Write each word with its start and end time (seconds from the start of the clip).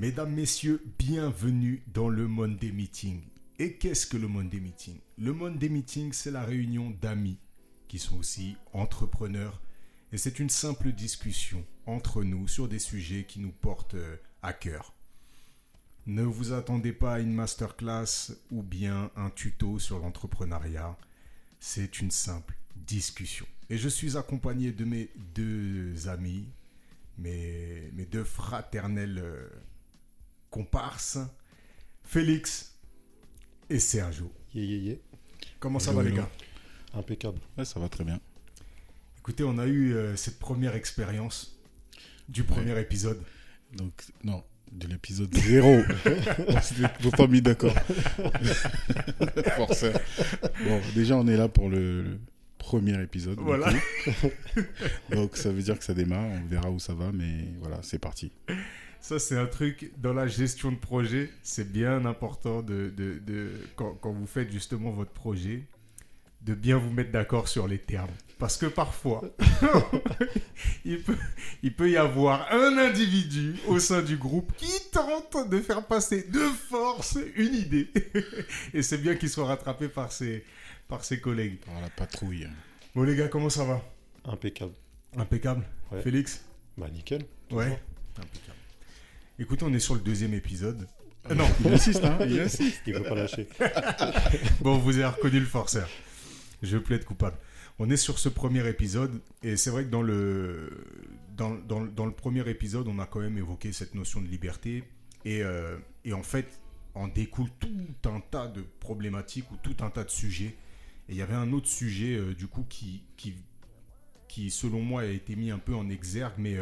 Mesdames, 0.00 0.32
Messieurs, 0.32 0.82
bienvenue 0.98 1.82
dans 1.92 2.08
le 2.08 2.26
Monday 2.26 2.72
Meeting. 2.72 3.20
Et 3.58 3.74
qu'est-ce 3.74 4.06
que 4.06 4.16
le 4.16 4.28
Monday 4.28 4.58
Meeting? 4.58 4.96
Le 5.18 5.34
Monday 5.34 5.68
Meeting, 5.68 6.14
c'est 6.14 6.30
la 6.30 6.42
réunion 6.42 6.88
d'amis 6.88 7.36
qui 7.86 7.98
sont 7.98 8.16
aussi 8.16 8.56
entrepreneurs. 8.72 9.60
Et 10.10 10.16
c'est 10.16 10.38
une 10.38 10.48
simple 10.48 10.92
discussion 10.92 11.66
entre 11.84 12.24
nous 12.24 12.48
sur 12.48 12.66
des 12.66 12.78
sujets 12.78 13.24
qui 13.24 13.40
nous 13.40 13.52
portent 13.52 13.92
euh, 13.92 14.16
à 14.40 14.54
cœur. 14.54 14.94
Ne 16.06 16.22
vous 16.22 16.54
attendez 16.54 16.94
pas 16.94 17.16
à 17.16 17.20
une 17.20 17.34
masterclass 17.34 18.32
ou 18.50 18.62
bien 18.62 19.10
un 19.16 19.28
tuto 19.28 19.78
sur 19.78 19.98
l'entrepreneuriat. 19.98 20.96
C'est 21.58 22.00
une 22.00 22.10
simple 22.10 22.56
discussion. 22.74 23.44
Et 23.68 23.76
je 23.76 23.90
suis 23.90 24.16
accompagné 24.16 24.72
de 24.72 24.86
mes 24.86 25.10
deux 25.34 26.08
amis, 26.08 26.48
mes, 27.18 27.92
deux 28.10 28.24
fraternels 28.24 29.22
comparses, 30.50 31.18
Félix 32.02 32.74
et 33.68 33.78
Sergio. 33.78 34.32
Yé, 34.54 34.64
yé, 34.64 34.78
yé. 34.78 35.00
Comment 35.58 35.78
ça 35.78 35.90
Hello, 35.92 36.02
va 36.02 36.08
les 36.08 36.16
gars? 36.16 36.28
Impeccable. 36.94 37.38
Ouais, 37.56 37.64
ça 37.64 37.78
va 37.78 37.88
très 37.88 38.04
bien. 38.04 38.20
Écoutez, 39.18 39.44
on 39.44 39.58
a 39.58 39.66
eu 39.66 39.94
euh, 39.94 40.16
cette 40.16 40.38
première 40.38 40.74
expérience 40.74 41.60
du 42.28 42.42
premier 42.42 42.78
épisode. 42.80 43.22
Donc, 43.74 43.92
non, 44.24 44.42
de 44.72 44.88
l'épisode 44.88 45.32
0. 45.34 45.68
on 46.48 46.60
s'était 46.60 46.88
pourtant 47.00 47.28
mis 47.28 47.42
d'accord. 47.42 47.74
Forceur. 49.56 50.00
Bon, 50.64 50.80
déjà, 50.94 51.16
on 51.16 51.26
est 51.28 51.36
là 51.36 51.48
pour 51.48 51.68
le, 51.68 52.02
le 52.02 52.20
premier 52.58 53.00
épisode. 53.02 53.38
Voilà. 53.38 53.72
Donc, 55.10 55.36
ça 55.36 55.52
veut 55.52 55.62
dire 55.62 55.78
que 55.78 55.84
ça 55.84 55.94
démarre. 55.94 56.24
On 56.24 56.46
verra 56.46 56.70
où 56.70 56.78
ça 56.80 56.94
va, 56.94 57.12
mais 57.12 57.46
voilà, 57.60 57.78
c'est 57.82 57.98
parti. 57.98 58.32
Ça, 59.00 59.18
c'est 59.18 59.36
un 59.36 59.46
truc 59.46 59.90
dans 59.98 60.12
la 60.12 60.26
gestion 60.26 60.70
de 60.72 60.76
projet. 60.76 61.30
C'est 61.42 61.70
bien 61.72 62.04
important 62.04 62.62
de, 62.62 62.92
de, 62.96 63.18
de- 63.18 63.50
quand, 63.76 63.94
quand 64.00 64.12
vous 64.12 64.26
faites 64.26 64.50
justement 64.52 64.90
votre 64.90 65.10
projet, 65.12 65.64
de 66.42 66.54
bien 66.54 66.76
vous 66.78 66.90
mettre 66.90 67.10
d'accord 67.10 67.48
sur 67.48 67.66
les 67.66 67.78
termes. 67.78 68.10
Parce 68.38 68.56
que 68.56 68.66
parfois, 68.66 69.22
il, 70.84 71.02
peut, 71.02 71.16
il 71.62 71.74
peut 71.74 71.90
y 71.90 71.96
avoir 71.96 72.50
un 72.52 72.78
individu 72.78 73.56
au 73.66 73.78
sein 73.78 74.00
du 74.02 74.16
groupe 74.16 74.52
qui 74.56 74.72
tente 74.90 75.48
de 75.50 75.60
faire 75.60 75.84
passer 75.86 76.22
de 76.22 76.38
force 76.38 77.18
une 77.36 77.54
idée. 77.54 77.90
Et 78.74 78.82
c'est 78.82 78.98
bien 78.98 79.16
qu'il 79.16 79.28
soit 79.28 79.46
rattrapé 79.46 79.88
par 79.88 80.10
ses, 80.12 80.44
par 80.88 81.04
ses 81.04 81.20
collègues. 81.20 81.58
Par 81.60 81.80
la 81.80 81.90
patrouille. 81.90 82.48
Bon 82.94 83.02
les 83.02 83.14
gars, 83.16 83.28
comment 83.28 83.50
ça 83.50 83.64
va? 83.64 83.82
Impeccable. 84.24 84.72
Impeccable? 85.16 85.64
Ouais. 85.92 86.00
Félix? 86.02 86.42
Bah, 86.78 86.88
nickel. 86.90 87.22
Ouais. 87.50 87.78
Impeccable. 88.18 88.56
Écoutez, 89.40 89.64
on 89.64 89.72
est 89.72 89.78
sur 89.80 89.94
le 89.94 90.00
deuxième 90.00 90.34
épisode. 90.34 90.86
Euh, 91.30 91.34
non, 91.34 91.46
Il 91.64 91.72
insiste, 91.72 92.04
hein 92.04 92.18
Il 92.26 92.38
insiste. 92.40 92.82
Il 92.86 92.94
veut 92.94 93.02
pas 93.02 93.14
lâcher. 93.14 93.48
bon, 94.60 94.78
vous 94.78 94.96
avez 94.96 95.06
reconnu 95.06 95.40
le 95.40 95.46
forceur. 95.46 95.88
Je 96.62 96.76
plaide 96.78 97.04
coupable. 97.04 97.36
On 97.78 97.88
est 97.88 97.96
sur 97.96 98.18
ce 98.18 98.28
premier 98.28 98.68
épisode, 98.68 99.20
et 99.42 99.56
c'est 99.56 99.70
vrai 99.70 99.84
que 99.84 99.90
dans 99.90 100.02
le, 100.02 100.84
dans, 101.34 101.54
dans- 101.54 101.86
dans 101.86 102.04
le 102.04 102.12
premier 102.12 102.46
épisode, 102.50 102.86
on 102.88 102.98
a 102.98 103.06
quand 103.06 103.20
même 103.20 103.38
évoqué 103.38 103.72
cette 103.72 103.94
notion 103.94 104.20
de 104.20 104.28
liberté, 104.28 104.84
et, 105.24 105.42
euh, 105.42 105.78
et 106.04 106.12
en 106.12 106.22
fait, 106.22 106.60
en 106.94 107.08
découle 107.08 107.48
tout 107.58 107.70
un 108.10 108.20
tas 108.20 108.48
de 108.48 108.62
problématiques 108.80 109.50
ou 109.50 109.56
tout 109.56 109.76
un 109.82 109.88
tas 109.88 110.04
de 110.04 110.10
sujets. 110.10 110.54
Et 111.08 111.12
il 111.12 111.16
y 111.16 111.22
avait 111.22 111.34
un 111.34 111.52
autre 111.52 111.68
sujet, 111.68 112.16
euh, 112.16 112.34
du 112.34 112.46
coup, 112.46 112.66
qui, 112.68 113.02
qui, 113.16 113.34
qui, 114.28 114.50
selon 114.50 114.82
moi, 114.82 115.00
a 115.00 115.06
été 115.06 115.34
mis 115.34 115.50
un 115.50 115.58
peu 115.58 115.74
en 115.74 115.88
exergue, 115.88 116.34
mais 116.36 116.56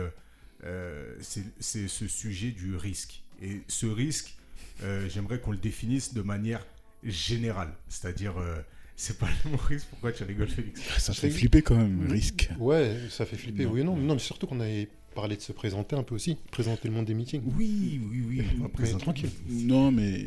euh, 0.64 1.14
c'est 1.20 1.44
c'est 1.60 1.88
ce 1.88 2.06
sujet 2.08 2.50
du 2.50 2.76
risque. 2.76 3.22
Et 3.42 3.60
ce 3.69 3.86
risque, 3.86 4.34
euh, 4.82 5.08
j'aimerais 5.08 5.41
qu'on 5.41 5.52
le 5.52 5.58
définisse 5.58 6.14
de 6.14 6.22
manière 6.22 6.66
générale. 7.04 7.72
C'est-à-dire, 7.88 8.36
euh, 8.38 8.56
c'est 8.96 9.19
pas 9.19 9.28
le 9.44 9.50
mot 9.52 9.56
risque. 9.58 9.86
Pourquoi 9.91 10.12
tu 10.12 10.24
rigoles, 10.24 10.48
Félix 10.48 10.80
Ça 10.98 11.12
fait 11.14 11.30
flipper 11.30 11.62
quand 11.62 11.76
même, 11.76 12.10
risque. 12.10 12.50
Ouais, 12.58 12.96
ça 13.10 13.24
fait 13.26 13.36
flipper, 13.36 13.64
Non. 13.64 13.70
oui 13.72 13.80
et 13.80 13.84
non. 13.84 13.96
Non, 13.96 14.14
mais 14.14 14.20
surtout 14.20 14.46
qu'on 14.46 14.60
avait 14.60 14.88
parlé 15.14 15.36
de 15.36 15.41
se 15.42 15.52
présenter 15.52 15.94
un 15.96 16.02
peu 16.02 16.14
aussi. 16.16 16.36
Présenter 16.50 16.88
le 16.88 16.94
monde 16.94 17.06
des 17.06 17.14
meetings. 17.14 17.42
Oui, 17.56 18.00
oui, 18.10 18.25
oui. 18.28 18.42
On 18.62 18.69
présenter. 18.69 19.02
tranquille. 19.02 19.30
Non, 19.48 19.90
mais 19.92 20.26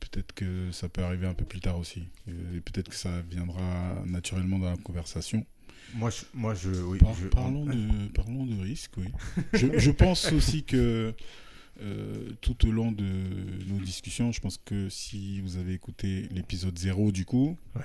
peut-être 0.00 0.32
que 0.34 0.70
ça 0.72 0.88
peut 0.88 1.02
arriver 1.02 1.26
un 1.26 1.34
peu 1.34 1.44
plus 1.44 1.60
tard 1.60 1.78
aussi. 1.78 2.02
Et 2.28 2.60
peut-être 2.60 2.88
que 2.90 2.94
ça 2.94 3.22
viendra 3.30 4.02
naturellement 4.06 4.58
dans 4.58 4.70
la 4.70 4.76
conversation. 4.76 5.44
Moi, 5.94 6.10
je, 6.10 6.24
moi, 6.34 6.54
je, 6.54 6.70
oui, 6.70 6.98
Par- 6.98 7.14
je- 7.14 7.28
parlons, 7.28 7.66
de, 7.66 8.08
parlons 8.14 8.46
de 8.46 8.60
risque, 8.62 8.92
oui. 8.96 9.08
Je, 9.52 9.78
je 9.78 9.90
pense 9.90 10.32
aussi 10.32 10.64
que 10.64 11.14
euh, 11.80 12.30
tout 12.40 12.66
au 12.66 12.72
long 12.72 12.92
de 12.92 13.04
nos 13.68 13.78
discussions, 13.80 14.32
je 14.32 14.40
pense 14.40 14.58
que 14.58 14.88
si 14.88 15.40
vous 15.40 15.56
avez 15.58 15.74
écouté 15.74 16.28
l'épisode 16.30 16.78
0 16.78 17.12
du 17.12 17.24
coup, 17.24 17.56
Ouais. 17.76 17.82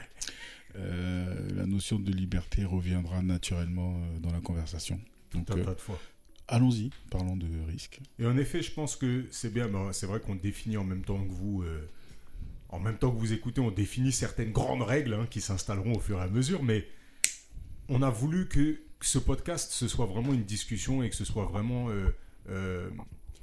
euh, 0.78 1.50
la 1.56 1.66
notion 1.66 2.00
de 2.00 2.12
liberté 2.12 2.63
reviendra 2.66 3.22
naturellement 3.22 3.95
euh, 3.97 4.19
dans 4.19 4.31
la 4.31 4.39
conversation. 4.41 5.00
Donc 5.34 5.50
euh, 5.51 5.63
tas 5.63 5.74
de 5.74 5.79
fois. 5.81 6.00
allons-y, 6.47 6.91
parlons 7.09 7.35
de 7.35 7.47
risque. 7.68 8.00
Et 8.19 8.25
en 8.25 8.38
effet, 8.38 8.62
je 8.62 8.72
pense 8.72 8.95
que 8.95 9.25
c'est 9.31 9.53
bien. 9.53 9.69
c'est 9.91 10.06
vrai 10.06 10.19
qu'on 10.19 10.35
définit 10.35 10.78
en 10.78 10.84
même 10.85 11.01
temps 11.03 11.22
que 11.24 11.31
vous. 11.31 11.63
en 12.69 12.79
même 12.79 12.97
temps 12.97 13.12
que 13.12 13.18
vous 13.19 13.34
écoutez, 13.34 13.59
on 13.62 13.72
définit 13.72 14.12
certaines 14.12 14.51
grandes 14.51 14.81
règles 14.84 15.13
hein, 15.13 15.28
qui 15.29 15.41
s'installeront 15.41 15.94
au 15.95 16.00
fur 16.00 16.19
et 16.19 16.22
à 16.24 16.28
mesure, 16.28 16.63
mais 16.63 16.85
on 17.89 18.01
a 18.01 18.09
voulu 18.09 18.47
que 18.47 18.79
ce 19.01 19.19
podcast 19.19 19.71
ce 19.71 19.87
soit 19.87 20.05
vraiment 20.05 20.33
une 20.33 20.43
discussion 20.43 21.03
et 21.03 21.09
que 21.09 21.15
ce 21.15 21.25
soit 21.25 21.45
vraiment 21.45 21.89
euh, 21.89 22.09
euh, 22.49 22.89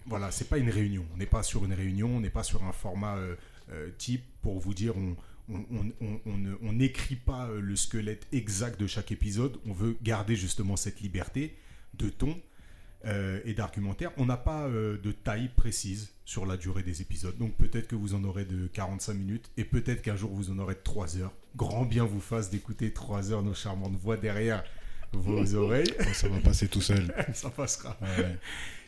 voilà, 0.07 0.31
c'est 0.31 0.49
pas 0.49 0.59
une 0.59 0.71
réunion. 0.71 1.05
On 1.15 1.17
n'est 1.17 1.27
pas 1.27 1.43
sur 1.43 1.65
une 1.65 1.73
réunion, 1.73 2.17
on 2.17 2.21
n'est 2.21 2.31
pas 2.31 2.43
sur 2.43 2.63
un 2.65 2.73
format 2.73 3.17
euh, 3.17 3.37
euh, 3.73 3.91
type 3.97 4.25
pour 4.43 4.59
vous 4.61 4.75
dire 4.75 4.95
on 4.97 5.17
on, 5.51 6.73
n'écrit 6.73 7.17
pas 7.17 7.49
euh, 7.49 7.61
le 7.61 7.77
squelette 7.77 8.27
exact 8.33 8.81
de 8.81 8.87
chaque 8.87 9.13
épisode. 9.13 9.59
On 9.67 9.73
veut 9.73 9.97
garder 10.03 10.37
justement 10.37 10.77
cette 10.77 11.01
liberté 11.01 11.57
de 11.95 12.09
ton 12.09 12.41
et 13.45 13.53
d'argumentaire. 13.53 14.13
On 14.17 14.25
n'a 14.25 14.39
pas 14.39 14.67
de 14.67 15.13
taille 15.13 15.51
précise 15.55 16.15
sur 16.25 16.47
la 16.47 16.57
durée 16.57 16.83
des 16.83 17.03
épisodes. 17.03 17.37
Donc 17.37 17.55
peut-être 17.55 17.87
que 17.87 17.95
vous 17.95 18.15
en 18.15 18.25
aurez 18.25 18.47
de 18.47 18.67
45 18.69 19.13
minutes 19.13 19.51
et 19.59 19.65
peut-être 19.65 20.01
qu'un 20.01 20.17
jour 20.17 20.31
vous 20.33 20.51
en 20.51 20.59
aurez 20.59 20.73
de 20.73 20.81
3 20.83 21.19
heures. 21.19 21.35
Grand 21.57 21.85
bien 21.85 22.05
vous 22.05 22.21
fasse 22.21 22.51
d'écouter 22.51 22.93
3 22.93 23.33
heures 23.33 23.43
nos 23.43 23.55
charmantes 23.55 23.95
voix 23.97 24.17
derrière 24.17 24.65
vos 25.13 25.55
oreilles. 25.55 25.93
Ça 26.13 26.29
va 26.29 26.41
passer 26.41 26.67
tout 26.69 26.81
seul. 26.81 27.15
Ça 27.35 27.51
passera. 27.51 27.97
Ouais. 28.03 28.37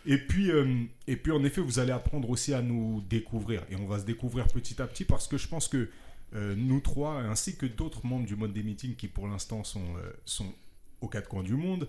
Et 0.05 0.19
puis, 0.19 0.51
euh, 0.51 0.83
et 1.07 1.17
puis, 1.17 1.31
en 1.33 1.43
effet, 1.45 1.61
vous 1.61 1.79
allez 1.79 1.93
apprendre 1.93 2.29
aussi 2.31 2.55
à 2.55 2.63
nous 2.63 3.01
découvrir. 3.09 3.63
Et 3.71 3.77
on 3.77 3.87
va 3.87 3.99
se 4.01 4.05
découvrir 4.05 4.47
petit 4.49 4.81
à 4.83 4.87
petit 4.87 5.05
parce 5.05 5.29
que 5.29 5.37
je 5.37 5.47
pense 5.49 5.69
que 5.69 5.89
euh, 6.35 6.55
nous 6.57 6.81
trois, 6.81 7.15
ainsi 7.21 7.57
que 7.57 7.67
d'autres 7.67 8.05
membres 8.05 8.27
du 8.27 8.35
Monday 8.35 8.63
Meeting 8.65 8.97
qui 8.97 9.07
pour 9.09 9.29
l'instant 9.29 9.63
sont, 9.63 9.97
euh, 9.99 10.11
sont 10.25 10.53
aux 11.01 11.09
quatre 11.09 11.29
coins 11.29 11.45
du 11.45 11.55
monde, 11.55 11.89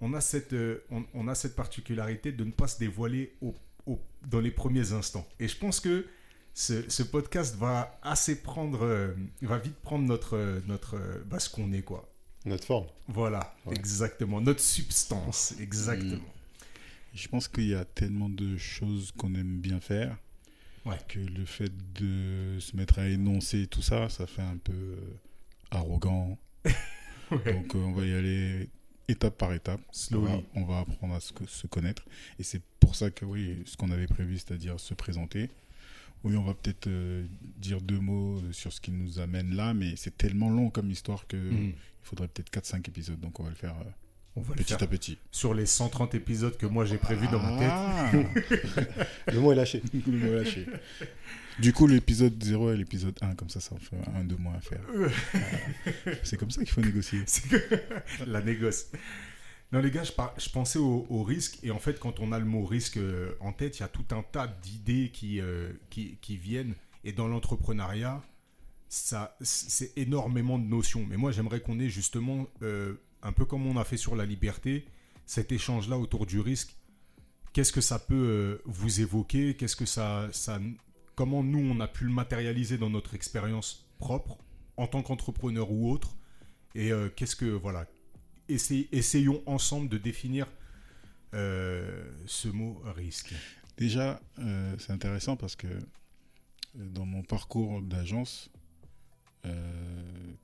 on, 0.00 0.14
a 0.14 0.20
cette, 0.20 0.54
on, 0.90 1.04
on 1.14 1.28
a 1.28 1.34
cette 1.34 1.56
particularité 1.56 2.30
de 2.32 2.44
ne 2.44 2.50
pas 2.52 2.68
se 2.68 2.78
dévoiler 2.78 3.34
au- 3.40 3.54
au- 3.86 4.00
dans 4.26 4.40
les 4.40 4.50
premiers 4.50 4.92
instants. 4.92 5.26
Et 5.40 5.48
je 5.48 5.56
pense 5.56 5.80
que 5.80 6.06
ce, 6.60 6.90
ce 6.90 7.04
podcast 7.04 7.54
va 7.56 7.98
assez 8.02 8.42
prendre, 8.42 8.82
euh, 8.84 9.14
va 9.42 9.58
vite 9.58 9.76
prendre 9.76 10.04
notre, 10.06 10.36
euh, 10.36 10.60
notre, 10.66 10.96
euh, 10.96 11.22
bah, 11.26 11.38
ce 11.38 11.48
qu'on 11.48 11.72
est, 11.72 11.82
quoi. 11.82 12.12
Notre 12.46 12.64
forme. 12.64 12.86
Voilà, 13.06 13.54
Ouais. 13.64 13.76
exactement. 13.76 14.40
Notre 14.40 14.58
substance, 14.60 15.54
exactement. 15.60 16.18
Je 17.14 17.28
pense 17.28 17.46
qu'il 17.46 17.68
y 17.68 17.74
a 17.74 17.84
tellement 17.84 18.28
de 18.28 18.56
choses 18.56 19.12
qu'on 19.16 19.34
aime 19.36 19.60
bien 19.60 19.78
faire 19.80 20.16
Ouais. 20.84 20.98
que 21.08 21.20
le 21.20 21.44
fait 21.44 21.70
de 21.94 22.58
se 22.58 22.76
mettre 22.76 22.98
à 22.98 23.06
énoncer 23.08 23.68
tout 23.68 23.82
ça, 23.82 24.08
ça 24.08 24.26
fait 24.26 24.42
un 24.42 24.56
peu 24.56 24.72
euh, 24.72 24.96
arrogant. 25.70 26.38
Ouais. 27.30 27.52
Donc 27.52 27.74
euh, 27.74 27.78
on 27.80 27.92
va 27.92 28.06
y 28.06 28.14
aller 28.14 28.70
étape 29.06 29.36
par 29.36 29.52
étape. 29.52 29.80
On 29.90 29.92
Slowly. 29.92 30.32
va, 30.32 30.38
on 30.54 30.64
va 30.64 30.78
apprendre 30.80 31.14
à 31.14 31.20
se, 31.20 31.32
se 31.46 31.66
connaître. 31.66 32.04
Et 32.38 32.42
c'est 32.42 32.62
pour 32.80 32.96
ça 32.96 33.10
que 33.10 33.26
oui, 33.26 33.62
ce 33.66 33.76
qu'on 33.76 33.90
avait 33.90 34.06
prévu, 34.06 34.38
c'est-à-dire 34.38 34.80
se 34.80 34.94
présenter. 34.94 35.50
Oui, 36.24 36.36
on 36.36 36.42
va 36.42 36.54
peut-être 36.54 36.86
euh, 36.88 37.24
dire 37.58 37.80
deux 37.80 37.98
mots 38.00 38.38
euh, 38.38 38.52
sur 38.52 38.72
ce 38.72 38.80
qui 38.80 38.90
nous 38.90 39.20
amène 39.20 39.54
là, 39.54 39.72
mais 39.74 39.94
c'est 39.96 40.16
tellement 40.16 40.50
long 40.50 40.68
comme 40.70 40.90
histoire 40.90 41.26
que 41.26 41.36
Mm. 41.36 41.68
il 41.68 41.74
faudrait 42.02 42.28
peut-être 42.28 42.50
4-5 42.50 42.88
épisodes. 42.88 43.20
Donc 43.20 43.38
on 43.40 43.44
va 43.44 43.50
le 43.50 43.54
faire 43.56 43.74
euh, 43.80 43.90
On 44.36 44.40
va 44.40 44.54
le 44.54 44.62
petit 44.62 44.72
faire 44.74 44.82
à 44.82 44.86
petit. 44.86 45.18
sur 45.30 45.54
les 45.54 45.66
130 45.66 46.14
épisodes 46.16 46.56
que 46.56 46.66
moi 46.66 46.84
j'ai 46.84 46.98
prévus 46.98 47.28
dans 47.28 47.40
ma 47.40 47.58
tête. 47.58 47.70
Ah 47.70 48.10
Le 49.32 49.40
mot 49.40 49.52
est 49.52 49.56
lâché. 49.56 49.82
Le 50.06 50.12
mot 50.18 50.34
lâché. 50.34 50.66
Du 51.60 51.72
coup, 51.72 51.86
l'épisode 51.88 52.40
0 52.42 52.72
et 52.72 52.76
l'épisode 52.76 53.18
1, 53.20 53.34
comme 53.34 53.48
ça, 53.48 53.58
ça 53.60 53.74
en 53.74 53.78
fait 53.78 53.96
un 54.14 54.22
de 54.24 54.36
moins 54.36 54.54
à 54.54 54.60
faire. 54.60 54.80
C'est 56.22 56.36
comme 56.36 56.50
ça 56.52 56.62
qu'il 56.62 56.70
faut 56.72 56.80
négocier. 56.80 57.20
La 58.28 58.40
négoce. 58.42 58.86
Non, 59.70 59.80
les 59.80 59.90
gars, 59.90 60.02
je, 60.04 60.48
pensais 60.50 60.78
au, 60.78 61.22
risque. 61.22 61.58
Et 61.62 61.70
en 61.70 61.78
fait, 61.78 62.00
quand 62.00 62.20
on 62.20 62.32
a 62.32 62.38
le 62.38 62.46
mot 62.46 62.64
risque 62.64 62.96
euh, 62.96 63.34
en 63.40 63.52
tête, 63.52 63.78
il 63.78 63.80
y 63.80 63.84
a 63.84 63.88
tout 63.88 64.06
un 64.12 64.22
tas 64.22 64.46
d'idées 64.46 65.10
qui, 65.12 65.40
euh, 65.40 65.72
qui, 65.90 66.36
viennent. 66.36 66.74
Et 67.04 67.12
dans 67.12 67.28
l'entrepreneuriat, 67.28 68.22
ça, 68.88 69.36
c'est 69.42 69.92
énormément 69.98 70.58
de 70.58 70.64
notions. 70.64 71.04
Mais 71.06 71.18
moi, 71.18 71.32
j'aimerais 71.32 71.60
qu'on 71.60 71.78
ait 71.80 71.90
justement, 71.90 72.46
euh, 72.62 72.94
un 73.22 73.32
peu 73.32 73.44
comme 73.44 73.66
on 73.66 73.76
a 73.76 73.84
fait 73.84 73.98
sur 73.98 74.16
la 74.16 74.24
liberté, 74.24 74.86
cet 75.26 75.52
échange-là 75.52 75.98
autour 75.98 76.24
du 76.24 76.40
risque. 76.40 76.74
qu'est-ce 77.52 77.72
que 77.72 77.82
ça 77.82 77.98
peut 77.98 78.62
vous 78.64 79.00
évoquer? 79.00 79.54
Qu'est-ce 79.54 79.76
que 79.76 79.86
ça, 79.86 80.28
ça, 80.32 80.60
comment 81.14 81.42
nous 81.42 81.58
on 81.58 81.80
a 81.80 81.88
pu 81.88 82.04
le 82.04 82.12
matérialiser 82.12 82.78
dans 82.78 82.88
notre 82.88 83.14
expérience 83.14 83.86
propre 83.98 84.38
en 84.78 84.86
tant 84.86 85.02
qu'entrepreneur 85.02 85.70
ou 85.70 85.90
autre? 85.90 86.16
Et 86.74 86.90
qu'est-ce 87.16 87.36
que 87.36 87.46
voilà 87.46 87.86
essay- 88.48 88.88
Essayons 88.92 89.42
ensemble 89.46 89.88
de 89.88 89.98
définir 89.98 90.46
euh, 91.34 92.10
ce 92.26 92.48
mot 92.48 92.80
risque. 92.96 93.34
Déjà, 93.76 94.20
euh, 94.38 94.74
c'est 94.78 94.92
intéressant 94.92 95.36
parce 95.36 95.54
que 95.56 95.66
euh, 95.68 95.80
dans 96.74 97.06
mon 97.06 97.22
parcours 97.22 97.80
d'agence, 97.82 98.50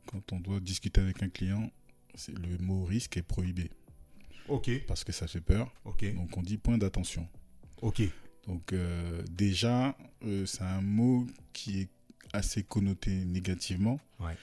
quand 0.06 0.32
on 0.32 0.40
doit 0.40 0.60
discuter 0.60 1.00
avec 1.00 1.22
un 1.22 1.28
client, 1.28 1.70
le 2.28 2.56
mot 2.58 2.84
risque 2.84 3.16
est 3.18 3.22
prohibé 3.22 3.70
Ok, 4.48 4.70
parce 4.86 5.04
que 5.04 5.12
ça 5.12 5.26
fait 5.26 5.40
peur. 5.40 5.70
ok, 5.84 6.14
Donc 6.14 6.36
on 6.38 6.42
dit 6.42 6.56
point 6.58 6.78
d'attention. 6.78 7.28
ok. 7.82 8.02
Donc 8.46 8.72
euh, 8.72 9.22
déjà, 9.30 9.96
euh, 10.22 10.46
c'est 10.46 10.62
un 10.62 10.80
mot 10.80 11.26
qui 11.52 11.80
est 11.80 11.88
assez 12.32 12.62
connoté 12.62 13.10
négativement 13.24 13.98
Ouais. 14.20 14.36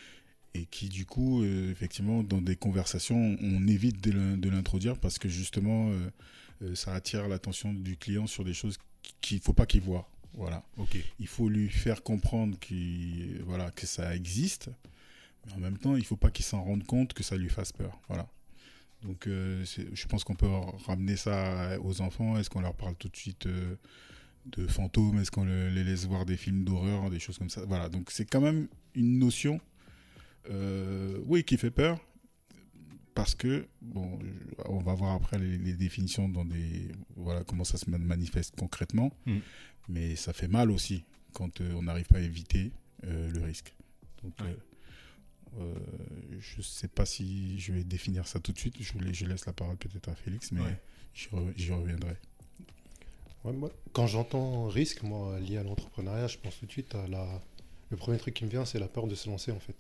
Et 0.54 0.66
qui 0.66 0.90
du 0.90 1.06
coup, 1.06 1.44
euh, 1.44 1.72
effectivement, 1.72 2.24
dans 2.24 2.42
des 2.42 2.56
conversations, 2.56 3.38
on 3.42 3.68
évite 3.68 4.02
de 4.04 4.12
l'in- 4.12 4.38
de 4.38 4.50
l'introduire 4.50 4.98
parce 4.98 5.18
que 5.18 5.30
justement, 5.30 5.90
euh, 5.92 6.10
euh, 6.64 6.76
ça 6.76 6.94
attire 6.94 7.28
l'attention 7.28 7.74
du 7.74 7.96
client 7.98 8.28
sur 8.28 8.44
des 8.44 8.54
choses 8.54 8.78
qu'il 9.22 9.38
ne 9.38 9.42
faut 9.42 9.54
pas 9.54 9.66
qu'il 9.66 9.82
voit. 9.82 10.08
Voilà. 10.34 10.64
Ok, 10.78 10.98
Il 11.20 11.28
faut 11.28 11.50
lui 11.50 11.70
faire 11.70 12.04
comprendre 12.04 12.58
qu'il- 12.60 13.42
voilà, 13.46 13.70
que 13.72 13.86
ça 13.86 14.16
existe, 14.16 14.70
mais 15.46 15.54
en 15.54 15.60
même 15.60 15.78
temps, 15.78 15.96
il 15.96 16.00
ne 16.00 16.06
faut 16.06 16.16
pas 16.18 16.32
qu'il 16.32 16.46
s'en 16.46 16.64
rende 16.64 16.86
compte 16.86 17.14
que 17.14 17.24
ça 17.24 17.36
lui 17.38 17.50
fasse 17.50 17.72
peur. 17.72 18.00
Voilà. 18.08 18.28
Donc, 19.04 19.28
euh, 19.28 19.66
je 19.94 20.06
pense 20.08 20.24
qu'on 20.24 20.36
peut 20.36 20.48
ramener 20.86 21.16
ça 21.18 21.78
aux 21.82 22.02
enfants. 22.02 22.38
Est-ce 22.38 22.50
qu'on 22.50 22.62
leur 22.62 22.76
parle 22.76 22.96
tout 22.96 23.10
de 23.10 23.18
suite 23.18 23.48
de 24.46 24.68
fantômes? 24.68 25.20
Est-ce 25.20 25.32
qu'on 25.32 25.44
le- 25.46 25.70
les 25.70 25.84
laisse 25.84 26.06
voir 26.06 26.26
des 26.26 26.38
films 26.38 26.64
d'horreur, 26.64 27.10
des 27.10 27.20
choses 27.20 27.38
comme 27.38 27.50
ça? 27.50 27.66
Voilà. 27.66 27.90
Donc, 27.90 28.12
c'est 28.12 28.26
quand 28.26 28.42
même 28.42 28.68
une 28.96 29.18
notion, 29.20 29.60
oui, 31.26 31.44
qui 31.44 31.58
fait 31.58 31.72
peur. 31.72 32.00
Parce 33.14 33.36
que, 33.36 33.68
bon, 33.82 34.18
on 34.66 34.80
va 34.80 34.94
voir 34.94 35.14
après 35.16 35.38
les, 35.38 35.58
les 35.58 35.74
définitions 35.74 36.30
dans 36.30 36.46
des. 36.46 36.92
Voilà 37.18 37.44
comment 37.44 37.66
ça 37.66 37.78
se 37.78 37.90
ma- 37.90 37.98
manifeste 37.98 38.56
concrètement. 38.58 39.12
Mm. 39.26 39.40
Mais 39.90 40.16
ça 40.16 40.32
fait 40.32 40.48
mal 40.48 40.72
aussi 40.72 41.04
quand 41.34 41.60
euh, 41.60 41.74
on 41.76 41.84
n'arrive 41.84 42.08
pas 42.08 42.18
à 42.20 42.22
éviter 42.22 42.72
euh, 43.04 43.30
le 43.32 43.42
risque. 43.42 43.74
Donc, 44.24 44.34
Ouais. 44.40 44.56
euh, 45.58 45.62
euh, 45.62 45.76
je 46.40 46.58
ne 46.60 46.62
sais 46.64 46.88
pas 46.88 47.06
si 47.06 47.60
je 47.60 47.74
vais 47.74 47.84
définir 47.84 48.28
ça 48.28 48.40
tout 48.40 48.54
de 48.54 48.58
suite. 48.60 48.76
Je, 48.80 48.94
voulais- 48.94 49.14
je 49.14 49.26
laisse 49.26 49.46
la 49.46 49.52
parole 49.54 49.76
peut-être 49.76 50.08
à 50.08 50.16
Félix, 50.16 50.54
mais 50.54 50.62
Ouais. 50.62 50.80
j'y 51.14 51.28
re- 51.28 51.54
j'y 51.58 51.74
reviendrai. 51.74 52.16
Ouais, 53.44 53.52
moi, 53.52 53.72
quand 53.92 54.08
j'entends 54.08 54.68
risque, 54.68 55.04
moi, 55.04 55.38
lié 55.42 55.58
à 55.58 55.64
l'entrepreneuriat, 55.64 56.28
je 56.28 56.38
pense 56.38 56.58
tout 56.60 56.66
de 56.66 56.72
suite 56.72 56.96
à 56.96 57.08
la. 57.08 57.42
Le 57.90 57.98
premier 57.98 58.18
truc 58.20 58.36
qui 58.36 58.46
me 58.46 58.50
vient, 58.50 58.64
c'est 58.64 58.80
la 58.80 58.88
peur 58.88 59.08
de 59.08 59.16
se 59.16 59.30
lancer, 59.30 59.52
en 59.52 59.60
fait. 59.60 59.76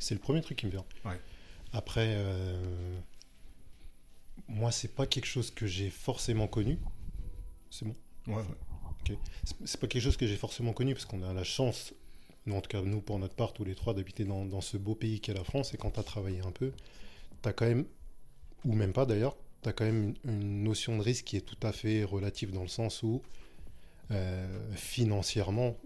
C'est 0.00 0.14
le 0.14 0.20
premier 0.20 0.40
truc 0.42 0.58
qui 0.58 0.66
me 0.66 0.70
vient. 0.70 0.84
Ouais. 1.04 1.18
Après, 1.72 2.06
euh, 2.16 2.98
moi, 4.48 4.70
c'est 4.70 4.94
pas 4.94 5.06
quelque 5.06 5.26
chose 5.26 5.50
que 5.50 5.66
j'ai 5.66 5.90
forcément 5.90 6.46
connu. 6.48 6.78
C'est 7.70 7.84
bon? 7.86 7.94
Ouais, 8.26 8.34
ouais. 8.36 8.42
C'est- 9.44 9.56
C'est 9.64 9.80
pas 9.80 9.86
quelque 9.86 10.02
chose 10.02 10.16
que 10.16 10.26
j'ai 10.26 10.36
forcément 10.36 10.72
connu 10.72 10.94
parce 10.94 11.06
qu'on 11.06 11.22
a 11.22 11.32
la 11.32 11.44
chance, 11.44 11.92
nous, 12.46 12.54
en 12.54 12.60
tout 12.60 12.68
cas 12.68 12.82
nous 12.82 13.00
pour 13.00 13.18
notre 13.18 13.34
part, 13.34 13.52
tous 13.52 13.64
les 13.64 13.74
trois, 13.74 13.94
d'habiter 13.94 14.24
dans, 14.24 14.44
dans 14.44 14.60
ce 14.60 14.76
beau 14.76 14.94
pays 14.94 15.20
qu'est 15.20 15.34
la 15.34 15.44
France. 15.44 15.74
Et 15.74 15.76
quand 15.76 15.90
tu 15.92 16.00
as 16.00 16.04
travaillé 16.04 16.40
un 16.40 16.52
peu, 16.52 16.72
tu 17.42 17.48
as 17.48 17.52
quand 17.52 17.66
même, 17.66 17.86
ou 18.64 18.74
même 18.74 18.92
pas 18.92 19.06
d'ailleurs, 19.06 19.36
tu 19.62 19.68
as 19.68 19.72
quand 19.72 19.84
même 19.84 20.14
une, 20.24 20.30
une 20.32 20.62
notion 20.64 20.96
de 20.98 21.02
risque 21.02 21.24
qui 21.24 21.36
est 21.36 21.40
tout 21.40 21.58
à 21.66 21.72
fait 21.72 22.04
relative 22.04 22.52
dans 22.52 22.62
le 22.62 22.68
sens 22.68 23.02
où 23.02 23.22
euh, 24.10 24.74
financièrement, 24.76 25.76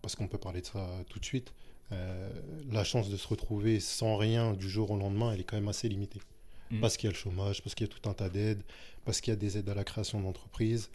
parce 0.00 0.14
qu'on 0.14 0.28
peut 0.28 0.38
parler 0.38 0.60
de 0.60 0.66
ça 0.66 0.88
tout 1.08 1.18
de 1.18 1.24
suite, 1.24 1.52
euh, 1.92 2.30
la 2.70 2.84
chance 2.84 3.08
de 3.10 3.16
se 3.16 3.28
retrouver 3.28 3.80
sans 3.80 4.16
rien 4.16 4.52
du 4.54 4.68
jour 4.68 4.90
au 4.90 4.96
lendemain, 4.96 5.32
elle 5.32 5.40
est 5.40 5.44
quand 5.44 5.56
même 5.56 5.68
assez 5.68 5.88
limitée. 5.88 6.20
Mm. 6.70 6.80
Parce 6.80 6.96
qu'il 6.96 7.08
y 7.08 7.10
a 7.10 7.12
le 7.12 7.18
chômage, 7.18 7.62
parce 7.62 7.74
qu'il 7.74 7.86
y 7.86 7.90
a 7.90 7.92
tout 7.92 8.08
un 8.08 8.14
tas 8.14 8.28
d'aides, 8.28 8.62
parce 9.04 9.20
qu'il 9.20 9.32
y 9.32 9.36
a 9.36 9.38
des 9.38 9.58
aides 9.58 9.68
à 9.68 9.74
la 9.74 9.84
création 9.84 10.20
d'entreprises, 10.20 10.90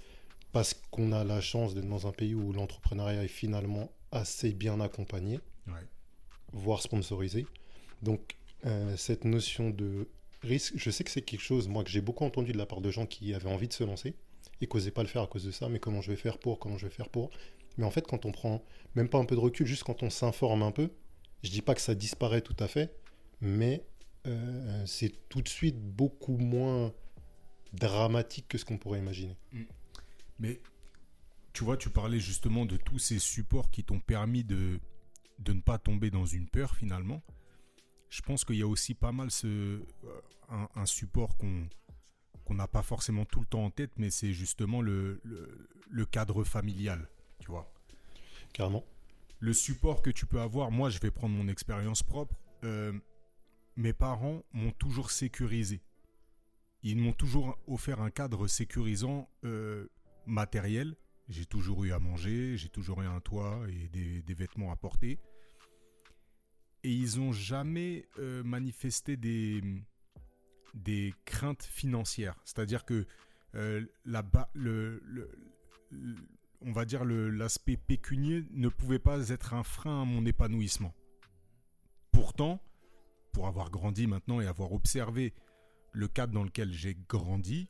parce 0.52 0.74
qu'on 0.92 1.12
a 1.12 1.24
la 1.24 1.42
chance 1.42 1.76
d'être 1.76 1.88
dans 1.88 2.08
un 2.08 2.12
pays 2.12 2.34
où 2.34 2.52
l'entrepreneuriat 2.54 3.24
est 3.24 3.28
finalement 3.28 3.90
assez 4.12 4.52
bien 4.52 4.80
accompagné, 4.82 5.40
Ouais. 5.68 5.74
voire 6.54 6.82
sponsorisé. 6.82 7.46
Donc 8.02 8.36
euh, 8.66 8.98
cette 8.98 9.26
notion 9.26 9.70
de 9.70 10.08
risque, 10.42 10.74
je 10.76 10.90
sais 10.90 11.04
que 11.04 11.12
c'est 11.12 11.22
quelque 11.22 11.42
chose, 11.42 11.68
moi, 11.68 11.84
que 11.84 11.90
j'ai 11.92 12.02
beaucoup 12.02 12.26
entendu 12.26 12.52
de 12.52 12.58
la 12.58 12.66
part 12.66 12.82
de 12.82 12.90
gens 12.90 13.06
qui 13.06 13.34
avaient 13.36 13.52
envie 13.52 13.68
de 13.68 13.74
se 13.74 13.84
lancer 13.84 14.16
et 14.62 14.68
qui 14.68 14.76
n'osaient 14.76 14.92
pas 14.92 15.04
le 15.04 15.08
faire 15.08 15.22
à 15.22 15.28
cause 15.28 15.46
de 15.46 15.52
ça, 15.52 15.70
mais 15.70 15.80
comment 15.80 16.02
je 16.02 16.10
vais 16.10 16.18
faire 16.18 16.40
pour, 16.40 16.58
comment 16.60 16.78
je 16.78 16.88
vais 16.88 16.92
faire 16.94 17.10
pour. 17.10 17.30
Mais 17.80 17.86
en 17.86 17.92
fait, 17.92 18.06
quand 18.06 18.26
on 18.26 18.34
prend 18.34 18.62
même 18.96 19.08
pas 19.08 19.20
un 19.20 19.26
peu 19.26 19.36
de 19.36 19.40
recul, 19.40 19.66
juste 19.66 19.84
quand 19.84 20.04
on 20.04 20.10
s'informe 20.10 20.64
un 20.64 20.72
peu, 20.72 20.92
je 21.44 21.50
dis 21.50 21.62
pas 21.62 21.76
que 21.76 21.82
ça 21.82 21.96
disparaît 21.96 22.42
tout 22.42 22.56
à 22.60 22.68
fait, 22.68 22.94
mais 23.40 23.86
euh, 24.28 24.86
c'est 24.86 25.30
tout 25.30 25.42
de 25.42 25.48
suite 25.48 25.80
beaucoup 25.80 26.38
moins 26.38 26.94
dramatique 27.72 28.50
que 28.50 28.58
ce 28.58 28.66
qu'on 28.66 28.78
pourrait 28.78 29.00
imaginer. 29.00 29.38
Mais 30.40 30.60
tu 31.54 31.64
vois, 31.64 31.78
tu 31.78 31.90
parlais 31.90 32.20
justement 32.20 32.66
de 32.66 32.76
tous 32.76 33.00
ces 33.00 33.18
supports 33.18 33.72
qui 33.72 33.86
t'ont 33.86 34.02
permis 34.02 34.44
de, 34.44 34.82
de 35.40 35.54
ne 35.54 35.62
pas 35.62 35.78
tomber 35.78 36.12
dans 36.12 36.26
une 36.26 36.50
peur 36.50 36.76
finalement. 36.76 37.24
Je 38.10 38.22
pense 38.22 38.44
qu'il 38.44 38.58
y 38.58 38.62
a 38.62 38.68
aussi 38.68 38.94
pas 38.94 39.14
mal 39.14 39.32
ce, 39.32 39.48
euh, 39.48 39.82
un, 40.50 40.86
support 40.86 41.38
qu'on 41.38 42.54
n'a 42.54 42.68
pas 42.68 42.82
forcément 42.82 43.24
tout 43.24 43.40
le 43.40 43.46
temps 43.46 43.64
en 43.64 43.72
tête, 43.72 43.92
mais 43.96 44.10
c'est 44.10 44.34
justement 44.34 44.82
le, 44.82 45.22
le 45.90 46.06
cadre 46.06 46.44
familial, 46.44 47.08
tu 47.40 47.48
vois. 47.48 47.72
Carrément. 48.54 48.84
Le 49.40 49.54
support 49.54 50.02
que 50.02 50.10
tu 50.10 50.26
peux 50.26 50.42
avoir, 50.42 50.72
moi 50.72 50.90
je 50.90 51.00
vais 51.00 51.12
prendre 51.12 51.36
mon 51.36 51.48
expérience 51.48 52.04
propre, 52.04 52.36
euh, 52.64 52.92
mes 53.76 53.94
parents 53.94 54.44
m'ont 54.52 54.72
toujours 54.72 55.12
sécurisé. 55.12 55.82
Ils 56.84 56.98
m'ont 56.98 57.14
toujours 57.14 57.58
offert 57.68 58.02
un 58.02 58.10
cadre 58.10 58.48
sécurisant 58.48 59.30
euh, 59.46 59.88
matériel. 60.26 60.96
J'ai 61.30 61.46
toujours 61.46 61.84
eu 61.86 61.92
à 61.92 62.00
manger, 62.00 62.58
j'ai 62.58 62.70
toujours 62.70 63.02
eu 63.02 63.06
un 63.06 63.20
toit 63.22 63.62
et 63.70 63.88
des, 63.90 64.22
des 64.24 64.34
vêtements 64.34 64.72
à 64.72 64.76
porter. 64.76 65.20
Et 66.84 66.92
ils 66.92 67.20
n'ont 67.20 67.34
jamais 67.34 68.08
euh, 68.18 68.42
manifesté 68.44 69.16
des, 69.18 69.62
des 70.74 71.14
craintes 71.26 71.64
financières. 71.64 72.36
C'est-à-dire 72.46 72.86
que 72.86 73.06
euh, 73.56 73.86
le, 74.06 75.02
le- 75.04 75.32
le- 75.92 76.16
on 76.62 76.72
va 76.72 76.86
dire 76.86 77.06
l'aspect 77.06 77.78
pécunier 77.78 78.44
ne 78.52 78.70
pouvait 78.70 79.00
pas 79.00 79.30
être 79.30 79.54
un 79.54 79.64
frein 79.64 80.02
à 80.02 80.06
mon 80.06 80.26
épanouissement. 80.26 80.94
Pourtant, 82.12 82.62
pour 83.32 83.48
avoir 83.48 83.70
grandi 83.70 84.08
maintenant 84.08 84.42
et 84.42 84.48
avoir 84.48 84.74
observé 84.74 85.34
le 85.94 86.08
cadre 86.08 86.34
dans 86.34 86.44
lequel 86.44 86.72
j'ai 86.74 86.96
grandi, 87.08 87.70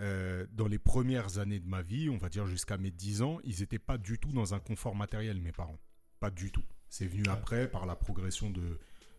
euh, 0.00 0.46
dans 0.52 0.66
les 0.66 0.78
premières 0.78 1.38
années 1.38 1.60
de 1.60 1.68
ma 1.68 1.82
vie, 1.82 2.10
on 2.10 2.16
va 2.18 2.28
dire 2.28 2.46
jusqu'à 2.46 2.76
mes 2.78 2.90
10 2.90 3.22
ans, 3.22 3.38
ils 3.44 3.60
n'étaient 3.60 3.78
pas 3.78 3.96
du 3.98 4.18
tout 4.18 4.32
dans 4.32 4.54
un 4.54 4.58
confort 4.60 4.94
matériel, 4.94 5.40
mes 5.40 5.52
parents. 5.52 5.78
Pas 6.20 6.30
du 6.30 6.50
tout. 6.50 6.64
C'est 6.88 7.06
venu 7.06 7.22
après 7.28 7.70
par 7.70 7.86
la 7.86 7.96
progression 7.96 8.50
de, 8.50 8.78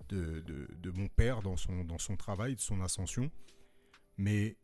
de, 0.09 0.39
de- 0.41 0.67
de 0.79 0.91
mon 0.91 1.07
père 1.07 1.41
dans 1.41 1.57
son, 1.57 1.83
dans 1.83 1.97
son 1.97 2.15
travail, 2.15 2.55
de 2.55 2.59
son 2.61 2.81
ascension. 2.81 3.31
Mais 4.17 4.57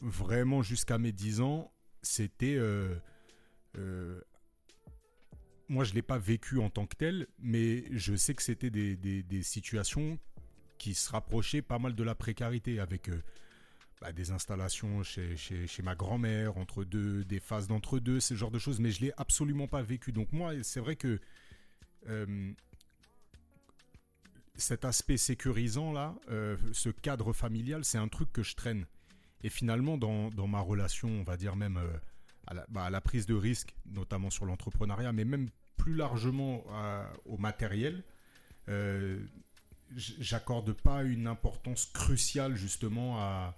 vraiment 0.00 0.62
jusqu'à 0.62 0.98
mes 0.98 1.12
10 1.12 1.40
ans, 1.40 1.72
c'était... 2.02 2.56
euh, 2.56 2.94
moi, 5.72 5.84
je 5.84 5.90
ne 5.90 5.94
l'ai 5.94 6.02
pas 6.02 6.18
vécu 6.18 6.58
en 6.58 6.68
tant 6.68 6.86
que 6.86 6.96
tel, 6.96 7.26
mais 7.38 7.84
je 7.92 8.14
sais 8.14 8.34
que 8.34 8.42
c'était 8.42 8.70
des, 8.70 9.42
situations 9.42 10.18
qui 10.76 10.94
se 10.94 11.10
rapprochaient 11.10 11.62
pas 11.62 11.78
mal 11.78 11.94
de 11.94 12.02
la 12.02 12.14
précarité, 12.14 12.78
avec 12.78 13.08
euh, 13.08 13.22
bah, 14.00 14.12
des 14.12 14.32
installations 14.32 15.02
chez, 15.02 15.36
chez- 15.36 15.82
ma 15.82 15.94
grand-mère, 15.94 16.58
entre 16.58 16.84
deux, 16.84 17.24
des 17.24 17.40
phases 17.40 17.68
d'entre-deux, 17.68 18.20
ce 18.20 18.34
genre 18.34 18.50
de 18.50 18.58
choses, 18.58 18.80
mais 18.80 18.90
je 18.90 19.00
ne 19.00 19.06
l'ai 19.06 19.12
absolument 19.16 19.66
pas 19.66 19.80
vécu. 19.80 20.12
Donc 20.12 20.30
moi, 20.32 20.52
c'est 20.62 20.80
vrai 20.80 20.96
que 20.96 21.18
euh, 22.08 22.52
cet 24.56 24.84
aspect 24.84 25.16
sécurisant, 25.16 25.92
là, 25.92 26.14
euh, 26.28 26.56
ce 26.72 26.90
cadre 26.90 27.32
familial, 27.32 27.84
c'est 27.84 27.98
un 27.98 28.08
truc 28.08 28.30
que 28.30 28.42
je 28.42 28.56
traîne. 28.56 28.86
Et 29.42 29.48
finalement, 29.48 29.96
dans, 29.96 30.28
dans 30.30 30.48
ma 30.48 30.60
relation, 30.60 31.08
on 31.08 31.22
va 31.22 31.36
dire 31.36 31.56
même 31.56 31.78
euh, 31.78 31.96
à, 32.46 32.54
la, 32.54 32.66
bah, 32.68 32.84
à 32.84 32.90
la 32.90 33.00
prise 33.00 33.26
de 33.26 33.34
risque, 33.34 33.74
notamment 33.86 34.30
sur 34.30 34.44
l'entrepreneuriat, 34.46 35.12
mais 35.12 35.24
même 35.24 35.48
plus 35.76 35.94
largement 35.94 36.64
à- 36.70 37.12
au 37.26 37.36
matériel, 37.38 38.02
euh, 38.68 39.18
j'accorde 39.96 40.72
pas 40.72 41.02
une 41.02 41.26
importance 41.26 41.86
cruciale 41.92 42.54
justement 42.56 43.18
à, 43.20 43.56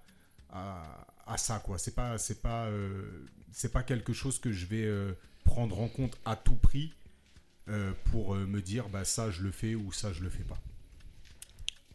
à, 0.50 1.07
à 1.26 1.37
ça. 1.37 1.59
quoi. 1.61 1.79
C'est 1.79 1.95
pas, 1.95 2.19
c'est 2.19 2.41
pas, 2.43 2.67
euh, 2.67 3.26
c'est 3.53 3.73
pas 3.73 3.83
quelque 3.83 4.12
chose 4.12 4.38
que 4.38 4.50
je 4.53 4.67
vais 4.67 4.85
euh, 4.85 5.12
prendre 5.45 5.81
en 5.81 5.88
compte 5.88 6.19
à 6.25 6.37
tout 6.37 6.57
prix 6.57 6.93
euh, 7.69 7.93
pour 8.11 8.35
euh, 8.35 8.47
me 8.47 8.61
dire 8.61 8.88
bah, 8.88 9.05
ça 9.05 9.31
je 9.31 9.43
le 9.43 9.50
fais 9.50 9.75
ou 9.75 9.93
ça 9.93 10.12
je 10.12 10.23
le 10.23 10.31
fais 10.31 10.45
pas. 10.45 10.59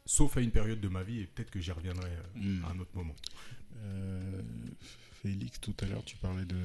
Sauf 0.05 0.37
à 0.37 0.41
une 0.41 0.51
période 0.51 0.79
de 0.81 0.87
ma 0.87 1.03
vie, 1.03 1.19
et 1.21 1.25
peut-être 1.27 1.51
que 1.51 1.59
j'y 1.59 1.71
reviendrai 1.71 2.09
euh, 2.09 2.23
Mm. 2.39 2.65
à 2.65 2.69
un 2.69 2.79
autre 2.79 2.95
moment. 2.95 3.15
Félix, 5.21 5.59
tout 5.59 5.75
à 5.81 5.85
l'heure, 5.85 6.03
tu 6.05 6.15
parlais 6.17 6.45
de 6.45 6.57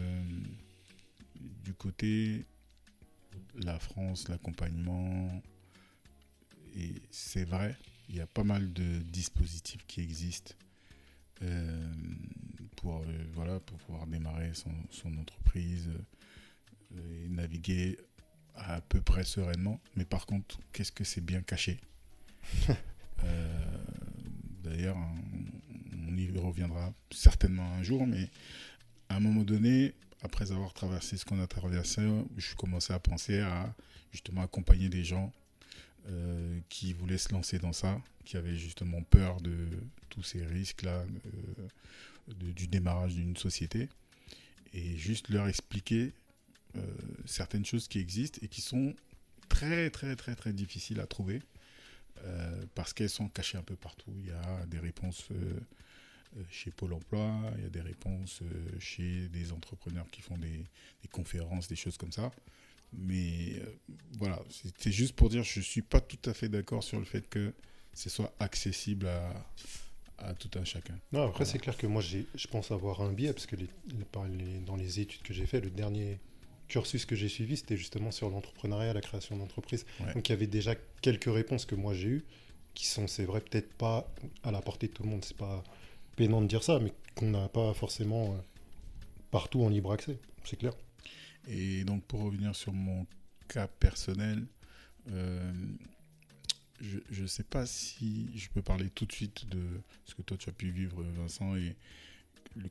du 1.64 1.74
côté 1.74 2.44
la 3.56 3.78
France, 3.78 4.28
l'accompagnement. 4.28 5.42
Et 6.76 7.02
c'est 7.10 7.44
vrai, 7.44 7.76
il 8.08 8.16
y 8.16 8.20
a 8.20 8.26
pas 8.26 8.44
mal 8.44 8.72
de 8.72 8.98
dispositifs 9.00 9.84
qui 9.86 10.00
existent 10.00 10.54
euh, 11.42 11.92
pour, 12.76 13.00
euh, 13.00 13.24
voilà, 13.32 13.60
pour 13.60 13.78
pouvoir 13.78 14.06
démarrer 14.06 14.54
son, 14.54 14.72
son 14.90 15.16
entreprise 15.18 15.88
euh, 16.96 17.24
et 17.24 17.28
naviguer 17.28 17.98
à 18.54 18.80
peu 18.80 19.00
près 19.00 19.24
sereinement. 19.24 19.80
Mais 19.96 20.04
par 20.04 20.26
contre, 20.26 20.60
qu'est-ce 20.72 20.92
que 20.92 21.04
c'est 21.04 21.24
bien 21.24 21.42
caché? 21.42 21.80
D'ailleurs, 24.62 24.96
on, 26.14 26.16
y 26.16 26.38
reviendra 26.38 26.92
certainement 27.10 27.74
un 27.74 27.82
jour, 27.82 28.06
mais 28.06 28.30
à 29.08 29.16
un 29.16 29.20
moment 29.20 29.42
donné, 29.42 29.94
après 30.22 30.52
avoir 30.52 30.72
traversé 30.72 31.16
ce 31.16 31.24
qu'on 31.24 31.40
a 31.40 31.46
traversé, 31.46 32.02
je 32.36 32.54
commençais 32.54 32.92
à 32.92 32.98
penser 32.98 33.40
à 33.40 33.74
justement 34.12 34.42
accompagner 34.42 34.88
des 34.88 35.04
gens 35.04 35.32
euh, 36.08 36.60
qui 36.68 36.92
voulaient 36.92 37.18
se 37.18 37.32
lancer 37.32 37.58
dans 37.58 37.72
ça, 37.72 37.98
qui 38.26 38.36
avaient 38.36 38.56
justement 38.56 39.02
peur 39.02 39.40
de 39.40 39.68
tous 40.10 40.22
ces 40.22 40.44
risques-là, 40.44 41.02
euh, 41.02 42.42
du 42.52 42.66
démarrage 42.66 43.14
d'une 43.14 43.36
société, 43.36 43.88
et 44.72 44.96
juste 44.96 45.30
leur 45.30 45.48
expliquer 45.48 46.12
euh, 46.76 46.80
certaines 47.24 47.64
choses 47.64 47.88
qui 47.88 48.00
existent 48.00 48.38
et 48.42 48.48
qui 48.48 48.60
sont 48.60 48.94
très 49.48 49.90
très 49.90 50.14
très 50.16 50.34
très 50.34 50.52
difficiles 50.52 51.00
à 51.00 51.06
trouver 51.06 51.40
parce 52.74 52.94
qu'elles 52.94 53.10
sont 53.10 53.28
cachées 53.28 53.58
un 53.58 53.62
peu 53.62 53.76
partout. 53.76 54.10
Il 54.16 54.28
y 54.28 54.30
a 54.30 54.64
des 54.66 54.78
réponses 54.78 55.28
chez 56.50 56.70
Pôle 56.70 56.92
Emploi, 56.92 57.32
il 57.58 57.62
y 57.64 57.66
a 57.66 57.70
des 57.70 57.80
réponses 57.80 58.40
euh, 58.42 58.78
chez 58.78 59.28
des 59.28 59.52
entrepreneurs 59.52 60.06
qui 60.10 60.20
font 60.22 60.36
des, 60.38 60.64
des 61.02 61.08
conférences, 61.10 61.68
des 61.68 61.76
choses 61.76 61.96
comme 61.96 62.12
ça. 62.12 62.30
Mais 62.92 63.54
euh, 63.58 63.66
voilà, 64.18 64.40
c'était 64.50 64.92
juste 64.92 65.14
pour 65.14 65.28
dire, 65.28 65.42
je 65.42 65.60
suis 65.60 65.82
pas 65.82 66.00
tout 66.00 66.30
à 66.30 66.34
fait 66.34 66.48
d'accord 66.48 66.82
sur 66.84 66.98
le 66.98 67.04
fait 67.04 67.28
que 67.28 67.52
ce 67.92 68.08
soit 68.10 68.32
accessible 68.38 69.06
à, 69.08 69.46
à 70.18 70.34
tout 70.34 70.50
un 70.58 70.64
chacun. 70.64 70.98
Non, 71.12 71.28
après, 71.28 71.44
c'est 71.44 71.58
clair 71.58 71.76
que 71.76 71.86
moi, 71.86 72.02
je 72.02 72.46
pense 72.48 72.70
avoir 72.70 73.00
un 73.02 73.12
biais, 73.12 73.32
parce 73.32 73.46
que 73.46 73.56
les- 73.56 73.68
les- 74.28 74.60
dans 74.60 74.76
les 74.76 75.00
études 75.00 75.22
que 75.22 75.34
j'ai 75.34 75.46
fait, 75.46 75.60
le 75.60 75.70
dernier 75.70 76.20
cursus 76.68 77.04
que 77.04 77.14
j'ai 77.16 77.28
suivi, 77.28 77.56
c'était 77.56 77.76
justement 77.76 78.10
sur 78.10 78.30
l'entrepreneuriat, 78.30 78.92
la 78.94 79.00
création 79.00 79.36
d'entreprise. 79.36 79.84
Ouais. 80.00 80.14
Donc, 80.14 80.28
il 80.28 80.32
y 80.32 80.34
avait 80.34 80.46
déjà 80.46 80.74
quelques 81.02 81.32
réponses 81.32 81.66
que 81.66 81.74
moi 81.74 81.94
j'ai 81.94 82.08
eues, 82.08 82.24
qui 82.74 82.86
sont, 82.86 83.06
c'est 83.06 83.24
vrai, 83.24 83.40
peut-être 83.40 83.72
pas 83.74 84.12
à 84.42 84.50
la 84.50 84.60
portée 84.60 84.88
de 84.88 84.92
tout 84.92 85.02
le 85.04 85.08
monde. 85.10 85.24
C'est 85.24 85.36
pas 85.36 85.62
pénant 86.16 86.40
de 86.40 86.46
dire 86.46 86.62
ça, 86.62 86.78
mais 86.78 86.92
qu'on 87.14 87.30
n'a 87.30 87.48
pas 87.48 87.72
forcément 87.74 88.32
euh, 88.32 88.38
partout 89.30 89.62
en 89.62 89.68
libre 89.68 89.92
accès. 89.92 90.18
C'est 90.44 90.56
clair. 90.56 90.72
Et 91.48 91.84
donc 91.84 92.04
pour 92.04 92.22
revenir 92.22 92.54
sur 92.56 92.72
mon 92.72 93.06
cas 93.48 93.68
personnel, 93.68 94.46
euh, 95.10 95.52
je 96.80 97.22
ne 97.22 97.26
sais 97.26 97.44
pas 97.44 97.66
si 97.66 98.30
je 98.34 98.48
peux 98.48 98.62
parler 98.62 98.90
tout 98.90 99.06
de 99.06 99.12
suite 99.12 99.48
de 99.48 99.62
ce 100.04 100.14
que 100.14 100.22
toi 100.22 100.36
tu 100.36 100.48
as 100.48 100.52
pu 100.52 100.70
vivre 100.70 101.02
Vincent 101.16 101.56
et 101.56 101.76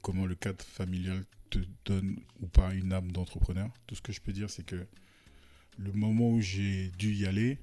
comment 0.02 0.26
le 0.26 0.36
cadre 0.36 0.64
familial 0.64 1.24
te 1.50 1.60
donne 1.86 2.18
ou 2.42 2.48
pas 2.48 2.74
une 2.74 2.94
âme 2.94 3.12
d'entrepreneur. 3.12 3.70
Tout 3.88 3.96
ce 3.96 4.02
que 4.02 4.12
je 4.12 4.22
peux 4.22 4.34
dire 4.34 4.50
c'est 4.50 4.66
que 4.66 4.86
le 5.78 5.92
moment 5.92 6.30
où 6.30 6.42
j'ai 6.42 6.90
dû 6.98 7.14
y 7.14 7.26
aller, 7.26 7.58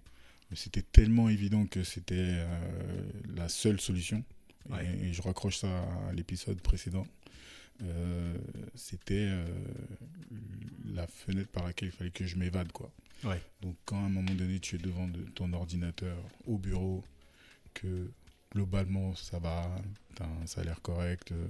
c'était 0.55 0.83
tellement 0.83 1.29
évident 1.29 1.67
que 1.67 1.85
c'était 1.85 2.15
euh, 2.19 3.13
la 3.37 3.49
seule 3.49 3.81
solution. 3.81 4.25
Et- 4.69 4.73
Ouais. 4.73 4.99
Et, 5.03 5.13
je 5.13 5.23
raccroche 5.23 5.57
ça 5.59 5.83
à 6.09 6.13
l'épisode 6.13 6.61
précédent. 6.61 7.07
Euh, 7.83 8.37
c'était 8.75 9.27
euh, 9.31 9.47
la 10.95 11.07
fenêtre 11.07 11.51
par 11.51 11.65
laquelle 11.65 11.89
il 11.89 11.93
fallait 11.93 12.11
que 12.11 12.27
je 12.27 12.37
m'évade 12.37 12.71
quoi. 12.73 12.91
Ouais. 13.25 13.41
Donc 13.63 13.77
quand 13.87 13.97
à 13.97 14.07
un 14.07 14.09
moment 14.11 14.35
donné 14.35 14.61
tu 14.61 14.77
es 14.77 14.79
devant 14.79 15.09
de- 15.09 15.23
ton 15.35 15.53
ordinateur 15.55 16.17
au 16.47 16.59
bureau, 16.59 17.03
que 17.75 18.11
globalement 18.53 19.15
ça 19.15 19.39
va, 19.39 19.71
tu 20.17 20.23
as 20.23 20.27
un 20.27 20.47
salaire 20.47 20.83
correct, 20.83 21.33
euh, 21.33 21.49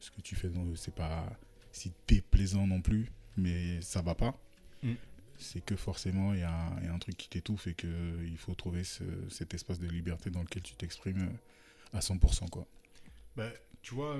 ce 0.00 0.10
que 0.10 0.20
tu 0.22 0.34
fais, 0.34 0.50
c'est 0.76 0.94
pas 0.94 1.30
si 1.72 1.92
déplaisant 2.08 2.66
non 2.66 2.80
plus, 2.80 3.10
mais 3.36 3.80
ça 3.82 4.00
va 4.00 4.14
pas. 4.14 4.38
Mm. 4.82 4.92
C'est 5.38 5.62
que 5.62 5.76
forcément 5.76 6.32
il 6.32 6.40
y, 6.40 6.42
a 6.42 6.54
un- 6.54 6.78
il 6.80 6.84
y 6.86 6.88
a 6.88 6.94
un 6.94 6.98
truc 6.98 7.16
qui 7.18 7.28
t'étouffe 7.28 7.66
et 7.66 7.74
qu'il 7.74 8.38
faut 8.38 8.54
trouver 8.54 8.82
ce- 8.84 9.04
cet 9.28 9.52
espace 9.52 9.78
de 9.78 9.88
liberté 9.88 10.30
dans 10.30 10.40
lequel 10.40 10.62
tu 10.62 10.74
t'exprimes 10.74 11.30
à 11.92 12.00
100%. 12.00 12.48
Quoi. 12.50 12.66
Bah, 13.36 13.50
tu 13.82 13.94
vois, 13.94 14.16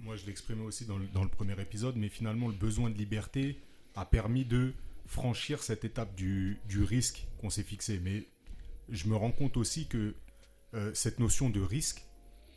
moi 0.00 0.16
je 0.16 0.26
l'exprimais 0.26 0.62
aussi 0.62 0.86
dans 0.86 0.98
le, 0.98 1.28
premier 1.28 1.60
épisode, 1.60 1.96
mais 1.96 2.08
finalement 2.08 2.48
le 2.48 2.54
besoin 2.54 2.90
de 2.90 2.96
liberté 2.96 3.60
a 3.94 4.04
permis 4.04 4.44
de 4.44 4.72
franchir 5.06 5.62
cette 5.62 5.84
étape 5.84 6.14
du, 6.14 6.58
du 6.66 6.82
risque 6.82 7.26
qu'on 7.38 7.50
s'est 7.50 7.62
fixé. 7.62 7.98
Mais 7.98 8.26
je 8.88 9.08
me 9.08 9.16
rends 9.16 9.32
compte 9.32 9.56
aussi 9.56 9.86
que 9.86 10.14
euh, 10.74 10.92
cette 10.94 11.18
notion 11.18 11.50
de 11.50 11.60
risque 11.60 12.04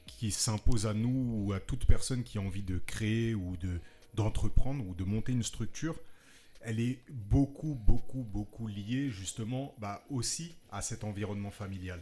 qui 0.06 0.32
s'impose 0.32 0.86
à 0.86 0.94
nous 0.94 1.46
ou 1.46 1.54
à 1.54 1.60
toute 1.60 1.86
personne 1.86 2.24
qui 2.24 2.38
a 2.38 2.42
envie 2.42 2.64
de 2.64 2.78
créer 2.78 3.34
ou 3.34 3.58
de 3.58 3.80
d'entreprendre 4.14 4.86
ou 4.88 4.94
de 4.94 5.04
monter 5.04 5.32
une 5.32 5.42
structure, 5.42 6.00
elle 6.62 6.80
est 6.80 7.00
beaucoup, 7.10 7.74
beaucoup, 7.74 8.24
beaucoup 8.24 8.68
liée 8.68 9.10
justement 9.10 9.74
bah, 9.80 10.06
aussi 10.10 10.56
à 10.72 10.84
cet 10.84 11.04
environnement 11.04 11.50
familial 11.50 12.00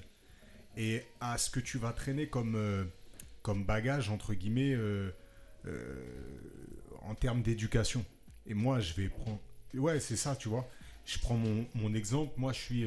et 0.77 1.03
à 1.19 1.37
ce 1.37 1.49
que 1.49 1.59
tu 1.59 1.77
vas 1.77 1.93
traîner 1.93 2.27
comme, 2.27 2.55
euh, 2.55 2.85
comme 3.41 3.65
bagage, 3.65 4.09
entre 4.09 4.33
guillemets, 4.33 4.73
euh, 4.73 5.11
euh, 5.65 6.39
en 7.01 7.15
termes 7.15 7.41
d'éducation. 7.41 8.05
Et 8.47 8.53
moi, 8.53 8.79
je 8.79 8.93
vais 8.93 9.09
prendre... 9.09 9.39
Ouais, 9.73 9.99
c'est 9.99 10.17
ça, 10.17 10.35
tu 10.35 10.49
vois. 10.49 10.67
Je 11.05 11.19
prends 11.19 11.35
mon, 11.37 11.67
mon 11.75 11.93
exemple. 11.93 12.33
Moi, 12.37 12.53
je 12.53 12.59
suis 12.59 12.85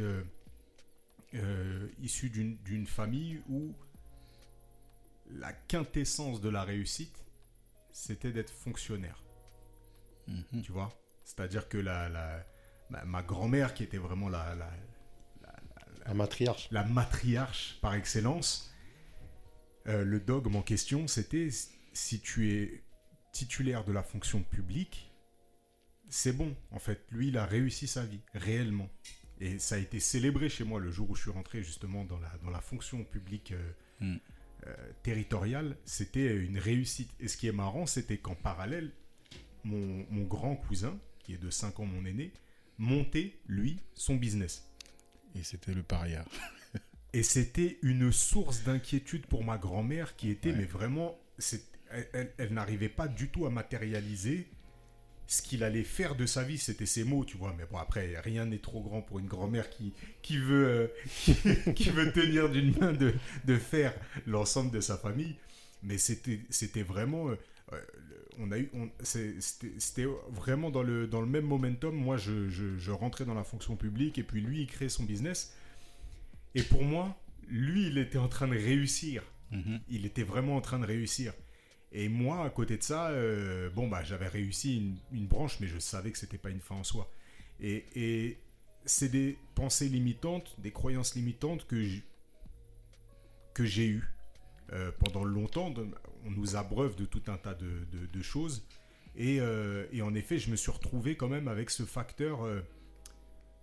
issu 2.00 2.30
d'une 2.30 2.86
famille 2.86 3.40
où 3.48 3.74
la 5.30 5.52
quintessence 5.52 6.40
de 6.40 6.48
la 6.48 6.62
réussite, 6.64 7.24
c'était 7.92 8.32
d'être 8.32 8.50
fonctionnaire 8.52 9.22
Mhm. 10.26 10.62
tu 10.62 10.72
vois? 10.72 10.90
C'est-à-dire 11.24 11.68
que 11.68 11.78
la, 11.78 12.08
la- 12.08 12.46
ma, 12.90 13.04
ma 13.04 13.22
grand-mère, 13.22 13.74
qui 13.74 13.82
était 13.82 13.98
vraiment 13.98 14.28
la, 14.28 14.54
la, 14.54 14.70
Un 16.06 16.14
matriarche. 16.14 16.68
la 16.70 16.84
matriarche 16.84 17.78
par 17.80 17.94
excellence, 17.94 18.74
euh, 19.86 20.04
le 20.04 20.20
dogme 20.20 20.56
en 20.56 20.62
question, 20.62 21.06
c'était 21.06 21.48
si 21.92 22.20
tu 22.20 22.52
es 22.52 22.82
titulaire 23.32 23.84
de 23.84 23.92
la 23.92 24.02
fonction 24.02 24.42
publique, 24.42 25.12
c'est 26.08 26.32
bon. 26.32 26.54
En 26.70 26.78
fait, 26.78 27.04
lui, 27.10 27.28
il 27.28 27.38
a 27.38 27.46
réussi 27.46 27.86
sa 27.86 28.04
vie, 28.04 28.20
réellement. 28.34 28.88
Et 29.40 29.58
ça 29.58 29.74
a 29.74 29.78
été 29.78 29.98
célébré 29.98 30.48
chez 30.48 30.64
moi 30.64 30.78
le 30.78 30.90
jour 30.90 31.10
où 31.10 31.14
je 31.16 31.22
suis 31.22 31.30
rentré 31.30 31.62
justement 31.62 32.04
dans 32.04 32.18
la, 32.20 32.30
dans 32.44 32.50
la 32.50 32.60
fonction 32.60 33.04
publique 33.04 33.52
euh, 33.52 33.72
Mm. 34.00 34.16
euh, 34.66 34.74
territoriale. 35.02 35.76
C'était 35.84 36.36
une 36.36 36.58
réussite. 36.58 37.10
Et 37.20 37.28
ce 37.28 37.36
qui 37.36 37.46
est 37.46 37.52
marrant, 37.52 37.86
c'était 37.86 38.18
qu'en 38.18 38.34
parallèle, 38.34 38.92
mon, 39.62 40.06
mon 40.10 40.24
grand 40.24 40.56
cousin, 40.56 40.98
qui 41.20 41.34
est 41.34 41.38
de 41.38 41.50
5 41.50 41.80
ans 41.80 41.86
mon 41.86 42.04
aîné, 42.04 42.32
montait, 42.78 43.38
lui, 43.46 43.78
son 43.94 44.16
business. 44.16 44.68
Et 45.38 45.42
c'était 45.42 45.74
le 45.74 45.82
paria. 45.82 46.24
Et 47.12 47.22
c'était 47.22 47.78
une 47.82 48.10
source 48.12 48.62
d'inquiétude 48.64 49.26
pour 49.26 49.44
ma 49.44 49.56
grand-mère 49.58 50.16
qui 50.16 50.30
était, 50.30 50.50
Ouais. 50.50 50.56
mais 50.58 50.64
vraiment, 50.64 51.18
elle, 51.90 52.08
elle- 52.12 52.32
elle 52.38 52.52
n'arrivait 52.54 52.88
pas 52.88 53.06
du 53.08 53.28
tout 53.28 53.46
à 53.46 53.50
matérialiser 53.50 54.48
ce 55.26 55.40
qu'il 55.42 55.62
allait 55.64 55.84
faire 55.84 56.16
de 56.16 56.26
sa 56.26 56.42
vie. 56.42 56.58
C'était 56.58 56.86
ses 56.86 57.04
mots, 57.04 57.24
tu 57.24 57.36
vois. 57.36 57.54
Mais 57.56 57.64
bon, 57.70 57.78
après, 57.78 58.18
rien 58.20 58.46
n'est 58.46 58.58
trop 58.58 58.82
grand 58.82 59.00
pour 59.00 59.18
une 59.20 59.26
grand-mère 59.26 59.70
qui, 59.70 59.92
qui, 60.22 60.38
veut, 60.38 60.66
euh, 60.66 60.88
qui, 61.24 61.34
qui 61.74 61.90
veut 61.90 62.12
tenir 62.12 62.50
d'une 62.50 62.76
main 62.78 62.92
de, 62.92 63.14
de 63.44 63.56
fer 63.56 63.94
l'ensemble 64.26 64.70
de 64.72 64.80
sa 64.80 64.98
famille. 64.98 65.36
Mais 65.82 65.98
c'était 65.98 66.40
c'était 66.50 66.82
vraiment. 66.82 67.28
euh, 67.28 67.36
euh, 67.72 67.80
on 68.38 68.50
a 68.52 68.58
eu, 68.58 68.70
c'était 69.02 70.06
vraiment 70.30 70.70
dans 70.70 70.82
le, 70.82 71.06
dans 71.06 71.20
le 71.20 71.26
même 71.26 71.44
momentum. 71.46 71.94
Moi, 71.94 72.16
je, 72.16 72.48
je- 72.48 72.76
je 72.78 72.90
rentrais 72.90 73.24
dans 73.24 73.34
la 73.34 73.44
fonction 73.44 73.76
publique 73.76 74.18
et 74.18 74.22
puis 74.22 74.40
lui, 74.40 74.62
il 74.62 74.66
crée 74.66 74.88
son 74.88 75.04
business. 75.04 75.54
Et 76.54 76.62
pour 76.62 76.84
moi, 76.84 77.16
lui, 77.48 77.86
il 77.88 77.98
était 77.98 78.18
en 78.18 78.28
train 78.28 78.48
de 78.48 78.54
réussir. 78.54 79.22
Mhm. 79.50 79.80
Il 79.88 80.06
était 80.06 80.22
vraiment 80.22 80.56
en 80.56 80.60
train 80.60 80.78
de 80.78 80.86
réussir. 80.86 81.32
Et 81.92 82.08
moi, 82.08 82.44
à 82.44 82.50
côté 82.50 82.76
de 82.78 82.82
ça, 82.82 83.08
euh, 83.10 83.70
bon, 83.70 83.88
bah, 83.88 84.02
j'avais 84.04 84.28
réussi 84.28 84.78
une, 84.78 84.96
une 85.12 85.26
branche, 85.26 85.60
mais 85.60 85.66
je 85.68 85.78
savais 85.78 86.10
que 86.10 86.18
c'était 86.18 86.38
pas 86.38 86.50
une 86.50 86.60
fin 86.60 86.76
en 86.76 86.84
soi. 86.84 87.10
Et, 87.60 87.84
et 87.94 88.38
c'est 88.84 89.10
des 89.10 89.38
pensées 89.54 89.88
limitantes, 89.88 90.56
des 90.58 90.72
croyances 90.72 91.14
limitantes 91.14 91.66
que 91.66 91.76
que 93.54 93.64
j'ai 93.64 93.86
eues 93.86 94.13
euh, 94.72 94.90
pendant 94.98 95.24
longtemps. 95.24 95.72
On 96.24 96.30
nous 96.30 96.56
abreuve 96.56 96.96
de 96.96 97.04
tout 97.04 97.22
un 97.26 97.36
tas 97.36 97.54
de, 97.54 98.22
choses. 98.22 98.66
Et, 99.14 99.40
euh, 99.40 99.86
et 99.92 100.00
en 100.02 100.14
effet, 100.14 100.38
je 100.38 100.50
me 100.50 100.56
suis 100.56 100.70
retrouvé 100.70 101.16
quand 101.16 101.28
même 101.28 101.48
avec 101.48 101.70
ce 101.70 101.82
facteur 101.82 102.42
euh, 102.44 102.60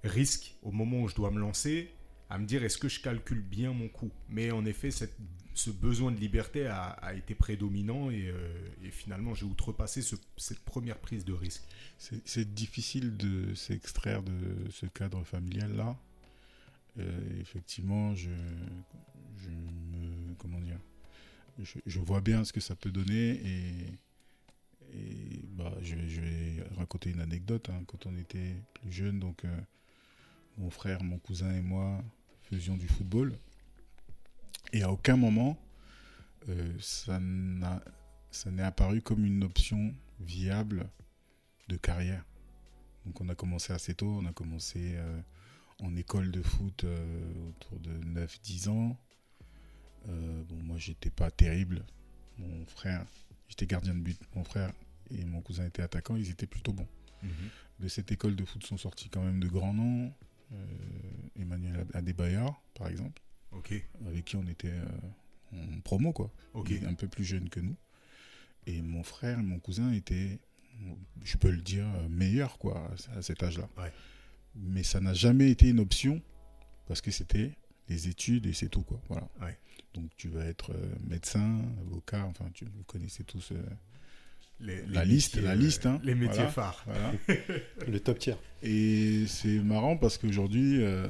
risque 0.04 0.56
au 0.62 0.72
moment 0.72 1.02
où 1.02 1.08
je 1.08 1.16
dois 1.16 1.32
me 1.32 1.40
lancer, 1.40 1.92
à 2.30 2.38
me 2.38 2.46
dire 2.46 2.64
est-ce 2.64 2.78
que 2.78 2.88
je 2.88 3.02
calcule 3.02 3.42
bien 3.42 3.74
mon 3.74 3.90
coût? 3.90 4.12
Mais 4.30 4.52
en 4.52 4.64
effet, 4.66 4.90
ce 4.92 5.70
besoin 5.72 6.12
de 6.12 6.20
liberté 6.20 6.68
a, 6.68 7.14
été 7.16 7.36
prédominant 7.36 8.10
et, 8.12 8.32
finalement 8.92 9.34
j'ai 9.34 9.46
outrepassé 9.46 10.02
ce- 10.02 10.16
cette 10.38 10.60
première 10.60 11.00
prise 11.00 11.26
de 11.26 11.34
risque. 11.34 11.64
C'est 11.98 12.54
difficile 12.54 13.18
de 13.18 13.54
s'extraire 13.56 14.24
de 14.24 14.70
ce 14.70 14.86
cadre 14.86 15.24
familial-là. 15.24 15.98
Effectivement, 17.40 18.16
je, 18.16 18.30
je 19.38 19.50
me, 19.50 20.34
comment 20.38 20.60
dire, 20.60 20.80
je, 21.64 22.00
vois 22.00 22.22
bien 22.22 22.44
ce 22.44 22.54
que 22.54 22.60
ça 22.60 22.76
peut 22.76 22.92
donner 22.92 23.42
et, 24.94 25.42
bah, 25.54 25.74
je, 25.82 25.96
vais- 25.96 26.64
raconter 26.78 27.12
une 27.12 27.22
anecdote. 27.22 27.70
hein. 27.70 27.84
Quand 27.88 28.06
on 28.06 28.18
était 28.18 28.56
plus 28.74 28.92
jeune, 28.92 29.20
donc 29.20 29.46
euh, 29.46 29.58
mon 30.58 30.70
frère, 30.70 31.04
mon 31.04 31.20
cousin 31.20 31.54
et 31.54 31.62
moi 31.62 32.04
faisions 32.44 32.76
du 32.76 32.88
football. 32.88 33.34
Et 34.74 34.84
à 34.84 34.92
aucun 34.92 35.16
moment, 35.16 35.58
euh, 36.50 36.74
ça 36.80 37.20
n'est 37.20 38.62
apparu 38.64 39.02
comme 39.02 39.26
une 39.26 39.44
option 39.44 39.94
viable 40.20 40.90
de 41.68 41.78
carrière. 41.78 42.26
Donc 43.06 43.22
on 43.22 43.30
a 43.30 43.36
commencé 43.36 43.74
assez 43.74 43.94
tôt, 43.94 44.20
on 44.22 44.26
a 44.26 44.34
commencé 44.34 44.94
euh, 44.96 45.22
en 45.80 45.96
école 45.96 46.32
de 46.32 46.42
foot 46.42 46.86
autour 47.50 47.80
de 47.80 47.92
9-10 48.04 48.70
ans. 48.70 48.98
Euh, 50.10 50.44
bon, 50.50 50.56
moi 50.64 50.78
j'étais 50.78 51.10
pas 51.10 51.30
terrible. 51.32 51.84
Mon 52.38 52.66
frère, 52.66 53.06
j'étais 53.48 53.66
gardien 53.68 53.94
de 53.94 54.00
but. 54.00 54.20
Mon 54.36 54.44
frère 54.44 54.72
et 55.12 55.24
mon 55.26 55.42
cousin 55.42 55.66
étaient 55.66 55.82
attaquants, 55.84 56.16
ils 56.16 56.30
étaient 56.30 56.48
plutôt 56.48 56.74
bons. 56.74 56.88
De 57.80 57.88
cette 57.88 58.12
école 58.12 58.36
de 58.36 58.46
foot 58.46 58.66
sont 58.66 58.78
sortis 58.78 59.10
quand 59.10 59.24
même 59.24 59.40
de 59.40 59.48
grands 59.48 59.74
noms. 59.74 60.12
Euh, 60.54 60.66
Emmanuel 61.40 61.86
Adebayor, 61.94 62.62
par 62.74 62.88
exemple, 62.88 63.22
Ok, 63.52 63.74
avec 64.08 64.26
qui 64.26 64.36
on 64.36 64.46
était 64.48 64.72
euh, 64.72 64.86
en 65.76 65.80
promo, 65.82 66.12
quoi. 66.14 66.32
ok. 66.54 66.72
Un 66.86 66.94
peu 66.94 67.08
plus 67.08 67.24
jeune 67.24 67.50
que 67.50 67.60
nous. 67.60 67.76
Et 68.68 68.82
mon 68.82 69.04
frère 69.04 69.40
et 69.40 69.44
mon 69.44 69.60
cousin 69.60 69.92
étaient, 69.92 70.40
je 71.24 71.38
peux 71.38 71.52
le 71.52 71.62
dire, 71.62 71.86
euh, 71.96 72.08
meilleurs 72.10 72.58
quoi, 72.58 72.90
à- 73.14 73.18
à 73.18 73.22
cet 73.22 73.44
âge-là. 73.44 73.70
Ouais. 73.78 73.92
Mais 74.56 74.84
ça 74.84 75.00
n'a 75.00 75.14
jamais 75.14 75.50
été 75.52 75.70
une 75.70 75.80
option 75.80 76.22
parce 76.88 77.02
que 77.02 77.12
c'était 77.12 77.52
les 77.88 78.08
études 78.10 78.46
et 78.48 78.54
c'est 78.54 78.70
tout. 78.70 78.84
Quoi. 78.84 79.00
Voilà. 79.08 79.28
Ouais. 79.42 79.58
Donc 79.94 80.10
tu 80.18 80.30
vas 80.30 80.46
être 80.46 80.72
euh, 80.72 80.96
médecin, 81.08 81.62
avocat, 81.82 82.26
enfin 82.26 82.46
tu, 82.54 82.66
vous 82.66 82.84
connaissez 82.86 83.24
tous 83.24 83.52
euh, 83.52 83.62
Les- 84.62 84.86
la 84.88 85.04
les 85.04 85.12
liste, 85.16 85.36
métiers, 85.36 85.48
la 85.48 85.54
euh, 85.54 85.58
liste, 85.60 85.86
hein. 85.86 86.00
Les 86.04 86.16
métiers 86.16 86.36
Voilà. 86.36 86.50
phares. 86.52 86.84
voilà. 86.86 87.14
Le 87.88 88.00
top 88.00 88.20
tier. 88.20 88.36
Et 88.64 89.26
c'est 89.28 89.60
marrant 89.60 89.98
parce 89.98 90.18
qu'aujourd'hui, 90.18 90.82
euh, 90.82 91.08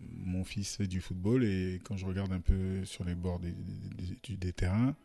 mon 0.00 0.44
fils 0.44 0.76
fait 0.76 0.86
du 0.86 1.00
football 1.00 1.44
et 1.44 1.80
quand 1.84 1.96
je 1.96 2.06
regarde 2.06 2.32
un 2.32 2.40
peu 2.40 2.84
sur 2.84 3.04
les 3.04 3.14
bords 3.14 3.38
des, 3.38 3.52
des- 3.52 4.16
des- 4.28 4.36
des 4.36 4.52
terrains, 4.52 4.96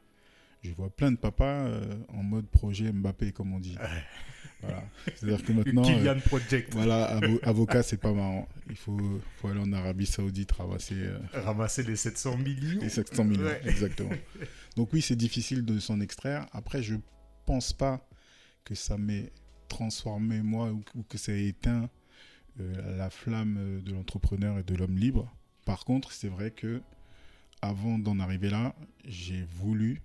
je 0.64 0.72
vois 0.72 0.90
plein 0.90 1.12
de 1.12 1.18
papas 1.18 1.68
euh, 1.68 1.84
en 2.10 2.24
mode 2.24 2.48
projet 2.48 2.92
Mbappé, 2.92 3.32
comme 3.34 3.54
on 3.54 3.60
dit. 3.60 3.76
Voilà. 4.66 4.84
C'est-à-dire 5.16 5.44
que 5.44 5.52
maintenant, 5.54 5.84
euh, 5.84 5.94
Kylian 5.98 6.20
Project. 6.20 6.74
voilà, 6.74 7.20
avo- 7.20 7.40
avocat, 7.44 7.84
c'est 7.84 7.98
pas 7.98 8.14
marrant. 8.14 8.48
Il 8.70 8.76
faut, 8.76 8.98
faut 9.38 9.48
aller 9.48 9.60
en 9.60 9.72
Arabie 9.74 10.06
Saoudite 10.06 10.52
ramasser 10.52 10.96
euh, 10.98 11.20
Ramasser 11.34 11.84
les 11.84 11.96
700 11.96 12.38
millions. 12.38 12.82
les 12.82 12.90
700 12.90 13.24
millions. 13.26 13.44
Ouais. 13.46 13.62
Exactement. 13.66 14.10
Donc 14.76 14.92
oui, 14.94 15.02
c'est 15.02 15.16
difficile 15.16 15.64
de 15.66 15.80
s'en 15.80 16.00
extraire. 16.02 16.48
Après, 16.52 16.82
je 16.84 16.96
pense 17.46 17.74
pas 17.74 18.08
que 18.64 18.76
ça 18.76 18.98
m'ait 18.98 19.32
transformé 19.68 20.42
moi 20.42 20.72
ou, 20.72 20.84
ou 20.96 21.04
que 21.04 21.18
ça 21.18 21.32
ait 21.32 21.46
éteint 21.48 21.90
euh, 22.60 22.98
la 22.98 23.10
flamme 23.10 23.82
de 23.84 23.92
l'entrepreneur 23.94 24.60
et 24.60 24.64
de 24.64 24.76
l'homme 24.76 24.98
libre. 24.98 25.32
Par 25.66 25.86
contre, 25.86 26.12
c'est 26.12 26.28
vrai 26.30 26.52
que 26.52 26.82
avant 27.62 27.98
d'en 28.00 28.20
arriver 28.20 28.50
là, 28.50 28.76
j'ai 29.06 29.44
voulu 29.58 30.02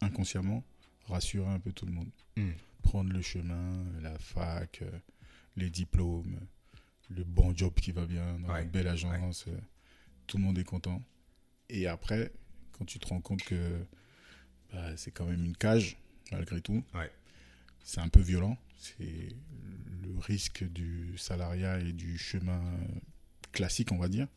inconsciemment 0.00 0.64
rassurer 1.08 1.48
un 1.48 1.58
peu 1.58 1.72
tout 1.72 1.86
le 1.86 1.92
monde. 1.92 2.08
Hmm. 2.36 2.50
Prendre 2.86 3.12
le 3.12 3.20
chemin, 3.20 3.84
la 4.00 4.16
fac, 4.16 4.80
euh, 4.82 4.90
les 5.56 5.70
diplômes, 5.70 6.38
le 7.10 7.24
bon 7.24 7.52
job 7.56 7.74
qui 7.74 7.90
va 7.90 8.06
bien 8.06 8.38
dans 8.38 8.52
Ouais. 8.52 8.62
une 8.62 8.70
belle 8.70 8.86
agence, 8.86 9.44
euh, 9.48 9.58
tout 10.28 10.36
le 10.38 10.44
monde 10.44 10.56
est 10.56 10.64
content. 10.64 11.02
Et 11.68 11.88
après, 11.88 12.30
quand 12.72 12.84
tu 12.84 13.00
te 13.00 13.08
rends 13.08 13.20
compte 13.20 13.42
que 13.42 13.84
bah, 14.72 14.96
c'est 14.96 15.10
quand 15.10 15.26
même 15.26 15.44
une 15.44 15.56
cage, 15.56 15.96
malgré 16.30 16.60
tout, 16.60 16.84
Ouais. 16.94 17.10
c'est 17.82 18.00
un 18.00 18.08
peu 18.08 18.20
violent. 18.20 18.56
C'est 18.78 19.34
le 20.02 20.16
risque 20.20 20.62
du 20.62 21.18
salariat 21.18 21.80
et 21.80 21.92
du 21.92 22.16
chemin 22.16 22.62
classique, 23.50 23.90
on 23.90 23.98
va 23.98 24.06
dire. 24.08 24.28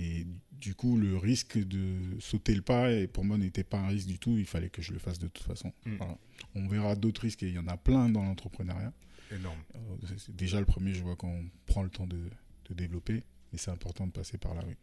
Et 0.00 0.28
du 0.52 0.76
coup, 0.76 0.96
le 0.96 1.16
risque 1.16 1.58
de 1.58 2.20
sauter 2.20 2.54
le 2.54 2.62
pas, 2.62 2.92
et 2.92 3.08
pour 3.08 3.24
moi, 3.24 3.36
n'était 3.36 3.64
pas 3.64 3.78
un 3.78 3.88
risque 3.88 4.06
du 4.06 4.20
tout. 4.20 4.38
Il 4.38 4.46
fallait 4.46 4.70
que 4.70 4.80
je 4.80 4.92
le 4.92 5.00
fasse 5.00 5.18
de 5.18 5.26
toute 5.26 5.44
façon. 5.44 5.72
Mm. 5.84 5.96
Voilà. 5.96 6.16
On 6.54 6.68
verra 6.68 6.94
d'autres 6.94 7.22
risques, 7.22 7.42
et 7.42 7.48
il 7.48 7.54
y 7.54 7.58
en 7.58 7.66
a 7.66 7.76
plein 7.76 8.08
dans 8.08 8.22
l'entrepreneuriat. 8.22 8.92
Énorme. 9.32 9.58
Euh, 9.74 10.16
déjà 10.28 10.60
le 10.60 10.66
premier, 10.66 10.94
je 10.94 11.02
vois 11.02 11.16
qu'on 11.16 11.50
prend 11.66 11.82
le 11.82 11.90
temps 11.90 12.06
de, 12.06 12.30
de 12.66 12.74
développer, 12.74 13.24
mais 13.52 13.58
c'est 13.58 13.72
important 13.72 14.06
de 14.06 14.12
passer 14.12 14.38
par 14.38 14.54
là, 14.54 14.62
oui. 14.68 14.74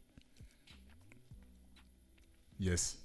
Yes. 2.59 2.99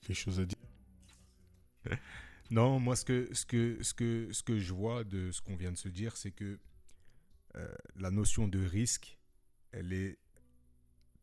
Quelque 0.00 0.16
chose 0.16 0.40
à 0.40 0.44
dire? 0.44 0.58
Non, 2.50 2.78
moi, 2.78 2.96
ce 2.96 3.06
que, 3.06 3.30
ce 3.32 3.46
que, 3.46 3.78
ce 3.80 3.94
que, 3.94 4.28
ce 4.30 4.42
que 4.42 4.58
je 4.58 4.74
vois 4.74 5.04
de 5.04 5.30
ce 5.30 5.40
qu'on 5.40 5.56
vient 5.56 5.72
de 5.72 5.78
se 5.78 5.88
dire, 5.88 6.18
c'est 6.18 6.32
que 6.32 6.58
euh, 7.56 7.74
la 7.96 8.10
notion 8.10 8.46
de 8.46 8.62
risque, 8.62 9.18
elle 9.72 9.92
est 9.92 10.18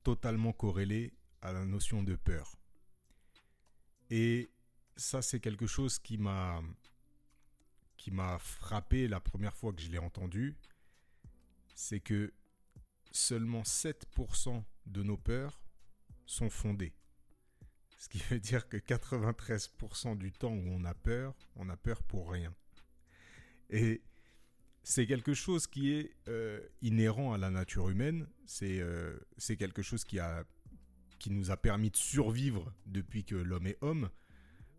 totalement 0.04 0.54
corrélée 0.54 1.14
à 1.42 1.54
la 1.54 1.66
notion 1.66 2.04
de 2.04 2.16
peur. 2.16 2.56
Et 4.10 4.52
ça, 4.96 5.22
c'est 5.22 5.40
quelque 5.40 5.68
chose 5.68 6.00
qui 6.00 6.18
m'a 6.18 6.62
qui 7.98 8.12
m'a 8.12 8.40
frappé 8.40 9.10
la 9.10 9.20
première 9.20 9.56
fois 9.56 9.74
que 9.74 9.82
je 9.82 9.90
l'ai 9.90 9.98
entendu. 9.98 10.56
C'est 11.76 12.00
que 12.00 12.34
seulement 13.12 13.62
7% 13.64 14.64
de 14.86 15.04
nos 15.04 15.18
peurs 15.18 15.62
sont 16.26 16.50
fondées. 16.50 16.94
Ce 17.98 18.08
qui 18.08 18.20
veut 18.20 18.40
dire 18.40 18.70
que 18.70 18.78
93% 18.78 20.18
du 20.18 20.32
temps 20.32 20.54
où 20.54 20.64
on 20.70 20.86
a 20.86 20.94
peur, 20.94 21.36
on 21.58 21.68
a 21.68 21.76
peur 21.76 22.02
pour 22.04 22.32
rien. 22.32 22.56
Et 23.70 24.02
c'est 24.92 25.06
quelque 25.06 25.36
chose 25.36 25.68
qui 25.68 25.92
est 25.94 26.16
euh, 26.28 26.60
inhérent 26.82 27.32
à 27.34 27.38
la 27.38 27.52
nature 27.52 27.90
humaine. 27.90 28.28
C'est 28.48 28.80
euh, 28.82 29.16
c'est 29.38 29.56
quelque 29.56 29.84
chose 29.84 30.04
qui, 30.04 30.18
a, 30.18 30.44
qui 31.20 31.30
nous 31.30 31.52
a 31.52 31.58
permis 31.58 31.92
de 31.92 31.96
survivre 31.96 32.74
depuis 32.88 33.24
que 33.24 33.36
l'homme 33.36 33.68
est 33.68 33.78
homme. 33.82 34.10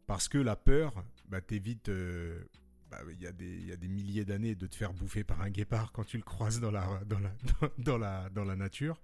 Parce 0.09 0.29
que 0.29 0.39
la 0.39 0.57
peur, 0.57 1.05
bah, 1.29 1.41
t'évite. 1.41 1.89
euh, 1.91 2.43
bah, 2.91 2.99
Il 3.13 3.21
y, 3.23 3.27
a 3.29 3.33
des- 3.33 3.57
il 3.59 3.67
y 3.67 3.73
a 3.73 3.77
des 3.77 3.87
milliers 3.87 4.25
d'années 4.25 4.57
de 4.57 4.67
te 4.67 4.75
faire 4.75 4.93
bouffer 4.93 5.23
par 5.23 5.41
un 5.43 5.51
guépard 5.51 5.93
quand 5.93 6.03
tu 6.03 6.17
le 6.17 6.25
croises 6.25 6.59
dans 6.59 6.73
la, 6.73 7.05
dans 7.07 7.21
la, 7.21 7.33
dans 7.79 7.97
la, 7.99 8.29
dans 8.31 8.45
la 8.45 8.57
nature. 8.57 9.01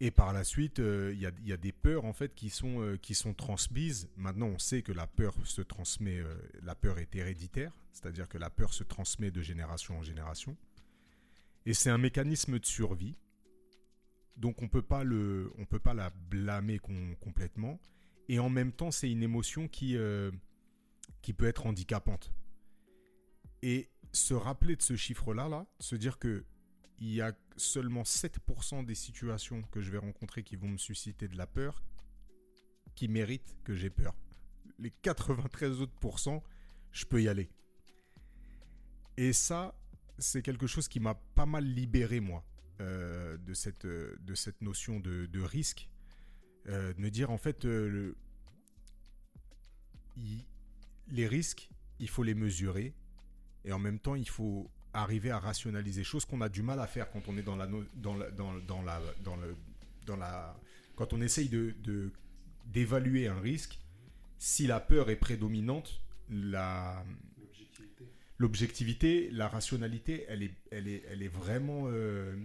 Et 0.00 0.12
par 0.12 0.32
la 0.32 0.44
suite, 0.44 0.78
euh, 0.78 1.12
il 1.12 1.20
y, 1.20 1.52
a, 1.52 1.56
des 1.56 1.72
peurs 1.72 2.04
en 2.04 2.12
fait 2.12 2.32
qui 2.34 2.50
sont, 2.50 2.80
euh, 2.80 2.96
qui 2.96 3.16
sont 3.16 3.34
transmises. 3.34 4.08
Maintenant, 4.16 4.46
on 4.46 4.58
sait 4.58 4.82
que 4.82 4.92
la 4.92 5.08
peur 5.08 5.34
se 5.44 5.60
transmet, 5.60 6.18
euh, 6.18 6.36
la 6.62 6.76
peur 6.76 6.98
est 6.98 7.14
héréditaire, 7.16 7.72
c'est-à-dire 7.92 8.28
que 8.28 8.38
la 8.38 8.48
peur 8.48 8.72
se 8.72 8.84
transmet 8.84 9.32
de 9.32 9.42
génération 9.42 9.98
en 9.98 10.02
génération. 10.02 10.56
Et 11.66 11.74
c'est 11.74 11.90
un 11.90 11.98
mécanisme 11.98 12.60
de 12.60 12.64
survie. 12.64 13.16
Donc 14.36 14.62
on 14.62 14.66
on 14.66 14.68
peut 14.68 15.80
pas 15.80 15.94
la 15.94 16.10
blâmer 16.30 16.78
com- 16.78 17.16
complètement. 17.20 17.80
Et 18.28 18.38
en 18.38 18.48
même 18.48 18.70
temps, 18.70 18.92
c'est 18.92 19.10
une 19.10 19.24
émotion 19.24 19.66
qui, 19.66 19.96
qui 21.22 21.32
peut 21.32 21.46
être 21.46 21.66
handicapante. 21.66 22.32
Et 23.62 23.88
se 24.12 24.34
rappeler 24.34 24.76
de 24.76 24.82
ce 24.82 24.94
chiffre-là, 24.94 25.48
là, 25.48 25.66
se 25.80 25.96
dire 25.96 26.18
que 26.18 26.44
il 27.00 27.12
y 27.12 27.20
a 27.20 27.32
seulement 27.58 28.02
7% 28.02 28.84
des 28.84 28.94
situations 28.94 29.62
que 29.70 29.80
je 29.80 29.90
vais 29.90 29.98
rencontrer 29.98 30.42
qui 30.42 30.56
vont 30.56 30.68
me 30.68 30.78
susciter 30.78 31.28
de 31.28 31.36
la 31.36 31.46
peur 31.46 31.82
qui 32.94 33.08
méritent 33.08 33.56
que 33.64 33.74
j'ai 33.74 33.90
peur. 33.90 34.14
Les 34.78 34.90
93 34.90 35.80
autres 35.80 35.94
je 36.92 37.04
peux 37.04 37.22
y 37.22 37.28
aller. 37.28 37.48
Et 39.16 39.32
ça, 39.32 39.74
c'est 40.18 40.42
quelque 40.42 40.66
chose 40.66 40.88
qui 40.88 41.00
m'a 41.00 41.14
pas 41.14 41.46
mal 41.46 41.64
libéré, 41.64 42.20
moi, 42.20 42.44
euh, 42.80 43.36
de, 43.38 43.54
cette, 43.54 43.84
euh, 43.84 44.16
de 44.20 44.34
cette 44.34 44.62
notion 44.62 45.00
de, 45.00 45.40
risque. 45.40 45.88
Euh, 46.68 46.92
de 46.92 47.00
me 47.00 47.10
dire, 47.10 47.30
en 47.30 47.38
fait, 47.38 47.64
les 51.08 51.26
risques, 51.28 51.70
il 51.98 52.08
faut 52.08 52.22
les 52.22 52.34
mesurer. 52.34 52.94
Et 53.64 53.72
en 53.72 53.78
même 53.78 53.98
temps, 53.98 54.14
il 54.14 54.28
faut 54.28 54.70
arriver 54.92 55.30
à 55.30 55.38
rationaliser, 55.38 56.04
chose 56.04 56.24
qu'on 56.24 56.40
a 56.40 56.48
du 56.48 56.62
mal 56.62 56.80
à 56.80 56.86
faire 56.86 57.10
quand 57.10 57.28
on 57.28 57.36
est 57.36 57.42
dans 57.42 57.56
la, 57.56 57.66
dans 57.66 58.14
la, 58.14 58.30
dans, 58.30 58.52
la, 58.82 59.00
dans 59.24 59.36
le, 59.36 59.56
dans 60.06 60.16
la, 60.16 60.58
quand 60.96 61.12
on 61.12 61.20
essaye 61.20 61.48
de, 61.48 61.74
de- 61.82 62.10
d'évaluer 62.66 63.28
un 63.28 63.40
risque. 63.40 63.78
Si 64.38 64.66
la 64.66 64.80
peur 64.80 65.10
est 65.10 65.16
prédominante, 65.16 66.00
la, 66.30 67.04
l'objectivité, 68.38 69.30
la 69.32 69.48
rationalité, 69.48 70.24
elle 70.28 70.42
est, 70.42 70.54
elle 70.70 70.86
est, 70.88 71.02
elle 71.10 71.22
est 71.22 71.28
vraiment 71.28 71.84
euh, 71.86 72.36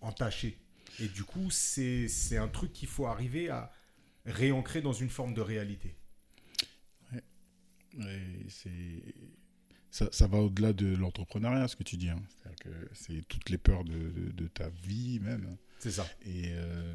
entachée. 0.00 0.58
Et 0.98 1.08
du 1.08 1.24
coup, 1.24 1.50
c'est 1.50 2.08
c'est 2.08 2.36
un 2.36 2.48
truc 2.48 2.72
qu'il 2.72 2.88
faut 2.88 3.06
arriver 3.06 3.48
à 3.48 3.72
réancrer 4.26 4.82
dans 4.82 4.92
une 4.92 5.08
forme 5.08 5.34
de 5.34 5.40
réalité. 5.40 5.94
Ouais, 7.12 8.44
c'est 8.48 9.02
ça, 9.92 10.08
ça 10.10 10.26
va 10.26 10.38
au-delà 10.38 10.72
de 10.72 10.96
l'entrepreneuriat, 10.96 11.68
ce 11.68 11.76
que 11.76 11.84
tu 11.84 11.96
dis. 11.96 12.08
hein. 12.08 12.20
C'est-à-dire 12.28 12.58
que 12.64 12.88
c'est 12.94 13.22
toutes 13.28 13.48
les 13.50 13.58
peurs 13.58 13.84
de, 13.84 13.92
de- 14.10 14.32
de 14.32 14.48
ta 14.48 14.68
vie 14.70 15.20
même. 15.20 15.56
C'est 15.78 15.90
ça. 15.92 16.06
Et, 16.24 16.46
euh, 16.54 16.94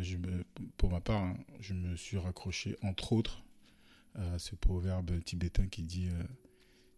je 0.00 0.16
me- 0.16 0.44
pour 0.76 0.90
ma 0.90 1.00
part, 1.00 1.22
hein, 1.24 1.36
je 1.60 1.74
me 1.74 1.96
suis 1.96 2.18
raccroché 2.18 2.76
entre 2.82 3.12
autres 3.12 3.42
à 4.14 4.38
ce 4.38 4.54
proverbe 4.54 5.22
tibétain 5.24 5.66
qui 5.66 5.82
dit 5.82 6.08
euh, 6.08 6.22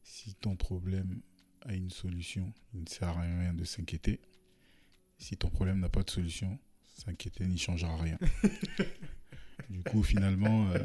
si 0.03 0.35
ton 0.35 0.55
problème 0.57 1.21
a 1.67 1.75
une 1.75 1.91
solution, 1.91 2.53
il 2.75 2.83
ne 2.83 2.89
sert 2.89 3.09
à 3.09 3.21
rien 3.23 3.55
de 3.55 3.65
s'inquiéter. 3.65 4.21
Si 5.19 5.37
ton 5.37 5.49
problème 5.51 5.81
n'a 5.81 5.89
pas 5.89 6.03
de 6.03 6.11
solution, 6.11 6.59
s'inquiéter 6.95 7.47
n'y 7.47 7.59
changera 7.59 7.97
rien. 7.97 8.19
du 9.71 9.83
coup, 9.83 10.03
finalement, 10.03 10.71
euh, 10.71 10.79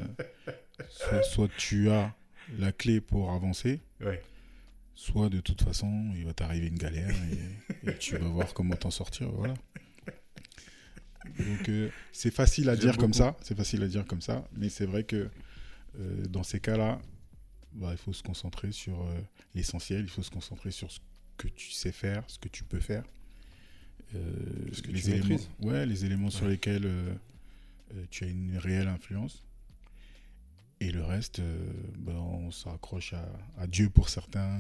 soit, 0.89 1.23
soit 1.23 1.49
tu 1.57 1.89
as 1.91 2.15
la 2.58 2.71
clé 2.71 3.01
pour 3.01 3.32
avancer, 3.32 3.82
Ouais. 4.01 4.21
soit 4.95 5.29
de 5.29 5.39
toute 5.39 5.62
façon, 5.63 6.12
il 6.15 6.25
va 6.25 6.34
t'arriver 6.34 6.67
une 6.67 6.77
galère 6.77 7.15
et, 7.84 7.89
et 7.89 7.97
tu 7.97 8.17
vas 8.17 8.27
voir 8.27 8.53
comment 8.53 8.75
t'en 8.75 8.91
sortir. 8.91 9.29
Voilà. 9.32 9.53
Donc, 11.39 11.69
euh, 11.69 11.89
c'est 12.12 12.32
facile 12.34 12.69
à 12.69 12.75
dire 12.75 12.97
comme 12.97 13.13
ça, 13.13 13.36
c'est 13.41 13.56
facile 13.56 13.82
à 13.84 13.88
dire 13.88 14.06
comme 14.06 14.21
ça, 14.21 14.45
mais 14.58 14.69
c'est 14.69 14.86
vrai 14.86 15.03
que 15.06 15.29
euh, 15.99 16.25
dans 16.27 16.43
ces 16.43 16.60
cas-là, 16.60 16.99
bah, 17.71 17.89
il 17.91 17.97
faut 17.97 18.13
se 18.13 18.21
concentrer 18.23 18.71
sur 18.71 19.01
euh, 19.03 19.19
l'essentiel, 19.56 20.01
il 20.01 20.10
faut 20.10 20.21
se 20.21 20.29
concentrer 20.32 20.71
sur 20.71 20.91
ce 20.91 20.99
que 21.38 21.47
tu 21.47 21.71
sais 21.71 21.91
faire, 21.93 22.23
ce 22.27 22.38
que 22.38 22.49
tu 22.49 22.63
peux 22.63 22.79
faire. 22.82 23.03
Ce 24.73 24.82
que 24.84 24.91
les 24.91 25.01
tu 25.01 25.10
éléments, 25.12 25.39
ouais, 25.62 25.88
les 25.88 26.06
éléments 26.06 26.29
sur 26.29 26.47
lesquels 26.47 26.88
tu 28.12 28.25
as 28.25 28.27
une 28.27 28.58
réelle 28.60 28.88
influence. 28.88 29.43
Et 30.84 30.91
le 30.91 31.04
reste, 31.04 31.39
euh, 31.39 31.65
ben, 31.98 32.15
on 32.15 32.52
s'accroche 32.52 33.13
à, 33.13 33.26
à 33.58 33.67
Dieu 33.67 33.89
pour 33.89 34.10
certains, 34.10 34.60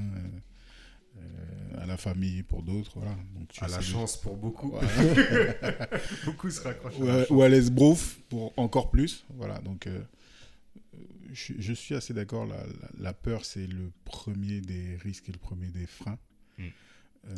euh, 1.17 1.81
à 1.81 1.85
la 1.85 1.97
famille 1.97 2.43
pour 2.43 2.63
d'autres. 2.63 2.93
Voilà. 2.99 3.15
Donc, 3.35 3.47
tu 3.49 3.63
À 3.63 3.67
la 3.67 3.77
de- 3.77 3.83
chance 3.83 4.17
pour 4.19 4.37
beaucoup. 4.37 4.69
Voilà. 4.71 4.87
beaucoup 6.25 6.49
se 6.49 6.61
raccrochent. 6.61 6.97
ou, 6.99 7.07
à, 7.09 7.31
ou 7.31 7.41
à 7.41 7.49
l'esbrouf 7.49 8.19
pour 8.29 8.53
encore 8.57 8.89
plus. 8.89 9.25
Voilà. 9.35 9.59
Donc, 9.59 9.87
euh, 9.87 10.01
je, 11.33 11.53
je 11.59 11.73
suis 11.73 11.95
assez 11.95 12.13
d'accord. 12.13 12.45
La, 12.45 12.57
la- 12.57 12.89
la 12.99 13.13
peur, 13.13 13.43
c'est 13.45 13.67
le 13.67 13.91
premier 14.05 14.61
des 14.61 14.95
risques 14.97 15.29
et 15.29 15.33
le 15.33 15.39
premier 15.39 15.67
des 15.67 15.85
freins. 15.87 16.19
Mm. 16.57 16.63
Euh, 17.25 17.35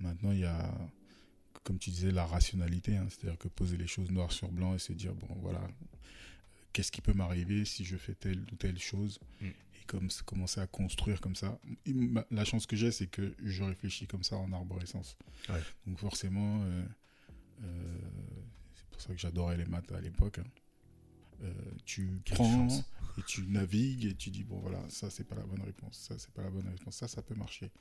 maintenant, 0.00 0.32
il 0.32 0.40
y 0.40 0.44
a, 0.44 0.72
comme 1.62 1.78
tu 1.78 1.90
disais, 1.90 2.10
la 2.10 2.26
rationalité. 2.26 2.96
hein. 2.96 3.06
C'est-à-dire 3.08 3.38
que 3.38 3.48
poser 3.48 3.76
les 3.76 3.86
choses 3.86 4.10
noir 4.10 4.32
sur 4.32 4.50
blanc 4.50 4.74
et 4.74 4.78
se 4.78 4.92
dire, 4.92 5.14
bon, 5.14 5.34
voilà, 5.40 5.60
qu'est-ce 6.74 6.92
qui 6.92 7.00
peut 7.00 7.14
m'arriver 7.14 7.64
si 7.64 7.84
je 7.86 7.96
fais 7.96 8.14
telle 8.14 8.40
ou 8.52 8.56
telle 8.56 8.78
chose 8.78 9.18
Mm. 9.40 9.46
Et 9.46 9.84
comme, 9.86 10.08
commencer 10.26 10.60
à 10.60 10.66
construire 10.66 11.20
comme 11.22 11.34
ça. 11.36 11.58
La 12.30 12.44
chance 12.44 12.66
que 12.66 12.76
j'ai, 12.76 12.90
c'est 12.92 13.06
que 13.06 13.34
je 13.42 13.62
réfléchis 13.64 14.06
comme 14.06 14.22
ça 14.22 14.36
en 14.36 14.52
arborescence. 14.52 15.16
Ouais. 15.48 15.62
Donc 15.86 15.98
forcément, 15.98 16.62
euh, 16.64 16.84
euh, 17.62 17.98
c'est 18.74 18.86
pour 18.90 19.00
ça 19.00 19.12
que 19.14 19.18
j'adorais 19.18 19.56
les 19.56 19.66
maths 19.66 19.90
à 19.92 20.00
l'époque. 20.00 20.38
hein. 20.40 20.44
Euh, 21.42 21.52
tu 21.84 22.20
Quelle 22.24 22.36
prends 22.36 22.68
chance. 22.68 22.84
et 23.18 23.22
tu 23.26 23.42
navigues 23.48 24.04
et 24.06 24.14
tu 24.14 24.30
dis 24.30 24.44
bon 24.44 24.60
voilà 24.60 24.80
ça 24.88 25.10
c'est 25.10 25.24
pas 25.24 25.34
la 25.34 25.42
bonne 25.44 25.62
réponse 25.62 25.98
ça 25.98 26.16
c'est 26.16 26.30
pas 26.30 26.42
la 26.42 26.50
bonne 26.50 26.68
réponse 26.68 26.94
ça 26.94 27.08
ça 27.08 27.22
peut 27.22 27.34
marcher 27.34 27.72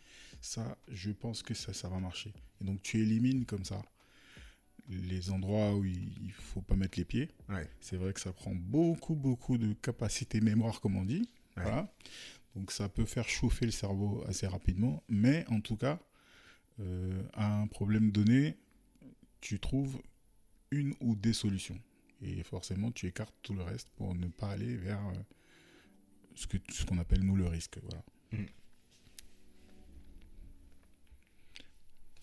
ça 0.42 0.76
je 0.88 1.12
pense 1.12 1.44
que 1.44 1.54
ça 1.54 1.72
ça 1.72 1.88
va 1.88 2.00
marcher 2.00 2.34
et 2.60 2.66
donc 2.66 2.82
tu 2.82 3.00
élimines 3.00 3.46
comme 3.46 3.64
ça 3.64 3.80
les 4.90 5.32
endroits 5.32 5.74
où 5.76 5.86
il, 5.86 6.32
faut 6.34 6.62
pas 6.62 6.76
mettre 6.76 6.98
les 6.98 7.06
pieds. 7.06 7.30
Ouais. 7.50 7.70
c'est 7.80 7.98
vrai 7.98 8.14
que 8.14 8.20
ça 8.20 8.34
prend 8.34 8.54
beaucoup 8.54 9.16
beaucoup 9.16 9.58
de 9.58 9.74
capacité 9.74 10.42
mémoire 10.42 10.82
comme 10.82 10.98
on 10.98 11.06
dit. 11.06 11.30
Ouais. 11.58 11.64
voilà. 11.64 11.94
Donc 12.56 12.72
ça 12.72 12.90
peut 12.90 13.06
faire 13.06 13.28
chauffer 13.28 13.66
le 13.66 13.72
cerveau 13.72 14.24
assez 14.28 14.46
rapidement. 14.48 15.04
Mais 15.08 15.46
en 15.50 15.62
tout 15.62 15.78
cas 15.78 16.00
euh, 16.80 17.22
à 17.34 17.60
un 17.62 17.68
problème 17.68 18.12
donné 18.12 18.58
tu 19.42 19.60
trouves 19.60 20.02
une 20.72 20.96
ou 21.02 21.16
des 21.16 21.34
solutions. 21.34 21.80
Et 22.22 22.44
forcément 22.44 22.92
tu 22.92 23.08
écartes 23.08 23.36
tout 23.42 23.54
le 23.54 23.64
reste 23.64 23.90
pour 23.96 24.16
ne 24.16 24.28
pas 24.28 24.50
aller 24.50 24.76
vers 24.76 25.06
euh, 25.08 25.14
ce 26.36 26.48
que 26.48 26.58
ce 26.70 26.86
qu'on 26.86 26.98
appelle 26.98 27.22
nous 27.22 27.36
le 27.36 27.48
risque. 27.48 27.80
Voilà. 27.82 28.04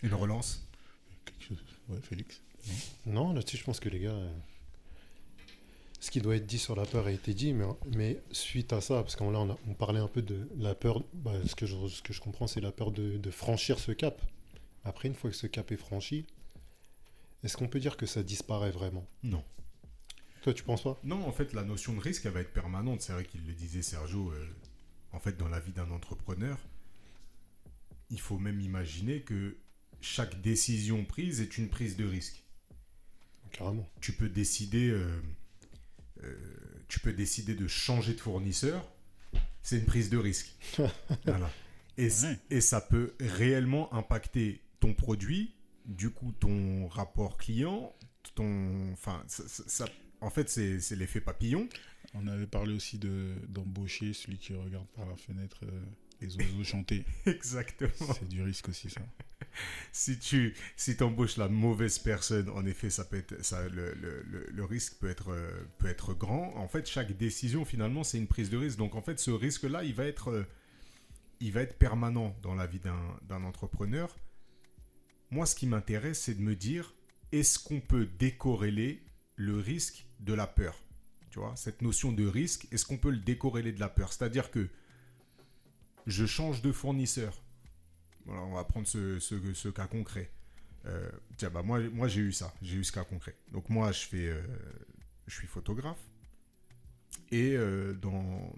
Une 0.02 0.14
relance? 0.14 0.66
Quelque 1.24 1.44
chose- 1.44 1.64
ouais 1.88 2.00
Félix 2.02 2.42
Non, 3.06 3.32
là-dessus, 3.32 3.56
je 3.56 3.64
pense 3.64 3.80
que 3.80 3.88
les 3.88 4.00
gars. 4.00 4.10
euh, 4.10 4.32
Ce 6.00 6.10
qui 6.10 6.20
doit 6.20 6.36
être 6.36 6.46
dit 6.46 6.58
sur 6.58 6.76
la 6.76 6.86
peur 6.86 7.06
a 7.06 7.12
été 7.12 7.34
dit, 7.34 7.52
mais, 7.52 7.64
mais 7.96 8.20
suite 8.32 8.72
à 8.72 8.80
ça, 8.80 9.02
parce 9.02 9.16
qu'on 9.16 9.30
là, 9.30 9.38
on, 9.40 9.50
a- 9.50 9.58
on 9.68 9.74
parlait 9.74 10.00
un 10.00 10.08
peu 10.08 10.22
de 10.22 10.48
la 10.56 10.74
peur. 10.74 11.02
bah, 11.14 11.32
ce, 11.46 11.54
que 11.54 11.66
je, 11.66 11.88
ce 11.88 12.02
que 12.02 12.12
je 12.12 12.20
comprends, 12.20 12.46
c'est 12.46 12.60
la 12.60 12.72
peur 12.72 12.90
de, 12.90 13.16
de 13.18 13.30
franchir 13.30 13.78
ce 13.78 13.92
cap. 13.92 14.20
Après, 14.84 15.08
une 15.08 15.14
fois 15.14 15.30
que 15.30 15.36
ce 15.36 15.46
cap 15.46 15.70
est 15.72 15.76
franchi, 15.76 16.24
est-ce 17.42 17.56
qu'on 17.56 17.68
peut 17.68 17.80
dire 17.80 17.96
que 17.96 18.06
ça 18.06 18.22
disparaît 18.22 18.70
vraiment? 18.70 19.06
Non. 19.22 19.44
Toi, 20.42 20.54
tu 20.54 20.62
penses 20.62 20.82
pas? 20.84 20.98
Non, 21.04 21.26
en 21.26 21.32
fait, 21.32 21.52
la 21.52 21.62
notion 21.64 21.92
de 21.94 22.00
risque, 22.00 22.24
elle 22.24 22.32
va 22.32 22.40
être 22.40 22.52
permanente. 22.52 23.02
C'est 23.02 23.12
vrai 23.12 23.24
qu'il 23.24 23.46
le 23.46 23.52
disait, 23.52 23.82
Sergio. 23.82 24.30
euh, 24.32 24.46
en 25.12 25.20
fait, 25.20 25.36
dans 25.36 25.48
la 25.48 25.60
vie 25.60 25.72
d'un 25.72 25.90
entrepreneur, 25.90 26.56
il 28.10 28.20
faut 28.20 28.38
même 28.38 28.60
imaginer 28.60 29.20
que 29.20 29.56
chaque 30.00 30.40
décision 30.40 31.04
prise 31.04 31.40
est 31.42 31.58
une 31.58 31.68
prise 31.68 31.96
de 31.96 32.06
risque. 32.06 32.42
Carrément. 33.52 33.88
Tu 34.00 34.12
peux 34.12 34.28
décider, 34.28 34.88
euh, 34.90 35.20
euh, 36.24 36.34
tu 36.88 37.00
peux 37.00 37.12
décider 37.12 37.54
de 37.54 37.66
changer 37.66 38.14
de 38.14 38.20
fournisseur. 38.20 38.90
C'est 39.62 39.78
une 39.78 39.86
prise 39.86 40.10
de 40.10 40.18
risque. 40.18 40.54
Voilà. 41.24 41.50
Et, 41.98 42.08
Ouais. 42.08 42.38
et 42.50 42.60
ça 42.60 42.80
peut 42.80 43.14
réellement 43.20 43.92
impacter 43.92 44.60
ton 44.80 44.94
produit, 44.94 45.54
du 45.84 46.10
coup 46.10 46.32
ton 46.32 46.86
rapport 46.88 47.36
client, 47.36 47.94
ton, 48.34 48.92
enfin, 48.92 49.22
ça- 49.26 49.46
ça- 49.48 49.64
ça- 49.66 49.88
en 50.22 50.30
fait, 50.30 50.48
c'est 50.48 50.80
c'est 50.80 50.96
l'effet 50.96 51.20
papillon. 51.20 51.68
on 52.14 52.26
avait 52.26 52.46
parlé 52.46 52.72
aussi 52.74 52.98
de 52.98 53.34
d'embaucher 53.48 54.12
celui 54.14 54.38
qui 54.38 54.54
regarde 54.54 54.86
par 54.96 55.06
la 55.06 55.16
fenêtre 55.16 55.60
euh, 55.64 55.80
les 56.20 56.34
oiseaux 56.36 56.64
chanter 56.64 57.04
Exactement. 57.26 57.90
c'est 58.18 58.28
du 58.28 58.42
risque 58.42 58.68
aussi 58.70 58.88
ça 58.90 59.00
si 59.92 60.18
tu 60.18 60.54
si 60.76 60.96
embauches 61.02 61.36
la 61.36 61.48
mauvaise 61.48 61.98
personne, 61.98 62.48
en 62.50 62.64
effet, 62.66 62.90
ça 62.90 63.04
peut 63.04 63.16
être, 63.18 63.44
ça, 63.44 63.68
le, 63.68 63.94
le- 63.94 64.46
le- 64.50 64.64
risque 64.64 64.98
peut 65.00 65.08
être, 65.10 65.30
euh, 65.30 65.50
peut 65.78 65.88
être 65.88 66.14
grand. 66.14 66.54
En 66.56 66.68
fait, 66.68 66.86
chaque 66.88 67.16
décision, 67.16 67.64
finalement, 67.64 68.04
c'est 68.04 68.18
une 68.18 68.28
prise 68.28 68.50
de 68.50 68.56
risque. 68.56 68.78
Donc, 68.78 68.94
en 68.94 69.02
fait, 69.02 69.18
ce 69.18 69.30
risque-là, 69.30 69.84
il 69.84 69.94
va 69.94 70.04
être, 70.04 70.28
euh, 70.30 70.44
il 71.40 71.52
va 71.52 71.62
être 71.62 71.78
permanent 71.78 72.36
dans 72.42 72.54
la 72.54 72.66
vie 72.66 72.78
d'un 72.80 73.18
d'un 73.22 73.42
entrepreneur. 73.44 74.14
Moi, 75.30 75.46
ce 75.46 75.54
qui 75.54 75.66
m'intéresse, 75.66 76.20
c'est 76.20 76.34
de 76.34 76.42
me 76.42 76.54
dire, 76.54 76.94
est-ce 77.32 77.58
qu'on 77.58 77.80
peut 77.80 78.06
décorréler 78.18 79.02
le 79.36 79.58
risque 79.58 80.06
de 80.20 80.34
la 80.34 80.46
peur? 80.46 80.82
Tu 81.30 81.38
vois, 81.38 81.54
cette 81.56 81.82
notion 81.82 82.12
de 82.12 82.26
risque, 82.26 82.66
est-ce 82.72 82.84
qu'on 82.84 82.98
peut 82.98 83.10
le 83.10 83.18
décorréler 83.18 83.72
de 83.72 83.80
la 83.80 83.88
peur? 83.88 84.12
C'est-à-dire 84.12 84.50
que 84.50 84.68
je 86.06 86.26
change 86.26 86.60
de 86.62 86.72
fournisseur. 86.72 87.40
On 88.26 88.54
va 88.54 88.64
prendre 88.64 88.86
ce, 88.86 89.18
ce- 89.18 89.68
cas 89.68 89.86
concret. 89.86 90.30
Euh, 90.86 91.10
tiens, 91.36 91.50
bah 91.50 91.62
moi, 91.62 91.80
moi 91.90 92.08
j'ai 92.08 92.20
eu 92.20 92.32
ça, 92.32 92.52
j'ai 92.62 92.76
eu 92.76 92.84
ce 92.84 92.92
cas 92.92 93.04
concret. 93.04 93.36
Donc 93.52 93.68
moi, 93.68 93.92
je 93.92 94.06
euh, 94.14 94.42
suis 95.28 95.46
photographe 95.46 96.00
et 97.30 97.56
euh, 97.56 97.94
dans, 97.94 98.52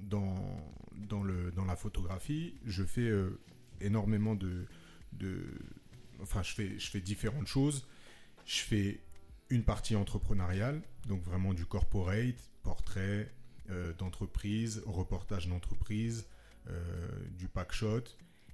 la 1.66 1.76
photographie, 1.76 2.54
je 2.64 2.84
fais 2.84 3.10
énormément 3.80 4.34
de, 4.34 4.66
enfin, 6.20 6.42
je 6.42 6.52
fais, 6.52 6.78
je 6.78 6.90
fais 6.90 7.00
différentes 7.00 7.46
choses. 7.46 7.86
Je 8.44 8.60
fais 8.60 9.00
une 9.50 9.62
partie 9.62 9.94
entrepreneuriale, 9.94 10.82
donc 11.06 11.22
vraiment 11.22 11.54
du 11.54 11.66
corporate, 11.66 12.50
portrait 12.62 13.30
d'entreprise, 13.98 14.82
reportage 14.86 15.48
d'entreprise, 15.48 16.26
du 17.38 17.48
packshot. 17.48 18.04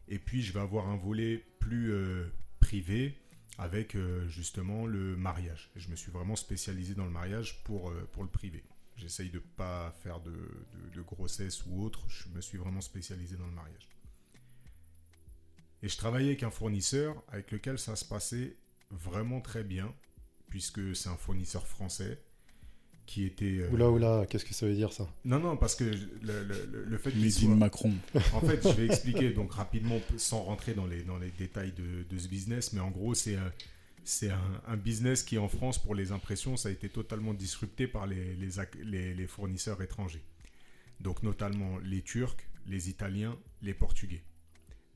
Et 0.09 0.19
puis, 0.19 0.43
je 0.43 0.53
vais 0.53 0.61
avoir 0.61 0.89
un 0.89 0.97
volet 0.97 1.45
plus 1.61 1.93
euh, 1.93 2.27
privé 2.61 3.15
avec 3.59 3.95
euh, 3.95 4.27
justement 4.29 4.87
le 4.87 5.17
mariage. 5.17 5.71
Je 5.77 5.89
me 5.89 5.97
suis 5.97 6.11
vraiment 6.11 6.37
spécialisé 6.37 6.95
dans 6.95 7.05
le 7.05 7.11
mariage 7.11 7.63
pour, 7.65 7.91
euh, 7.91 8.09
pour 8.13 8.23
le 8.23 8.29
privé. 8.29 8.65
J'essaye 8.97 9.31
de 9.31 9.39
pas 9.39 9.93
faire 10.03 10.21
de, 10.21 10.31
de- 10.31 10.95
de 10.95 11.03
grossesse 11.03 11.65
ou 11.67 11.83
autre. 11.83 12.09
Je 12.09 12.29
me 12.31 12.41
suis 12.41 12.59
vraiment 12.59 12.81
spécialisé 12.81 13.37
dans 13.37 13.47
le 13.47 13.53
mariage. 13.53 13.89
Et 15.83 15.89
je 15.89 15.97
travaillais 15.97 16.29
avec 16.31 16.43
un 16.43 16.51
fournisseur 16.51 17.23
avec 17.29 17.51
lequel 17.53 17.79
ça 17.79 17.95
se 17.95 18.05
passait 18.05 18.57
vraiment 18.91 19.41
très 19.41 19.63
bien, 19.63 19.95
puisque 20.49 20.97
c'est 20.97 21.09
un 21.09 21.17
fournisseur 21.17 21.67
français. 21.67 22.21
Qui 23.09 23.25
était. 23.25 23.59
euh, 23.61 23.71
Oula, 23.71 23.91
oula, 23.91 24.27
qu'est-ce 24.29 24.45
que 24.45 24.53
ça 24.53 24.67
veut 24.67 24.75
dire 24.75 24.93
ça 24.93 25.09
Non, 25.25 25.41
non, 25.41 25.57
parce 25.57 25.75
que 25.75 25.85
le, 25.85 26.45
le- 26.45 26.85
le- 26.87 26.99
fait 26.99 27.11
qu'il 27.11 27.33
soit... 27.33 27.51
in 27.51 27.57
Macron. 27.57 27.93
En 28.35 28.41
fait, 28.41 28.63
je 28.63 28.69
vais 28.75 28.85
expliquer 28.87 29.31
donc 29.31 29.53
rapidement, 29.55 29.99
sans 30.19 30.43
rentrer 30.43 30.75
dans 30.75 30.87
les, 30.87 31.03
dans 31.03 31.19
les 31.19 31.31
détails 31.31 31.73
de, 31.73 32.05
de 32.09 32.19
ce 32.19 32.29
business, 32.29 32.73
mais 32.75 32.81
en 32.81 32.91
gros, 32.91 33.15
c'est 33.15 33.37
un, 33.37 33.51
c'est 34.05 34.31
un, 34.31 34.61
un 34.67 34.77
business 34.77 35.23
qui, 35.23 35.39
en 35.39 35.49
France, 35.49 35.79
pour 35.83 35.95
les 35.95 36.13
impressions, 36.13 36.57
ça 36.59 36.69
a 36.69 36.73
été 36.73 36.89
totalement 36.91 37.33
disrupté 37.35 37.87
par 37.87 38.07
les, 38.07 38.35
les, 38.37 38.59
ac- 38.59 38.79
les- 38.85 39.15
les 39.15 39.27
fournisseurs 39.27 39.81
étrangers. 39.83 40.23
Donc, 41.01 41.23
notamment 41.23 41.79
les 41.79 42.03
Turcs, 42.03 42.37
les 42.67 42.91
Italiens, 42.91 43.37
les 43.63 43.73
Portugais. 43.75 44.23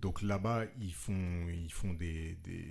Donc 0.02 0.20
là-bas, 0.20 0.64
ils 0.80 0.92
font, 0.92 1.46
ils 1.48 1.72
font 1.72 1.94
des, 1.94 2.36
des- 2.44 2.66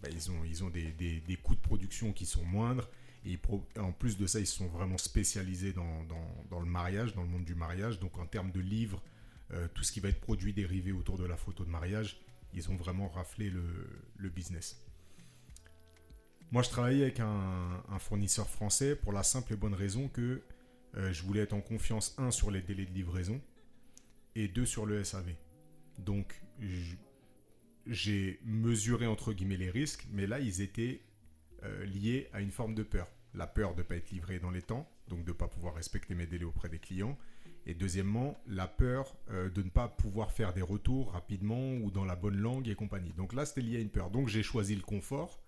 bah, 0.00 0.08
ils 0.12 0.30
ont, 0.30 0.44
ils 0.44 0.62
ont 0.64 0.70
des, 0.70 0.92
des- 0.92 1.20
des 1.20 1.36
coûts 1.36 1.56
de 1.56 1.60
production 1.60 2.12
qui 2.12 2.24
sont 2.24 2.44
moindres. 2.44 2.88
Et 3.28 3.38
en 3.78 3.92
plus 3.92 4.16
de 4.16 4.26
ça, 4.26 4.40
ils 4.40 4.46
sont 4.46 4.68
vraiment 4.68 4.96
spécialisés 4.96 5.74
dans, 5.74 6.60
le 6.60 6.66
mariage, 6.66 7.14
dans 7.14 7.22
le 7.22 7.28
monde 7.28 7.44
du 7.44 7.54
mariage. 7.54 8.00
Donc 8.00 8.16
en 8.16 8.24
termes 8.24 8.50
de 8.50 8.60
livres, 8.60 9.02
euh, 9.52 9.68
tout 9.74 9.84
ce 9.84 9.92
qui 9.92 10.00
va 10.00 10.08
être 10.08 10.20
produit 10.20 10.54
dérivé 10.54 10.92
autour 10.92 11.18
de 11.18 11.26
la 11.26 11.36
photo 11.36 11.62
de 11.66 11.68
mariage, 11.68 12.18
ils 12.54 12.70
ont 12.70 12.76
vraiment 12.76 13.06
raflé 13.08 13.50
le, 13.50 14.30
business. 14.30 14.82
Moi, 16.52 16.62
je 16.62 16.70
travaillais 16.70 17.02
avec 17.02 17.20
un, 17.20 17.98
fournisseur 17.98 18.48
français 18.48 18.96
pour 18.96 19.12
la 19.12 19.22
simple 19.22 19.52
et 19.52 19.56
bonne 19.56 19.74
raison 19.74 20.08
que 20.08 20.42
euh, 20.96 21.12
je 21.12 21.22
voulais 21.22 21.40
être 21.40 21.52
en 21.52 21.60
confiance, 21.60 22.14
un, 22.16 22.30
sur 22.30 22.50
les 22.50 22.62
délais 22.62 22.86
de 22.86 22.94
livraison 22.94 23.42
et 24.36 24.48
deux, 24.48 24.64
sur 24.64 24.86
le 24.86 25.04
SAV. 25.04 25.34
Donc, 25.98 26.40
j'ai 27.86 28.40
mesuré 28.42 29.06
entre 29.06 29.34
guillemets 29.34 29.58
les 29.58 29.70
risques, 29.70 30.06
mais 30.12 30.26
là, 30.26 30.40
ils 30.40 30.62
étaient 30.62 31.02
euh, 31.64 31.84
liés 31.84 32.30
à 32.32 32.40
une 32.40 32.52
forme 32.52 32.74
de 32.74 32.82
peur. 32.82 33.06
La 33.34 33.46
peur 33.46 33.74
de 33.74 33.82
ne 33.82 33.86
pas 33.86 33.96
être 33.96 34.10
livré 34.10 34.38
dans 34.38 34.50
les 34.50 34.62
temps, 34.62 34.88
donc 35.08 35.24
de 35.24 35.30
ne 35.30 35.36
pas 35.36 35.48
pouvoir 35.48 35.74
respecter 35.74 36.14
mes 36.14 36.26
délais 36.26 36.44
auprès 36.44 36.68
des 36.68 36.78
clients. 36.78 37.16
Et 37.66 37.74
deuxièmement, 37.74 38.40
la 38.46 38.66
peur 38.66 39.14
euh, 39.30 39.50
de 39.50 39.62
ne 39.62 39.68
pas 39.68 39.88
pouvoir 39.88 40.32
faire 40.32 40.54
des 40.54 40.62
retours 40.62 41.12
rapidement 41.12 41.74
ou 41.74 41.90
dans 41.90 42.06
la 42.06 42.16
bonne 42.16 42.38
langue 42.38 42.66
et 42.68 42.74
compagnie. 42.74 43.12
Donc 43.12 43.34
là, 43.34 43.44
c'était 43.44 43.60
lié 43.60 43.76
à 43.76 43.80
une 43.80 43.90
peur. 43.90 44.10
Donc 44.10 44.28
j'ai 44.28 44.42
choisi 44.42 44.74
le 44.74 44.80
confort, 44.80 45.42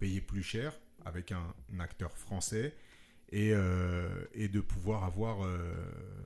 payer 0.00 0.20
plus 0.20 0.42
cher 0.42 0.78
avec 1.04 1.32
un, 1.32 1.54
acteur 1.78 2.16
français 2.16 2.74
et, 3.30 3.52
euh, 3.54 4.24
et 4.34 4.48
de 4.48 4.60
pouvoir 4.60 5.04
avoir 5.04 5.44
euh, 5.44 5.72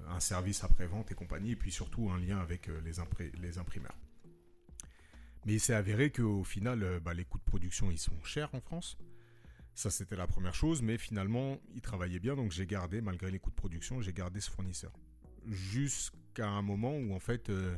un 0.08 0.18
service 0.18 0.64
après-vente 0.64 1.12
et 1.12 1.14
compagnie, 1.14 1.52
et 1.52 1.56
puis 1.56 1.70
surtout 1.70 2.10
un 2.10 2.18
lien 2.18 2.38
avec 2.38 2.70
les, 2.82 3.58
imprimeurs. 3.58 3.96
Mais 5.44 5.52
il 5.52 5.60
s'est 5.60 5.74
avéré 5.74 6.10
qu'au 6.10 6.42
final, 6.42 7.00
bah, 7.04 7.12
les 7.12 7.24
coûts 7.24 7.38
de 7.38 7.44
production, 7.44 7.90
ils 7.90 7.98
sont 7.98 8.20
chers 8.24 8.54
en 8.54 8.60
France. 8.62 8.96
Ça, 9.74 9.90
c'était 9.90 10.16
la 10.16 10.26
première 10.26 10.54
chose, 10.54 10.82
mais 10.82 10.98
finalement, 10.98 11.58
ils 11.74 11.80
travaillaient 11.80 12.20
bien, 12.20 12.36
donc 12.36 12.52
j'ai 12.52 12.66
gardé, 12.66 13.00
malgré 13.00 13.30
les 13.30 13.38
coûts 13.40 13.50
de 13.50 13.56
production, 13.56 14.00
j'ai 14.00 14.12
gardé 14.12 14.40
ce 14.40 14.50
fournisseur. 14.50 14.92
Jusqu'à 15.46 16.48
un 16.48 16.62
moment 16.62 16.96
où, 16.96 17.12
en 17.12 17.18
fait, 17.18 17.50
euh, 17.50 17.76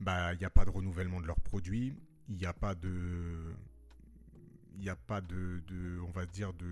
bah, 0.00 0.34
il 0.34 0.38
n'y 0.38 0.44
a 0.44 0.50
pas 0.50 0.64
de 0.64 0.70
renouvellement 0.70 1.20
de 1.20 1.26
leurs 1.26 1.40
produits, 1.40 1.94
il 2.28 2.34
n'y 2.36 2.46
a 2.46 2.52
pas 2.52 2.74
de... 2.74 3.54
Il 4.74 4.80
n'y 4.80 4.88
a 4.88 4.96
pas 4.96 5.20
de, 5.20 5.62
de, 5.66 6.00
on 6.00 6.10
va 6.12 6.24
dire, 6.24 6.54
de, 6.54 6.66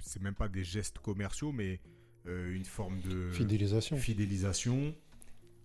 c'est 0.00 0.20
même 0.20 0.34
pas 0.34 0.48
des 0.48 0.64
gestes 0.64 0.98
commerciaux, 0.98 1.52
mais 1.52 1.80
euh, 2.26 2.52
une 2.52 2.64
forme 2.64 3.00
de 3.02 3.30
Fidélisation. 3.30 3.96
fidélisation. 3.96 4.94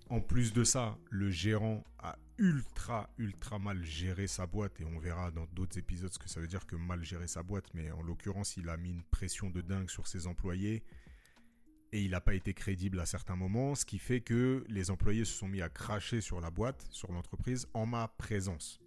En 0.10 0.22
plus 0.22 0.54
de 0.54 0.64
ça, 0.64 0.98
le 1.10 1.32
gérant 1.32 1.84
a 1.98 2.18
ultra, 2.42 3.08
ultra 3.20 3.60
mal 3.60 3.84
géré 3.84 4.26
sa 4.26 4.48
boîte 4.48 4.82
et 4.82 4.84
on 4.84 4.98
verra 4.98 5.30
dans 5.30 5.46
d'autres 5.54 5.78
épisodes 5.78 6.12
ce 6.12 6.18
que 6.18 6.28
ça 6.28 6.42
veut 6.42 6.48
dire 6.48 6.66
que 6.66 6.76
mal 6.76 7.04
gérer 7.04 7.28
sa 7.28 7.44
boîte. 7.44 7.72
Mais 7.76 7.92
en 7.92 8.02
l'occurrence, 8.02 8.58
il 8.58 8.68
a 8.68 8.78
mis 8.78 8.90
une 8.90 9.04
pression 9.04 9.52
de 9.52 9.62
dingue 9.62 9.90
sur 9.90 10.08
ses 10.08 10.26
employés 10.26 10.84
et 11.94 12.02
il 12.02 12.12
n'a 12.12 12.22
pas 12.22 12.34
été 12.34 12.54
crédible 12.54 13.00
à 13.00 13.06
certains 13.06 13.36
moments, 13.36 13.76
ce 13.76 13.86
qui 13.86 14.00
fait 14.00 14.22
que 14.22 14.66
les 14.68 14.90
employés 14.90 15.24
se 15.24 15.34
sont 15.34 15.48
mis 15.48 15.62
à 15.62 15.70
cracher 15.70 16.20
sur 16.20 16.42
la 16.42 16.50
boîte, 16.50 16.88
sur 16.90 17.12
l'entreprise, 17.12 17.68
en 17.74 17.86
ma 17.86 18.08
présence. 18.08 18.82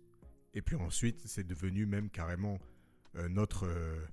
Et 0.53 0.61
puis 0.61 0.75
ensuite, 0.75 1.21
c'est 1.25 1.47
devenu 1.47 1.87
même 1.87 2.11
carrément 2.11 2.59
euh, 3.17 3.29
notre... 3.29 3.67
euh, 3.67 4.05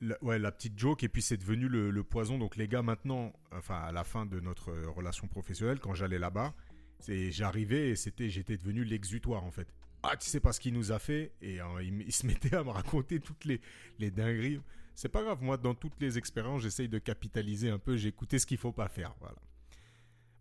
la, 0.00 0.22
ouais, 0.24 0.40
la 0.40 0.50
petite 0.50 0.76
joke, 0.76 1.04
et 1.04 1.08
puis 1.08 1.22
c'est 1.22 1.36
devenu 1.36 1.68
le, 1.68 1.92
le 1.92 2.02
poison. 2.02 2.38
Donc 2.38 2.56
les 2.56 2.66
gars, 2.66 2.82
maintenant, 2.82 3.32
enfin 3.52 3.76
à 3.76 3.92
la 3.92 4.02
fin 4.02 4.26
de 4.26 4.40
notre 4.40 4.72
relation 4.72 5.28
professionnelle, 5.28 5.78
quand 5.78 5.94
j'allais 5.94 6.18
là-bas, 6.18 6.54
c'est 7.02 7.30
j'arrivais 7.30 7.90
et 7.90 7.96
c'était, 7.96 8.30
j'étais 8.30 8.56
devenu 8.56 8.84
l'exutoire 8.84 9.44
en 9.44 9.50
fait. 9.50 9.68
Ah, 10.02 10.16
tu 10.16 10.28
sais 10.28 10.40
pas 10.40 10.52
ce 10.52 10.58
qu'il 10.58 10.74
nous 10.74 10.90
a 10.90 10.98
fait 10.98 11.32
Et 11.40 11.60
euh, 11.60 11.82
il, 11.82 12.12
se 12.12 12.26
mettait 12.28 12.56
à 12.56 12.64
me 12.64 12.70
raconter 12.70 13.20
toutes 13.20 13.44
les, 13.44 13.60
les 13.98 14.10
dingueries. 14.10 14.60
C'est 14.94 15.08
pas 15.08 15.22
grave, 15.22 15.42
moi, 15.42 15.56
dans 15.56 15.74
toutes 15.74 16.00
les 16.00 16.18
expériences, 16.18 16.62
j'essaye 16.62 16.88
de 16.88 16.98
capitaliser 16.98 17.70
un 17.70 17.78
peu, 17.78 17.96
écouté 18.04 18.38
ce 18.38 18.46
qu'il 18.46 18.58
faut 18.58 18.72
pas 18.72 18.88
faire. 18.88 19.14
Voilà. 19.20 19.36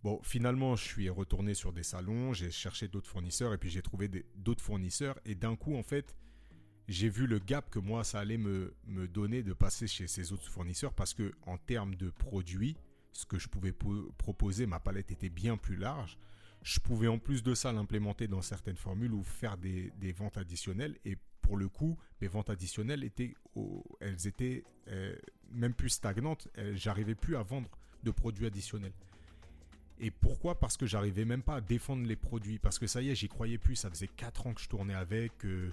Bon, 0.03 0.19
finalement, 0.23 0.75
je 0.75 0.83
suis 0.83 1.09
retourné 1.09 1.53
sur 1.53 1.71
des 1.71 1.83
salons, 1.83 2.33
j'ai 2.33 2.49
cherché 2.51 2.87
d'autres 2.87 3.09
fournisseurs, 3.09 3.53
et 3.53 3.57
puis 3.57 3.69
j'ai 3.69 3.83
trouvé 3.83 4.09
d'autres 4.35 4.63
fournisseurs, 4.63 5.17
et 5.25 5.35
d'un 5.35 5.55
coup, 5.55 5.75
en 5.75 5.83
fait, 5.83 6.15
j'ai 6.87 7.07
vu 7.07 7.27
le 7.27 7.37
gap 7.39 7.69
que 7.69 7.79
moi, 7.79 8.03
ça 8.03 8.19
allait 8.19 8.39
me, 8.39 8.73
me 8.87 9.07
donner 9.07 9.43
de 9.43 9.53
passer 9.53 9.87
chez 9.87 10.07
ces 10.07 10.33
autres 10.33 10.49
fournisseurs, 10.49 10.93
parce 10.93 11.13
que 11.13 11.31
en 11.43 11.57
termes 11.57 11.95
de 11.95 12.09
produits, 12.09 12.75
ce 13.13 13.25
que 13.25 13.37
je 13.37 13.47
pouvais 13.47 13.73
po- 13.73 14.11
proposer, 14.17 14.65
ma 14.65 14.79
palette 14.79 15.11
était 15.11 15.29
bien 15.29 15.55
plus 15.55 15.75
large. 15.75 16.17
Je 16.63 16.79
pouvais 16.79 17.07
en 17.07 17.17
plus 17.17 17.41
de 17.43 17.55
ça 17.55 17.71
l'implémenter 17.71 18.27
dans 18.27 18.41
certaines 18.41 18.75
formules 18.77 19.13
ou 19.13 19.23
faire 19.23 19.57
des, 19.57 19.91
ventes 20.15 20.37
additionnelles. 20.37 20.97
Et 21.05 21.17
pour 21.41 21.57
le 21.57 21.67
coup, 21.67 21.97
mes 22.21 22.27
ventes 22.27 22.49
additionnelles 22.51 23.03
étaient, 23.03 23.33
elles 23.99 24.27
étaient 24.27 24.63
euh, 24.87 25.15
même 25.51 25.73
plus 25.73 25.89
stagnantes. 25.89 26.47
Elles- 26.55 26.77
J'arrivais 26.77 27.15
plus 27.15 27.35
à 27.35 27.41
vendre 27.43 27.69
de 28.03 28.11
produits 28.11 28.45
additionnels. 28.45 28.93
Et 29.99 30.11
pourquoi? 30.11 30.59
Parce 30.59 30.77
que 30.77 30.85
j'arrivais 30.85 31.25
même 31.25 31.43
pas 31.43 31.55
à 31.55 31.61
défendre 31.61 32.05
les 32.07 32.15
produits. 32.15 32.59
Parce 32.59 32.77
que 32.79 32.87
ça 32.87 33.01
y 33.01 33.09
est, 33.09 33.15
j'y 33.15 33.27
croyais 33.27 33.57
plus. 33.57 33.75
Ça 33.75 33.89
faisait 33.89 34.07
4 34.07 34.47
ans 34.47 34.53
que 34.53 34.61
je 34.61 34.69
tournais 34.69 34.93
avec. 34.95 35.45
euh, 35.45 35.71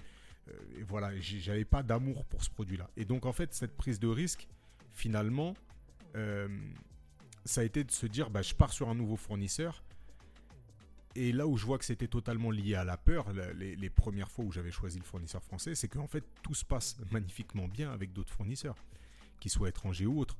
euh, 0.49 0.53
et 0.79 0.83
voilà, 0.83 1.11
j'avais 1.19 1.65
pas 1.65 1.83
d'amour 1.83 2.25
pour 2.25 2.43
ce 2.43 2.49
produit-là. 2.49 2.89
Et 2.97 3.05
donc 3.05 3.25
en 3.27 3.31
fait, 3.33 3.53
cette 3.53 3.75
prise 3.77 3.99
de 3.99 4.07
risque, 4.07 4.47
finalement, 4.91 5.55
euh, 6.15 6.47
ça 7.45 7.61
a 7.61 7.63
été 7.63 7.83
de 7.83 7.91
se 7.91 8.05
dire, 8.07 8.29
bah, 8.31 8.41
je 8.41 8.53
pars 8.55 8.73
sur 8.73 8.89
un 8.89 8.95
nouveau 8.95 9.15
fournisseur. 9.15 9.83
Et 11.19 11.33
là 11.33 11.45
où 11.45 11.57
je 11.57 11.65
vois 11.65 11.77
que 11.77 11.83
c'était 11.83 12.07
totalement 12.07 12.49
lié 12.49 12.75
à 12.75 12.85
la 12.85 12.95
peur, 12.95 13.33
les, 13.53 13.89
premières 13.89 14.31
fois 14.31 14.45
où 14.45 14.53
j'avais 14.53 14.71
choisi 14.71 14.99
le 14.99 15.03
fournisseur 15.03 15.43
français, 15.43 15.75
c'est 15.75 15.89
qu'en 15.89 16.07
fait 16.07 16.23
tout 16.41 16.53
se 16.53 16.63
passe 16.63 16.95
magnifiquement 17.11 17.67
bien 17.67 17.91
avec 17.91 18.13
d'autres 18.13 18.31
fournisseurs, 18.31 18.77
qu'ils 19.41 19.51
soient 19.51 19.67
étrangers 19.67 20.05
ou 20.05 20.17
autres. 20.17 20.37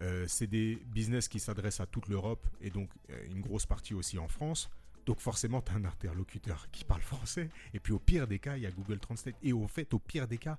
Euh, 0.00 0.24
c'est 0.26 0.46
des 0.46 0.76
business 0.86 1.28
qui 1.28 1.38
s'adressent 1.38 1.80
à 1.80 1.86
toute 1.86 2.08
l'Europe 2.08 2.48
et 2.62 2.70
donc 2.70 2.88
euh, 3.10 3.26
une 3.26 3.42
grosse 3.42 3.66
partie 3.66 3.92
aussi 3.92 4.18
en 4.18 4.26
France. 4.26 4.70
Donc 5.04 5.20
forcément, 5.20 5.60
tu 5.60 5.70
as 5.72 5.74
un 5.74 5.84
interlocuteur 5.84 6.66
qui 6.72 6.84
parle 6.84 7.02
français. 7.02 7.50
Et 7.74 7.78
puis 7.78 7.92
au 7.92 7.98
pire 7.98 8.26
des 8.26 8.38
cas, 8.38 8.56
il 8.56 8.62
y 8.62 8.66
a 8.66 8.70
Google 8.70 9.00
Translate. 9.00 9.36
Et 9.42 9.52
au 9.52 9.68
fait, 9.68 9.92
au 9.92 9.98
pire 9.98 10.26
des 10.26 10.38
cas, 10.38 10.58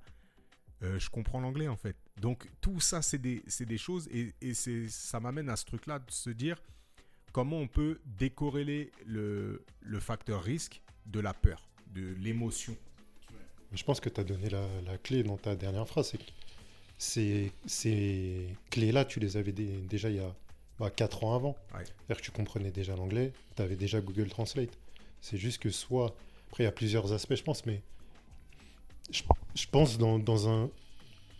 euh, 0.84 1.00
je 1.00 1.10
comprends 1.10 1.40
l'anglais 1.40 1.68
en 1.68 1.78
fait. 1.78 1.96
Donc 2.22 2.48
tout 2.62 2.80
ça, 2.80 3.02
c'est 3.02 3.18
des, 3.18 3.42
choses 3.80 4.08
et, 4.12 4.54
ça 4.54 5.20
m'amène 5.20 5.50
à 5.50 5.56
ce 5.56 5.66
truc-là 5.66 5.98
de 5.98 6.12
se 6.12 6.30
dire 6.30 6.62
comment 7.34 7.58
on 7.58 7.68
peut 7.68 8.00
décorréler 8.06 8.92
le, 9.06 9.66
le 9.82 10.00
facteur 10.00 10.42
risque 10.42 10.82
de 11.08 11.20
la 11.20 11.34
peur, 11.34 11.68
de 11.94 12.16
l'émotion. 12.22 12.78
Je 13.74 13.84
pense 13.84 14.00
que 14.00 14.08
tu 14.08 14.22
as 14.22 14.24
donné 14.24 14.50
la, 14.50 14.66
la 14.86 14.98
clé 14.98 15.24
dans 15.24 15.36
ta 15.36 15.56
dernière 15.56 15.88
phrase. 15.88 16.10
C'est 16.12 16.20
que 16.20 16.32
ces, 16.98 17.52
ces 17.66 18.48
clés-là, 18.70 19.04
tu 19.04 19.20
les 19.20 19.36
avais 19.36 19.52
dé- 19.52 19.82
déjà 19.90 20.10
il 20.10 20.18
y 20.18 20.20
a 20.20 20.90
4 20.92 21.24
ans 21.24 21.36
avant. 21.36 21.58
Ouais. 21.74 21.84
C'est-à-dire 21.86 22.18
que 22.18 22.22
tu 22.22 22.32
comprenais 22.32 22.72
déjà 22.72 22.96
l'anglais, 22.96 23.34
tu 23.56 23.62
avais 23.62 23.76
déjà 23.76 24.00
Google 24.00 24.30
Translate. 24.30 24.70
C'est 25.22 25.38
juste 25.38 25.60
que 25.62 25.70
soit. 25.72 26.16
Après, 26.50 26.64
il 26.64 26.68
y 26.68 26.70
a 26.70 26.72
plusieurs 26.72 27.12
aspects, 27.14 27.36
je 27.36 27.44
pense, 27.44 27.66
mais 27.66 27.82
je, 29.12 29.24
je 29.56 29.66
pense 29.68 29.98
dans, 29.98 30.20
dans 30.20 30.48
un. 30.50 30.70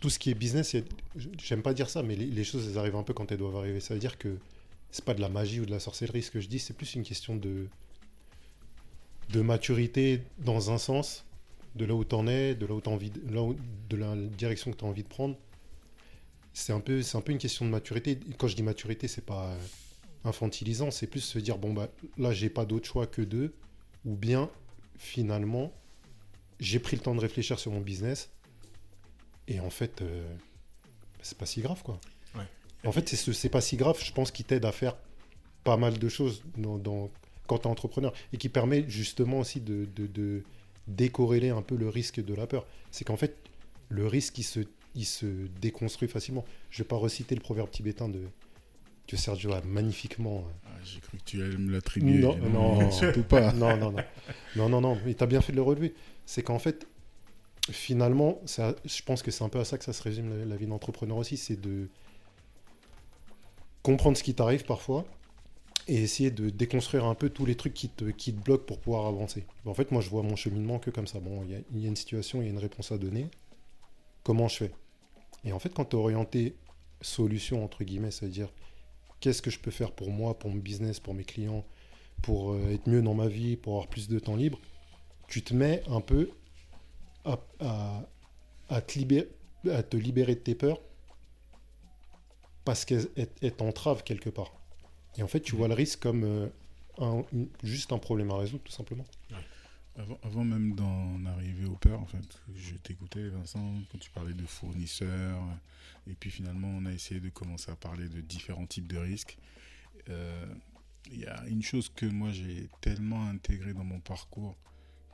Tout 0.00 0.10
ce 0.10 0.18
qui 0.18 0.30
est 0.30 0.34
business, 0.34 0.76
j'aime 1.38 1.62
pas 1.62 1.72
dire 1.72 1.88
ça, 1.88 2.02
mais 2.02 2.16
les, 2.16 2.26
les 2.26 2.44
choses, 2.44 2.68
elles 2.68 2.78
arrivent 2.78 2.96
un 2.96 3.02
peu 3.04 3.14
quand 3.14 3.30
elles 3.30 3.38
doivent 3.38 3.56
arriver. 3.56 3.80
Ça 3.80 3.94
veut 3.94 4.00
dire 4.00 4.18
que 4.18 4.36
c'est 4.94 5.04
pas 5.04 5.14
de 5.14 5.20
la 5.20 5.28
magie 5.28 5.58
ou 5.58 5.66
de 5.66 5.72
la 5.72 5.80
sorcellerie 5.80 6.22
ce 6.22 6.30
que 6.30 6.38
je 6.38 6.46
dis, 6.46 6.60
c'est 6.60 6.72
plus 6.72 6.94
une 6.94 7.02
question 7.02 7.34
de, 7.34 7.66
de 9.30 9.40
maturité 9.40 10.22
dans 10.38 10.70
un 10.70 10.78
sens, 10.78 11.24
de 11.74 11.84
là 11.84 11.96
où 11.96 12.04
tu 12.04 12.14
en 12.14 12.28
es, 12.28 12.54
de 12.54 12.64
là 12.64 12.74
où 12.74 12.80
tu 12.80 12.88
envie, 12.88 13.10
de, 13.10 13.96
la 13.96 14.14
direction 14.14 14.70
que 14.70 14.76
tu 14.76 14.84
as 14.84 14.86
envie 14.86 15.02
de 15.02 15.08
prendre. 15.08 15.36
C'est 16.52 16.72
un 16.72 16.78
peu, 16.78 17.02
c'est 17.02 17.16
un 17.16 17.22
peu 17.22 17.32
une 17.32 17.38
question 17.38 17.64
de 17.64 17.72
maturité. 17.72 18.20
Quand 18.38 18.46
je 18.46 18.54
dis 18.54 18.62
maturité, 18.62 19.08
c'est 19.08 19.26
pas 19.26 19.52
infantilisant, 20.22 20.92
c'est 20.92 21.08
plus 21.08 21.22
se 21.22 21.40
dire 21.40 21.58
bon 21.58 21.72
bah 21.72 21.88
là 22.16 22.32
j'ai 22.32 22.48
pas 22.48 22.64
d'autre 22.64 22.86
choix 22.86 23.08
que 23.08 23.20
deux, 23.20 23.52
ou 24.04 24.14
bien 24.14 24.48
finalement 24.96 25.72
j'ai 26.60 26.78
pris 26.78 26.94
le 26.94 27.02
temps 27.02 27.16
de 27.16 27.20
réfléchir 27.20 27.58
sur 27.58 27.72
mon 27.72 27.80
business 27.80 28.30
et 29.48 29.58
en 29.58 29.70
fait 29.70 30.02
euh, 30.02 30.24
c'est 31.20 31.36
pas 31.36 31.46
si 31.46 31.62
grave 31.62 31.82
quoi. 31.82 31.98
En 32.86 32.92
fait 32.92 33.08
c'est 33.08 33.16
ce 33.16 33.48
pas 33.48 33.60
si 33.60 33.76
grave, 33.76 33.98
je 34.04 34.12
pense 34.12 34.30
qui 34.30 34.44
t'aide 34.44 34.64
à 34.64 34.72
faire 34.72 34.96
pas 35.64 35.76
mal 35.76 35.98
de 35.98 36.08
choses 36.08 36.42
dans, 36.56 36.78
dans- 36.78 37.10
quand 37.46 37.58
tu 37.58 37.64
es 37.64 37.70
entrepreneur 37.70 38.12
et 38.32 38.36
qui 38.38 38.48
permet 38.48 38.84
justement 38.88 39.38
aussi 39.40 39.60
de, 39.60 39.86
de, 39.96 40.06
de 40.06 40.42
décorréler 40.88 41.50
un 41.50 41.62
peu 41.62 41.76
le 41.76 41.88
risque 41.88 42.22
de 42.24 42.34
la 42.34 42.46
peur. 42.46 42.66
C'est 42.90 43.04
qu'en 43.04 43.16
fait 43.16 43.36
le 43.88 44.06
risque 44.06 44.38
il 44.38 44.44
se 44.44 44.60
il 44.96 45.04
se 45.06 45.26
déconstruit 45.60 46.08
facilement. 46.08 46.44
Je 46.70 46.82
vais 46.82 46.86
pas 46.88 46.96
reciter 46.96 47.34
le 47.34 47.40
proverbe 47.40 47.70
tibétain 47.70 48.08
de 48.08 48.20
que 49.08 49.16
Sergio 49.16 49.52
a 49.52 49.60
magnifiquement. 49.62 50.38
euh, 50.38 50.52
Ah, 50.66 50.78
J'ai 50.84 51.00
cru 51.00 51.18
que 51.18 51.24
tu 51.24 51.42
allais 51.42 51.56
me 51.58 51.72
l'attribuer. 51.72 52.18
Non, 52.20 52.36
non. 52.38 52.90
surtout 53.02 53.22
pas. 53.24 53.52
non, 53.62 53.76
non, 53.76 53.90
non. 53.90 54.04
Non, 54.56 54.68
non, 54.68 54.80
non. 54.80 54.98
Mais 55.04 55.14
tu 55.14 55.22
as 55.22 55.26
bien 55.26 55.40
fait 55.42 55.52
de 55.52 55.56
le 55.56 55.62
relever. 55.62 55.94
C'est 56.26 56.42
qu'en 56.42 56.58
fait, 56.60 56.86
finalement, 57.70 58.40
ça, 58.46 58.74
je 58.84 59.02
pense 59.02 59.22
que 59.22 59.30
c'est 59.30 59.44
un 59.44 59.48
peu 59.48 59.58
à 59.58 59.64
ça 59.64 59.78
que 59.78 59.84
ça 59.84 59.92
se 59.92 60.02
résume 60.02 60.38
la, 60.38 60.44
la 60.44 60.56
vie 60.56 60.66
d'entrepreneur 60.66 61.16
aussi. 61.16 61.36
C'est 61.36 61.60
de 61.60 61.88
comprendre 63.84 64.16
ce 64.16 64.24
qui 64.24 64.34
t'arrive 64.34 64.64
parfois 64.64 65.04
et 65.86 66.02
essayer 66.02 66.30
de 66.30 66.48
déconstruire 66.48 67.04
un 67.04 67.14
peu 67.14 67.28
tous 67.28 67.44
les 67.44 67.54
trucs 67.54 67.74
qui 67.74 67.90
te, 67.90 68.06
qui 68.06 68.32
te 68.32 68.42
bloquent 68.42 68.64
pour 68.64 68.80
pouvoir 68.80 69.06
avancer. 69.06 69.44
En 69.66 69.74
fait, 69.74 69.92
moi, 69.92 70.00
je 70.00 70.08
vois 70.08 70.22
mon 70.22 70.34
cheminement 70.34 70.78
que 70.78 70.90
comme 70.90 71.06
ça. 71.06 71.20
Bon, 71.20 71.44
il 71.44 71.50
y 71.50 71.84
a, 71.84 71.88
une 71.88 71.94
situation, 71.94 72.40
il 72.40 72.46
y 72.46 72.48
a 72.48 72.50
une 72.50 72.58
réponse 72.58 72.90
à 72.90 72.98
donner. 72.98 73.28
Comment 74.24 74.48
je 74.48 74.56
fais? 74.56 74.72
Et 75.44 75.52
en 75.52 75.58
fait, 75.58 75.68
quand 75.68 75.84
tu 75.84 75.96
es 75.96 75.98
orienté 75.98 76.56
solution, 77.02 77.62
entre 77.62 77.84
guillemets, 77.84 78.10
c'est-à-dire 78.10 78.48
qu'est-ce 79.20 79.42
que 79.42 79.50
je 79.50 79.58
peux 79.58 79.70
faire 79.70 79.92
pour 79.92 80.10
moi, 80.10 80.38
pour 80.38 80.48
mon 80.48 80.56
business, 80.56 80.98
pour 80.98 81.12
mes 81.12 81.24
clients, 81.24 81.66
pour 82.22 82.52
euh, 82.52 82.72
être 82.72 82.88
mieux 82.88 83.02
dans 83.02 83.12
ma 83.12 83.28
vie, 83.28 83.56
pour 83.56 83.74
avoir 83.74 83.88
plus 83.88 84.08
de 84.08 84.18
temps 84.18 84.36
libre, 84.36 84.58
tu 85.28 85.42
te 85.42 85.52
mets 85.52 85.82
un 85.88 86.00
peu 86.00 86.30
à 87.26 87.36
te 88.80 89.96
libérer 89.98 90.34
de 90.34 90.40
tes 90.40 90.54
peurs 90.54 90.80
parce 92.64 92.84
qu'elles 92.84 93.08
elles- 93.16 93.28
elles 93.42 93.54
t'entravent 93.56 94.02
quelque 94.04 94.30
part. 94.30 94.52
Et 95.16 95.22
en 95.22 95.28
fait, 95.28 95.40
tu 95.40 95.54
vois 95.56 95.68
le 95.68 95.74
risque 95.74 96.00
comme 96.00 96.24
euh, 96.24 97.22
juste 97.62 97.92
un 97.92 97.98
problème 97.98 98.30
à 98.30 98.36
résoudre, 98.38 98.62
tout 98.64 98.72
simplement. 98.72 99.04
Avant, 100.24 100.44
même 100.44 100.74
d'en 100.74 101.24
arriver 101.26 101.66
aux 101.66 101.76
peurs, 101.76 102.00
en 102.00 102.06
fait, 102.06 102.40
je 102.56 102.74
t'écoutais, 102.74 103.28
Vincent, 103.28 103.74
quand 103.92 103.98
tu 103.98 104.10
parlais 104.10 104.32
de 104.34 104.44
fournisseurs. 104.44 105.40
Et 106.08 106.14
puis 106.14 106.30
finalement, 106.30 106.66
on 106.68 106.84
a 106.86 106.92
essayé 106.92 107.20
de 107.20 107.28
commencer 107.28 107.70
à 107.70 107.76
parler 107.76 108.08
de 108.08 108.20
différents 108.20 108.66
types 108.66 108.88
de 108.88 108.98
risques. 108.98 109.38
Euh, 110.08 110.46
Il 111.12 111.20
y 111.20 111.26
a 111.26 111.46
une 111.48 111.62
chose 111.62 111.90
que 111.90 112.06
moi 112.06 112.30
j'ai 112.32 112.68
tellement 112.80 113.28
intégrée 113.28 113.74
dans 113.74 113.84
mon 113.84 114.00
parcours 114.00 114.56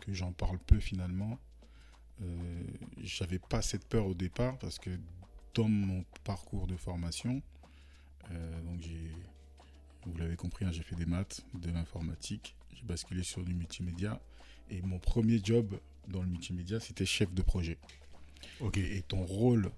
que 0.01 0.15
j'en 0.15 0.33
parle 0.33 0.59
peu 0.61 0.79
finalement. 0.81 1.39
Euh, 2.23 2.63
J'avais 3.03 3.39
pas 3.41 3.61
cette 3.61 3.85
peur 3.87 4.07
au 4.07 4.15
départ 4.15 4.57
parce 4.59 4.79
que 4.79 4.91
dans 5.55 5.69
mon 5.69 6.05
parcours 6.25 6.67
de 6.67 6.77
formation, 6.77 7.43
euh, 8.31 8.63
donc 8.63 8.81
j'ai, 8.81 9.13
vous 10.07 10.17
l'avez 10.17 10.37
compris, 10.37 10.65
hein, 10.65 10.73
j'ai 10.73 10.83
fait 10.83 10.97
des 10.97 11.07
maths, 11.07 11.45
de 11.55 11.71
l'informatique, 11.71 12.57
j'ai 12.75 12.85
basculé 12.85 13.23
sur 13.23 13.45
du 13.45 13.55
multimédia 13.55 14.21
et 14.69 14.83
mon 14.83 14.99
premier 14.99 15.41
job 15.43 15.79
dans 16.09 16.23
le 16.23 16.29
multimédia 16.29 16.81
c'était 16.81 17.07
chef 17.07 17.33
de 17.33 17.43
projet. 17.43 17.79
Ok. 18.61 18.79
Et 18.79 19.03
ton 19.03 19.25
rôle 19.25 19.71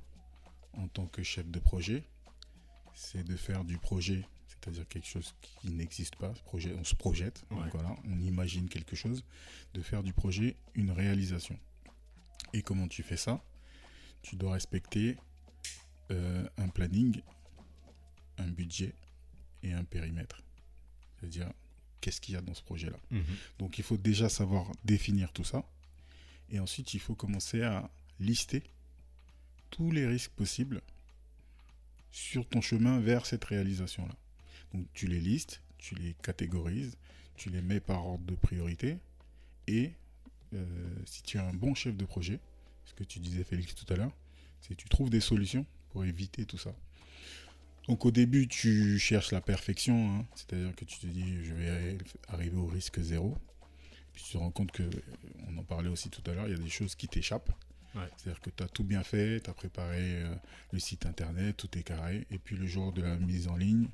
en 0.74 0.88
tant 0.88 1.06
que 1.06 1.22
chef 1.22 1.48
de 1.48 1.58
projet, 1.58 2.04
c'est 2.94 3.24
de 3.24 3.36
faire 3.36 3.64
du 3.64 3.78
projet, 3.78 4.26
c'est-à-dire 4.46 4.86
quelque 4.88 5.06
chose 5.06 5.34
qui 5.40 5.70
n'existe 5.70 6.16
pas. 6.16 6.30
Projet, 6.44 6.74
on 6.78 6.84
se 6.84 6.94
projette, 6.94 7.44
donc 7.50 7.64
voilà, 7.72 7.96
on 8.04 8.20
imagine 8.20 8.68
quelque 8.68 8.96
chose, 8.96 9.24
de 9.74 9.82
faire 9.82 10.02
du 10.02 10.12
projet 10.12 10.56
une 10.74 10.90
réalisation. 10.90 11.58
Et 12.52 12.62
comment 12.62 12.88
tu 12.88 13.02
fais 13.02 13.16
ça? 13.16 13.42
Tu 14.22 14.36
dois 14.36 14.52
respecter 14.52 15.16
euh, 16.10 16.46
un 16.58 16.68
planning, 16.68 17.20
un 18.38 18.48
budget 18.48 18.92
et 19.62 19.72
un 19.72 19.84
périmètre. 19.84 20.42
C'est-à-dire, 21.20 21.50
qu'est-ce 22.00 22.20
qu'il 22.20 22.34
y 22.34 22.36
a 22.36 22.40
dans 22.42 22.54
ce 22.54 22.62
projet-là 22.62 22.98
Mhm. 23.10 23.22
donc 23.58 23.78
il 23.78 23.84
faut 23.84 23.96
déjà 23.96 24.28
savoir 24.28 24.70
définir 24.84 25.32
tout 25.32 25.44
ça. 25.44 25.64
Et 26.50 26.58
ensuite, 26.60 26.92
il 26.94 27.00
faut 27.00 27.14
commencer 27.14 27.62
à 27.62 27.88
lister 28.20 28.62
tous 29.70 29.90
les 29.90 30.06
risques 30.06 30.32
possibles 30.32 30.82
sur 32.10 32.46
ton 32.46 32.60
chemin 32.60 33.00
vers 33.00 33.24
cette 33.24 33.44
réalisation-là. 33.44 34.14
Donc 34.74 34.86
tu 34.92 35.06
les 35.06 35.20
listes, 35.20 35.62
tu 35.78 35.94
les 35.94 36.14
catégorises, 36.22 36.96
tu 37.36 37.48
les 37.50 37.62
mets 37.62 37.80
par 37.80 38.06
ordre 38.06 38.24
de 38.24 38.34
priorité. 38.34 38.98
Et 39.66 39.92
euh, 40.52 40.94
si 41.06 41.22
tu 41.22 41.38
es 41.38 41.40
un 41.40 41.54
bon 41.54 41.74
chef 41.74 41.96
de 41.96 42.04
projet, 42.04 42.38
ce 42.84 42.92
que 42.94 43.04
tu 43.04 43.18
disais 43.20 43.44
Félix 43.44 43.74
tout 43.74 43.90
à 43.92 43.96
l'heure, 43.96 44.12
c'est 44.60 44.70
que 44.70 44.82
tu 44.82 44.88
trouves 44.88 45.08
des 45.10 45.20
solutions 45.20 45.64
pour 45.92 46.04
éviter 46.04 46.44
tout 46.46 46.58
ça. 46.58 46.74
Donc 47.88 48.04
au 48.04 48.10
début, 48.10 48.46
tu 48.48 48.98
cherches 48.98 49.32
la 49.32 49.40
perfection, 49.40 50.18
hein. 50.20 50.26
c'est-à-dire 50.34 50.74
que 50.76 50.84
tu 50.84 50.98
te 50.98 51.06
dis, 51.06 51.44
je 51.44 51.52
vais 51.54 51.98
arriver 52.28 52.56
au 52.56 52.66
risque 52.66 53.00
zéro. 53.00 53.36
Puis 54.12 54.22
tu 54.24 54.32
te 54.32 54.38
rends 54.38 54.50
compte 54.50 54.70
que, 54.72 54.88
on 55.48 55.58
en 55.58 55.64
parlait 55.64 55.88
aussi 55.88 56.08
tout 56.10 56.22
à 56.30 56.34
l'heure, 56.34 56.46
il 56.46 56.52
y 56.52 56.54
a 56.54 56.62
des 56.62 56.68
choses 56.70 56.94
qui 56.94 57.08
t'échappent. 57.08 57.50
Ouais. 57.94 58.02
C'est-à-dire 58.16 58.40
que 58.40 58.50
tu 58.50 58.62
as 58.62 58.68
tout 58.68 58.84
bien 58.84 59.02
fait, 59.02 59.40
tu 59.40 59.50
as 59.50 59.54
préparé 59.54 60.22
euh, 60.22 60.34
le 60.70 60.78
site 60.78 61.06
internet, 61.06 61.56
tout 61.56 61.76
est 61.78 61.82
carré, 61.82 62.26
et 62.30 62.38
puis 62.38 62.56
le 62.56 62.66
jour 62.66 62.92
de 62.92 63.02
la 63.02 63.16
mise 63.16 63.48
en 63.48 63.56
ligne, 63.56 63.88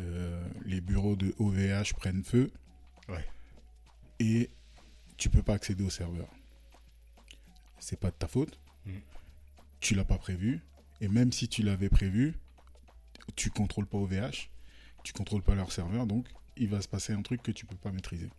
euh, 0.00 0.46
les 0.64 0.80
bureaux 0.80 1.16
de 1.16 1.34
OVH 1.38 1.94
prennent 1.94 2.24
feu, 2.24 2.50
Ouais. 3.08 3.24
et 4.18 4.50
tu 5.16 5.30
peux 5.30 5.42
pas 5.42 5.54
accéder 5.54 5.84
au 5.84 5.90
serveur. 5.90 6.28
C'est 7.78 7.98
pas 8.00 8.10
de 8.10 8.16
ta 8.16 8.26
faute, 8.28 8.58
Mhm. 8.84 9.00
tu 9.80 9.94
l'as 9.94 10.04
pas 10.04 10.18
prévu, 10.18 10.60
et 11.00 11.08
même 11.08 11.32
si 11.32 11.48
tu 11.48 11.62
l'avais 11.62 11.88
prévu, 11.88 12.34
tu 13.34 13.50
contrôles 13.50 13.86
pas 13.86 13.98
OVH, 13.98 14.50
tu 15.02 15.12
contrôles 15.12 15.42
pas 15.42 15.54
leur 15.54 15.72
serveur, 15.72 16.06
donc 16.06 16.26
il 16.56 16.68
va 16.68 16.80
se 16.80 16.88
passer 16.88 17.12
un 17.12 17.22
truc 17.22 17.42
que 17.42 17.52
tu 17.52 17.66
peux 17.66 17.76
pas 17.76 17.92
maîtriser. 17.92 18.30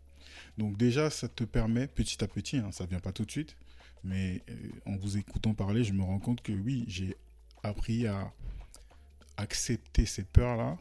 Donc 0.58 0.78
déjà, 0.78 1.10
ça 1.10 1.28
te 1.28 1.43
permet 1.43 1.88
petit 1.88 2.24
à 2.24 2.28
petit, 2.28 2.58
hein, 2.58 2.72
ça 2.72 2.86
vient 2.86 3.00
pas 3.00 3.12
tout 3.12 3.26
de 3.26 3.32
suite, 3.32 3.56
mais 4.04 4.43
euh, 4.50 4.70
en 4.86 4.96
vous 4.98 5.17
écoutant 5.17 5.54
parler, 5.54 5.84
je 5.84 5.93
me 5.93 6.04
rends 6.04 6.20
compte 6.20 6.41
que 6.41 6.52
oui, 6.52 6.86
j'ai 6.88 7.15
appris 7.63 8.08
à 8.08 8.32
accepter 9.38 10.06
ces 10.06 10.24
peurs-là 10.24 10.78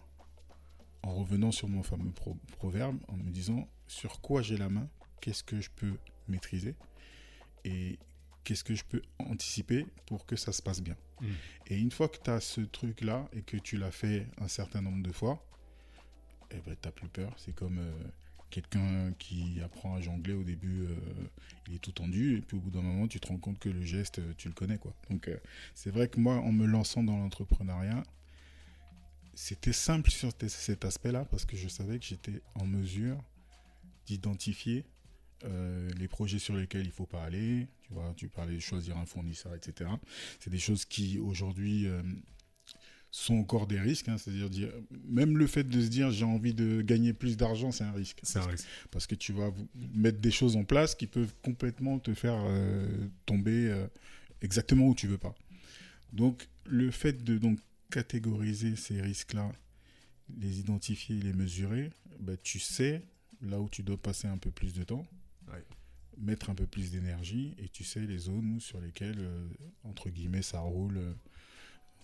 en 1.02 1.14
revenant 1.14 1.52
sur 1.52 1.68
mon 1.68 1.82
fameux 1.82 2.10
pro- 2.10 2.38
proverbe, 2.58 2.98
en 3.08 3.16
me 3.16 3.30
disant 3.30 3.68
sur 3.86 4.20
quoi 4.20 4.42
j'ai 4.42 4.56
la 4.56 4.68
main, 4.68 4.88
qu'est-ce 5.20 5.44
que 5.44 5.60
je 5.60 5.70
peux 5.70 5.96
maîtriser? 6.26 6.74
Et 7.64 7.98
qu'est-ce 8.46 8.64
que 8.64 8.74
je 8.74 8.84
peux 8.84 9.02
anticiper 9.18 9.86
pour 10.06 10.24
que 10.24 10.36
ça 10.36 10.52
se 10.52 10.62
passe 10.62 10.80
bien. 10.80 10.96
Mm. 11.20 11.26
Et 11.66 11.78
une 11.78 11.90
fois 11.90 12.08
que 12.08 12.18
tu 12.22 12.30
as 12.30 12.40
ce 12.40 12.60
truc-là 12.60 13.28
et 13.32 13.42
que 13.42 13.56
tu 13.56 13.76
l'as 13.76 13.90
fait 13.90 14.26
un 14.38 14.48
certain 14.48 14.80
nombre 14.80 15.02
de 15.02 15.12
fois, 15.12 15.44
eh 16.52 16.60
ben, 16.64 16.76
tu 16.80 16.90
plus 16.92 17.08
peur. 17.08 17.34
C'est 17.36 17.54
comme 17.54 17.78
euh, 17.78 17.92
quelqu'un 18.50 19.12
qui 19.18 19.60
apprend 19.64 19.96
à 19.96 20.00
jongler 20.00 20.34
au 20.34 20.44
début, 20.44 20.86
euh, 20.86 20.96
il 21.68 21.74
est 21.74 21.78
tout 21.78 21.92
tendu, 21.92 22.38
et 22.38 22.40
puis 22.40 22.56
au 22.56 22.60
bout 22.60 22.70
d'un 22.70 22.82
moment, 22.82 23.08
tu 23.08 23.20
te 23.20 23.28
rends 23.28 23.38
compte 23.38 23.58
que 23.58 23.68
le 23.68 23.82
geste, 23.82 24.18
euh, 24.18 24.32
tu 24.36 24.48
le 24.48 24.54
connais. 24.54 24.78
quoi. 24.78 24.94
Donc 25.10 25.28
euh, 25.28 25.36
c'est 25.74 25.90
vrai 25.90 26.08
que 26.08 26.20
moi, 26.20 26.36
en 26.36 26.52
me 26.52 26.66
lançant 26.66 27.02
dans 27.02 27.16
l'entrepreneuriat, 27.16 28.02
c'était 29.34 29.72
simple 29.72 30.10
sur 30.10 30.30
cet 30.40 30.84
aspect-là 30.84 31.24
parce 31.26 31.44
que 31.44 31.56
je 31.56 31.68
savais 31.68 31.98
que 31.98 32.04
j'étais 32.06 32.40
en 32.54 32.64
mesure 32.64 33.22
d'identifier 34.06 34.84
euh, 35.44 35.90
les 35.98 36.08
projets 36.08 36.38
sur 36.38 36.56
lesquels 36.56 36.84
il 36.84 36.90
faut 36.92 37.06
pas 37.06 37.22
aller. 37.22 37.68
Tu 37.82 37.92
vois, 37.92 38.12
tu 38.16 38.28
parlais 38.28 38.54
de 38.54 38.60
choisir 38.60 38.96
un 38.96 39.06
fournisseur, 39.06 39.54
etc. 39.54 39.90
C'est 40.40 40.50
des 40.50 40.58
choses 40.58 40.84
qui 40.84 41.18
aujourd'hui 41.18 41.86
euh, 41.86 42.02
sont 43.10 43.34
encore 43.34 43.66
des 43.66 43.80
risques. 43.80 44.08
hein. 44.08 44.18
C'est-à-dire 44.18 44.50
dire, 44.50 44.72
même 45.04 45.36
le 45.36 45.46
fait 45.46 45.64
de 45.64 45.80
se 45.80 45.88
dire 45.88 46.10
j'ai 46.10 46.24
envie 46.24 46.54
de 46.54 46.80
gagner 46.82 47.12
plus 47.12 47.36
d'argent, 47.36 47.70
c'est 47.70 47.84
un 47.84 47.92
risque. 47.92 48.20
C'est 48.22 48.38
un 48.38 48.46
risque. 48.46 48.66
Parce 48.90 49.06
que 49.06 49.14
tu 49.14 49.32
vas 49.32 49.52
mettre 49.94 50.18
des 50.18 50.30
choses 50.30 50.56
en 50.56 50.64
place 50.64 50.94
qui 50.94 51.06
peuvent 51.06 51.34
complètement 51.42 51.98
te 51.98 52.14
faire 52.14 52.38
euh, 52.46 53.06
tomber 53.26 53.86
exactement 54.42 54.88
où 54.88 54.94
tu 54.94 55.06
veux 55.06 55.18
pas. 55.18 55.34
Donc 56.12 56.48
le 56.64 56.90
fait 56.90 57.24
de 57.24 57.38
donc 57.38 57.58
catégoriser 57.90 58.74
ces 58.76 59.00
risques-là, 59.00 59.52
les 60.40 60.58
identifier, 60.60 61.20
les 61.20 61.32
mesurer, 61.32 61.90
bah, 62.20 62.36
tu 62.42 62.58
sais 62.58 63.02
là 63.42 63.60
où 63.60 63.68
tu 63.68 63.82
dois 63.82 63.96
passer 63.96 64.26
un 64.28 64.38
peu 64.38 64.50
plus 64.50 64.72
de 64.72 64.82
temps. 64.82 65.06
Mettre 66.18 66.50
un 66.50 66.54
peu 66.54 66.66
plus 66.66 66.90
d'énergie, 66.90 67.54
et 67.58 67.68
tu 67.68 67.84
sais 67.84 68.00
les 68.00 68.18
zones 68.18 68.58
sur 68.60 68.80
lesquelles, 68.80 69.18
euh, 69.20 69.48
entre 69.84 70.08
guillemets, 70.10 70.42
ça 70.42 70.60
roule. 70.60 70.96
euh, 70.98 71.12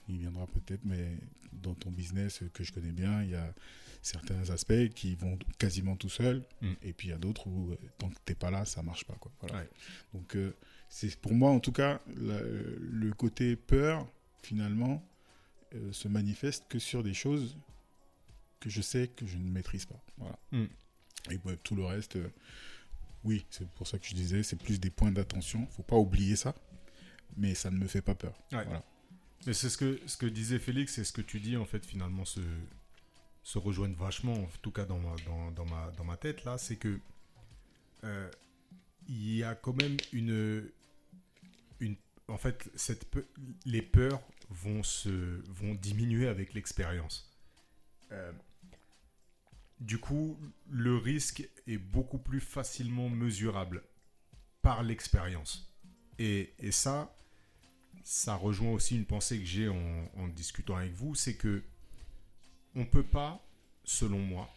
il 0.09 0.19
viendra 0.19 0.47
peut-être, 0.49 0.85
mais 0.85 1.17
dans 1.53 1.75
ton 1.75 1.91
business 1.91 2.43
euh, 2.43 2.49
que 2.53 2.65
je 2.65 2.73
connais 2.73 2.91
bien, 2.93 3.23
il 3.23 3.31
y 3.31 3.35
a 3.37 3.55
certains 4.03 4.51
aspects 4.51 4.89
qui 4.97 5.15
vont 5.15 5.39
quasiment 5.59 5.95
tout 5.97 6.09
seuls, 6.09 6.43
Mm. 6.61 6.73
et 6.83 6.93
puis 6.93 7.09
il 7.09 7.11
y 7.13 7.15
a 7.15 7.19
d'autres 7.19 7.47
où 7.47 7.71
euh, 7.71 7.77
tant 7.99 8.11
que 8.11 8.17
t'es 8.25 8.35
pas 8.35 8.51
là, 8.51 8.65
ça 8.65 8.83
marche 8.83 9.05
pas. 9.05 9.15
Quoi. 9.15 9.31
Voilà. 9.41 9.59
Ouais. 9.61 9.69
Donc 10.13 10.35
euh, 10.35 10.53
c'est 10.89 11.15
pour 11.21 11.33
moi 11.35 11.51
en 11.53 11.61
tout 11.61 11.71
cas 11.73 12.01
la- 12.17 12.43
le 12.43 13.13
côté 13.13 13.55
peur 13.55 14.07
finalement 14.43 15.03
euh, 15.75 15.93
se 15.93 16.09
manifeste 16.09 16.67
que 16.69 16.81
sur 16.81 17.03
des 17.05 17.15
choses 17.15 17.57
que 18.59 18.69
je 18.71 18.83
sais 18.83 19.07
que 19.09 19.25
je 19.27 19.37
ne 19.39 19.49
maîtrise 19.49 19.87
pas. 19.87 20.03
Voilà. 20.19 20.39
Mm. 20.51 20.65
Et 21.31 21.39
tout 21.63 21.77
le 21.77 21.85
reste, 21.85 22.17
euh, 22.17 22.29
oui, 23.25 23.47
c'est 23.51 23.69
pour 23.71 23.87
ça 23.87 23.99
que 23.99 24.07
je 24.07 24.15
disais, 24.15 24.43
c'est 24.43 24.57
plus 24.57 24.81
des 24.81 24.91
points 24.91 25.13
d'attention. 25.13 25.67
Faut 25.69 25.83
pas 25.83 25.97
oublier 25.97 26.37
ça, 26.37 26.55
mais 27.37 27.55
ça 27.55 27.71
ne 27.71 27.77
me 27.79 27.87
fait 27.87 28.03
pas 28.03 28.15
peur. 28.15 28.35
Ouais. 28.53 28.65
Voilà. 28.65 28.85
Mais 29.47 29.53
c'est 29.55 29.69
ce 29.71 29.77
que, 29.77 30.01
ce 30.07 30.17
que 30.17 30.27
disait 30.27 30.59
Félix 30.59 30.99
et 30.99 31.05
ce 31.05 31.13
que 31.13 31.23
tu 31.23 31.41
dis, 31.41 31.57
en 31.57 31.65
fait, 31.65 31.85
finalement, 31.85 32.25
se, 32.25 32.41
se 33.43 33.59
rejoignent 33.59 33.95
vachement, 33.97 34.35
en 34.35 34.49
tout 34.63 34.71
cas 34.71 34.85
dans 34.85 34.99
ma, 34.99 35.15
dans, 35.27 35.51
dans 35.51 35.65
ma, 35.67 35.91
dans 35.93 36.05
ma 36.05 36.17
tête, 36.17 36.45
là, 36.45 36.59
c'est 36.59 36.77
que 36.77 36.99
euh, 38.05 38.31
il 39.09 39.35
y 39.37 39.43
a 39.43 39.55
quand 39.57 39.75
même 39.81 39.97
une, 40.13 40.71
une, 41.81 41.97
en 42.29 42.39
fait, 42.39 42.71
cette 42.77 43.05
pe- 43.11 43.27
les 43.65 43.83
peurs 43.83 44.21
vont, 44.49 44.83
se, 44.85 45.43
vont 45.51 45.75
diminuer 45.75 46.29
avec 46.29 46.55
l'expérience. 46.55 47.29
Euh, 48.13 48.33
du 49.83 49.99
coup, 49.99 50.39
le 50.71 50.97
risque 50.97 51.49
est 51.67 51.79
beaucoup 51.79 52.19
plus 52.19 52.41
facilement 52.41 53.09
mesurable 53.09 53.83
par 54.63 54.83
l'expérience. 54.83 55.75
Et, 56.19 56.55
ça, 56.71 57.15
ça 58.05 58.37
rejoint 58.37 58.71
aussi 58.71 58.97
une 58.97 59.07
pensée 59.07 59.39
que 59.39 59.45
j'ai 59.45 59.69
en, 59.69 60.29
discutant 60.29 60.77
avec 60.77 60.93
vous, 60.93 61.15
c'est 61.15 61.35
que 61.35 61.65
on 62.75 62.87
peut 62.87 63.03
pas, 63.03 63.45
selon 63.85 64.21
moi, 64.21 64.49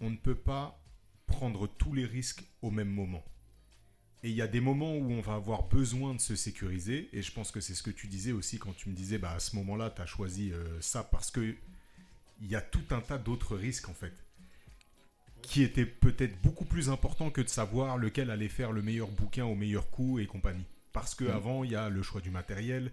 on 0.00 0.10
ne 0.10 0.16
peut 0.16 0.34
pas 0.34 0.82
prendre 1.26 1.68
tous 1.68 1.94
les 1.94 2.04
risques 2.04 2.44
au 2.60 2.70
même 2.70 2.90
moment. 2.90 3.24
Et 4.24 4.30
il 4.30 4.34
y 4.34 4.42
a 4.42 4.48
des 4.48 4.60
moments 4.60 4.96
où 4.96 5.12
on 5.12 5.20
va 5.20 5.34
avoir 5.34 5.68
besoin 5.68 6.14
de 6.14 6.20
se 6.20 6.34
sécuriser, 6.34 7.08
et 7.12 7.22
je 7.22 7.30
pense 7.30 7.52
que 7.52 7.60
c'est 7.60 7.74
ce 7.74 7.82
que 7.82 7.90
tu 7.90 8.08
disais 8.08 8.32
aussi 8.32 8.58
quand 8.58 8.74
tu 8.74 8.88
me 8.88 8.94
disais, 8.94 9.18
bah, 9.18 9.32
à 9.32 9.38
ce 9.38 9.54
moment-là, 9.56 9.90
tu 9.90 10.02
as 10.02 10.06
choisi 10.06 10.50
euh, 10.52 10.80
ça 10.80 11.04
parce 11.04 11.30
que 11.30 11.54
il 12.40 12.48
y 12.48 12.56
a 12.56 12.60
tout 12.60 12.84
un 12.90 13.00
tas 13.00 13.18
d'autres 13.18 13.56
risques 13.56 13.88
en 13.88 13.94
fait, 13.94 14.23
qui 15.46 15.62
étaient 15.62 15.86
peut-être 15.86 16.40
beaucoup 16.42 16.64
plus 16.64 16.88
importants 16.90 17.30
que 17.30 17.40
de 17.40 17.48
savoir 17.48 17.98
lequel 17.98 18.30
allait 18.30 18.48
faire 18.48 18.72
le 18.72 18.82
meilleur 18.82 19.08
bouquin 19.08 19.44
au 19.44 19.54
meilleur 19.54 19.90
coût 19.90 20.18
et 20.18 20.26
compagnie. 20.26 20.64
Parce 20.92 21.14
que 21.14 21.24
Mhm. 21.24 21.30
avant, 21.30 21.64
il 21.64 21.72
y 21.72 21.76
a 21.76 21.88
le 21.88 22.02
choix 22.02 22.20
du 22.20 22.30
matériel, 22.30 22.90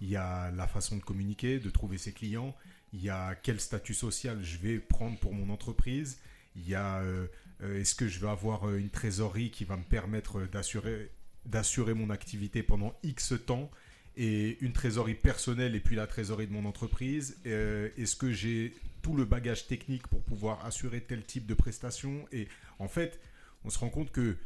il 0.00 0.08
y 0.08 0.16
a 0.16 0.50
la 0.52 0.66
façon 0.66 0.96
de 0.96 1.02
communiquer, 1.02 1.58
de 1.58 1.70
trouver 1.70 1.98
ses 1.98 2.12
clients, 2.12 2.54
il 2.92 3.02
y 3.02 3.10
a 3.10 3.34
quel 3.34 3.60
statut 3.60 3.94
social 3.94 4.38
je 4.42 4.58
vais 4.58 4.78
prendre 4.78 5.18
pour 5.18 5.34
mon 5.34 5.50
entreprise, 5.52 6.18
il 6.56 6.68
y 6.68 6.74
a 6.74 7.00
euh, 7.00 7.26
euh, 7.62 7.80
est-ce 7.80 7.94
que 7.94 8.08
je 8.08 8.18
vais 8.20 8.28
avoir 8.28 8.68
euh, 8.68 8.78
une 8.78 8.90
trésorerie 8.90 9.50
qui 9.50 9.64
va 9.64 9.76
me 9.76 9.84
permettre 9.84 10.42
d'assurer 10.46 11.10
d'assurer 11.46 11.94
mon 11.94 12.10
activité 12.10 12.62
pendant 12.62 12.94
X 13.02 13.32
temps 13.46 13.70
et 14.16 14.58
une 14.60 14.72
trésorerie 14.72 15.14
personnelle 15.14 15.74
et 15.74 15.80
puis 15.80 15.96
la 15.96 16.06
trésorerie 16.06 16.46
de 16.46 16.52
mon 16.52 16.64
entreprise 16.66 17.36
Euh, 17.46 17.88
Est-ce 17.96 18.14
que 18.16 18.32
j'ai 18.32 18.74
tout 19.02 19.14
le 19.14 19.24
bagage 19.24 19.66
technique 19.66 20.06
pour 20.08 20.22
pouvoir 20.22 20.64
assurer 20.64 21.00
tel 21.02 21.24
type 21.24 21.46
de 21.46 21.54
prestation 21.54 22.26
Et 22.32 22.48
en 22.78 22.88
fait, 22.88 23.20
on 23.64 23.70
se 23.70 23.78
rend 23.78 23.90
compte 23.90 24.10
que 24.12 24.36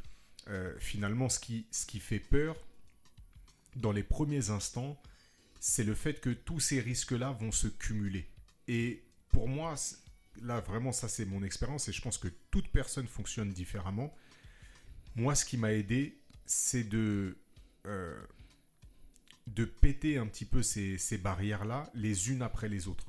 euh, 0.48 0.74
finalement, 0.78 1.28
ce 1.28 1.38
qui, 1.38 1.66
ce 1.70 1.86
qui 1.86 2.00
fait 2.00 2.18
peur 2.18 2.57
dans 3.76 3.92
les 3.92 4.02
premiers 4.02 4.50
instants, 4.50 5.00
c'est 5.61 5.84
le 5.84 5.94
fait 5.94 6.20
que 6.20 6.30
tous 6.30 6.61
ces 6.61 6.80
risques-là 6.80 7.32
vont 7.32 7.52
se 7.52 7.68
cumuler. 7.68 8.28
Et 8.68 9.02
pour 9.30 9.48
moi, 9.48 9.74
là 10.42 10.61
vraiment, 10.61 10.92
ça 10.92 11.09
c'est 11.09 11.24
mon 11.24 11.42
expérience 11.42 11.88
et 11.88 11.92
je 11.92 12.02
pense 12.02 12.18
que 12.18 12.28
toute 12.50 12.68
personne 12.68 13.07
fonctionne 13.07 13.52
différemment. 13.52 14.14
Moi, 15.16 15.34
ce 15.34 15.44
qui 15.44 15.57
m'a 15.57 15.72
aidé, 15.72 16.18
c'est 16.44 16.84
de, 16.84 17.36
euh, 17.86 18.20
de 19.46 19.64
péter 19.64 20.18
un 20.18 20.26
petit 20.26 20.44
peu 20.44 20.62
ces, 20.62 20.98
ces 20.98 21.18
barrières-là, 21.18 21.90
les 21.94 22.30
unes 22.30 22.42
après 22.42 22.68
les 22.68 22.88
autres. 22.88 23.07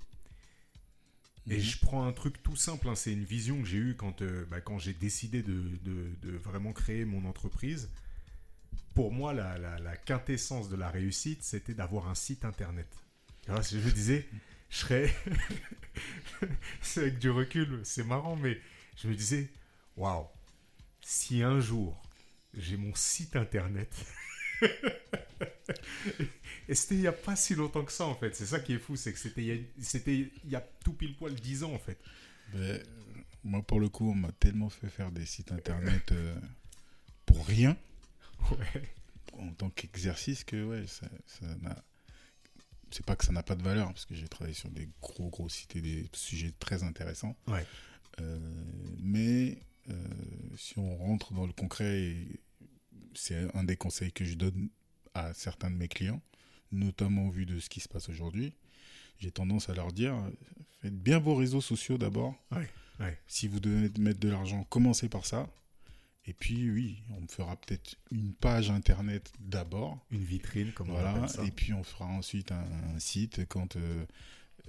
Et 1.50 1.58
Mhm. 1.58 1.62
je 1.62 1.80
prends 1.80 2.08
un 2.08 2.12
truc 2.14 2.42
tout 2.44 2.56
simple, 2.56 2.88
hein, 2.90 2.96
c'est 2.96 3.14
une 3.14 3.24
vision 3.26 3.62
que 3.62 3.68
j'ai 3.68 3.78
eue 3.78 3.96
quand, 3.96 4.22
euh, 4.22 4.46
bah, 4.50 4.62
quand 4.62 4.80
j'ai 4.80 4.94
décidé 4.94 5.44
de, 5.44 5.54
de- 5.84 6.10
de 6.24 6.38
vraiment 6.38 6.74
créer 6.74 7.06
mon 7.06 7.26
entreprise. 7.26 7.90
Pour 8.94 9.12
moi, 9.12 9.34
la, 9.34 9.58
la- 9.58 9.80
la 9.80 9.98
quintessence 9.98 10.70
de 10.70 10.76
la 10.76 10.90
réussite, 10.90 11.44
c'était 11.44 11.74
d'avoir 11.74 12.08
un 12.08 12.16
site 12.16 12.46
internet. 12.46 12.88
Tu 13.44 13.52
vois, 13.52 13.62
je 13.62 13.78
me 13.78 13.92
disais, 13.92 14.28
je 14.70 14.78
serais. 14.78 15.14
c'est 16.82 17.02
avec 17.02 17.20
du 17.20 17.30
recul, 17.30 17.82
c'est 17.84 18.04
marrant, 18.04 18.36
mais 18.36 18.60
je 18.98 19.08
me 19.08 19.16
disais, 19.16 19.50
waouh, 19.98 20.26
si 21.02 21.44
un 21.44 21.60
jour 21.60 22.02
j'ai 22.58 22.78
mon 22.78 22.96
site 22.96 23.36
internet. 23.36 23.94
Et 26.70 26.76
c'était 26.76 26.96
il 26.96 27.02
n'y 27.02 27.08
a 27.08 27.12
pas 27.12 27.36
si 27.36 27.56
longtemps 27.56 27.84
que 27.84 27.92
ça, 27.92 28.06
en 28.06 28.16
fait. 28.16 28.36
C'est 28.36 28.46
ça 28.46 28.60
qui 28.60 28.74
est 28.74 28.78
fou, 28.80 28.96
c'est 28.96 29.14
que 29.14 29.20
c'était 29.20 29.44
il 29.44 30.50
y 30.50 30.56
a- 30.56 30.62
tout 30.84 30.94
pile 30.94 31.16
poil 31.16 31.34
10 31.36 31.64
ans, 31.64 31.74
en 31.74 31.80
fait. 31.80 31.98
Ben, 32.54 32.82
moi, 33.44 33.62
pour 33.62 33.80
le 33.80 33.90
coup, 33.90 34.10
on 34.12 34.16
m'a 34.16 34.32
tellement 34.34 34.70
fait 34.70 34.90
faire 34.90 35.12
des 35.12 35.26
sites 35.26 35.52
internet 35.52 36.12
euh, 36.12 36.36
pour 37.26 37.46
rien, 37.48 37.78
Ouais. 38.52 38.84
en 39.34 39.52
tant 39.54 39.70
qu'exercice, 39.72 40.44
que 40.44 40.64
ouais, 40.66 40.86
ça, 40.88 41.08
ça 41.26 41.46
n'a. 41.62 41.84
C'est 42.92 43.06
pas 43.06 43.16
que 43.16 43.26
ça 43.26 43.32
n'a 43.34 43.44
pas 43.44 43.56
de 43.56 43.64
valeur, 43.64 43.88
parce 43.88 44.06
que 44.06 44.16
j'ai 44.16 44.28
travaillé 44.28 44.54
sur 44.54 44.70
des 44.70 44.88
gros, 45.02 45.30
gros 45.30 45.50
sites 45.50 45.76
et 45.76 45.82
des 45.82 46.08
sujets 46.14 46.54
très 46.60 46.84
intéressants. 46.84 47.36
Ouais. 47.48 47.66
Euh, 48.22 48.40
mais 49.00 49.58
euh, 49.90 49.94
si 50.56 50.78
on 50.80 50.96
rentre 50.96 51.34
dans 51.34 51.46
le 51.46 51.52
concret, 51.52 52.02
et 52.04 52.40
c'est 53.16 53.54
un 53.56 53.64
des 53.64 53.76
conseils 53.76 54.12
que 54.14 54.24
je 54.24 54.36
donne 54.36 54.70
à 55.16 55.34
certains 55.34 55.72
de 55.72 55.76
mes 55.76 55.88
clients, 55.88 56.22
notamment 56.72 57.28
au 57.28 57.32
vu 57.32 57.46
de 57.46 57.60
ce 57.60 57.70
qui 57.70 57.80
se 57.80 57.88
passe 57.88 58.10
aujourd'hui. 58.10 58.54
J'ai 59.18 59.32
tendance 59.32 59.70
à 59.70 59.74
leur 59.74 59.92
dire 59.92 60.16
faites 60.82 60.96
bien 60.96 61.20
vos 61.20 61.36
réseaux 61.36 61.62
sociaux 61.62 61.98
d'abord. 61.98 62.36
Ouais, 62.52 62.70
ouais. 63.00 63.18
Si 63.28 63.48
vous 63.48 63.60
devez 63.60 63.90
mettre 63.98 64.20
de 64.20 64.30
l'argent, 64.30 64.64
commencez 64.66 65.10
par 65.10 65.26
ça. 65.26 65.50
Et 66.28 66.34
puis, 66.34 66.70
oui, 66.72 67.04
on 67.12 67.28
fera 67.28 67.56
peut-être 67.56 67.96
une 68.12 68.34
page 68.34 68.72
internet 68.72 69.32
d'abord. 69.40 69.98
Une 70.12 70.24
vitrine, 70.24 70.72
comme 70.74 70.90
on 70.90 70.98
appelle 70.98 71.30
ça. 71.30 71.44
et 71.44 71.52
puis 71.52 71.72
on 71.74 71.84
fera 71.84 72.06
ensuite 72.06 72.52
un, 72.52 72.66
un 72.96 73.00
site 73.00 73.48
quand 73.48 73.76
euh, 73.76 74.06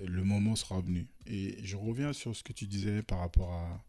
le 0.05 0.23
moment 0.23 0.55
sera 0.55 0.81
venu. 0.81 1.07
Et 1.27 1.57
je 1.65 1.77
reviens 1.77 2.13
sur 2.13 2.37
ce 2.37 2.43
que 2.43 2.53
tu 2.53 2.67
disais 2.67 3.03
par 3.03 3.21
rapport 3.21 3.53
à, 3.53 3.85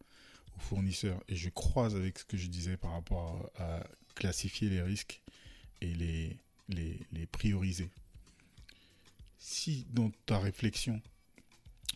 aux 0.56 0.60
fournisseurs, 0.62 1.22
et 1.28 1.36
je 1.36 1.50
croise 1.50 1.96
avec 1.96 2.20
ce 2.20 2.26
que 2.26 2.38
je 2.38 2.48
disais 2.48 2.78
par 2.78 2.92
rapport 2.92 3.52
à, 3.58 3.80
à 3.80 3.84
classifier 4.16 4.70
les 4.70 4.82
risques 4.82 5.22
et 5.82 5.94
les, 5.94 6.38
les, 6.70 7.00
les 7.12 7.26
prioriser. 7.26 7.90
Si 9.40 9.86
dans 9.92 10.12
ta 10.26 10.40
réflexion, 10.40 11.02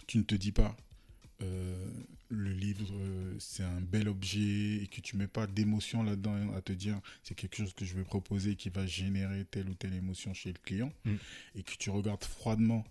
tu 0.07 0.17
ne 0.17 0.23
te 0.23 0.35
dis 0.35 0.51
pas 0.51 0.75
euh, 1.41 1.87
le 2.29 2.51
livre 2.53 2.85
euh, 2.93 3.35
c'est 3.39 3.63
un 3.63 3.81
bel 3.81 4.07
objet 4.07 4.75
et 4.83 4.87
que 4.87 5.01
tu 5.01 5.17
mets 5.17 5.27
pas 5.27 5.47
d'émotion 5.47 6.03
là-dedans 6.03 6.53
à 6.53 6.61
te 6.61 6.71
dire 6.71 6.99
c'est 7.23 7.33
quelque 7.33 7.55
chose 7.57 7.73
que 7.73 7.83
je 7.83 7.95
vais 7.95 8.03
proposer 8.03 8.55
qui 8.55 8.69
va 8.69 8.85
générer 8.85 9.45
telle 9.45 9.67
ou 9.69 9.73
telle 9.73 9.95
émotion 9.95 10.33
chez 10.33 10.53
le 10.53 10.59
client 10.59 10.93
Mm. 11.03 11.15
et 11.55 11.63
que 11.63 11.73
tu 11.77 11.89
regardes 11.89 12.23
froidement 12.23 12.85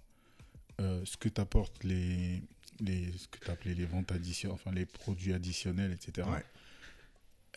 euh, 0.80 1.04
ce 1.04 1.16
que 1.16 1.28
t'apportent 1.28 1.84
les, 1.84 2.42
les 2.80 3.12
ce 3.16 3.28
que 3.28 3.68
les 3.68 3.84
ventes 3.86 4.10
additionnelles 4.10 4.54
enfin 4.60 4.72
les 4.72 4.86
produits 4.86 5.32
additionnels 5.32 5.92
etc 5.92 6.26
Ouais. 6.28 6.44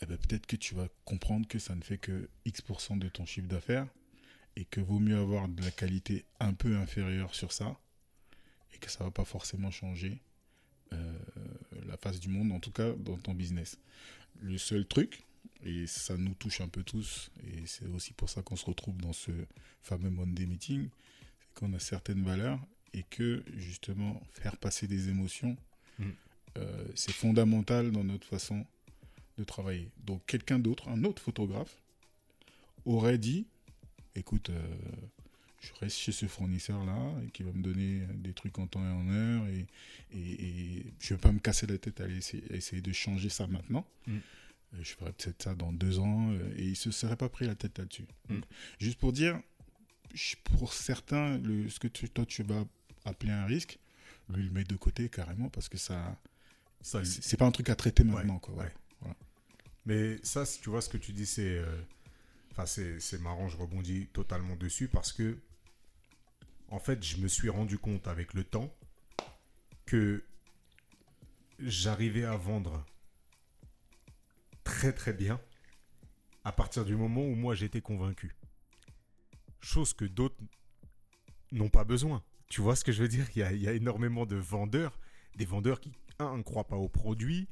eh 0.02 0.06
ben, 0.06 0.16
peut-être 0.16 0.46
que 0.46 0.56
tu 0.56 0.74
vas 0.76 0.86
comprendre 1.04 1.48
que 1.48 1.58
ça 1.58 1.74
ne 1.74 1.82
fait 1.82 1.98
que 1.98 2.28
X% 2.44 2.96
de 2.98 3.08
ton 3.08 3.26
chiffre 3.26 3.48
d'affaires 3.48 3.88
et 4.56 4.64
que 4.64 4.80
vaut 4.80 4.98
mieux 4.98 5.16
avoir 5.18 5.48
de 5.48 5.62
la 5.62 5.70
qualité 5.70 6.24
un 6.40 6.54
peu 6.54 6.76
inférieure 6.76 7.34
sur 7.34 7.52
ça 7.52 7.78
et 8.74 8.78
que 8.78 8.90
ça 8.90 9.04
va 9.04 9.10
pas 9.10 9.24
forcément 9.24 9.70
changer 9.70 10.20
euh, 10.92 11.18
la 11.86 11.96
face 11.96 12.20
du 12.20 12.28
monde, 12.28 12.52
en 12.52 12.60
tout 12.60 12.70
cas 12.70 12.92
dans 12.92 13.16
ton 13.18 13.34
business. 13.34 13.78
Le 14.40 14.58
seul 14.58 14.86
truc, 14.86 15.22
et 15.64 15.86
ça 15.86 16.16
nous 16.16 16.34
touche 16.34 16.60
un 16.60 16.68
peu 16.68 16.82
tous, 16.82 17.30
et 17.46 17.66
c'est 17.66 17.86
aussi 17.86 18.12
pour 18.12 18.28
ça 18.28 18.42
qu'on 18.42 18.56
se 18.56 18.66
retrouve 18.66 18.96
dans 18.98 19.12
ce 19.12 19.30
fameux 19.82 20.10
Monday 20.10 20.46
Meeting, 20.46 20.88
c'est 21.40 21.54
qu'on 21.54 21.72
a 21.72 21.78
certaines 21.78 22.22
valeurs 22.24 22.60
et 22.92 23.02
que 23.04 23.42
justement 23.56 24.20
faire 24.32 24.56
passer 24.56 24.86
des 24.86 25.08
émotions, 25.08 25.56
Mm. 25.98 26.04
euh, 26.58 26.84
c'est 26.94 27.12
fondamental 27.12 27.90
dans 27.92 28.04
notre 28.04 28.26
façon 28.26 28.66
de 29.38 29.44
travailler. 29.44 29.90
Donc 30.04 30.24
quelqu'un 30.26 30.58
d'autre, 30.58 30.88
un 30.88 31.04
autre 31.04 31.22
photographe, 31.22 31.76
aurait 32.84 33.18
dit, 33.18 33.46
écoute, 34.14 34.50
euh, 34.50 34.76
je 35.60 35.72
reste 35.80 35.96
chez 35.96 36.12
ce 36.12 36.26
fournisseur-là 36.26 37.14
et 37.26 37.30
qui 37.30 37.42
va 37.42 37.52
me 37.52 37.62
donner 37.62 38.00
des 38.16 38.32
trucs 38.34 38.58
en 38.58 38.66
temps 38.66 38.84
et 38.84 38.90
en 38.92 39.08
heure 39.08 39.46
et, 39.46 39.66
et, 40.12 40.18
et 40.78 40.86
je 41.00 41.12
ne 41.14 41.16
vais 41.16 41.20
pas 41.20 41.32
me 41.32 41.38
casser 41.38 41.66
la 41.66 41.78
tête 41.78 42.00
à 42.00 42.06
essayer, 42.08 42.44
à 42.52 42.56
essayer 42.56 42.82
de 42.82 42.92
changer 42.92 43.28
ça 43.30 43.46
maintenant. 43.46 43.86
Mm. 44.06 44.16
Euh, 44.16 44.78
Je 44.82 44.92
ferai 44.94 45.12
peut-être 45.12 45.42
ça 45.42 45.54
dans 45.54 45.72
deux 45.72 45.98
ans 45.98 46.30
euh, 46.32 46.54
et 46.58 46.64
il 46.64 46.70
ne 46.70 46.74
se 46.74 46.90
serait 46.90 47.16
pas 47.16 47.28
pris 47.28 47.46
la 47.46 47.54
tête 47.54 47.78
là-dessus. 47.78 48.04
Mm. 48.28 48.40
Juste 48.78 48.98
pour 48.98 49.12
dire, 49.12 49.40
pour 50.58 50.72
certains, 50.74 51.38
le, 51.38 51.68
ce 51.70 51.78
que 51.80 51.88
tu- 51.88 52.08
toi 52.10 52.26
tu 52.26 52.42
vas 52.42 52.64
appeler 53.04 53.32
un 53.32 53.46
risque, 53.46 53.78
lui 54.28 54.42
il 54.42 54.46
le 54.48 54.52
met 54.52 54.64
de 54.64 54.76
côté 54.76 55.08
carrément 55.08 55.48
parce 55.48 55.68
que 55.68 55.78
ça, 55.78 56.16
Ça, 56.82 57.02
c'est 57.04 57.36
pas 57.38 57.46
un 57.46 57.50
truc 57.52 57.68
à 57.70 57.74
traiter 57.74 58.02
Ouais, 58.02 58.10
maintenant. 58.10 58.38
Quoi, 58.38 58.54
ouais. 58.54 58.72
voilà. 59.00 59.16
Mais 59.86 60.18
ça, 60.22 60.44
tu 60.62 60.68
vois 60.70 60.82
ce 60.82 60.88
que 60.90 60.98
tu 60.98 61.12
dis, 61.12 61.26
c'est. 61.26 61.58
euh, 61.58 61.80
Enfin, 62.56 62.66
c'est 62.66 63.20
marrant, 63.20 63.48
je 63.48 63.56
rebondis 63.56 64.06
totalement 64.08 64.54
dessus 64.56 64.88
parce 64.88 65.12
que. 65.12 65.38
En 66.68 66.78
fait, 66.78 67.04
je 67.04 67.18
me 67.18 67.28
suis 67.28 67.50
rendu 67.50 67.78
compte 67.78 68.08
avec 68.08 68.32
le 68.32 68.42
temps 68.42 68.74
que 69.86 70.24
j'arrivais 71.58 72.24
à 72.24 72.36
vendre 72.36 72.84
très 74.64 74.92
très 74.92 75.12
bien 75.12 75.40
à 76.44 76.52
partir 76.52 76.84
du 76.84 76.96
moment 76.96 77.22
où 77.22 77.34
moi 77.34 77.54
j'étais 77.54 77.80
convaincu. 77.80 78.34
Chose 79.60 79.92
que 79.92 80.04
d'autres 80.04 80.36
n'ont 81.52 81.68
pas 81.68 81.84
besoin. 81.84 82.22
Tu 82.48 82.60
vois 82.60 82.76
ce 82.76 82.84
que 82.84 82.92
je 82.92 83.02
veux 83.02 83.08
dire? 83.08 83.26
Il 83.34 83.38
y, 83.38 83.42
a, 83.42 83.52
il 83.52 83.62
y 83.62 83.68
a 83.68 83.72
énormément 83.72 84.26
de 84.26 84.36
vendeurs, 84.36 84.98
des 85.36 85.44
vendeurs 85.44 85.80
qui, 85.80 85.92
un, 86.18 86.38
ne 86.38 86.42
croient 86.42 86.66
pas 86.66 86.76
au 86.76 86.88
produit, 86.88 87.48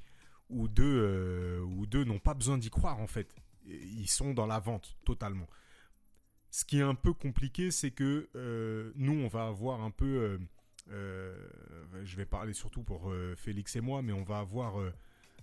ou 0.51 0.69
deux, 0.69 0.85
euh, 0.85 1.61
ou 1.61 1.87
deux 1.87 2.05
n'ont 2.05 2.19
pas 2.19 2.35
besoin 2.35 2.59
d'y 2.59 2.71
croire 2.71 2.99
en 2.99 3.07
fait. 3.07 3.35
Ils 3.67 4.09
sont 4.09 4.35
dans 4.35 4.47
la 4.47 4.59
vente 4.59 4.97
totalement. 5.05 5.47
ce 6.51 6.65
qui 6.65 6.79
est 6.79 6.83
un 6.83 6.95
peu 6.95 7.13
compliqué, 7.13 7.71
c'est 7.71 7.91
que 7.91 8.29
euh, 8.37 8.93
nous, 8.97 9.13
on 9.13 9.29
va 9.29 9.47
avoir 9.47 9.83
un 9.83 9.91
peu. 9.91 10.07
euh, 10.07 10.39
euh, 10.91 11.49
je 12.05 12.17
vais 12.17 12.27
parler 12.27 12.53
surtout 12.53 12.83
pour 12.83 13.13
Félix 13.37 13.77
et 13.77 13.81
moi, 13.81 14.03
mais 14.03 14.13
on 14.13 14.25
va 14.25 14.41
avoir 14.41 14.75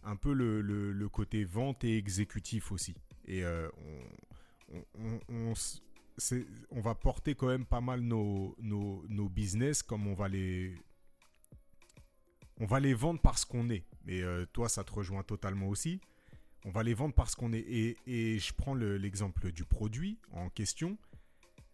un 0.03 0.15
peu 0.15 0.34
le, 0.34 1.09
côté 1.09 1.45
vente 1.45 1.84
et 1.84 1.97
exécutif 1.97 2.72
aussi. 2.72 2.95
Et 3.26 3.43
on, 6.72 6.82
va 6.82 6.95
porter 6.95 7.36
quand 7.36 7.47
même 7.47 7.65
pas 7.65 7.82
mal 7.82 8.01
nos, 8.01 8.55
business 9.30 9.84
comme 9.84 10.07
on 10.07 10.13
va 10.13 10.28
les. 10.28 10.76
On 12.61 12.65
va 12.65 12.82
les 12.82 12.93
vendre 12.93 13.22
parce 13.22 13.45
qu'on 13.45 13.70
est. 13.70 13.86
Euh, 14.09 14.45
toi, 14.53 14.70
ça 14.70 14.84
te 14.84 14.91
rejoint 14.91 15.24
totalement 15.24 15.67
aussi. 15.67 16.01
On 16.66 16.72
va 16.72 16.84
les 16.84 16.93
vendre 16.93 17.14
parce 17.14 17.36
qu'on 17.36 17.53
est. 17.53 17.66
Et, 18.05 18.39
je 18.39 18.53
prends 18.53 18.74
le- 18.74 18.97
l'exemple 18.97 19.51
du 19.51 19.64
produit 19.64 20.20
en 20.32 20.49
question. 20.49 20.97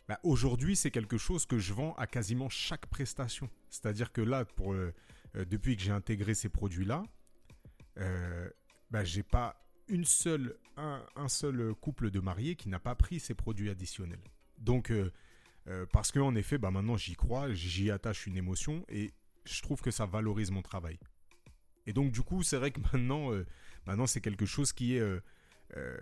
Bah, 0.07 0.19
Aujourd'hui, 0.23 0.75
c'est 0.75 0.91
quelque 0.91 1.17
chose 1.17 1.45
que 1.45 1.57
je 1.57 1.73
vends 1.73 1.93
à 1.95 2.05
quasiment 2.05 2.49
chaque 2.49 2.85
prestation. 2.85 3.49
C'est-à-dire 3.69 4.11
que 4.11 4.21
là, 4.21 4.45
euh, 4.61 4.91
euh, 5.35 5.45
depuis 5.45 5.75
que 5.75 5.81
j'ai 5.81 5.91
intégré 5.91 6.35
ces 6.35 6.49
produits-là, 6.49 7.03
euh, 7.97 8.49
bah, 8.91 9.03
j'ai 9.03 9.23
pas 9.23 9.59
une 9.87 10.05
seule, 10.05 10.55
un, 10.77 11.27
seul 11.27 11.73
couple 11.75 12.11
de 12.11 12.19
mariés 12.19 12.55
qui 12.55 12.69
n'a 12.69 12.79
pas 12.79 12.95
pris 12.95 13.19
ces 13.19 13.33
produits 13.33 13.69
additionnels. 13.69 14.21
Donc, 14.59 14.91
euh, 14.91 15.11
parce 15.91 16.11
que 16.11 16.19
en 16.19 16.35
effet, 16.35 16.57
bah, 16.59 16.69
maintenant 16.69 16.97
j'y 16.97 17.15
crois, 17.15 17.51
j'y 17.53 17.89
attache 17.89 18.27
une 18.27 18.37
émotion 18.37 18.85
et 18.89 19.13
je 19.45 19.61
trouve 19.61 19.81
que 19.81 19.91
ça 19.91 20.05
valorise 20.05 20.51
mon 20.51 20.61
travail. 20.61 20.99
Et 21.87 21.93
donc, 21.93 22.11
du 22.11 22.21
coup, 22.21 22.43
c'est 22.43 22.57
vrai 22.57 22.71
que 22.71 22.79
maintenant, 22.81 23.31
maintenant 23.87 24.07
c'est 24.07 24.21
quelque 24.21 24.45
chose 24.45 24.73
qui 24.73 24.95
est. 24.95 24.99
euh, 24.99 25.19
euh, 25.77 25.97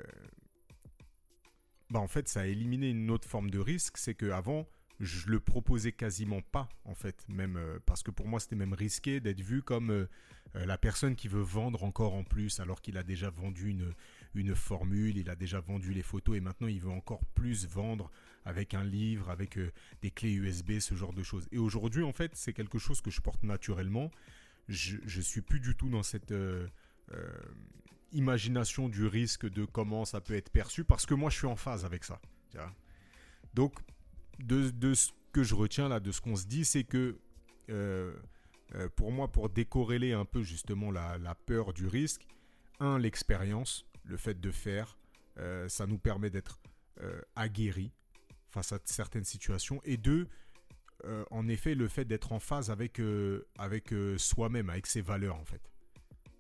bah, 1.89 1.99
en 1.99 2.07
fait, 2.07 2.27
ça 2.27 2.41
a 2.41 2.45
éliminé 2.45 2.89
une 2.89 3.11
autre 3.11 3.27
forme 3.27 3.49
de 3.49 3.59
risque. 3.59 3.97
C'est 3.97 4.15
qu'avant, 4.15 4.67
je 4.99 5.27
le 5.27 5.39
proposais 5.39 5.91
quasiment 5.91 6.41
pas, 6.41 6.67
en 6.85 6.95
fait. 6.95 7.23
Même, 7.29 7.55
euh, 7.57 7.79
parce 7.85 8.01
que 8.03 8.09
pour 8.11 8.27
moi, 8.27 8.39
c'était 8.39 8.55
même 8.55 8.73
risqué 8.73 9.19
d'être 9.19 9.41
vu 9.41 9.61
comme 9.61 10.07
la 10.55 10.77
personne 10.77 11.15
qui 11.15 11.27
veut 11.27 11.41
vendre 11.41 11.83
encore 11.83 12.13
en 12.13 12.23
plus, 12.23 12.59
alors 12.59 12.79
qu'il 12.81 12.97
a 12.97 13.03
déjà 13.03 13.31
vendu 13.31 13.69
une, 13.69 13.91
une 14.35 14.53
formule, 14.53 15.17
il 15.17 15.29
a 15.31 15.35
déjà 15.35 15.59
vendu 15.59 15.93
les 15.93 16.03
photos 16.03 16.37
et 16.37 16.41
maintenant 16.41 16.67
il 16.67 16.79
veut 16.79 16.91
encore 16.91 17.25
plus 17.33 17.67
vendre 17.67 18.11
avec 18.45 18.75
un 18.75 18.83
livre, 18.83 19.31
avec 19.31 19.57
des 20.03 20.11
clés 20.11 20.33
USB, 20.33 20.77
ce 20.79 20.93
genre 20.93 21.13
de 21.13 21.23
choses. 21.23 21.47
Et 21.51 21.57
aujourd'hui, 21.57 22.03
en 22.03 22.13
fait, 22.13 22.35
c'est 22.35 22.53
quelque 22.53 22.77
chose 22.77 23.01
que 23.01 23.09
je 23.09 23.19
porte 23.19 23.41
naturellement. 23.41 24.11
Je, 24.67 24.97
je 25.05 25.21
suis 25.21 25.41
plus 25.41 25.59
du 25.59 25.75
tout 25.75 25.89
dans 25.89 26.03
cette 26.03 26.31
imagination 28.11 28.89
du 28.89 29.05
risque 29.07 29.49
de 29.49 29.65
comment 29.65 30.05
ça 30.05 30.21
peut 30.21 30.35
être 30.35 30.49
perçu 30.49 30.83
parce 30.83 31.05
que 31.05 31.13
moi, 31.13 31.29
je 31.29 31.37
suis 31.37 31.47
en 31.47 31.55
phase 31.55 31.85
avec 31.85 32.03
ça. 32.03 32.19
Donc, 33.53 33.73
de, 34.39 34.93
ce 34.93 35.11
que 35.31 35.43
je 35.43 35.55
retiens 35.55 35.89
là, 35.89 35.99
de 35.99 36.11
ce 36.11 36.21
qu'on 36.21 36.35
se 36.35 36.45
dit, 36.45 36.65
c'est 36.65 36.83
que 36.83 37.19
euh, 37.69 38.13
euh, 38.75 38.89
pour 38.95 39.11
moi, 39.11 39.31
pour 39.31 39.49
décorréler 39.49 40.13
un 40.13 40.25
peu 40.25 40.43
justement 40.43 40.91
la, 40.91 41.17
la 41.17 41.35
peur 41.35 41.73
du 41.73 41.87
risque, 41.87 42.27
un, 42.79 42.97
l'expérience, 42.97 43.85
le 44.03 44.17
fait 44.17 44.39
de 44.39 44.51
faire, 44.51 44.97
euh, 45.37 45.67
ça 45.69 45.87
nous 45.87 45.97
permet 45.97 46.29
d'être 46.29 46.59
euh, 47.01 47.21
aguerris 47.35 47.91
face 48.49 48.71
à 48.71 48.79
certaines 48.85 49.23
situations. 49.23 49.81
Et 49.83 49.97
deux, 49.97 50.27
euh, 51.05 51.25
en 51.31 51.47
effet, 51.47 51.75
le 51.75 51.87
fait 51.87 52.05
d'être 52.05 52.31
en 52.31 52.39
phase 52.39 52.69
avec, 52.69 52.99
euh, 52.99 53.47
avec 53.57 53.93
euh, 53.93 54.17
soi-même, 54.17 54.69
avec 54.69 54.87
ses 54.87 55.01
valeurs 55.01 55.35
en 55.35 55.45
fait. 55.45 55.72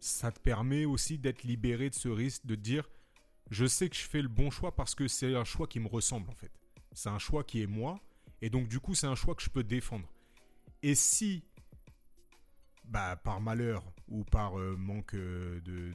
Ça 0.03 0.33
te 0.33 0.39
permet 0.41 0.83
aussi 0.83 1.17
d'être 1.17 1.43
libéré 1.43 1.89
de 1.89 1.95
ce 1.95 2.09
risque, 2.09 2.45
de 2.45 2.55
dire, 2.55 2.89
je 3.51 3.65
sais 3.65 3.87
que 3.87 3.95
je 3.95 4.01
fais 4.01 4.21
le 4.21 4.27
bon 4.27 4.51
choix 4.51 4.75
parce 4.75 4.95
que 4.95 5.07
c'est 5.07 5.33
un 5.33 5.45
choix 5.45 5.65
qui 5.65 5.79
me 5.79 5.87
ressemble 5.87 6.29
en 6.29 6.35
fait. 6.35 6.51
C'est 6.91 7.07
un 7.07 7.19
choix 7.19 7.45
qui 7.45 7.61
est 7.61 7.67
moi, 7.67 8.01
et 8.41 8.49
donc 8.49 8.67
du 8.67 8.81
coup 8.81 8.95
c'est 8.95 9.07
un 9.07 9.15
choix 9.15 9.33
que 9.33 9.41
je 9.41 9.49
peux 9.49 9.63
défendre. 9.63 10.11
Et 10.81 10.93
si, 10.93 11.45
bah, 12.83 13.15
par 13.15 13.39
malheur 13.39 13.81
ou 14.09 14.25
par 14.25 14.59
euh, 14.59 14.75
manque 14.75 15.15
euh, 15.15 15.61
de, 15.61 15.93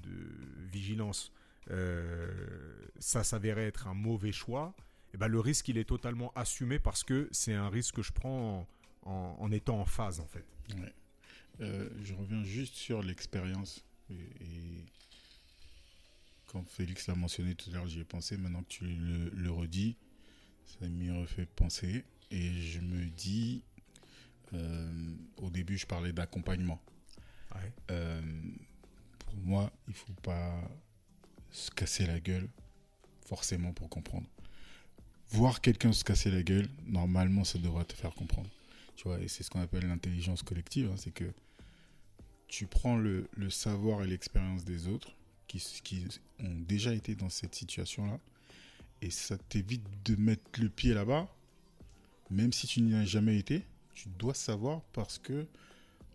vigilance, 0.72 1.30
euh, 1.70 2.88
ça 2.98 3.24
s'avérait 3.24 3.66
être 3.66 3.88
un 3.88 3.94
mauvais 3.94 4.32
choix, 4.32 4.74
et 5.12 5.18
bah, 5.18 5.28
le 5.28 5.38
risque 5.38 5.68
il 5.68 5.76
est 5.76 5.84
totalement 5.84 6.32
assumé 6.34 6.78
parce 6.78 7.04
que 7.04 7.28
c'est 7.30 7.52
un 7.52 7.68
risque 7.68 7.96
que 7.96 8.02
je 8.02 8.12
prends 8.12 8.66
en, 9.02 9.52
étant 9.52 9.78
en 9.78 9.84
phase 9.84 10.18
en 10.18 10.26
fait. 10.26 10.46
Je 11.60 12.14
reviens 12.14 12.42
juste 12.42 12.74
sur 12.74 13.02
l'expérience. 13.02 13.84
Et, 14.10 14.14
et 14.14 14.84
quand 16.46 16.64
Félix 16.68 17.06
l'a 17.06 17.14
mentionné 17.14 17.54
tout 17.54 17.70
à 17.70 17.74
l'heure, 17.74 17.86
j'y 17.86 18.00
ai 18.00 18.04
pensé. 18.04 18.36
Maintenant 18.36 18.62
que 18.62 18.68
tu 18.68 18.84
le, 18.84 19.30
le 19.30 19.50
redis, 19.50 19.96
ça 20.66 20.88
m'y 20.88 21.10
refait 21.10 21.46
penser. 21.46 22.04
Et 22.30 22.52
je 22.52 22.80
me 22.80 23.06
dis, 23.06 23.62
euh, 24.54 25.14
au 25.38 25.50
début, 25.50 25.78
je 25.78 25.86
parlais 25.86 26.12
d'accompagnement. 26.12 26.80
Ouais. 27.54 27.72
Euh, 27.90 28.22
pour 29.18 29.36
moi, 29.36 29.72
il 29.88 29.94
faut 29.94 30.12
pas 30.22 30.60
se 31.50 31.70
casser 31.70 32.06
la 32.06 32.20
gueule 32.20 32.48
forcément 33.26 33.72
pour 33.72 33.88
comprendre. 33.88 34.26
Voir 35.30 35.60
quelqu'un 35.60 35.92
se 35.92 36.04
casser 36.04 36.30
la 36.30 36.42
gueule, 36.42 36.68
normalement, 36.86 37.44
ça 37.44 37.58
devrait 37.58 37.84
te 37.84 37.94
faire 37.94 38.14
comprendre. 38.14 38.48
Tu 38.96 39.04
vois, 39.04 39.20
et 39.20 39.28
c'est 39.28 39.42
ce 39.42 39.50
qu'on 39.50 39.60
appelle 39.60 39.86
l'intelligence 39.86 40.42
collective. 40.42 40.90
hein, 40.90 40.96
c'est 40.96 41.10
que 41.12 41.32
tu 42.48 42.66
prends 42.66 42.96
le, 42.96 43.28
savoir 43.50 44.02
et 44.02 44.06
l'expérience 44.06 44.64
des 44.64 44.88
autres 44.88 45.12
qui, 45.46 46.06
ont 46.40 46.54
déjà 46.66 46.92
été 46.94 47.14
dans 47.14 47.28
cette 47.28 47.54
situation-là, 47.54 48.18
et 49.00 49.10
ça 49.10 49.38
t'évite 49.38 49.84
de 50.04 50.16
mettre 50.16 50.60
le 50.60 50.68
pied 50.68 50.92
là-bas, 50.92 51.28
même 52.30 52.52
si 52.52 52.66
tu 52.66 52.80
n'y 52.80 52.94
as 52.94 53.04
jamais 53.04 53.38
été. 53.38 53.64
Tu 53.94 54.08
dois 54.18 54.34
savoir 54.34 54.82
parce 54.92 55.18
que 55.18 55.46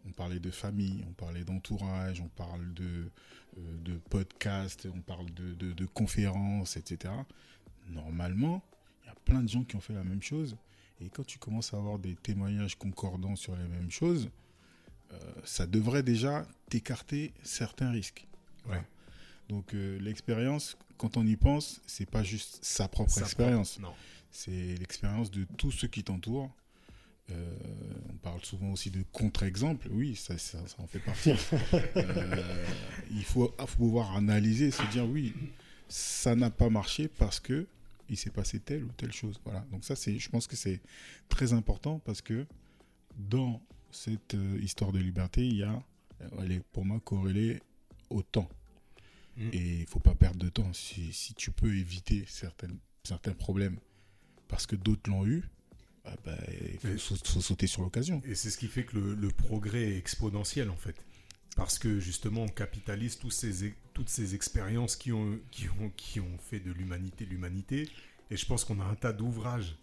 on 0.05 0.11
parlait 0.11 0.39
de 0.39 0.51
famille, 0.51 1.03
on 1.07 1.13
parlait 1.13 1.45
d'entourage, 1.45 2.19
on 2.19 2.27
parle 2.27 2.73
de, 2.73 3.09
euh, 3.57 3.99
podcast, 4.09 4.87
on 4.93 4.99
parle 5.01 5.33
de, 5.33 5.53
de, 5.53 5.71
de 5.71 5.85
conférences, 5.85 6.75
etc. 6.75 7.13
Normalement, 7.87 8.63
il 9.03 9.07
y 9.07 9.09
a 9.09 9.15
plein 9.25 9.41
de 9.41 9.47
gens 9.47 9.63
qui 9.63 9.77
ont 9.77 9.81
fait 9.81 9.93
la 9.93 10.03
même 10.03 10.21
chose. 10.21 10.57
Et 10.99 11.09
quand 11.09 11.25
tu 11.25 11.39
commences 11.39 11.73
à 11.73 11.77
avoir 11.77 11.99
des 11.99 12.15
témoignages 12.15 12.77
concordants 12.77 13.35
sur 13.35 13.55
les 13.55 13.67
mêmes 13.67 13.91
choses, 13.91 14.29
ça 15.43 15.65
devrait 15.65 16.03
déjà 16.03 16.47
t'écarter 16.69 17.33
certains 17.43 17.91
risques. 17.91 18.27
Voilà. 18.65 18.81
Ouais. 18.81 18.87
Donc 19.49 19.73
euh, 19.73 19.99
l'expérience, 19.99 20.77
quand 20.97 21.17
on 21.17 21.25
y 21.25 21.35
pense, 21.35 21.81
c'est 21.85 22.09
pas 22.09 22.23
juste 22.23 22.59
sa 22.63 22.87
propre 22.87 23.11
Ça 23.11 23.21
expérience 23.21 23.79
c'est 24.33 24.75
l'expérience 24.79 25.29
de 25.29 25.45
tous 25.57 25.71
ceux 25.71 25.87
qui 25.87 26.03
t'entourent. 26.03 26.51
Euh, 27.29 27.55
on 28.09 28.17
parle 28.17 28.43
souvent 28.43 28.71
aussi 28.71 28.89
de 28.89 29.03
contre-exemple, 29.13 29.87
oui, 29.91 30.15
ça, 30.15 30.37
ça, 30.37 30.57
ça 30.67 30.75
en 30.79 30.87
fait 30.87 30.99
partie. 30.99 31.31
Euh, 31.95 32.65
il 33.11 33.23
faut, 33.23 33.55
faut 33.59 33.77
pouvoir 33.77 34.15
analyser, 34.15 34.71
se 34.71 34.83
dire 34.91 35.07
oui, 35.07 35.33
ça 35.87 36.35
n'a 36.35 36.49
pas 36.49 36.69
marché 36.69 37.07
parce 37.07 37.39
que 37.39 37.67
il 38.09 38.17
s'est 38.17 38.31
passé 38.31 38.59
telle 38.59 38.83
ou 38.83 38.91
telle 38.97 39.13
chose. 39.13 39.39
Voilà. 39.45 39.63
Donc 39.71 39.85
ça, 39.85 39.95
c'est, 39.95 40.17
je 40.17 40.29
pense 40.29 40.47
que 40.47 40.55
c'est 40.55 40.81
très 41.29 41.53
important 41.53 41.99
parce 41.99 42.21
que 42.21 42.45
dans 43.15 43.61
cette 43.93 44.35
euh, 44.35 44.59
histoire 44.61 44.91
de 44.91 44.99
liberté, 44.99 45.45
il 45.45 45.55
y 45.55 45.63
a, 45.63 45.81
elle 46.39 46.51
est 46.51 46.63
pour 46.71 46.85
moi 46.85 46.99
corrélée 46.99 47.61
au 48.09 48.21
temps. 48.21 48.49
Mm. 49.37 49.49
Et 49.53 49.79
il 49.81 49.87
faut 49.87 49.99
pas 49.99 50.15
perdre 50.15 50.39
de 50.39 50.49
temps. 50.49 50.71
Si, 50.73 51.13
si 51.13 51.33
tu 51.33 51.51
peux 51.51 51.75
éviter 51.75 52.25
certaines, 52.27 52.77
certains 53.03 53.33
problèmes 53.33 53.77
parce 54.47 54.65
que 54.67 54.75
d'autres 54.75 55.09
l'ont 55.09 55.25
eu, 55.25 55.43
ah 56.05 56.15
bah, 56.25 56.37
il 56.83 56.99
faut, 56.99 57.15
sauter 57.41 57.67
sur 57.67 57.81
l'occasion. 57.81 58.21
Et 58.25 58.35
c'est 58.35 58.49
ce 58.49 58.57
qui 58.57 58.67
fait 58.67 58.83
que 58.83 58.97
le, 58.97 59.15
le 59.15 59.29
progrès 59.29 59.83
est 59.83 59.97
exponentiel 59.97 60.69
en 60.69 60.75
fait. 60.75 60.95
Parce 61.55 61.77
que 61.77 61.99
justement, 61.99 62.43
on 62.43 62.47
capitalise 62.47 63.17
tous 63.17 63.29
ces, 63.31 63.73
toutes 63.93 64.09
ces 64.09 64.35
expériences 64.35 64.95
qui 64.95 65.11
ont, 65.11 65.39
qui, 65.51 65.69
ont, 65.69 65.91
qui 65.95 66.19
ont 66.19 66.37
fait 66.39 66.59
de 66.59 66.71
l'humanité 66.71 67.25
l'humanité. 67.25 67.89
Et 68.31 68.37
je 68.37 68.45
pense 68.45 68.65
qu'on 68.65 68.79
a 68.79 68.85
un 68.85 68.95
tas 68.95 69.13
d'ouvrages 69.13 69.77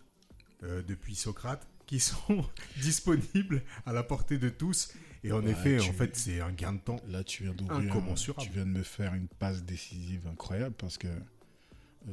euh, 0.63 0.83
depuis 0.83 1.15
Socrate 1.15 1.67
qui 1.91 1.99
sont 1.99 2.45
disponibles 2.81 3.63
à 3.85 3.93
la 3.93 4.05
portée 4.05 4.39
de 4.39 4.49
tous. 4.49 4.93
Et 5.25 5.33
en 5.33 5.43
Ouais, 5.43 5.51
effet, 5.51 5.79
tu- 5.79 5.91
en 5.91 5.93
fait, 5.93 6.17
c'est 6.17 6.41
un 6.41 6.53
gain 6.53 6.73
de 6.75 6.79
temps. 6.79 7.01
Là, 7.09 7.25
tu 7.25 7.43
viens 7.43 7.53
d'ouvrir, 7.53 7.79
Incommensurable. 7.91 8.47
tu 8.47 8.53
viens 8.53 8.65
de 8.65 8.71
me 8.71 8.85
faire 8.85 9.13
une 9.15 9.27
passe 9.27 9.65
décisive 9.65 10.25
incroyable 10.29 10.75
parce 10.79 10.97
que 10.99 11.09
euh, 11.09 11.21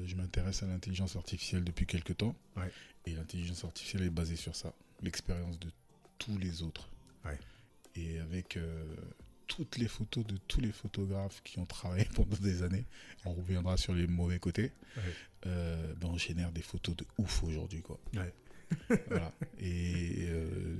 je 0.05 0.15
m'intéresse 0.15 0.63
à 0.63 0.65
l'intelligence 0.65 1.15
artificielle 1.15 1.63
depuis 1.63 1.85
quelques 1.85 2.17
temps. 2.17 2.35
Ouais. 2.55 2.71
Et 3.05 3.11
l'intelligence 3.13 3.63
artificielle 3.63 4.01
est 4.03 4.09
basée 4.09 4.35
sur 4.35 4.55
ça, 4.55 4.73
l'expérience 5.03 5.59
de 5.59 5.69
tous 6.17 6.37
les 6.39 6.63
autres. 6.63 6.89
Ouais. 7.23 7.37
Et 7.95 8.17
avec 8.19 8.57
euh, 8.57 8.83
toutes 9.45 9.77
les 9.77 9.87
photos 9.87 10.25
de 10.25 10.37
tous 10.47 10.59
les 10.59 10.71
photographes 10.71 11.41
qui 11.43 11.59
ont 11.59 11.65
travaillé 11.67 12.05
pendant 12.15 12.35
des 12.37 12.63
années, 12.63 12.85
on 13.25 13.33
reviendra 13.33 13.77
sur 13.77 13.93
les 13.93 14.07
mauvais 14.07 14.39
côtés. 14.39 14.71
Ouais. 14.97 15.03
euh, 15.45 15.93
ben, 16.01 16.07
on 16.07 16.17
génère 16.17 16.51
des 16.51 16.63
photos 16.63 16.95
de 16.95 17.05
ouf 17.19 17.43
aujourd'hui, 17.43 17.83
quoi. 17.83 17.99
Et 19.59 20.27
euh, 20.29 20.75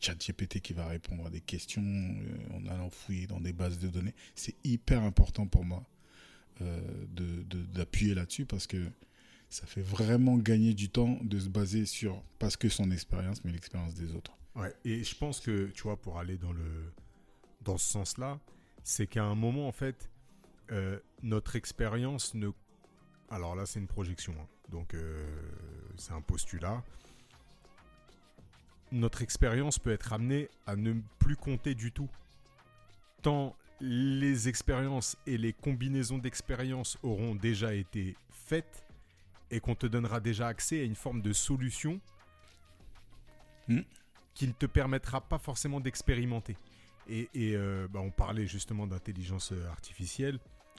ChatGPT 0.00 0.60
qui 0.60 0.72
va 0.72 0.86
répondre 0.86 1.26
à 1.26 1.30
des 1.30 1.40
questions 1.40 1.82
euh, 1.82 2.56
en 2.56 2.66
allant 2.66 2.90
fouiller 2.90 3.26
dans 3.26 3.40
des 3.40 3.52
bases 3.52 3.78
de 3.78 3.88
données. 3.88 4.14
C'est 4.34 4.54
hyper 4.64 5.02
important 5.02 5.46
pour 5.46 5.64
moi 5.64 5.84
euh, 6.60 6.80
d'appuyer 7.74 8.14
là-dessus 8.14 8.46
parce 8.46 8.66
que 8.66 8.78
ça 9.48 9.66
fait 9.66 9.82
vraiment 9.82 10.36
gagner 10.36 10.72
du 10.74 10.88
temps 10.88 11.18
de 11.22 11.38
se 11.38 11.48
baser 11.48 11.84
sur, 11.84 12.22
pas 12.38 12.50
que 12.50 12.68
son 12.68 12.90
expérience, 12.90 13.44
mais 13.44 13.52
l'expérience 13.52 13.94
des 13.94 14.14
autres. 14.14 14.32
Ouais, 14.54 14.74
et 14.84 15.04
je 15.04 15.14
pense 15.14 15.40
que, 15.40 15.66
tu 15.74 15.82
vois, 15.82 16.00
pour 16.00 16.18
aller 16.18 16.36
dans, 16.36 16.52
le, 16.52 16.92
dans 17.62 17.78
ce 17.78 17.90
sens-là, 17.90 18.40
c'est 18.82 19.06
qu'à 19.06 19.24
un 19.24 19.34
moment, 19.34 19.68
en 19.68 19.72
fait, 19.72 20.10
euh, 20.70 20.98
notre 21.22 21.56
expérience 21.56 22.34
ne. 22.34 22.50
Alors 23.32 23.56
là, 23.56 23.66
c'est 23.66 23.80
une 23.80 23.88
projection, 23.88 24.34
hein. 24.38 24.46
donc 24.68 24.94
euh, 24.94 25.26
c'est 25.96 26.12
un 26.12 26.20
postulat. 26.20 26.84
Notre 28.92 29.22
expérience 29.22 29.78
peut 29.78 29.90
être 29.90 30.12
amenée 30.12 30.48
à 30.66 30.76
ne 30.76 30.94
plus 31.18 31.36
compter 31.36 31.74
du 31.74 31.90
tout. 31.92 32.10
Tant 33.22 33.56
les 33.80 34.48
expériences 34.48 35.16
et 35.26 35.38
les 35.38 35.52
combinaisons 35.52 36.18
d'expériences 36.18 36.98
auront 37.02 37.34
déjà 37.34 37.74
été 37.74 38.16
faites 38.30 38.84
et 39.50 39.58
qu'on 39.60 39.74
te 39.74 39.86
donnera 39.86 40.20
déjà 40.20 40.46
accès 40.46 40.80
à 40.80 40.84
une 40.84 40.94
forme 40.94 41.22
de 41.22 41.32
solution 41.32 42.00
Hmm. 43.68 43.82
qui 44.34 44.48
ne 44.48 44.52
te 44.52 44.66
permettra 44.66 45.20
pas 45.20 45.38
forcément 45.38 45.78
d'expérimenter. 45.78 46.56
Et, 47.08 47.28
et, 47.34 47.54
euh, 47.54 47.86
bah, 47.88 48.00
on 48.00 48.10
parlait 48.10 48.46
justement 48.46 48.86
d'intelligence 48.86 49.52
artificielle. 49.70 50.38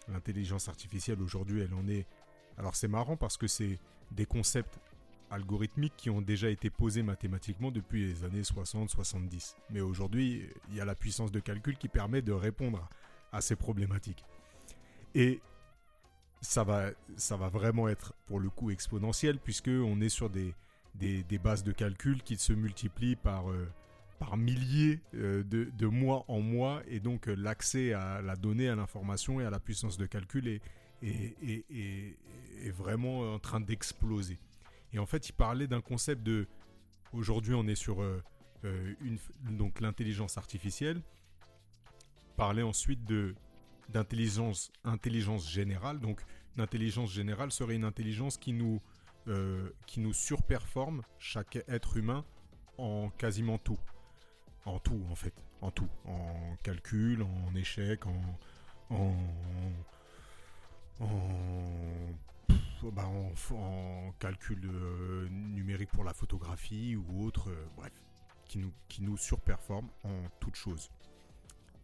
L'intelligence 0.09 0.67
artificielle 0.67 1.21
aujourd'hui, 1.21 1.61
elle 1.61 1.73
en 1.73 1.87
est. 1.87 2.05
Alors 2.57 2.75
c'est 2.75 2.87
marrant 2.87 3.17
parce 3.17 3.37
que 3.37 3.47
c'est 3.47 3.79
des 4.11 4.25
concepts 4.25 4.79
algorithmiques 5.33 5.95
qui 5.97 6.09
ont 6.09 6.21
déjà 6.21 6.49
été 6.49 6.69
posés 6.69 7.03
mathématiquement 7.03 7.71
depuis 7.71 8.05
les 8.05 8.23
années 8.23 8.41
60-70. 8.41 9.55
Mais 9.71 9.81
aujourd'hui, 9.81 10.47
il 10.69 10.75
y 10.75 10.81
a 10.81 10.85
la 10.85 10.95
puissance 10.95 11.31
de 11.31 11.39
calcul 11.39 11.77
qui 11.77 11.87
permet 11.87 12.21
de 12.21 12.31
répondre 12.31 12.87
à 13.31 13.41
ces 13.41 13.55
problématiques. 13.55 14.23
Et 15.15 15.41
ça 16.41 16.63
va, 16.63 16.91
vraiment 17.49 17.87
être 17.87 18.13
pour 18.25 18.39
le 18.39 18.49
coup 18.49 18.69
exponentiel 18.69 19.39
puisque 19.39 19.69
on 19.69 20.01
est 20.01 20.09
sur 20.09 20.29
des, 20.29 20.53
bases 21.41 21.63
de 21.63 21.71
calcul 21.71 22.21
qui 22.21 22.37
se 22.37 22.53
multiplient 22.53 23.15
par, 23.15 23.49
euh, 23.49 23.67
milliers 24.37 25.01
euh, 25.15 25.43
de, 25.43 25.69
de 25.77 25.87
mois 25.87 26.23
en 26.27 26.39
mois 26.39 26.81
et 26.87 26.99
donc 26.99 27.27
euh, 27.27 27.35
l'accès 27.35 27.93
à 27.93 28.21
la 28.21 28.35
donnée, 28.35 28.69
à 28.69 28.75
l'information 28.75 29.41
et 29.41 29.45
à 29.45 29.49
la 29.49 29.59
puissance 29.59 29.97
de 29.97 30.05
calcul 30.05 30.47
est, 30.47 30.61
est, 31.03 32.71
vraiment 32.71 33.33
en 33.33 33.39
train 33.39 33.59
d'exploser. 33.59 34.39
Et 34.93 34.99
en 34.99 35.05
fait, 35.05 35.29
il 35.29 35.33
parlait 35.33 35.67
d'un 35.67 35.81
concept 35.81 36.23
de... 36.23 36.47
Aujourd'hui, 37.11 37.53
on 37.53 37.67
est 37.67 37.75
sur 37.75 38.01
euh, 38.01 38.23
euh, 38.65 38.93
une, 39.01 39.17
donc 39.55 39.81
l'intelligence 39.81 40.37
artificielle. 40.37 41.01
Parlait 42.35 42.63
ensuite 42.63 43.03
de 43.05 43.35
d'intelligence 43.89 44.71
intelligence 44.85 45.51
générale. 45.51 45.99
Donc, 45.99 46.21
l'intelligence 46.55 47.11
générale 47.11 47.51
serait 47.51 47.75
une 47.75 47.83
intelligence 47.83 48.37
qui 48.37 48.53
nous 48.53 48.81
euh, 49.27 49.69
qui 49.85 49.99
nous 49.99 50.13
surperforme 50.13 51.03
chaque 51.19 51.63
être 51.67 51.97
humain 51.97 52.25
en 52.77 53.09
quasiment 53.17 53.57
tout. 53.57 53.79
En 54.65 54.79
tout, 54.79 55.01
en 55.11 55.15
fait. 55.15 55.33
En 55.61 55.69
tout. 55.69 55.89
En 56.05 56.55
calcul, 56.63 57.23
en 57.23 57.55
échec, 57.55 58.05
en. 58.89 59.15
En, 60.99 62.89
bah, 62.91 63.07
en- 63.07 64.11
calcul 64.19 64.61
euh, 64.65 65.27
numérique 65.29 65.89
pour 65.91 66.03
la 66.03 66.13
photographie 66.13 66.95
ou 66.95 67.25
autre. 67.25 67.49
euh, 67.49 67.65
bref. 67.77 67.93
Qui 68.45 68.59
nous, 68.59 68.73
qui 68.87 69.01
nous 69.01 69.17
surperforme 69.17 69.89
en 70.03 70.25
toute 70.39 70.55
chose. 70.55 70.91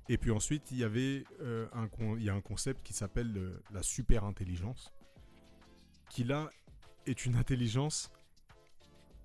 Et 0.07 0.17
puis 0.17 0.29
ensuite, 0.29 0.69
il 0.71 0.77
y 0.77 0.83
avait 0.83 1.23
euh, 1.41 1.67
un, 1.73 1.87
il 2.17 2.23
y 2.23 2.29
a 2.29 2.33
un 2.35 2.41
concept 2.41 2.83
qui 2.85 2.93
s'appelle 2.93 3.59
la 3.71 3.81
super 3.81 4.23
intelligence, 4.23 4.93
qui 6.09 6.23
là 6.25 6.49
est 7.07 7.25
une 7.25 7.37
intelligence 7.37 8.11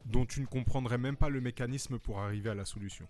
dont 0.06 0.24
tu 0.24 0.40
ne 0.40 0.46
comprendrais 0.46 0.96
même 0.96 1.16
pas 1.16 1.28
le 1.28 1.40
mécanisme 1.40 1.98
pour 1.98 2.20
arriver 2.20 2.50
à 2.50 2.54
la 2.54 2.64
solution. 2.64 3.06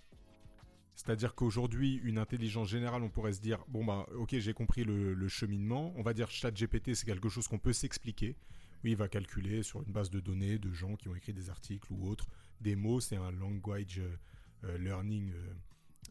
C'est-à-dire 0.95 1.35
qu'aujourd'hui, 1.35 2.01
une 2.05 2.19
intelligence 2.19 2.69
générale, 2.69 3.03
on 3.03 3.11
pourrait 3.11 3.33
se 3.33 3.41
dire, 3.41 3.65
bon 3.69 3.85
bah 3.85 4.07
ok, 4.15 4.39
j'ai 4.39 4.55
compris 4.55 4.85
le, 4.85 5.29
cheminement, 5.29 5.93
on 5.97 6.03
va 6.03 6.15
dire 6.15 6.31
ChatGPT, 6.31 6.95
c'est 6.95 7.07
quelque 7.07 7.29
chose 7.29 7.49
qu'on 7.49 7.59
peut 7.59 7.73
s'expliquer. 7.73 8.37
Oui, 8.85 8.93
il 8.93 8.97
va 8.97 9.09
calculer 9.09 9.63
sur 9.63 9.83
une 9.83 9.93
base 9.93 10.11
de 10.11 10.21
données 10.21 10.59
de 10.59 10.73
gens 10.73 10.95
qui 10.97 11.09
ont 11.09 11.15
écrit 11.15 11.33
des 11.33 11.51
articles 11.51 11.87
ou 11.91 12.07
autres, 12.09 12.29
des 12.61 12.77
mots, 12.77 13.01
c'est 13.01 13.17
un 13.17 13.33
language 13.33 13.99
euh, 13.99 14.17
euh, 14.65 14.79
learning, 14.79 15.33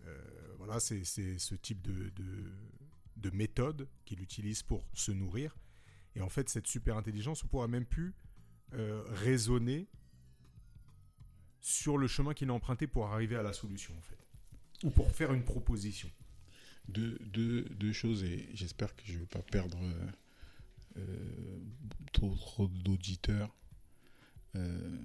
euh, 0.05 0.21
voilà, 0.57 0.79
c'est 0.79 1.03
ce 1.05 1.55
type 1.55 1.81
de, 1.81 2.09
de, 2.09 2.51
de 3.17 3.29
méthode 3.29 3.88
qu'il 4.05 4.21
utilise 4.21 4.63
pour 4.63 4.86
se 4.93 5.11
nourrir. 5.11 5.55
Et 6.15 6.21
en 6.21 6.29
fait, 6.29 6.49
cette 6.49 6.67
super 6.67 6.97
intelligence, 6.97 7.43
on 7.43 7.47
pourra 7.47 7.67
même 7.67 7.86
plus 7.86 8.13
raisonner 8.71 9.88
sur 11.61 11.97
le 11.99 12.07
chemin 12.07 12.34
qu'il 12.34 12.49
a 12.49 12.53
emprunté 12.53 12.88
pour 12.88 13.05
arriver 13.05 13.36
à 13.36 13.43
la 13.43 13.53
solution, 13.53 13.95
en 13.95 14.01
fait. 14.01 14.22
Ou 14.84 14.89
pour 14.89 15.11
faire 15.11 15.34
une 15.34 15.43
proposition. 15.43 16.09
Deux, 16.89 17.17
deux, 17.21 17.63
deux 17.79 17.93
choses, 17.93 18.23
et 18.23 18.49
j'espère 18.53 18.95
que 18.95 19.03
je 19.05 19.13
ne 19.13 19.19
vais 19.19 19.25
pas 19.25 19.41
perdre 19.41 19.77
euh, 19.81 20.07
euh, 20.97 21.59
trop, 22.11 22.36
trop 22.36 22.67
d'auditeurs. 22.67 23.55
Euh, 24.55 24.97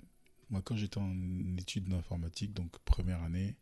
moi, 0.51 0.61
quand 0.63 0.77
j'étais 0.77 0.99
en 0.99 1.15
études 1.57 1.89
d'informatique, 1.89 2.53
donc 2.55 2.77
première 2.81 3.23
année, 3.23 3.55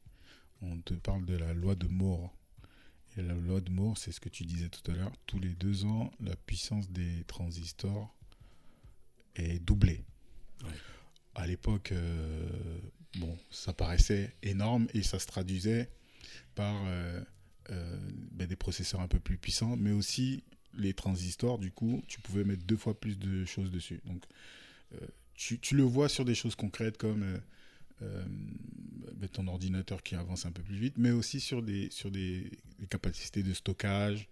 on 0.62 0.80
te 0.80 0.94
parle 0.94 1.24
de 1.26 1.36
la 1.36 1.52
loi 1.52 1.74
de 1.74 1.86
Moore. 1.86 2.34
Et 3.16 3.22
la 3.22 3.34
loi 3.34 3.60
de 3.60 3.70
Moore, 3.70 3.96
c'est 3.96 4.12
ce 4.12 4.20
que 4.20 4.28
tu 4.28 4.44
disais 4.44 4.68
tout 4.68 4.90
à 4.90 4.94
l'heure. 4.94 5.12
Tous 5.26 5.38
les 5.38 5.54
deux 5.54 5.84
ans, 5.84 6.10
la 6.20 6.36
puissance 6.36 6.90
des 6.90 7.24
transistors 7.24 8.14
est 9.34 9.58
doublée. 9.58 10.04
Ouais. 10.64 10.70
À 11.34 11.46
l'époque, 11.46 11.92
euh, 11.92 12.48
bon, 13.18 13.38
ça 13.50 13.72
paraissait 13.72 14.34
énorme 14.42 14.86
et 14.94 15.02
ça 15.02 15.18
se 15.18 15.26
traduisait 15.26 15.90
par 16.54 16.74
euh, 16.86 17.20
euh, 17.70 17.98
ben, 18.32 18.46
des 18.46 18.56
processeurs 18.56 19.00
un 19.00 19.08
peu 19.08 19.18
plus 19.20 19.36
puissants, 19.38 19.76
mais 19.76 19.92
aussi 19.92 20.42
les 20.78 20.92
transistors, 20.94 21.58
du 21.58 21.70
coup, 21.70 22.02
tu 22.06 22.20
pouvais 22.20 22.44
mettre 22.44 22.64
deux 22.64 22.76
fois 22.76 22.98
plus 22.98 23.18
de 23.18 23.44
choses 23.44 23.70
dessus. 23.70 24.00
Donc, 24.04 24.22
euh, 24.94 25.06
tu, 25.34 25.58
tu 25.58 25.74
le 25.76 25.82
vois 25.82 26.08
sur 26.08 26.24
des 26.24 26.34
choses 26.34 26.54
concrètes 26.54 26.96
comme 26.98 27.40
euh, 28.02 28.24
ben, 29.14 29.28
ton 29.30 29.46
ordinateur 29.48 30.02
qui 30.02 30.14
avance 30.14 30.44
un 30.44 30.52
peu 30.52 30.62
plus 30.62 30.76
vite, 30.76 30.98
mais 30.98 31.10
aussi 31.10 31.40
sur 31.40 31.62
des, 31.62 31.88
sur 31.90 32.10
des, 32.10 32.50
des 32.78 32.86
capacités 32.86 33.42
de 33.42 33.54
stockage. 33.54 34.28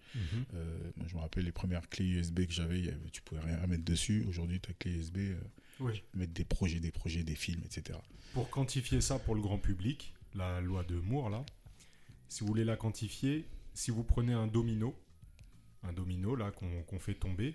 Euh, 0.54 0.78
moi, 0.96 1.06
je 1.08 1.14
me 1.14 1.20
rappelle 1.20 1.44
les 1.44 1.52
premières 1.52 1.88
clés 1.88 2.04
USB 2.06 2.44
que 2.46 2.52
j'avais, 2.52 2.94
tu 3.12 3.22
pouvais 3.22 3.40
rien 3.40 3.66
mettre 3.66 3.84
dessus. 3.84 4.24
Aujourd'hui, 4.28 4.60
ta 4.60 4.72
clé 4.74 4.92
USB, 4.92 5.16
euh, 5.18 5.36
Oui. 5.80 6.02
mettre 6.12 6.32
des 6.34 6.44
projets, 6.44 6.80
des 6.80 6.90
projets, 6.92 7.22
des 7.22 7.34
films, 7.34 7.62
etc. 7.64 7.98
Pour 8.34 8.50
quantifier 8.50 9.00
ça 9.00 9.18
pour 9.18 9.34
le 9.34 9.40
grand 9.40 9.58
public, 9.58 10.12
la 10.34 10.60
loi 10.60 10.84
de 10.84 10.96
Moore, 10.96 11.30
là, 11.30 11.44
si 12.28 12.40
vous 12.40 12.46
voulez 12.46 12.64
la 12.64 12.76
quantifier, 12.76 13.46
si 13.74 13.90
vous 13.90 14.04
prenez 14.04 14.32
un 14.32 14.46
domino, 14.46 14.94
un 15.82 15.92
domino, 15.92 16.36
là, 16.36 16.50
qu'on 16.50 16.98
fait 16.98 17.14
tomber, 17.14 17.54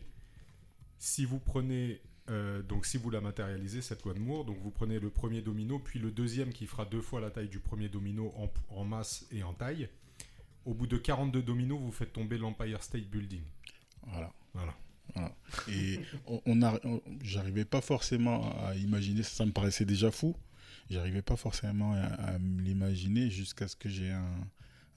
si 0.99 1.26
vous 1.26 1.39
prenez, 1.39 2.01
euh, 2.30 2.61
donc 2.61 2.86
si 2.86 2.97
vous 2.97 3.09
la 3.09 3.22
matérialisez, 3.22 3.82
cette 3.82 4.03
loi 4.03 4.13
de 4.13 4.20
Moore, 4.20 4.45
donc 4.45 4.57
vous 4.59 4.72
prenez 4.72 4.99
le 4.99 5.09
premier 5.09 5.41
domino, 5.41 5.80
puis 5.80 5.97
le 5.97 6.11
deuxième 6.11 6.51
qui 6.53 6.67
fera 6.67 6.86
deux 6.86 7.01
fois 7.01 7.22
la 7.22 7.32
taille 7.32 7.47
du 7.47 7.59
premier 7.59 7.89
domino 7.89 8.34
en, 8.38 8.51
en 8.70 8.84
masse 8.84 9.26
et 9.32 9.43
en 9.43 9.53
taille, 9.53 9.89
au 10.65 10.74
bout 10.74 10.88
de 10.88 10.97
42 10.97 11.41
dominos, 11.41 11.80
vous 11.80 11.91
faites 11.91 12.13
tomber 12.13 12.38
l'Empire 12.38 12.84
State 12.84 13.05
Building. 13.05 13.41
Voilà. 14.07 14.32
Voilà. 14.53 14.76
Voilà. 15.15 15.36
Et 15.70 15.99
on, 16.28 16.41
on 16.45 17.01
j'arrivais 17.24 17.65
pas 17.65 17.82
forcément 17.82 18.55
à 18.59 18.76
imaginer, 18.76 19.24
ça, 19.24 19.30
ça 19.30 19.45
me 19.45 19.51
paraissait 19.51 19.86
déjà 19.86 20.11
fou. 20.11 20.36
J'arrivais 20.89 21.22
pas 21.22 21.36
forcément 21.36 21.93
à, 21.93 22.03
à 22.03 22.38
l'imaginer 22.38 23.32
jusqu'à 23.32 23.67
ce 23.67 23.76
que 23.76 23.89
j'ai 23.89 24.11
un, 24.11 24.47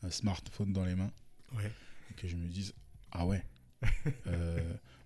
un 0.03 0.11
smartphone 0.11 0.73
dans 0.73 0.85
les 0.85 0.95
mains 0.95 1.13
Ouais. 1.57 1.71
et 2.11 2.15
que 2.15 2.27
je 2.29 2.37
me 2.37 2.47
dise 2.49 2.75
ah 3.13 3.27
ouais. 3.27 3.45
Euh, 4.27 4.59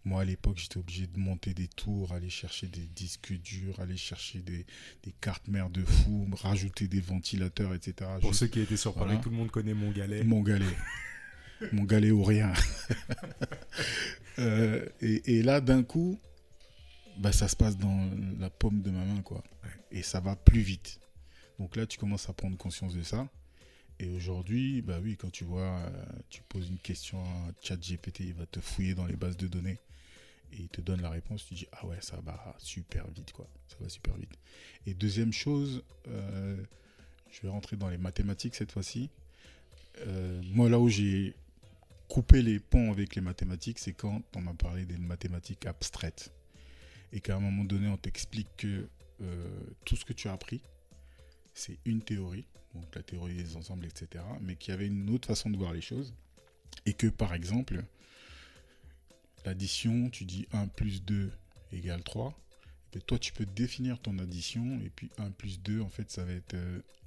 moi 0.04 0.20
à 0.22 0.24
l'époque 0.24 0.58
j'étais 0.58 0.76
obligé 0.78 1.06
de 1.06 1.18
monter 1.18 1.52
des 1.54 1.66
tours, 1.66 2.12
aller 2.12 2.30
chercher 2.30 2.66
des 2.68 2.86
disques 2.86 3.32
durs, 3.40 3.80
aller 3.80 3.96
chercher 3.96 4.40
des, 4.40 4.64
des 5.02 5.12
cartes 5.20 5.48
mères 5.48 5.70
de 5.70 5.82
fou, 5.84 6.28
rajouter 6.42 6.86
des 6.88 7.00
ventilateurs, 7.00 7.74
etc. 7.74 8.10
Pour 8.20 8.30
Juste 8.30 8.40
ceux 8.40 8.46
qui 8.48 8.60
étaient 8.60 8.76
sur 8.76 8.94
Paris, 8.94 9.06
Voilà. 9.06 9.20
tout 9.20 9.30
le 9.30 9.36
monde 9.36 9.50
connaît 9.50 9.74
mon 9.74 9.90
galet. 9.90 10.22
mon 10.24 10.42
galet. 10.42 10.64
mon 11.72 11.84
galet 11.84 12.10
ou 12.10 12.22
rien. 12.22 12.52
Euh, 14.38 14.84
et, 15.00 15.36
et 15.38 15.42
là, 15.42 15.62
d'un 15.62 15.82
coup, 15.82 16.20
bah, 17.18 17.32
ça 17.32 17.48
se 17.48 17.56
passe 17.56 17.78
dans 17.78 18.10
la 18.38 18.50
paume 18.50 18.82
de 18.82 18.90
ma 18.90 19.02
main, 19.04 19.22
quoi. 19.22 19.42
Ouais. 19.64 19.70
Et 19.90 20.02
ça 20.02 20.20
va 20.20 20.36
plus 20.36 20.60
vite. 20.60 21.00
Donc 21.58 21.74
là, 21.76 21.86
tu 21.86 21.96
commences 21.98 22.28
à 22.28 22.34
prendre 22.34 22.56
conscience 22.58 22.94
de 22.94 23.02
ça. 23.02 23.28
Et 23.98 24.10
aujourd'hui, 24.10 24.82
bah 24.82 24.98
oui, 25.02 25.16
quand 25.16 25.30
tu 25.30 25.44
vois, 25.44 25.78
euh, 25.78 26.04
tu 26.28 26.42
poses 26.42 26.68
une 26.68 26.78
question 26.78 27.22
à 27.24 27.52
ChatGPT, 27.62 28.20
il 28.20 28.34
va 28.34 28.44
te 28.44 28.60
fouiller 28.60 28.94
dans 28.94 29.06
les 29.06 29.16
bases 29.16 29.38
de 29.38 29.48
données 29.48 29.78
et 30.52 30.56
il 30.60 30.68
te 30.68 30.82
donne 30.82 31.00
la 31.00 31.08
réponse. 31.08 31.46
Tu 31.46 31.54
dis 31.54 31.66
ah 31.72 31.86
ouais, 31.86 31.98
ça 32.00 32.20
va 32.20 32.54
super 32.58 33.08
vite, 33.10 33.32
quoi. 33.32 33.48
Ça 33.68 33.76
va 33.80 33.88
super 33.88 34.14
vite. 34.16 34.32
Et 34.86 34.92
deuxième 34.92 35.32
chose, 35.32 35.82
euh, 36.08 36.62
je 37.30 37.40
vais 37.40 37.48
rentrer 37.48 37.76
dans 37.76 37.88
les 37.88 37.96
mathématiques 37.96 38.54
cette 38.54 38.72
fois-ci. 38.72 39.08
Euh, 40.00 40.42
moi, 40.52 40.68
là 40.68 40.78
où 40.78 40.90
j'ai 40.90 41.34
coupé 42.08 42.42
les 42.42 42.60
ponts 42.60 42.92
avec 42.92 43.14
les 43.14 43.22
mathématiques, 43.22 43.78
c'est 43.78 43.94
quand 43.94 44.22
on 44.36 44.42
m'a 44.42 44.54
parlé 44.54 44.84
des 44.84 44.98
mathématiques 44.98 45.64
abstraites. 45.64 46.32
et 47.12 47.20
qu'à 47.20 47.36
un 47.36 47.40
moment 47.40 47.64
donné, 47.64 47.88
on 47.88 47.96
t'explique 47.96 48.48
que 48.58 48.88
tout 49.86 49.96
ce 49.96 50.04
que 50.04 50.12
tu 50.12 50.28
as 50.28 50.32
appris, 50.32 50.60
c'est 51.56 51.78
une 51.86 52.02
théorie, 52.02 52.46
donc 52.74 52.94
la 52.94 53.02
théorie 53.02 53.34
des 53.34 53.56
ensembles, 53.56 53.86
etc., 53.86 54.22
mais 54.42 54.56
qu'il 54.56 54.72
y 54.72 54.74
avait 54.74 54.86
une 54.86 55.10
autre 55.10 55.26
façon 55.26 55.50
de 55.50 55.56
voir 55.56 55.72
les 55.72 55.80
choses, 55.80 56.14
et 56.84 56.92
que 56.92 57.06
par 57.06 57.34
exemple, 57.34 57.82
l'addition, 59.44 60.10
tu 60.10 60.24
dis 60.24 60.46
1 60.52 60.68
plus 60.68 61.02
2 61.02 61.32
égale 61.72 62.04
3, 62.04 62.38
et 62.92 63.00
toi 63.00 63.18
tu 63.18 63.32
peux 63.32 63.46
définir 63.46 63.98
ton 63.98 64.18
addition, 64.18 64.80
et 64.84 64.90
puis 64.90 65.10
1 65.18 65.30
plus 65.30 65.60
2, 65.60 65.80
en 65.80 65.88
fait, 65.88 66.10
ça 66.10 66.24
va 66.24 66.32
être 66.32 66.56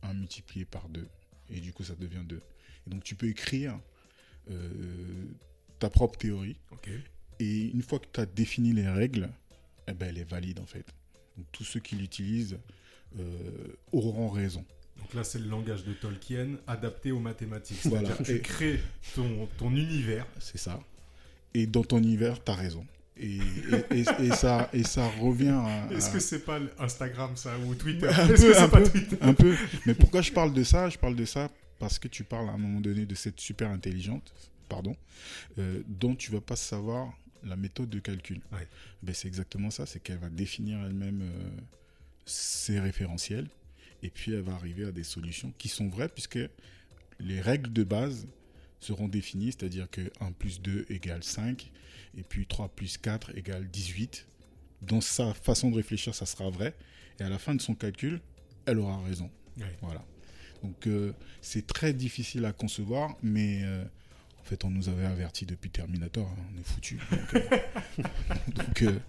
1 0.02 0.14
multiplié 0.16 0.66
par 0.66 0.89
2, 0.89 1.08
et 1.52 1.60
du 1.60 1.72
coup 1.72 1.84
ça 1.84 1.95
devient 1.95 2.24
2. 2.26 2.41
Et 2.88 2.89
donc 2.89 3.04
tu 3.04 3.16
peux 3.16 3.28
écrire 3.28 3.80
euh, 4.50 5.26
ta 5.78 5.91
propre 5.91 6.18
théorie, 6.18 6.58
Ok. 6.72 6.89
et 7.39 7.66
une 7.66 7.84
fois 7.84 8.00
que 8.00 8.08
tu 8.12 8.20
as 8.20 8.26
défini 8.26 8.74
les 8.74 8.88
règles, 8.88 9.30
eh 9.88 9.93
ben, 9.93 10.10
elle 10.10 10.18
est 10.18 10.30
valide 10.30 10.60
en 10.60 10.66
fait. 10.66 10.88
Donc, 11.38 11.45
tous 11.52 11.64
ceux 11.64 11.80
qui 11.80 11.95
l'utilisent 11.95 12.56
euh, 12.56 12.58
auront 13.91 14.30
raison. 14.30 14.66
Donc 14.97 15.14
là, 15.14 15.24
c'est 15.24 15.39
le 15.39 15.47
langage 15.47 15.84
de 15.86 15.93
Tolkien 15.93 16.57
adapté 16.68 17.12
aux 17.12 17.20
mathématiques. 17.20 17.80
Voilà. 17.86 18.10
C'est-à-dire 18.10 18.36
tu 18.36 18.41
crées 18.41 18.80
ton, 19.16 19.47
ton 19.57 19.72
univers. 19.76 20.26
C'est 20.39 20.57
ça. 20.57 20.80
Et 21.53 21.66
dans 21.68 21.84
ton 21.84 21.97
univers, 21.99 22.43
tu 22.43 22.51
as 22.51 22.55
raison. 22.55 22.86
Et, 23.18 23.38
et- 23.38 23.39
et- 23.99 24.26
et 24.28 24.32
ça, 24.32 24.70
et 24.72 24.84
ça 24.84 25.07
revient 25.20 25.49
à. 25.49 25.88
Est-ce 25.91 26.10
que 26.12 26.20
c'est 26.20 26.45
pas 26.45 26.60
Instagram 26.78 27.36
ça 27.36 27.57
ou 27.60 27.76
Twitter 27.76 28.07
Un 28.07 28.12
Est-ce 28.12 28.28
peu, 28.28 28.34
que 28.49 28.53
c'est 28.53 28.57
un 28.60 28.70
pas 28.70 28.82
peu. 28.82 28.89
Twitter 28.89 29.18
un 29.22 29.34
peu. 29.34 29.55
Mais 29.86 29.93
pourquoi 29.93 30.22
je 30.22 30.32
parle 30.32 30.53
de 30.53 30.64
ça? 30.64 30.89
Je 30.89 30.97
parle 30.97 31.16
de 31.16 31.26
ça 31.26 31.49
parce 31.80 31.97
que 31.99 32.07
tu 32.07 32.24
parles 32.24 32.47
à 32.49 32.53
un 32.53 32.57
moment 32.57 32.80
donné 32.80 33.05
de 33.05 33.16
cette 33.16 33.39
super 33.39 33.70
intelligente, 33.72 34.34
pardon, 34.70 34.95
euh, 35.57 35.82
dont 35.88 36.16
tu 36.16 36.32
vas 36.32 36.39
pas 36.41 36.55
savoir 36.55 37.12
la 37.43 37.55
méthode 37.57 37.89
de 37.89 37.99
calcul. 37.99 38.39
Ouais. 38.53 38.68
Ben, 39.01 39.14
c'est 39.16 39.28
exactement 39.28 39.70
ça, 39.72 39.86
c'est 39.86 39.99
qu'elle 40.01 40.18
va 40.20 40.30
définir 40.30 40.80
elle-même 40.86 41.22
euh, 41.22 41.49
ses 42.30 42.80
référentiels 42.80 43.47
et 44.03 44.09
puis 44.09 44.34
elle 44.34 44.41
va 44.41 44.53
arriver 44.53 44.86
à 44.86 44.91
des 44.91 45.03
solutions 45.03 45.53
qui 45.57 45.67
sont 45.67 45.89
vraies 45.89 46.09
puisque 46.09 46.39
les 47.19 47.41
règles 47.41 47.73
de 47.73 47.84
base 47.84 48.27
seront 48.80 49.09
définies, 49.09 49.51
c'est-à-dire 49.51 49.89
que 49.89 50.09
1 50.21 50.32
plus 50.32 50.61
2 50.61 50.86
égale 50.89 51.23
5 51.23 51.71
et 52.17 52.23
puis 52.23 52.45
3 52.45 52.69
plus 52.69 52.97
4 52.97 53.38
égale 53.38 53.67
18. 53.67 54.25
Dans 54.82 55.01
sa 55.01 55.34
façon 55.34 55.69
de 55.69 55.75
réfléchir, 55.75 56.15
ça 56.15 56.25
sera 56.25 56.49
vrai 56.49 56.75
et 57.19 57.23
à 57.23 57.30
la 57.30 57.38
fin 57.38 57.53
de 57.53 57.61
son 57.61 57.75
calcul, 57.75 58.21
elle 58.65 58.80
aura 58.80 59.01
raison. 59.03 59.30
Voilà. 59.82 60.05
Donc 60.63 60.88
euh, 60.88 61.13
c'est 61.41 61.67
très 61.67 61.93
difficile 61.93 62.45
à 62.45 62.53
concevoir, 62.53 63.17
mais 63.21 63.61
euh, 63.63 63.84
fait 64.50 64.66
on 64.66 64.70
nous 64.70 64.89
avait 64.89 65.06
averti 65.06 65.45
depuis 65.45 65.70
Terminator, 65.70 66.28
hein, 66.28 66.41
on 66.56 66.60
est 66.60 66.64
foutu. 66.64 67.00
Donc, 67.12 67.34
euh, 67.36 67.60
donc, 68.56 68.82
euh, 68.84 69.00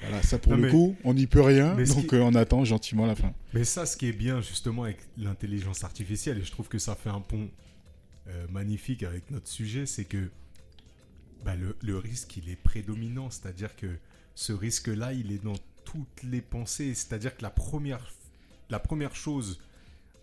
voilà, 0.00 0.22
ça 0.22 0.38
pour 0.38 0.52
Non, 0.52 0.58
le 0.58 0.62
mais- 0.64 0.70
coup, 0.70 0.96
on 1.04 1.14
n'y 1.14 1.26
peut 1.26 1.40
rien, 1.42 1.74
donc 1.74 2.06
qui- 2.08 2.14
euh, 2.14 2.22
on 2.22 2.34
attend 2.34 2.64
gentiment 2.64 3.06
la 3.06 3.14
fin. 3.14 3.32
Mais 3.52 3.64
ça, 3.64 3.84
ce 3.86 3.96
qui 3.96 4.06
est 4.08 4.12
bien 4.12 4.40
justement 4.40 4.84
avec 4.84 4.98
l'intelligence 5.18 5.84
artificielle, 5.84 6.38
et 6.38 6.44
je 6.44 6.50
trouve 6.50 6.68
que 6.68 6.78
ça 6.78 6.94
fait 6.94 7.10
un 7.10 7.20
pont 7.20 7.48
magnifique 8.50 9.04
avec 9.04 9.30
notre 9.30 9.46
sujet, 9.46 9.86
c'est 9.86 10.04
que 10.04 10.30
bah, 11.44 11.54
le, 11.54 11.76
le 11.82 11.96
risque, 11.96 12.36
il 12.36 12.48
est 12.50 12.56
prédominant. 12.56 13.30
C'est-à-dire 13.30 13.76
que 13.76 13.86
ce 14.34 14.52
risque-là, 14.52 15.12
il 15.12 15.30
est 15.30 15.42
dans 15.44 15.54
toutes 15.84 16.22
les 16.24 16.40
pensées. 16.40 16.92
C'est-à-dire 16.94 17.36
que 17.36 17.42
la 17.42 17.50
première, 17.50 18.04
la 18.68 18.80
première 18.80 19.14
chose, 19.14 19.60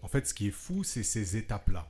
en 0.01 0.09
fait, 0.09 0.27
ce 0.27 0.33
qui 0.33 0.47
est 0.47 0.51
fou, 0.51 0.83
c'est 0.83 1.03
ces 1.03 1.37
étapes-là. 1.37 1.87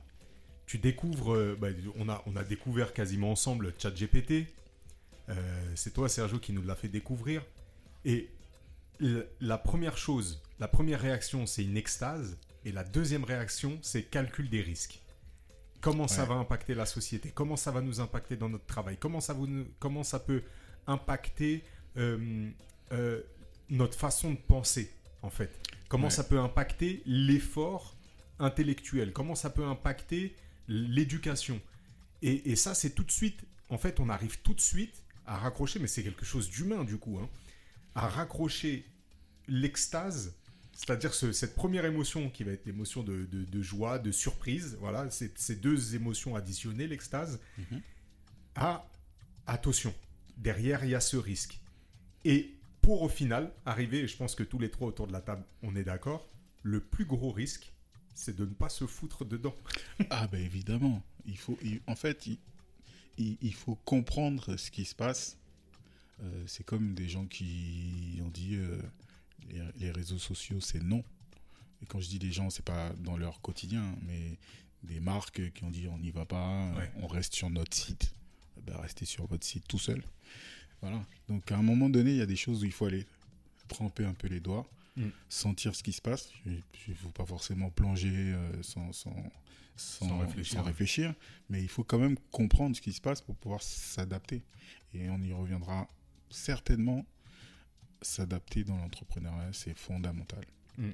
Tu 0.66 0.78
découvres, 0.78 1.34
euh, 1.34 1.56
bah, 1.60 1.68
on, 1.96 2.08
a, 2.08 2.22
on 2.26 2.36
a 2.36 2.44
découvert 2.44 2.92
quasiment 2.92 3.32
ensemble 3.32 3.72
ChatGPT. 3.78 4.46
Euh, 5.28 5.72
c'est 5.74 5.92
toi, 5.92 6.08
Sergio, 6.08 6.38
qui 6.38 6.52
nous 6.52 6.62
l'a 6.62 6.74
fait 6.74 6.88
découvrir. 6.88 7.42
Et 8.04 8.28
la 9.40 9.58
première 9.58 9.96
chose, 9.98 10.42
la 10.60 10.68
première 10.68 11.00
réaction, 11.00 11.46
c'est 11.46 11.64
une 11.64 11.76
extase. 11.76 12.36
Et 12.64 12.72
la 12.72 12.84
deuxième 12.84 13.24
réaction, 13.24 13.78
c'est 13.82 14.04
calcul 14.04 14.48
des 14.48 14.62
risques. 14.62 15.00
Comment 15.80 16.08
ça 16.08 16.24
va 16.24 16.34
impacter 16.34 16.74
la 16.74 16.86
société? 16.86 17.30
Comment 17.30 17.56
ça 17.56 17.70
va 17.70 17.82
nous 17.82 18.00
impacter 18.00 18.36
dans 18.36 18.48
notre 18.48 18.64
travail? 18.64 18.96
Comment 18.98 19.20
ça, 19.20 19.34
vous- 19.34 19.66
comment 19.78 20.02
ça 20.02 20.18
peut 20.18 20.42
impacter 20.86 21.62
euh, 21.98 22.48
euh, 22.92 23.20
notre 23.68 23.98
façon 23.98 24.30
de 24.30 24.36
penser, 24.38 24.90
en 25.20 25.28
fait? 25.28 25.50
Comment 25.88 26.04
Ouais. 26.04 26.10
ça 26.10 26.24
peut 26.24 26.38
impacter 26.38 27.02
l'effort 27.04 27.94
intellectuel? 28.38 29.12
Comment 29.12 29.34
ça 29.34 29.50
peut 29.50 29.64
impacter 29.64 30.34
l'éducation 30.68 31.60
et, 32.22 32.50
et 32.52 32.56
ça, 32.56 32.74
c'est 32.74 32.90
tout 32.90 33.04
de 33.04 33.10
suite, 33.10 33.40
en 33.68 33.78
fait, 33.78 34.00
on 34.00 34.08
arrive 34.08 34.38
tout 34.40 34.54
de 34.54 34.60
suite 34.60 35.02
à 35.26 35.36
raccrocher, 35.38 35.78
mais 35.78 35.86
c'est 35.88 36.02
quelque 36.02 36.24
chose 36.24 36.48
d'humain 36.50 36.84
du 36.84 36.96
coup, 36.98 37.18
hein, 37.18 37.28
à 37.94 38.08
raccrocher 38.08 38.84
l'extase, 39.48 40.34
c'est-à-dire 40.72 41.12
ce- 41.14 41.32
cette 41.32 41.54
première 41.54 41.84
émotion 41.84 42.30
qui 42.30 42.44
va 42.44 42.52
être 42.52 42.64
l'émotion 42.66 43.02
de, 43.02 43.26
de- 43.30 43.44
de 43.44 43.62
joie, 43.62 43.98
de 43.98 44.10
surprise, 44.10 44.76
voilà, 44.80 45.08
ces 45.10 45.56
deux 45.56 45.94
émotions 45.94 46.34
additionnées, 46.34 46.86
l'extase, 46.86 47.40
Mhm. 47.58 47.80
à 48.56 48.88
attention, 49.46 49.94
derrière 50.38 50.84
il 50.84 50.90
y 50.90 50.94
a 50.94 51.00
ce 51.00 51.16
risque. 51.18 51.60
Et 52.24 52.54
pour 52.80 53.02
au 53.02 53.08
final 53.08 53.52
arriver, 53.66 54.00
et 54.00 54.08
je 54.08 54.16
pense 54.16 54.34
que 54.34 54.42
tous 54.42 54.58
les 54.58 54.70
trois 54.70 54.88
autour 54.88 55.06
de 55.06 55.12
la 55.12 55.20
table, 55.20 55.44
on 55.62 55.76
est 55.76 55.84
d'accord, 55.84 56.26
le 56.62 56.80
plus 56.80 57.04
gros 57.04 57.32
risque, 57.32 57.72
c'est 58.14 58.34
de 58.36 58.44
ne 58.44 58.54
pas 58.54 58.68
se 58.68 58.86
foutre 58.86 59.24
dedans. 59.24 59.54
Ah 60.10 60.26
ben 60.28 60.40
évidemment, 60.40 61.02
il 61.26 61.36
faut, 61.38 61.58
il- 61.62 61.80
en 61.86 61.96
fait, 61.96 62.26
il, 62.26 62.38
il- 63.18 63.36
il 63.42 63.54
faut 63.54 63.74
comprendre 63.84 64.56
ce 64.56 64.70
qui 64.70 64.84
se 64.84 64.94
passe. 64.94 65.36
Euh, 66.22 66.44
c'est 66.46 66.64
comme 66.64 66.94
des 66.94 67.08
gens 67.08 67.26
qui 67.26 68.20
ont 68.24 68.28
dit 68.30 68.54
euh, 68.56 68.80
les, 69.50 69.62
les 69.78 69.90
réseaux 69.90 70.18
sociaux 70.18 70.60
c'est 70.60 70.82
non. 70.82 71.02
Et 71.82 71.86
quand 71.86 72.00
je 72.00 72.08
dis 72.08 72.18
des 72.20 72.30
gens, 72.32 72.50
c'est 72.50 72.64
pas 72.64 72.92
dans 73.00 73.16
leur 73.16 73.40
quotidien, 73.40 73.84
mais 74.06 74.38
des 74.84 75.00
marques 75.00 75.52
qui 75.52 75.64
ont 75.64 75.70
dit 75.70 75.88
on 75.88 75.98
n'y 75.98 76.10
va 76.10 76.24
pas, 76.24 76.70
Ouais. 76.76 76.90
on 77.02 77.06
reste 77.08 77.34
sur 77.34 77.50
notre 77.50 77.76
site. 77.76 78.14
Eh 78.56 78.60
Ben, 78.62 78.76
restez 78.76 79.04
sur 79.06 79.26
votre 79.26 79.44
site 79.44 79.66
tout 79.68 79.78
seul. 79.78 80.02
Voilà. 80.80 81.02
Donc 81.28 81.50
à 81.50 81.56
un 81.56 81.62
moment 81.62 81.88
donné, 81.88 82.12
il 82.12 82.16
y 82.18 82.22
a 82.22 82.26
des 82.26 82.36
choses 82.36 82.62
où 82.62 82.66
il 82.66 82.72
faut 82.72 82.86
aller 82.86 83.06
tremper 83.68 84.04
un 84.04 84.14
peu 84.14 84.28
les 84.28 84.40
doigts, 84.40 84.66
Mm. 84.96 85.08
sentir 85.28 85.74
ce 85.74 85.82
qui 85.82 85.92
se 85.92 86.00
passe. 86.00 86.30
Il 86.46 86.62
ne 86.88 86.94
faut 86.94 87.10
pas 87.10 87.26
forcément 87.26 87.68
plonger 87.70 88.12
euh, 88.14 88.62
sans, 88.62 88.92
sans, 88.92 89.14
sans, 89.76 90.06
Sans 90.08 90.18
réfléchir. 90.18 90.58
sans 90.58 90.62
réfléchir, 90.64 91.14
mais 91.48 91.60
il 91.62 91.68
faut 91.68 91.82
quand 91.84 91.98
même 91.98 92.16
comprendre 92.30 92.76
ce 92.76 92.80
qui 92.80 92.92
se 92.92 93.00
passe 93.00 93.20
pour 93.20 93.34
pouvoir 93.36 93.60
s'adapter. 93.62 94.42
Et 94.92 95.08
on 95.10 95.20
y 95.20 95.32
reviendra 95.32 95.88
certainement. 96.30 97.04
S'adapter 98.02 98.64
dans 98.64 98.76
l'entrepreneuriat, 98.76 99.52
c'est 99.52 99.76
fondamental. 99.76 100.44
Mm. 100.78 100.90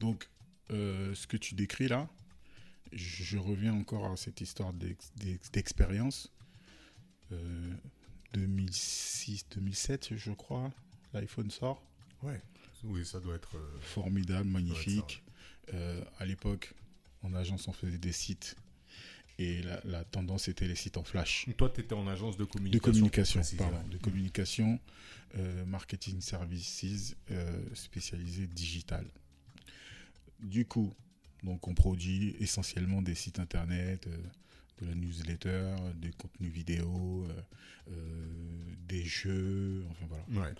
Donc, 0.00 0.28
euh, 0.70 1.14
ce 1.14 1.26
que 1.26 1.36
tu 1.36 1.54
décris 1.54 1.86
là, 1.88 2.08
je 2.92 3.22
je 3.22 3.38
reviens 3.38 3.72
encore 3.74 4.06
à 4.12 4.16
cette 4.16 4.40
histoire 4.40 4.72
d'ex- 4.72 5.12
d'ex- 5.16 5.50
d'expérience. 5.52 6.32
Euh, 7.32 7.74
2006-2007, 8.34 10.16
je 10.16 10.32
crois, 10.32 10.72
l'iPhone 11.12 11.50
sort. 11.50 11.82
Ouais. 12.22 12.40
Oui, 12.84 13.04
ça 13.04 13.20
doit 13.20 13.34
être. 13.34 13.56
euh, 13.56 13.78
Formidable, 13.80 14.46
ça, 14.46 14.52
magnifique. 14.52 15.22
Euh, 15.74 16.02
à 16.18 16.26
l'époque, 16.26 16.72
en 17.22 17.34
agence, 17.34 17.66
on 17.68 17.72
faisait 17.72 17.98
des 17.98 18.12
sites. 18.12 18.56
Et 19.38 19.60
la, 19.62 19.80
la 19.84 20.04
tendance 20.04 20.48
était 20.48 20.66
les 20.66 20.76
sites 20.76 20.96
en 20.96 21.04
flash. 21.04 21.46
Toi, 21.58 21.68
tu 21.70 21.80
étais 21.82 21.94
en 21.94 22.06
agence 22.06 22.36
de 22.38 22.44
De 22.44 22.48
communication. 22.48 22.92
communication, 22.92 23.40
pour 23.40 23.46
préciser, 23.48 23.56
pardon. 23.70 23.88
De 23.88 23.98
communication, 23.98 24.80
euh, 25.36 25.64
marketing 25.66 26.20
services, 26.22 27.16
spécialisé 27.74 28.46
digital. 28.46 29.06
Du 30.40 30.64
coup, 30.64 30.94
donc 31.42 31.68
on 31.68 31.74
produit 31.74 32.34
essentiellement 32.40 33.02
des 33.02 33.14
sites 33.14 33.38
internet, 33.38 34.08
de 34.80 34.86
la 34.86 34.94
newsletter, 34.94 35.74
des 35.96 36.10
contenus 36.12 36.52
vidéo, 36.52 37.26
euh, 37.28 37.40
euh, 37.90 38.74
des 38.88 39.04
jeux, 39.04 39.84
enfin 39.90 40.06
voilà. 40.08 40.48
Ouais. 40.48 40.54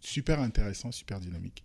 Super 0.00 0.40
intéressant, 0.40 0.92
super 0.92 1.20
dynamique. 1.20 1.62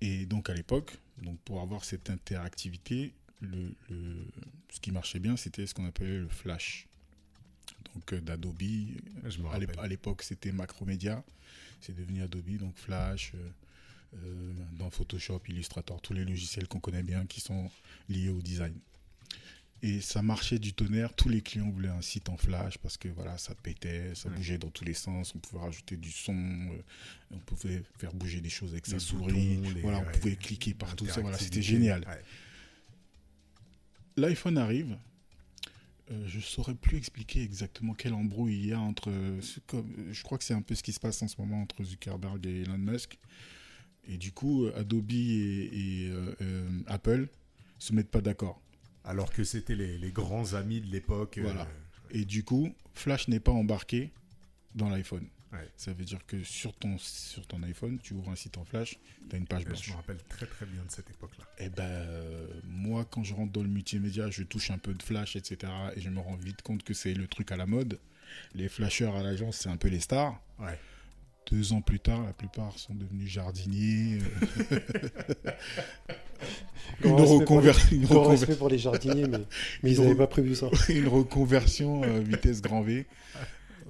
Et 0.00 0.26
donc 0.26 0.48
à 0.50 0.54
l'époque, 0.54 0.96
donc 1.22 1.38
pour 1.40 1.60
avoir 1.60 1.84
cette 1.84 2.10
interactivité, 2.10 3.12
le, 3.40 3.74
le- 3.90 4.26
ce 4.70 4.80
qui 4.80 4.90
marchait 4.92 5.18
bien, 5.18 5.36
c'était 5.36 5.66
ce 5.66 5.74
qu'on 5.74 5.86
appelait 5.86 6.18
le 6.18 6.28
flash. 6.28 6.86
Donc 7.94 8.12
euh, 8.12 8.20
d'Adobe. 8.20 8.62
À 9.78 9.88
l'époque, 9.88 10.22
c'était 10.22 10.52
Macromedia. 10.52 11.24
C'est 11.80 11.96
devenu 11.96 12.22
Adobe, 12.22 12.56
donc 12.58 12.76
Flash. 12.76 13.32
euh, 13.34 13.38
euh, 14.24 14.52
dans 14.78 14.90
Photoshop, 14.90 15.42
Illustrator, 15.48 16.00
tous 16.00 16.14
les 16.14 16.24
logiciels 16.24 16.66
qu'on 16.66 16.80
connaît 16.80 17.02
bien 17.02 17.26
qui 17.26 17.40
sont 17.40 17.70
liés 18.08 18.30
au 18.30 18.40
design. 18.40 18.72
Et 19.82 20.00
ça 20.00 20.22
marchait 20.22 20.58
du 20.58 20.72
tonnerre. 20.72 21.14
Tous 21.14 21.28
les 21.28 21.40
clients 21.40 21.70
voulaient 21.70 21.88
un 21.88 22.02
site 22.02 22.28
en 22.28 22.36
flash 22.36 22.78
parce 22.78 22.96
que 22.96 23.08
voilà, 23.08 23.38
ça 23.38 23.54
pétait, 23.54 24.12
ça 24.16 24.28
bougeait 24.28 24.58
dans 24.58 24.70
tous 24.70 24.84
les 24.84 24.92
sens. 24.94 25.32
On 25.36 25.38
pouvait 25.38 25.62
rajouter 25.62 25.96
du 25.96 26.10
son, 26.10 26.34
euh, 26.34 26.82
on 27.30 27.38
pouvait 27.38 27.84
faire 27.98 28.12
bouger 28.12 28.40
des 28.40 28.48
choses 28.48 28.72
avec 28.72 28.88
Les 28.88 28.94
sa 28.94 28.98
souris. 28.98 29.32
boutons, 29.56 29.70
les- 29.74 29.80
voilà, 29.82 30.00
on 30.00 30.04
ouais, 30.04 30.12
pouvait 30.12 30.34
cliquer 30.36 30.74
partout. 30.74 31.06
Ça, 31.06 31.20
voilà, 31.20 31.38
c'était 31.38 31.62
génial. 31.62 32.00
Ouais. 32.08 32.22
L'iPhone 34.16 34.58
arrive. 34.58 34.98
euh, 36.10 36.26
je 36.26 36.40
saurais 36.40 36.74
plus 36.74 36.96
expliquer 36.96 37.42
exactement 37.42 37.92
quel 37.92 38.14
embrouille 38.14 38.54
il 38.56 38.66
y 38.68 38.72
a 38.72 38.80
entre. 38.80 39.12
comme- 39.66 39.94
je 40.10 40.22
crois 40.22 40.38
que 40.38 40.44
c'est 40.44 40.54
un 40.54 40.62
peu 40.62 40.74
ce 40.74 40.82
qui 40.82 40.92
se 40.94 40.98
passe 41.00 41.20
en 41.22 41.28
ce 41.28 41.36
moment 41.38 41.60
entre 41.60 41.84
Zuckerberg 41.84 42.44
et 42.46 42.62
Elon 42.62 42.78
Musk. 42.78 43.18
Et 44.08 44.16
du 44.16 44.32
coup, 44.32 44.66
Adobe 44.74 45.10
et, 45.12 45.68
et, 46.04 46.08
euh, 46.08 46.34
euh, 46.40 46.68
Apple 46.86 47.28
se 47.78 47.92
mettent 47.92 48.10
pas 48.10 48.22
d'accord. 48.22 48.60
Alors 49.08 49.32
que 49.32 49.42
c'était 49.42 49.74
les, 49.74 49.98
les 49.98 50.12
grands 50.12 50.54
amis 50.54 50.80
de 50.80 50.86
l'époque. 50.86 51.38
euh, 51.38 51.42
Voilà. 51.42 51.66
Et 52.10 52.24
du 52.24 52.44
coup, 52.44 52.72
Flash 52.94 53.26
n'est 53.28 53.40
pas 53.40 53.52
embarqué 53.52 54.12
dans 54.74 54.88
l'iPhone. 54.88 55.26
Ouais. 55.52 55.66
Ça 55.76 55.92
veut 55.94 56.04
dire 56.04 56.24
que 56.26 56.44
sur 56.44 56.74
ton, 56.74 56.98
sur 56.98 57.46
ton 57.46 57.62
iPhone, 57.62 57.98
tu 58.02 58.12
ouvres 58.14 58.30
un 58.30 58.36
site 58.36 58.58
en 58.58 58.64
Flash, 58.64 58.98
tu 59.30 59.34
as 59.34 59.38
une 59.38 59.46
page 59.46 59.62
euh, 59.62 59.64
blanche. 59.70 59.82
je 59.86 59.90
me 59.92 59.96
rappelle 59.96 60.18
très 60.28 60.44
très 60.46 60.66
bien 60.66 60.82
de 60.84 60.90
cette 60.90 61.08
époque-là. 61.08 61.44
Et 61.58 61.70
ben, 61.70 61.84
euh, 61.84 62.46
moi, 62.64 63.06
quand 63.10 63.24
je 63.24 63.32
rentre 63.34 63.50
dans 63.52 63.62
le 63.62 63.68
multimédia, 63.68 64.28
je 64.30 64.42
touche 64.42 64.70
un 64.70 64.76
peu 64.78 64.92
de 64.92 65.02
Flash, 65.02 65.36
etc. 65.36 65.72
Et 65.96 66.00
je 66.02 66.10
me 66.10 66.20
rends 66.20 66.36
vite 66.36 66.60
compte 66.62 66.82
que 66.82 66.92
c'est 66.92 67.14
le 67.14 67.26
truc 67.26 67.50
à 67.50 67.56
la 67.56 67.64
mode. 67.66 67.98
Les 68.54 68.68
flasheurs 68.68 69.16
à 69.16 69.22
l'agence, 69.22 69.56
c'est 69.56 69.70
un 69.70 69.78
peu 69.78 69.88
les 69.88 70.00
stars. 70.00 70.38
Ouais. 70.58 70.78
Deux 71.50 71.72
ans 71.72 71.80
plus 71.80 72.00
tard, 72.00 72.22
la 72.24 72.32
plupart 72.32 72.78
sont 72.78 72.94
devenus 72.94 73.28
jardiniers. 73.30 74.18
euh, 74.70 74.78
une, 77.04 77.14
respect 77.14 77.44
pour 77.44 77.60
les- 77.60 77.70
reconver- 77.70 77.94
une 77.94 78.04
Grand 78.04 78.14
reconver- 78.22 78.28
respect 78.30 78.56
pour 78.56 78.68
les 78.68 78.78
jardiniers, 78.78 79.26
mais, 79.26 79.38
mais 79.82 79.92
ils 79.92 80.00
n'avaient 80.00 80.14
pas 80.14 80.26
prévu 80.26 80.54
ça. 80.54 80.68
une 80.88 81.08
reconversion 81.08 82.02
euh, 82.04 82.20
vitesse 82.20 82.60
grand 82.60 82.82
V. 82.82 83.06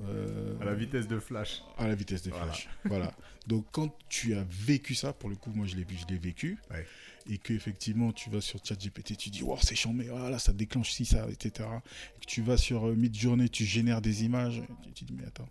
Euh, 0.08 0.54
À 0.60 0.64
la 0.66 0.74
vitesse 0.74 1.08
de 1.08 1.18
flash. 1.18 1.62
à 1.76 1.88
la 1.88 1.94
vitesse 1.96 2.22
des 2.22 2.30
Voilà. 2.30 2.46
flashs. 2.46 2.68
Voilà. 2.84 3.12
Donc 3.48 3.66
quand 3.72 3.92
tu 4.08 4.34
as 4.36 4.44
vécu 4.48 4.94
ça, 4.94 5.12
pour 5.12 5.28
le 5.28 5.34
coup, 5.34 5.50
moi 5.52 5.66
je 5.66 5.74
l'ai 5.74 5.84
je 5.90 6.06
l'ai 6.06 6.18
vécu, 6.20 6.56
Ouais. 6.70 6.86
et 7.28 7.38
que 7.38 7.52
effectivement 7.52 8.12
tu 8.12 8.30
vas 8.30 8.40
sur 8.40 8.64
ChatGPT, 8.64 9.16
tu 9.16 9.30
dis 9.30 9.42
wow 9.42 9.58
c'est 9.60 9.74
chambé, 9.74 10.04
voilà 10.08 10.38
ça 10.38 10.52
déclenche 10.52 10.92
ci 10.92 11.04
ça, 11.04 11.26
etc. 11.28 11.68
Et 12.16 12.20
que 12.20 12.26
tu 12.26 12.42
vas 12.42 12.56
sur 12.56 12.86
euh, 12.86 12.94
Midjourney, 12.94 13.48
tu 13.48 13.64
génères 13.64 14.00
des 14.00 14.24
images, 14.24 14.62
tu 14.94 15.04
te 15.04 15.12
dis 15.12 15.18
mais 15.18 15.26
attends, 15.26 15.48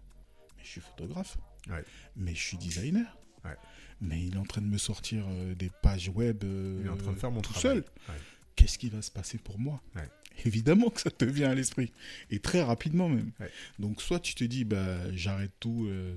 mais 0.58 0.64
je 0.64 0.70
suis 0.70 0.82
photographe, 0.82 1.38
Ouais. 1.70 1.84
mais 2.16 2.34
je 2.36 2.42
suis 2.42 2.58
designer, 2.58 3.18
Ouais. 3.46 3.56
mais 4.02 4.22
il 4.24 4.36
est 4.36 4.40
en 4.40 4.46
train 4.46 4.62
de 4.62 4.68
me 4.68 4.78
sortir 4.78 5.26
euh, 5.30 5.54
des 5.56 5.70
pages 5.82 6.10
web 6.10 6.44
euh, 6.44 6.78
Il 6.82 6.88
est 6.88 6.90
en 6.90 6.98
train 6.98 7.14
de 7.14 7.20
faire 7.20 7.32
mon 7.32 7.42
tout 7.42 7.54
travail. 7.54 7.78
seul. 7.82 7.86
Ouais. 8.10 8.20
Qu'est-ce 8.56 8.78
qui 8.78 8.90
va 8.90 9.02
se 9.02 9.12
passer 9.12 9.38
pour 9.38 9.60
moi? 9.60 9.82
Évidemment 10.46 10.90
que 10.90 11.02
ça 11.02 11.10
te 11.12 11.26
vient 11.26 11.50
à 11.52 11.56
l'esprit. 11.56 11.92
Et 12.32 12.40
très 12.40 12.62
rapidement 12.64 13.10
même. 13.10 13.32
Donc 13.80 14.02
soit 14.02 14.20
tu 14.20 14.34
te 14.36 14.44
dis, 14.44 14.64
bah, 14.66 15.12
j'arrête 15.16 15.52
tout, 15.60 15.86
euh, 15.88 16.14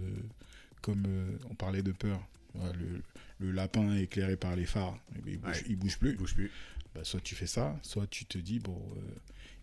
comme 0.82 1.04
on 1.50 1.54
parlait 1.54 1.82
de 1.82 1.92
peur. 1.92 2.26
Le, 2.54 3.02
le 3.46 3.52
lapin 3.52 3.94
éclairé 3.96 4.36
par 4.36 4.56
les 4.56 4.66
phares, 4.66 4.98
eh 5.16 5.20
ben, 5.20 5.30
il 5.32 5.38
bouge, 5.38 5.62
il 5.68 5.76
bouge 5.76 5.92
Il 5.92 5.98
plus. 5.98 6.16
bouge 6.16 6.34
plus. 6.34 6.50
Bah, 6.94 7.04
soit 7.04 7.20
tu 7.20 7.34
fais 7.36 7.46
ça, 7.46 7.78
soit 7.82 8.06
tu 8.08 8.24
te 8.24 8.38
dis, 8.38 8.58
bon, 8.58 8.76
il 8.96 9.02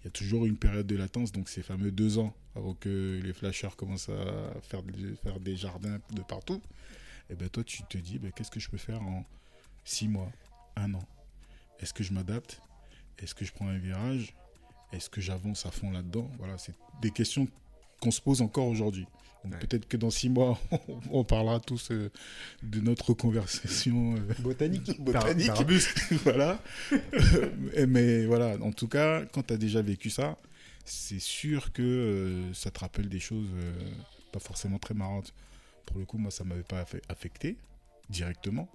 y 0.07 0.09
a 0.09 0.11
toujours 0.11 0.45
une 0.45 0.57
période 0.57 0.87
de 0.87 0.95
latence, 0.95 1.31
donc 1.31 1.49
ces 1.49 1.61
fameux 1.61 1.91
deux 1.91 2.17
ans 2.17 2.33
avant 2.55 2.73
que 2.73 3.19
les 3.23 3.33
flasheurs 3.33 3.75
commencent 3.75 4.09
à 4.09 4.61
faire, 4.61 4.81
des- 4.83 5.57
jardins 5.57 5.99
de 6.13 6.21
partout. 6.21 6.61
Et 7.29 7.35
ben 7.35 7.49
toi, 7.49 7.63
tu 7.63 7.83
te 7.83 7.97
dis, 7.97 8.17
bah, 8.17 8.29
qu'est-ce 8.35 8.51
que 8.51 8.59
je 8.59 8.69
peux 8.69 8.77
faire 8.77 9.01
en 9.01 9.25
six 9.83 10.07
mois, 10.07 10.31
un 10.75 10.93
an? 10.93 11.03
Est-ce 11.79 11.93
que 11.93 12.03
je 12.03 12.13
m'adapte? 12.13 12.61
Est-ce 13.19 13.35
que 13.35 13.45
je 13.45 13.51
prends 13.51 13.67
un 13.67 13.77
virage? 13.77 14.33
Est-ce 14.93 15.09
que 15.09 15.19
j'avance 15.19 15.65
à 15.65 15.71
fond 15.71 15.91
là-dedans? 15.91 16.31
Voilà, 16.37 16.57
c'est 16.57 16.73
des 17.01 17.11
questions 17.11 17.47
qu'on 18.01 18.11
se 18.11 18.21
pose 18.21 18.41
encore 18.41 18.67
aujourd'hui. 18.67 19.05
Ouais. 19.45 19.59
peut-être 19.59 19.87
que 19.87 19.95
dans 19.97 20.09
six 20.09 20.29
mois, 20.29 20.59
on 21.11 21.23
parlera 21.23 21.59
tous 21.59 21.91
euh, 21.91 22.09
de 22.63 22.79
notre 22.81 23.13
conversation 23.13 24.15
euh, 24.15 24.33
Botanique. 24.39 24.99
botanique. 25.01 25.51
Voilà. 26.23 26.59
Euh, 26.91 27.85
mais 27.87 28.25
voilà, 28.25 28.57
en 28.61 28.71
tout 28.71 28.87
cas, 28.87 29.23
quand 29.25 29.43
tu 29.47 29.53
as 29.53 29.57
déjà 29.57 29.81
vécu 29.81 30.09
ça, 30.09 30.37
c'est 30.85 31.19
sûr 31.19 31.71
que 31.71 31.81
euh, 31.81 32.53
ça 32.53 32.71
te 32.71 32.79
rappelle 32.79 33.09
des 33.09 33.19
choses 33.19 33.49
pas 34.31 34.39
forcément 34.39 34.79
très 34.79 34.93
marrantes. 34.93 35.33
Pour 35.85 35.97
le 35.99 36.05
coup, 36.05 36.17
moi, 36.17 36.31
ça 36.31 36.43
m'avait 36.43 36.63
pas 36.63 36.83
affe- 36.83 37.01
affecté 37.07 37.55
directement. 38.09 38.67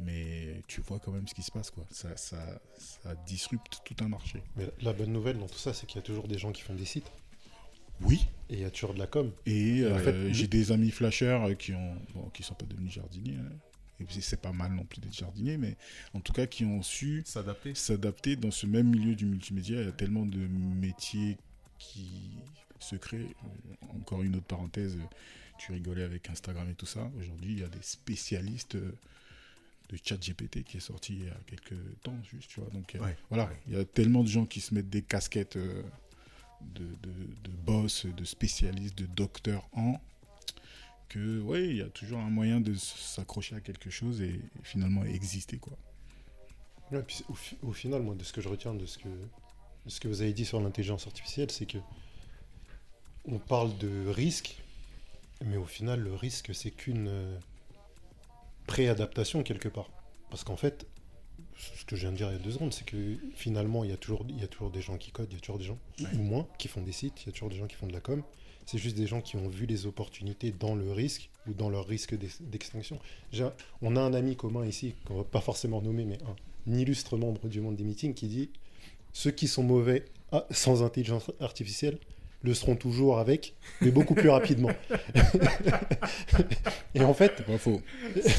Mais 0.00 0.62
tu 0.68 0.80
vois 0.80 1.00
quand 1.00 1.10
même 1.10 1.26
ce 1.26 1.34
qui 1.34 1.42
se 1.42 1.50
passe, 1.50 1.70
quoi. 1.70 1.84
Ça, 1.90 2.16
ça, 2.16 2.36
ça 2.78 3.14
disrupte 3.26 3.80
tout 3.84 3.96
un 4.04 4.08
marché. 4.08 4.42
Mais 4.56 4.68
la 4.80 4.92
bonne 4.92 5.12
nouvelle 5.12 5.38
dans 5.38 5.48
tout 5.48 5.58
ça, 5.58 5.72
c'est 5.74 5.86
qu'il 5.86 5.96
y 5.96 5.98
a 5.98 6.02
toujours 6.02 6.28
des 6.28 6.38
gens 6.38 6.52
qui 6.52 6.62
font 6.62 6.74
des 6.74 6.84
sites. 6.84 7.10
Oui. 8.00 8.26
Et 8.50 8.54
il 8.54 8.60
y 8.60 8.64
a 8.64 8.70
toujours 8.70 8.94
de 8.94 8.98
la 8.98 9.06
com. 9.06 9.30
Et 9.46 9.84
En 9.86 9.90
euh, 9.90 9.98
fait, 9.98 10.32
j'ai 10.32 10.46
des 10.46 10.72
amis 10.72 10.90
flasheurs 10.90 11.56
qui 11.58 11.74
ont, 11.74 11.94
bon, 12.14 12.28
qui 12.30 12.42
sont 12.42 12.54
pas 12.54 12.64
devenus 12.66 12.92
jardiniers. 12.92 13.36
hein. 13.36 13.52
Et 14.00 14.20
c'est 14.20 14.40
pas 14.40 14.52
mal 14.52 14.72
non 14.72 14.84
plus 14.84 15.00
d'être 15.00 15.12
jardinier, 15.12 15.56
mais 15.56 15.76
en 16.14 16.20
tout 16.20 16.32
cas 16.32 16.46
qui 16.46 16.64
ont 16.64 16.82
su 16.82 17.22
S'adapter. 17.26 17.74
s'adapter 17.74 18.36
dans 18.36 18.52
ce 18.52 18.64
même 18.66 18.88
milieu 18.88 19.16
du 19.16 19.26
multimédia. 19.26 19.80
Il 19.80 19.86
y 19.86 19.88
a 19.88 19.92
tellement 19.92 20.24
de 20.24 20.38
métiers 20.38 21.36
qui 21.78 22.30
se 22.78 22.94
créent. 22.94 23.18
Euh, 23.44 23.86
Encore 23.96 24.22
une 24.22 24.36
autre 24.36 24.46
parenthèse, 24.46 24.94
euh, 24.96 25.02
tu 25.58 25.72
rigolais 25.72 26.04
avec 26.04 26.30
Instagram 26.30 26.70
et 26.70 26.74
tout 26.74 26.86
ça. 26.86 27.10
Aujourd'hui, 27.18 27.54
il 27.54 27.58
y 27.58 27.64
a 27.64 27.68
des 27.68 27.82
spécialistes 27.82 28.76
euh, 28.76 28.92
de 29.90 29.98
ChatGPT 30.02 30.62
qui 30.62 30.76
est 30.76 30.80
sorti 30.80 31.14
il 31.14 31.24
y 31.24 31.28
a 31.28 31.36
quelques 31.46 31.74
temps, 32.04 32.16
juste, 32.32 32.50
tu 32.50 32.60
vois. 32.60 32.70
Donc 32.70 32.94
euh, 32.94 33.00
Ouais, 33.00 33.16
voilà, 33.30 33.46
ouais. 33.46 33.56
il 33.66 33.72
y 33.74 33.76
a 33.80 33.84
tellement 33.84 34.22
de 34.22 34.28
gens 34.28 34.46
qui 34.46 34.60
se 34.60 34.74
mettent 34.74 34.90
des 34.90 35.02
casquettes 35.02 35.56
euh, 35.56 35.82
de, 36.60 36.84
de, 37.02 37.50
boss, 37.64 38.06
de 38.06 38.24
spécialistes, 38.24 38.96
de 38.98 39.06
docteurs 39.06 39.68
en 39.72 40.00
que 41.08 41.40
ouais, 41.40 41.66
il 41.68 41.76
y 41.76 41.82
a 41.82 41.88
toujours 41.88 42.18
un 42.18 42.30
moyen 42.30 42.60
de 42.60 42.74
s'accrocher 42.74 43.56
à 43.56 43.60
quelque 43.60 43.88
chose 43.90 44.20
et 44.20 44.40
finalement 44.62 45.04
exister 45.04 45.58
quoi. 45.58 45.76
Au, 46.92 47.34
fi- 47.34 47.56
au 47.62 47.72
final, 47.72 48.02
moi, 48.02 48.14
de 48.14 48.24
ce 48.24 48.32
que 48.32 48.40
je 48.40 48.48
retiens 48.48 48.74
de 48.74 48.86
ce 48.86 48.98
que, 48.98 49.08
ce 49.86 50.00
que 50.00 50.08
vous 50.08 50.22
avez 50.22 50.32
dit 50.32 50.44
sur 50.44 50.60
l'intelligence 50.60 51.06
artificielle, 51.06 51.50
c'est 51.50 51.66
que 51.66 51.78
on 53.26 53.38
parle 53.38 53.76
de 53.78 54.08
risque, 54.08 54.56
mais 55.44 55.56
au 55.58 55.66
final, 55.66 56.00
le 56.00 56.14
risque, 56.14 56.54
c'est 56.54 56.70
qu'une 56.70 57.08
euh, 57.08 57.38
préadaptation 58.66 59.42
quelque 59.42 59.68
part. 59.68 59.90
Parce 60.30 60.44
qu'en 60.44 60.56
fait, 60.56 60.86
ce 61.58 61.84
que 61.84 61.96
je 61.96 62.02
viens 62.02 62.12
de 62.12 62.16
dire 62.16 62.28
il 62.30 62.34
y 62.34 62.36
a 62.36 62.42
deux 62.42 62.52
secondes, 62.52 62.72
c'est 62.72 62.84
que 62.86 63.16
finalement, 63.34 63.82
il 63.84 63.90
y, 63.90 63.92
a 63.92 63.96
toujours, 63.96 64.24
il 64.28 64.38
y 64.40 64.44
a 64.44 64.46
toujours 64.48 64.70
des 64.70 64.80
gens 64.80 64.96
qui 64.96 65.10
codent, 65.10 65.28
il 65.30 65.34
y 65.34 65.38
a 65.38 65.40
toujours 65.40 65.58
des 65.58 65.64
gens, 65.64 65.78
Ouais. 66.00 66.06
ou 66.14 66.22
moins, 66.22 66.46
qui 66.58 66.68
font 66.68 66.80
des 66.82 66.92
sites, 66.92 67.22
il 67.22 67.26
y 67.26 67.28
a 67.30 67.32
toujours 67.32 67.48
des 67.50 67.56
gens 67.56 67.66
qui 67.66 67.74
font 67.76 67.86
de 67.88 67.92
la 67.92 68.00
com. 68.00 68.22
C'est 68.66 68.78
juste 68.78 68.96
des 68.96 69.06
gens 69.06 69.20
qui 69.22 69.36
ont 69.36 69.48
vu 69.48 69.64
les 69.66 69.86
opportunités 69.86 70.52
dans 70.52 70.74
le 70.74 70.92
risque 70.92 71.30
ou 71.48 71.54
dans 71.54 71.70
leur 71.70 71.86
risque 71.86 72.14
d'ex- 72.16 72.42
d'extinction. 72.42 72.98
On 73.82 73.96
a 73.96 74.00
un 74.00 74.12
ami 74.14 74.36
commun 74.36 74.64
ici, 74.66 74.94
qu'on 75.06 75.16
va 75.16 75.24
pas 75.24 75.40
forcément 75.40 75.80
nommer, 75.82 76.04
mais 76.04 76.18
un, 76.24 76.72
illustre 76.78 77.16
membre 77.16 77.48
du 77.48 77.60
monde 77.62 77.76
des 77.76 77.84
meetings 77.84 78.12
qui 78.14 78.28
dit 78.28 78.50
ceux 79.14 79.30
qui 79.30 79.48
sont 79.48 79.62
mauvais 79.62 80.04
ah, 80.32 80.46
sans 80.50 80.82
intelligence 80.82 81.30
artificielle 81.40 81.98
le 82.42 82.54
seront 82.54 82.76
toujours 82.76 83.18
avec, 83.18 83.54
mais 83.80 83.90
beaucoup 83.90 84.14
plus 84.14 84.28
rapidement. 84.28 84.70
et 86.94 87.02
en 87.02 87.14
fait, 87.14 87.32
C'est 87.36 87.46
pas 87.46 87.58
faux. 87.58 87.80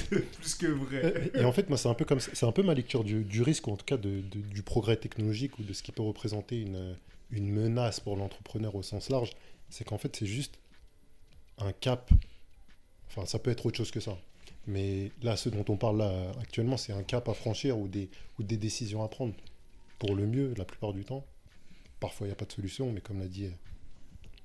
Plus 0.09 0.55
que 0.55 0.67
vrai. 0.67 1.31
et 1.35 1.43
en 1.43 1.51
fait, 1.51 1.69
moi, 1.69 1.77
c'est 1.77 1.89
un 1.89 1.93
peu 1.93 2.05
comme 2.05 2.19
c'est 2.19 2.45
un 2.45 2.51
peu 2.51 2.63
ma 2.63 2.73
lecture 2.73 3.03
du, 3.03 3.23
du 3.23 3.41
risque, 3.41 3.67
ou 3.67 3.71
en 3.71 3.77
tout 3.77 3.85
cas 3.85 3.97
de- 3.97 4.21
de- 4.21 4.39
du 4.39 4.63
progrès 4.63 4.95
technologique 4.97 5.57
ou 5.59 5.63
de 5.63 5.73
ce 5.73 5.83
qui 5.83 5.91
peut 5.91 6.03
représenter 6.03 6.61
une, 6.61 6.95
une 7.31 7.49
menace 7.51 7.99
pour 7.99 8.15
l'entrepreneur 8.15 8.75
au 8.75 8.83
sens 8.83 9.09
large. 9.09 9.31
C'est 9.69 9.83
qu'en 9.83 9.97
fait, 9.97 10.15
c'est 10.15 10.25
juste 10.25 10.57
un 11.57 11.71
cap. 11.73 12.09
Enfin, 13.09 13.25
ça 13.25 13.39
peut 13.39 13.51
être 13.51 13.65
autre 13.65 13.77
chose 13.77 13.91
que 13.91 13.99
ça. 13.99 14.17
Mais 14.67 15.11
là, 15.23 15.35
ce 15.35 15.49
dont 15.49 15.65
on 15.67 15.77
parle 15.77 15.97
là 15.97 16.31
actuellement, 16.41 16.77
c'est 16.77 16.93
un 16.93 17.03
cap 17.03 17.27
à 17.27 17.33
franchir 17.33 17.77
ou 17.77 17.87
des, 17.87 18.09
ou 18.39 18.43
des 18.43 18.57
décisions 18.57 19.03
à 19.03 19.07
prendre. 19.07 19.33
Pour 19.97 20.15
le 20.15 20.25
mieux, 20.25 20.53
la 20.57 20.63
plupart 20.63 20.93
du 20.93 21.03
temps. 21.03 21.25
Parfois, 21.99 22.27
il 22.27 22.29
n'y 22.29 22.33
a 22.33 22.37
pas 22.37 22.45
de 22.45 22.51
solution, 22.53 22.89
mais 22.91 23.01
comme 23.01 23.19
l'a 23.19 23.27
dit 23.27 23.49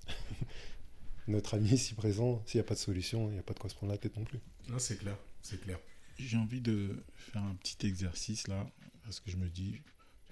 notre 1.29 1.55
ami 1.55 1.71
ici 1.71 1.95
présent, 1.95 2.43
s'il 2.47 2.59
n'y 2.59 2.65
a 2.65 2.69
pas 2.69 2.75
de 2.75 2.81
solution, 2.81 3.29
il 3.29 3.35
n'y 3.35 3.39
a 3.39 3.43
pas 3.43 3.55
de 3.55 3.59
quoi 3.59 3.71
se 3.71 3.75
prendre 3.75 3.93
la 3.93 3.99
tête 3.99 4.17
non 4.17 4.25
plus. 4.25 4.41
Non, 4.69 4.79
c'est 4.79 4.97
clair. 4.99 5.17
C'est 5.43 5.61
clair. 5.61 5.79
J'ai 6.19 6.37
envie 6.37 6.61
de 6.61 7.05
faire 7.17 7.43
un 7.43 7.55
petit 7.57 7.87
exercice 7.87 8.47
là, 8.49 8.71
parce 9.03 9.21
que 9.21 9.31
je 9.31 9.37
me 9.37 9.49
dis, 9.49 9.81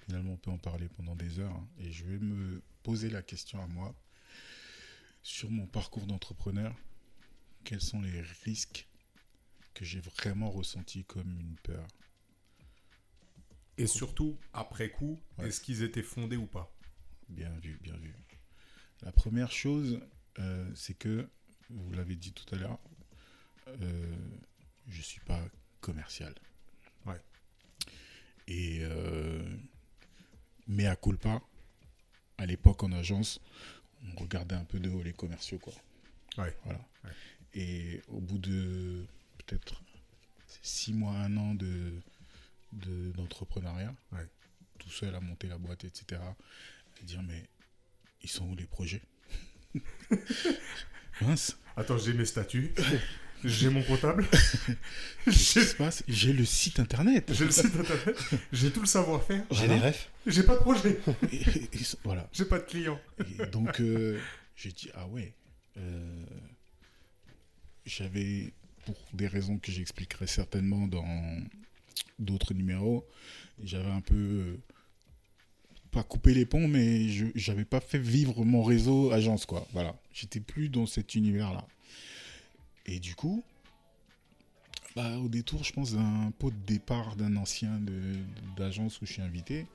finalement, 0.05 0.33
on 0.33 0.37
peut 0.37 0.51
en 0.51 0.57
parler 0.57 0.87
pendant 0.89 1.15
des 1.15 1.39
heures, 1.39 1.53
hein, 1.53 1.67
et 1.79 1.91
je 1.91 2.05
vais 2.05 2.19
me 2.19 2.61
poser 2.83 3.09
la 3.09 3.21
question 3.21 3.61
à 3.61 3.67
moi 3.67 3.93
sur 5.23 5.49
mon 5.49 5.67
parcours 5.67 6.05
d'entrepreneur. 6.05 6.75
Quels 7.63 7.81
sont 7.81 8.01
les 8.01 8.21
risques 8.43 8.87
que 9.73 9.85
j'ai 9.85 10.01
vraiment 10.01 10.51
ressentis 10.51 11.05
comme 11.05 11.39
une 11.39 11.55
peur? 11.63 11.87
Et 13.77 13.87
surtout, 13.87 14.37
après 14.53 14.91
coup, 14.91 15.19
Ouais. 15.37 15.47
est-ce 15.47 15.59
qu'ils 15.61 15.81
étaient 15.81 16.03
fondés 16.03 16.37
ou 16.37 16.45
pas? 16.45 16.71
Bien 17.29 17.49
vu, 17.59 17.79
bien 17.81 17.97
vu. 17.97 18.13
La 19.03 19.11
première 19.11 19.51
chose, 19.51 19.99
euh, 20.39 20.69
c'est 20.75 20.93
que, 20.97 21.27
vous 21.69 21.93
l'avez 21.93 22.15
dit 22.15 22.31
tout 22.33 22.53
à 22.55 22.57
l'heure, 22.57 22.79
euh, 23.67 24.15
je 24.87 24.97
ne 24.97 25.03
suis 25.03 25.21
pas 25.21 25.41
commercial. 25.81 26.33
Ouais. 27.05 27.21
Et, 28.47 28.79
euh, 28.83 29.43
mais 30.67 30.87
à 30.87 30.95
culpa, 30.95 31.41
à 32.37 32.45
l'époque 32.45 32.83
en 32.83 32.91
agence, 32.91 33.39
on 34.15 34.19
regardait 34.21 34.55
un 34.55 34.65
peu 34.65 34.79
de 34.79 34.89
haut 34.89 35.03
les 35.03 35.13
commerciaux, 35.13 35.59
quoi. 35.59 35.73
Ouais. 36.37 36.55
Voilà. 36.63 36.79
Ouais. 37.03 37.11
Et 37.53 38.01
au 38.07 38.19
bout 38.19 38.37
de 38.39 39.05
peut-être 39.37 39.81
six 40.61 40.93
mois, 40.93 41.13
un 41.15 41.35
an 41.37 41.55
de 41.55 41.93
de- 42.73 43.11
d'entrepreneuriat, 43.11 43.93
tout 44.79 44.89
seul 44.89 45.13
à 45.13 45.19
monter 45.19 45.47
la 45.47 45.59
boîte, 45.59 45.83
etc. 45.83 46.19
À 46.99 47.03
dire 47.03 47.21
mais 47.21 47.47
ils 48.23 48.29
sont 48.29 48.45
où 48.49 48.55
les 48.55 48.65
projets 48.65 49.01
Mince. 51.21 51.57
Attends, 51.75 51.97
j'ai 51.97 52.13
mes 52.13 52.25
statuts. 52.25 52.71
J'ai 53.43 53.69
mon 53.69 53.83
comptable. 53.83 54.25
Qu'est-ce 55.25 55.53
qui 55.53 55.59
J'ai 55.59 55.65
se 55.65 55.75
passe? 55.75 56.03
J'ai 56.07 56.31
le 56.33 56.45
site 56.45 56.79
internet. 56.79 57.31
j'ai 57.33 57.45
le 57.45 57.51
site 57.51 57.75
internet. 57.75 58.15
J'ai 58.53 58.71
tout 58.71 58.79
le 58.81 58.85
savoir-faire. 58.85 59.43
J'ai 59.51 59.67
Voilà. 59.67 59.75
des 59.81 59.87
refs. 59.87 60.09
J'ai 60.27 60.43
pas 60.43 60.55
de 60.55 60.61
projet. 60.61 60.99
Et- 61.31 61.35
et- 61.35 61.63
et- 61.63 61.97
voilà. 62.03 62.29
J'ai 62.31 62.45
pas 62.45 62.59
de 62.59 62.63
clients. 62.63 62.99
Et 63.39 63.45
donc, 63.47 63.79
euh, 63.81 64.19
j'ai 64.55 64.71
dit, 64.71 64.89
ah 64.93 65.07
ouais. 65.07 65.33
euh, 65.77 66.25
J'avais, 67.85 68.53
pour 68.85 68.95
des 69.13 69.27
raisons 69.27 69.57
que 69.57 69.71
j'expliquerai 69.71 70.25
certainement 70.27 70.87
dans 70.87 71.05
d'autres 72.19 72.53
numéros, 72.53 73.05
j'avais 73.61 73.89
un 73.91 73.99
peu, 74.01 74.15
euh, 74.15 74.57
pas 75.93 76.03
coupé 76.03 76.33
les 76.33 76.45
ponts, 76.45 76.67
mais 76.67 77.07
je 77.07 77.27
j'avais 77.35 77.65
pas 77.65 77.79
fait 77.79 77.99
vivre 77.99 78.43
mon 78.43 78.63
réseau 78.63 79.11
agence, 79.11 79.45
quoi. 79.45 79.67
Voilà. 79.73 79.95
J'étais 80.11 80.39
plus 80.39 80.67
dans 80.69 80.87
cet 80.87 81.15
univers-là. 81.15 81.65
Et 82.85 82.99
du 82.99 83.15
coup, 83.15 83.43
bah, 84.95 85.17
au 85.19 85.29
détour, 85.29 85.63
je 85.63 85.71
pense, 85.71 85.93
d'un 85.93 86.31
pot 86.39 86.51
de 86.51 86.65
départ 86.65 87.15
d'un 87.15 87.35
ancien 87.37 87.79
d'agence 88.57 89.01
où 89.01 89.05
je 89.05 89.13
suis 89.13 89.21
invité, 89.21 89.67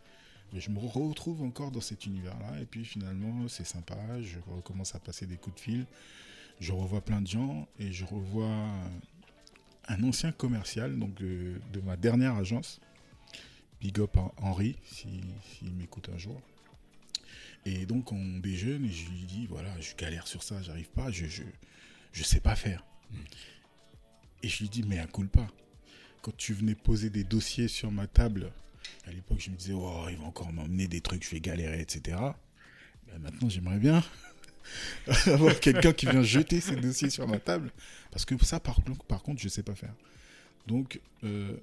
je 0.54 0.70
me 0.70 0.78
retrouve 0.80 1.42
encore 1.42 1.70
dans 1.70 1.80
cet 1.80 2.04
univers-là. 2.06 2.60
Et 2.60 2.66
puis 2.66 2.84
finalement, 2.84 3.46
c'est 3.48 3.66
sympa. 3.66 3.96
Je 4.20 4.38
recommence 4.54 4.94
à 4.94 4.98
passer 4.98 5.26
des 5.26 5.36
coups 5.36 5.56
de 5.56 5.60
fil. 5.60 5.86
Je 6.60 6.72
revois 6.72 7.00
plein 7.00 7.20
de 7.20 7.28
gens 7.28 7.68
et 7.78 7.92
je 7.92 8.04
revois 8.04 8.66
un 9.86 10.02
ancien 10.02 10.32
commercial 10.32 10.98
donc 10.98 11.14
de 11.14 11.80
ma 11.84 11.96
dernière 11.96 12.34
agence. 12.34 12.80
Big 13.81 13.99
up 14.01 14.16
à 14.16 14.33
Henri, 14.39 14.76
s'il 14.85 15.22
si, 15.59 15.64
m'écoute 15.70 16.09
un 16.12 16.18
jour. 16.18 16.41
Et 17.64 17.87
donc 17.87 18.12
on 18.12 18.39
déjeune 18.39 18.85
et 18.85 18.91
je 18.93 19.09
lui 19.11 19.22
dis 19.24 19.47
voilà, 19.47 19.79
je 19.81 19.95
galère 19.95 20.26
sur 20.26 20.43
ça, 20.43 20.61
j'arrive 20.62 20.89
pas, 20.91 21.11
je, 21.11 21.26
je, 21.26 21.43
je 22.12 22.22
sais 22.22 22.41
pas 22.41 22.57
faire. 22.57 22.85
Et 24.43 24.49
je 24.49 24.59
lui 24.61 24.68
dis 24.68 24.83
mais 24.83 24.99
à 24.99 25.07
coule 25.07 25.29
pas. 25.29 25.49
Quand 26.22 26.37
tu 26.37 26.53
venais 26.55 26.74
poser 26.74 27.11
des 27.11 27.24
dossiers 27.24 27.68
sur 27.68 27.91
ma 27.93 28.07
table, 28.07 28.53
à 29.07 29.12
l'époque, 29.12 29.39
je 29.41 29.51
me 29.51 29.57
disais, 29.57 29.72
oh, 29.74 30.07
il 30.11 30.16
va 30.16 30.24
encore 30.24 30.53
m'emmener 30.53 30.89
des 30.89 31.01
trucs, 31.01 31.24
je 31.24 31.31
vais 31.31 31.41
galérer, 31.41 31.81
etc. 31.81 32.16
Ben, 33.07 33.18
maintenant, 33.20 33.49
j'aimerais 33.49 33.79
bien 33.79 34.03
avoir 35.26 35.59
quelqu'un 35.61 35.93
qui 35.93 36.07
vient 36.07 36.22
jeter 36.22 36.61
ses 36.61 36.76
dossiers 36.76 37.11
sur 37.11 37.26
ma 37.29 37.39
table. 37.39 37.70
Parce 38.11 38.24
que 38.24 38.37
ça, 38.45 38.59
par, 38.61 38.83
contre- 38.83 39.05
par 39.05 39.22
contre, 39.22 39.41
je 39.41 39.47
ne 39.47 39.51
sais 39.51 39.62
pas 39.62 39.74
faire. 39.74 39.95
Donc, 40.66 41.01
euh, 41.24 41.57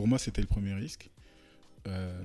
pour 0.00 0.08
moi, 0.08 0.18
c'était 0.18 0.40
le 0.40 0.46
premier 0.46 0.72
risque. 0.72 1.10
Euh, 1.86 2.24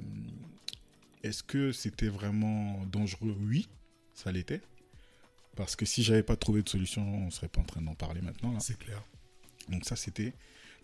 Est-ce 1.23 1.43
que 1.43 1.73
c'était 1.73 2.07
vraiment 2.07 2.85
dangereux? 2.85 3.35
Oui, 3.37 3.67
ça 4.13 4.31
l'était. 4.31 4.61
Parce 5.57 5.75
que 5.75 5.85
si 5.85 6.01
j'avais 6.01 6.23
pas 6.23 6.37
trouvé 6.37 6.63
de 6.63 6.69
solution, 6.69 7.05
on 7.05 7.29
serait 7.31 7.49
pas 7.49 7.59
en 7.59 7.65
train 7.65 7.81
d'en 7.81 7.93
parler 7.93 8.21
maintenant. 8.21 8.57
C'est 8.61 8.79
clair. 8.79 9.03
Donc 9.67 9.83
ça, 9.83 9.97
c'était 9.97 10.31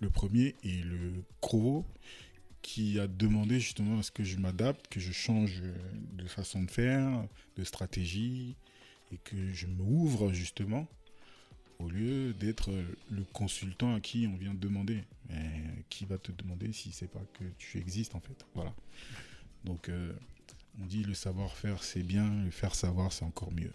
le 0.01 0.09
premier 0.09 0.53
et 0.65 0.81
le 0.81 1.23
gros 1.41 1.85
qui 2.61 2.99
a 2.99 3.07
demandé 3.07 3.61
justement 3.61 3.99
à 3.99 4.03
ce 4.03 4.11
que 4.11 4.25
je 4.25 4.35
m'adapte, 4.35 4.89
que 4.89 4.99
je 4.99 5.13
change 5.13 5.63
de 6.11 6.27
façon 6.27 6.61
de 6.61 6.69
faire, 6.69 7.25
de 7.55 7.63
stratégie, 7.63 8.57
et 9.13 9.17
que 9.23 9.53
je 9.53 9.65
m'ouvre 9.65 10.33
justement, 10.33 10.89
au 11.83 11.89
lieu 11.89 12.33
d'être 12.33 12.71
le 13.09 13.23
consultant 13.33 13.95
à 13.95 13.99
qui 13.99 14.27
on 14.31 14.37
vient 14.37 14.53
demander. 14.53 15.03
Mais 15.29 15.61
qui 15.89 16.05
va 16.05 16.17
te 16.17 16.31
demander 16.31 16.71
si 16.73 16.91
c'est 16.91 17.07
pas 17.07 17.23
que 17.33 17.43
tu 17.57 17.77
existes 17.77 18.15
en 18.15 18.19
fait. 18.19 18.45
Voilà. 18.53 18.73
Donc 19.63 19.89
euh, 19.89 20.13
on 20.81 20.85
dit 20.85 21.03
le 21.03 21.13
savoir-faire 21.13 21.83
c'est 21.83 22.03
bien, 22.03 22.43
le 22.43 22.51
faire 22.51 22.75
savoir 22.75 23.11
c'est 23.11 23.25
encore 23.25 23.51
mieux. 23.51 23.71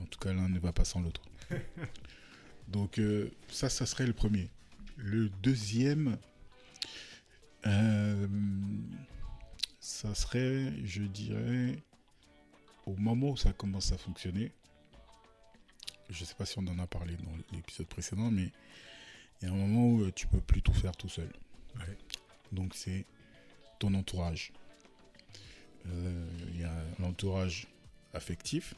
En 0.00 0.06
tout 0.06 0.18
cas, 0.18 0.32
l'un 0.32 0.48
ne 0.48 0.58
va 0.58 0.72
pas 0.72 0.84
sans 0.84 1.00
l'autre. 1.00 1.22
Donc 2.68 2.98
euh, 2.98 3.30
ça, 3.48 3.68
ça 3.68 3.86
serait 3.86 4.06
le 4.06 4.12
premier. 4.12 4.48
Le 4.96 5.28
deuxième, 5.42 6.16
euh, 7.66 8.26
ça 9.78 10.14
serait, 10.14 10.72
je 10.84 11.02
dirais, 11.02 11.76
au 12.86 12.96
moment 12.96 13.30
où 13.30 13.36
ça 13.36 13.52
commence 13.52 13.92
à 13.92 13.98
fonctionner. 13.98 14.52
Je 16.10 16.20
ne 16.20 16.26
sais 16.26 16.34
pas 16.34 16.44
si 16.44 16.58
on 16.58 16.66
en 16.66 16.78
a 16.78 16.86
parlé 16.86 17.16
dans 17.16 17.56
l'épisode 17.56 17.86
précédent, 17.86 18.30
mais 18.30 18.50
il 19.40 19.48
y 19.48 19.50
a 19.50 19.54
un 19.54 19.56
moment 19.56 19.86
où 19.86 20.02
euh, 20.02 20.12
tu 20.12 20.26
peux 20.26 20.40
plus 20.40 20.60
tout 20.60 20.72
faire 20.72 20.96
tout 20.96 21.08
seul. 21.08 21.30
Ouais. 21.76 21.96
Donc 22.52 22.74
c'est 22.74 23.06
ton 23.78 23.94
entourage. 23.94 24.52
Euh, 25.86 26.28
Il 26.48 26.60
y 26.60 26.64
a 26.64 26.84
l'entourage 26.98 27.66
affectif 28.12 28.74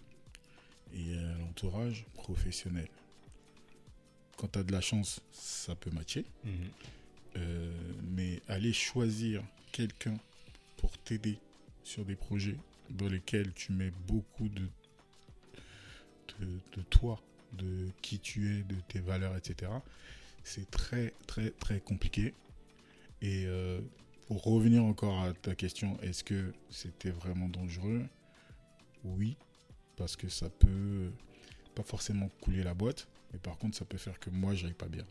et 0.95 1.17
a 1.17 1.39
l'entourage 1.39 2.05
professionnel. 2.15 2.89
Quand 4.37 4.49
tu 4.49 4.59
as 4.59 4.63
de 4.63 4.73
la 4.73 4.81
chance, 4.81 5.21
ça 5.33 5.75
peut 5.75 5.91
matcher. 5.91 6.25
Mhm. 6.45 6.53
Euh, 7.37 7.73
mais 8.03 8.43
aller 8.47 8.75
choisir 8.75 9.43
quelqu'un 9.73 10.19
pour 10.77 10.97
t'aider 10.99 11.39
sur 11.83 12.05
des 12.05 12.17
projets 12.17 12.57
dans 12.91 13.09
lesquels 13.09 13.53
tu 13.55 13.73
mets 13.73 13.93
beaucoup 14.07 14.49
de, 14.49 14.69
de, 16.41 16.47
de 16.77 16.83
toi, 16.83 17.21
de 17.53 17.89
qui 18.01 18.19
tu 18.19 18.55
es, 18.55 18.63
de 18.63 18.77
tes 18.89 19.01
valeurs, 19.01 19.37
etc., 19.37 19.71
c'est 20.45 20.71
très, 20.71 21.13
très, 21.27 21.51
très 21.51 21.81
compliqué. 21.81 22.35
Et 23.21 23.45
euh, 23.47 23.81
pour 24.27 24.43
revenir 24.43 24.85
encore 24.85 25.23
à 25.23 25.33
ta 25.33 25.55
question, 25.55 25.99
est-ce 26.01 26.25
que 26.25 26.53
c'était 26.71 27.11
vraiment 27.11 27.49
dangereux? 27.49 28.05
Oui, 29.05 29.37
parce 29.97 30.17
que 30.17 30.29
ça 30.29 30.49
peut 30.51 31.11
pas 31.75 31.83
forcément 31.83 32.29
couler 32.41 32.63
la 32.63 32.75
boîte, 32.75 33.09
mais 33.33 33.39
par 33.39 33.59
contre, 33.59 33.77
ça 33.77 33.85
peut 33.85 33.99
faire 33.99 34.19
que 34.19 34.31
moi, 34.31 34.55
j'aille 34.55 34.75
pas 34.75 34.89
bien. 34.89 35.07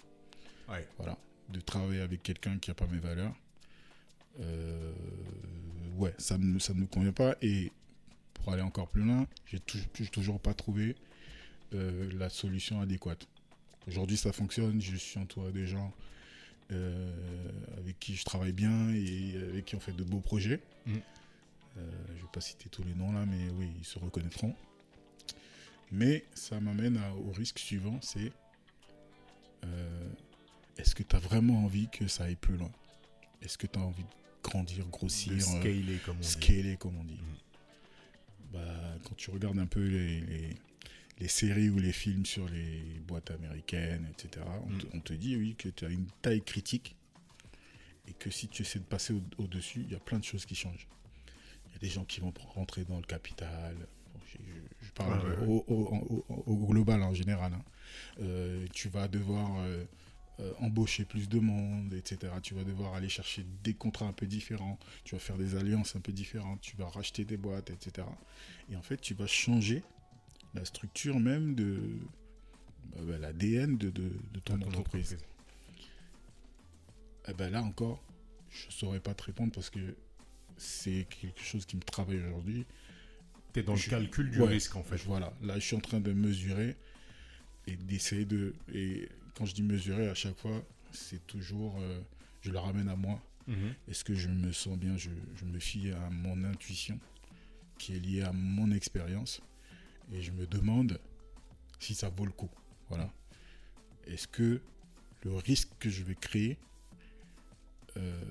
Ouais. 0.69 0.88
Voilà. 0.97 1.17
De 1.49 1.59
travailler 1.59 2.01
avec 2.01 2.24
quelqu'un 2.24 2.57
qui 2.59 2.69
n'a 2.69 2.76
pas 2.76 2.88
mes 2.88 2.99
valeurs, 2.99 3.34
euh, 4.39 4.93
ouais, 5.97 6.13
ça 6.17 6.38
ne 6.38 6.59
ça 6.59 6.74
me 6.74 6.86
convient 6.86 7.11
pas. 7.11 7.36
Et 7.41 7.72
pour 8.34 8.53
aller 8.53 8.61
encore 8.61 8.89
plus 8.89 9.03
loin, 9.03 9.28
j'ai 9.45 9.59
toujours 9.59 10.39
pas 10.39 10.53
trouvé 10.53 10.95
euh, 11.74 12.09
la 12.17 12.30
solution 12.30 12.82
adéquate. 12.82 13.28
Aujourd'hui, 13.88 14.17
ça 14.17 14.32
fonctionne. 14.32 14.82
Je 14.82 14.95
suis 14.95 15.19
entouré 15.19 15.51
des 15.51 15.65
gens 15.67 15.93
euh, 16.72 17.11
avec 17.78 17.99
qui 17.99 18.15
je 18.15 18.24
travaille 18.24 18.53
bien 18.53 18.89
et 18.93 19.36
avec 19.49 19.65
qui 19.65 19.76
on 19.76 19.80
fait 19.80 19.91
de 19.95 20.03
beaux 20.03 20.19
projets. 20.19 20.59
Mm. 20.86 20.93
Euh, 21.78 21.91
je 22.15 22.22
vais 22.22 22.28
pas 22.34 22.41
citer 22.41 22.69
tous 22.69 22.84
les 22.84 22.93
noms 22.93 23.11
là, 23.13 23.26
mais 23.26 23.49
oui, 23.57 23.69
ils 23.80 23.86
se 23.86 23.97
reconnaîtront. 23.99 24.55
Mais 25.91 26.26
ça 26.34 26.59
m'amène 26.59 26.99
au 27.28 27.32
risque 27.32 27.59
suivant, 27.59 27.99
c'est 28.01 28.32
est-ce 30.78 30.95
que 30.95 31.03
tu 31.03 31.15
as 31.15 31.19
vraiment 31.19 31.63
envie 31.65 31.88
que 31.89 32.07
ça 32.07 32.24
aille 32.24 32.36
plus 32.36 32.57
loin? 32.57 32.72
Est-ce 33.41 33.57
que 33.57 33.67
tu 33.67 33.78
as 33.78 33.82
envie 33.82 34.03
de 34.03 34.07
grandir, 34.43 34.86
grossir, 34.88 35.34
De 35.34 35.39
scaler, 35.39 35.97
comme 36.05 36.17
on 36.17 36.22
dit. 36.22 36.28
scaler, 36.28 36.78
comme 36.78 36.97
on 36.97 37.03
dit? 37.03 37.13
Mhm. 37.22 38.51
bah, 38.53 38.95
Quand 39.03 39.15
tu 39.15 39.30
regardes 39.32 39.59
un 39.59 39.65
peu 39.67 39.86
les, 39.86 40.22
les- 40.22 40.55
les 41.22 41.28
séries 41.28 41.69
ou 41.69 41.78
les 41.80 41.91
films 41.93 42.26
sur 42.26 42.49
les 42.49 42.82
boîtes 43.07 43.32
américaines, 43.32 44.07
etc., 44.11 44.45
on, 44.65 44.78
te, 44.78 44.86
Mhm. 44.88 44.91
on 44.95 44.99
te 44.99 45.13
dit 45.13 45.38
oui 45.38 45.55
que 45.55 45.69
tu 45.69 45.86
as 45.86 45.89
une 45.89 46.07
taille 46.22 46.41
critique 46.43 46.95
et 48.07 48.13
que 48.13 48.30
si 48.32 48.47
tu 48.47 48.63
essaies 48.63 48.80
de 48.80 48.84
passer 48.86 49.13
au- 49.13 49.24
au-dessus, 49.38 49.82
il 49.86 49.91
y 49.91 49.95
a 49.95 49.99
plein 49.99 50.19
de 50.19 50.24
choses 50.24 50.45
qui 50.45 50.55
changent. 50.55 50.88
Il 51.67 51.74
y 51.74 51.76
a 51.76 51.80
des 51.80 51.89
gens 51.89 52.03
qui 52.05 52.19
vont 52.19 52.34
rentrer 52.55 52.84
dans 52.86 52.97
le 52.97 53.03
capital. 53.05 53.76
Bon, 54.13 54.19
je, 54.26 54.38
je- 54.38 54.86
je 54.88 54.91
parle 54.93 55.19
ouais, 55.22 55.38
ouais. 55.38 55.47
Au, 55.47 55.63
au- 55.67 56.26
au- 56.30 56.43
au 56.47 56.67
global 56.67 57.01
en 57.03 57.13
général. 57.13 57.53
hein. 57.53 57.63
Euh, 58.19 58.65
tu 58.74 58.89
vas 58.89 59.07
devoir 59.07 59.59
euh, 59.59 59.86
euh, 60.39 60.53
embaucher 60.59 61.05
plus 61.05 61.30
de 61.30 61.39
monde, 61.39 61.93
etc. 61.93 62.34
Tu 62.41 62.55
vas 62.55 62.63
devoir 62.63 62.95
aller 62.95 63.09
chercher 63.09 63.45
des 63.63 63.76
contrats 63.76 64.07
un 64.07 64.13
peu 64.13 64.26
différents. 64.26 64.80
Tu 65.03 65.13
vas 65.13 65.19
faire 65.19 65.38
des 65.38 65.55
alliances 65.55 65.95
un 65.95 65.99
peu 66.01 66.11
différentes. 66.13 66.61
Tu 66.61 66.76
vas 66.78 66.89
racheter 66.89 67.26
des 67.26 67.38
boîtes, 67.38 67.69
etc. 67.69 68.07
Et 68.72 68.76
en 68.76 68.82
fait, 68.82 68.97
tu 68.97 69.13
vas 69.13 69.28
changer 69.28 69.84
la 70.53 70.65
structure 70.65 71.19
même 71.19 71.55
de 71.55 71.79
bah, 72.95 72.99
bah, 73.07 73.17
l'ADN 73.17 73.77
de, 73.77 73.89
de, 73.89 74.11
de 74.33 74.39
ton, 74.39 74.61
entreprise. 74.61 75.17
Eh 77.27 77.33
ben 77.33 77.49
là 77.51 77.61
encore, 77.61 78.03
je 78.49 78.67
ne 78.67 78.71
saurais 78.71 78.99
pas 78.99 79.13
te 79.13 79.23
répondre 79.23 79.51
parce 79.53 79.69
que 79.69 79.95
c'est 80.57 81.07
quelque 81.09 81.41
chose 81.41 81.65
qui 81.65 81.75
me 81.75 81.81
travaille 81.81 82.19
aujourd'hui. 82.19 82.65
T'es 83.53 83.63
dans 83.63 83.73
le 83.73 83.89
calcul 83.89 84.29
du 84.31 84.41
Ouais. 84.41 84.49
risque, 84.49 84.75
en 84.75 84.83
fait. 84.83 84.97
Voilà, 85.05 85.33
là 85.41 85.55
je 85.55 85.65
suis 85.65 85.75
en 85.75 85.79
train 85.81 85.99
de 85.99 86.13
mesurer 86.13 86.75
et 87.67 87.75
d'essayer 87.75 88.25
de. 88.25 88.53
Et 88.73 89.09
quand 89.35 89.45
je 89.45 89.53
dis 89.53 89.63
mesurer, 89.63 90.07
à 90.09 90.15
chaque 90.15 90.37
fois, 90.37 90.63
c'est 90.91 91.25
toujours. 91.27 91.77
euh, 91.79 91.99
je 92.41 92.51
le 92.51 92.57
ramène 92.57 92.89
à 92.89 92.95
moi. 92.95 93.21
Mhm. 93.47 93.73
Est-ce 93.87 94.03
que 94.03 94.15
je 94.15 94.29
me 94.29 94.51
sens 94.51 94.77
bien? 94.77 94.97
Je, 94.97 95.09
je 95.35 95.45
me 95.45 95.59
fie 95.59 95.91
à 95.91 96.09
mon 96.09 96.43
intuition 96.43 96.99
qui 97.77 97.95
est 97.95 97.99
liée 97.99 98.21
à 98.21 98.31
mon 98.31 98.71
expérience 98.71 99.41
et 100.11 100.21
je 100.21 100.31
me 100.31 100.45
demande 100.45 100.99
si 101.79 101.95
ça 101.95 102.09
vaut 102.09 102.25
le 102.25 102.31
coup. 102.31 102.49
Voilà. 102.89 103.11
Est-ce 104.07 104.27
que 104.27 104.61
le 105.23 105.35
risque 105.35 105.69
que 105.79 105.89
je 105.89 106.03
vais 106.03 106.15
créer 106.15 106.57
euh, 107.97 108.21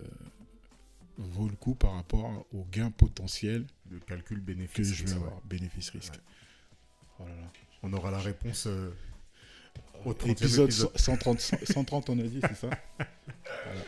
vaut 1.18 1.48
le 1.48 1.56
coup 1.56 1.74
par 1.74 1.94
rapport 1.94 2.46
au 2.52 2.64
gain 2.64 2.90
potentiel 2.90 3.66
de 3.86 3.98
calcul 3.98 4.38
que 4.38 4.42
bénéfice. 4.42 4.92
je 4.92 5.04
vais 5.04 5.10
ouais. 5.10 5.16
avoir, 5.16 5.40
bénéfice-risque. 5.42 6.14
Ouais. 6.14 6.20
Voilà. 7.26 7.52
On 7.82 7.92
aura 7.92 8.10
la 8.10 8.18
réponse 8.18 8.66
euh, 8.66 8.90
au 10.04 10.12
30e 10.12 10.30
Épisode, 10.30 10.68
épisode. 10.68 10.98
130, 10.98 11.40
130, 11.40 12.10
on 12.10 12.18
a 12.18 12.22
dit, 12.22 12.40
c'est 12.40 12.54
ça? 12.56 12.70
Voilà. 13.64 13.82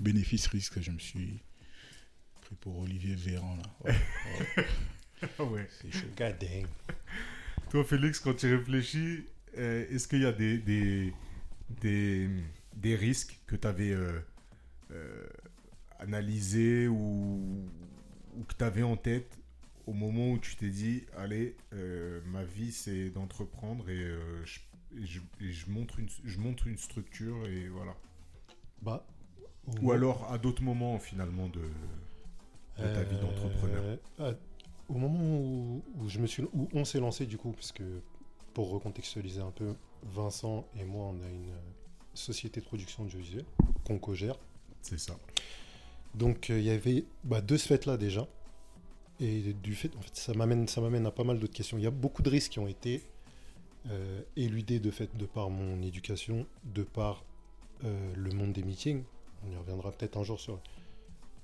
Bénéfice-risque, 0.00 0.80
je 0.80 0.90
me 0.90 0.98
suis 0.98 1.42
pris 2.40 2.54
pour 2.56 2.78
Olivier 2.78 3.14
Véran, 3.14 3.56
là. 3.56 3.62
Ouais, 3.84 4.64
Ah 5.38 5.44
ouais. 5.44 5.66
c'est 5.70 5.90
chaud. 5.92 6.06
God 6.16 6.38
dang. 6.38 6.66
Toi, 7.70 7.84
Félix, 7.84 8.20
quand 8.20 8.34
tu 8.34 8.54
réfléchis, 8.54 9.26
euh, 9.56 9.86
est-ce 9.90 10.08
qu'il 10.08 10.22
y 10.22 10.26
a 10.26 10.32
des, 10.32 10.58
des, 10.58 11.12
des, 11.80 12.28
des 12.76 12.96
risques 12.96 13.38
que 13.46 13.56
tu 13.56 13.66
avais 13.66 13.94
analysés 15.98 16.88
ou, 16.88 17.68
ou 18.36 18.44
que 18.44 18.54
tu 18.54 18.64
avais 18.64 18.82
en 18.82 18.96
tête 18.96 19.38
au 19.86 19.92
moment 19.94 20.32
où 20.32 20.38
tu 20.38 20.54
t'es 20.56 20.68
dit, 20.68 21.04
allez, 21.16 21.56
euh, 21.72 22.20
ma 22.26 22.44
vie, 22.44 22.72
c'est 22.72 23.08
d'entreprendre 23.10 23.88
et, 23.88 24.02
euh, 24.04 24.44
je, 24.44 24.60
et 25.00 25.06
je, 25.06 25.20
et 25.40 25.50
je 25.50 25.70
montre 25.70 25.98
une, 25.98 26.08
je 26.24 26.38
montre 26.38 26.66
une 26.66 26.76
structure 26.76 27.46
et 27.46 27.68
voilà. 27.68 27.94
Bah, 28.82 29.06
Ou 29.80 29.92
alors 29.92 30.30
à 30.30 30.36
d'autres 30.38 30.62
moments, 30.62 30.98
finalement, 30.98 31.48
de, 31.48 31.60
de 31.60 32.82
ta 32.94 33.02
vie 33.02 33.16
d'entrepreneur. 33.16 33.98
Au 34.88 34.94
moment 34.94 35.18
où, 35.18 35.82
où 35.98 36.08
je 36.08 36.18
me 36.18 36.26
suis, 36.26 36.42
où 36.42 36.68
on 36.72 36.84
s'est 36.84 37.00
lancé 37.00 37.26
du 37.26 37.36
coup, 37.36 37.52
parce 37.52 37.72
que 37.72 38.00
pour 38.54 38.70
recontextualiser 38.70 39.40
un 39.40 39.50
peu, 39.50 39.74
Vincent 40.02 40.66
et 40.76 40.84
moi, 40.84 41.06
on 41.06 41.22
a 41.22 41.28
une 41.28 41.50
euh, 41.50 41.60
société 42.14 42.60
de 42.60 42.66
production 42.66 43.04
de 43.04 43.10
jeux 43.10 43.44
qu'on 43.84 43.98
co-gère. 43.98 44.36
C'est 44.82 44.98
ça. 44.98 45.16
Donc 46.14 46.50
euh, 46.50 46.58
il 46.58 46.64
y 46.64 46.70
avait 46.70 47.04
bah, 47.24 47.40
de 47.40 47.56
ce 47.56 47.66
fait-là 47.66 47.96
déjà. 47.96 48.26
Et 49.20 49.52
du 49.52 49.74
fait, 49.74 49.94
en 49.96 50.00
fait, 50.00 50.14
ça 50.14 50.32
m'amène, 50.32 50.68
ça 50.68 50.80
m'amène 50.80 51.04
à 51.06 51.10
pas 51.10 51.24
mal 51.24 51.40
d'autres 51.40 51.54
questions. 51.54 51.76
Il 51.76 51.82
y 51.82 51.88
a 51.88 51.90
beaucoup 51.90 52.22
de 52.22 52.30
risques 52.30 52.52
qui 52.52 52.60
ont 52.60 52.68
été 52.68 53.02
euh, 53.90 54.22
éludés 54.36 54.78
de 54.78 54.90
fait 54.90 55.16
de 55.16 55.26
par 55.26 55.50
mon 55.50 55.82
éducation, 55.82 56.46
de 56.64 56.84
par 56.84 57.24
euh, 57.84 58.14
le 58.14 58.30
monde 58.30 58.52
des 58.52 58.62
meetings. 58.62 59.02
On 59.44 59.50
y 59.50 59.56
reviendra 59.56 59.90
peut-être 59.90 60.16
un 60.16 60.22
jour 60.22 60.38
sur 60.38 60.60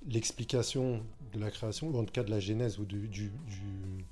l'explication 0.08 1.02
de 1.32 1.40
la 1.40 1.50
création, 1.50 1.88
ou 1.88 1.98
en 1.98 2.04
tout 2.04 2.12
cas 2.12 2.22
de 2.24 2.30
la 2.30 2.40
genèse 2.40 2.78
ou 2.78 2.84
du, 2.84 3.08
du, 3.08 3.30
du- 3.30 4.04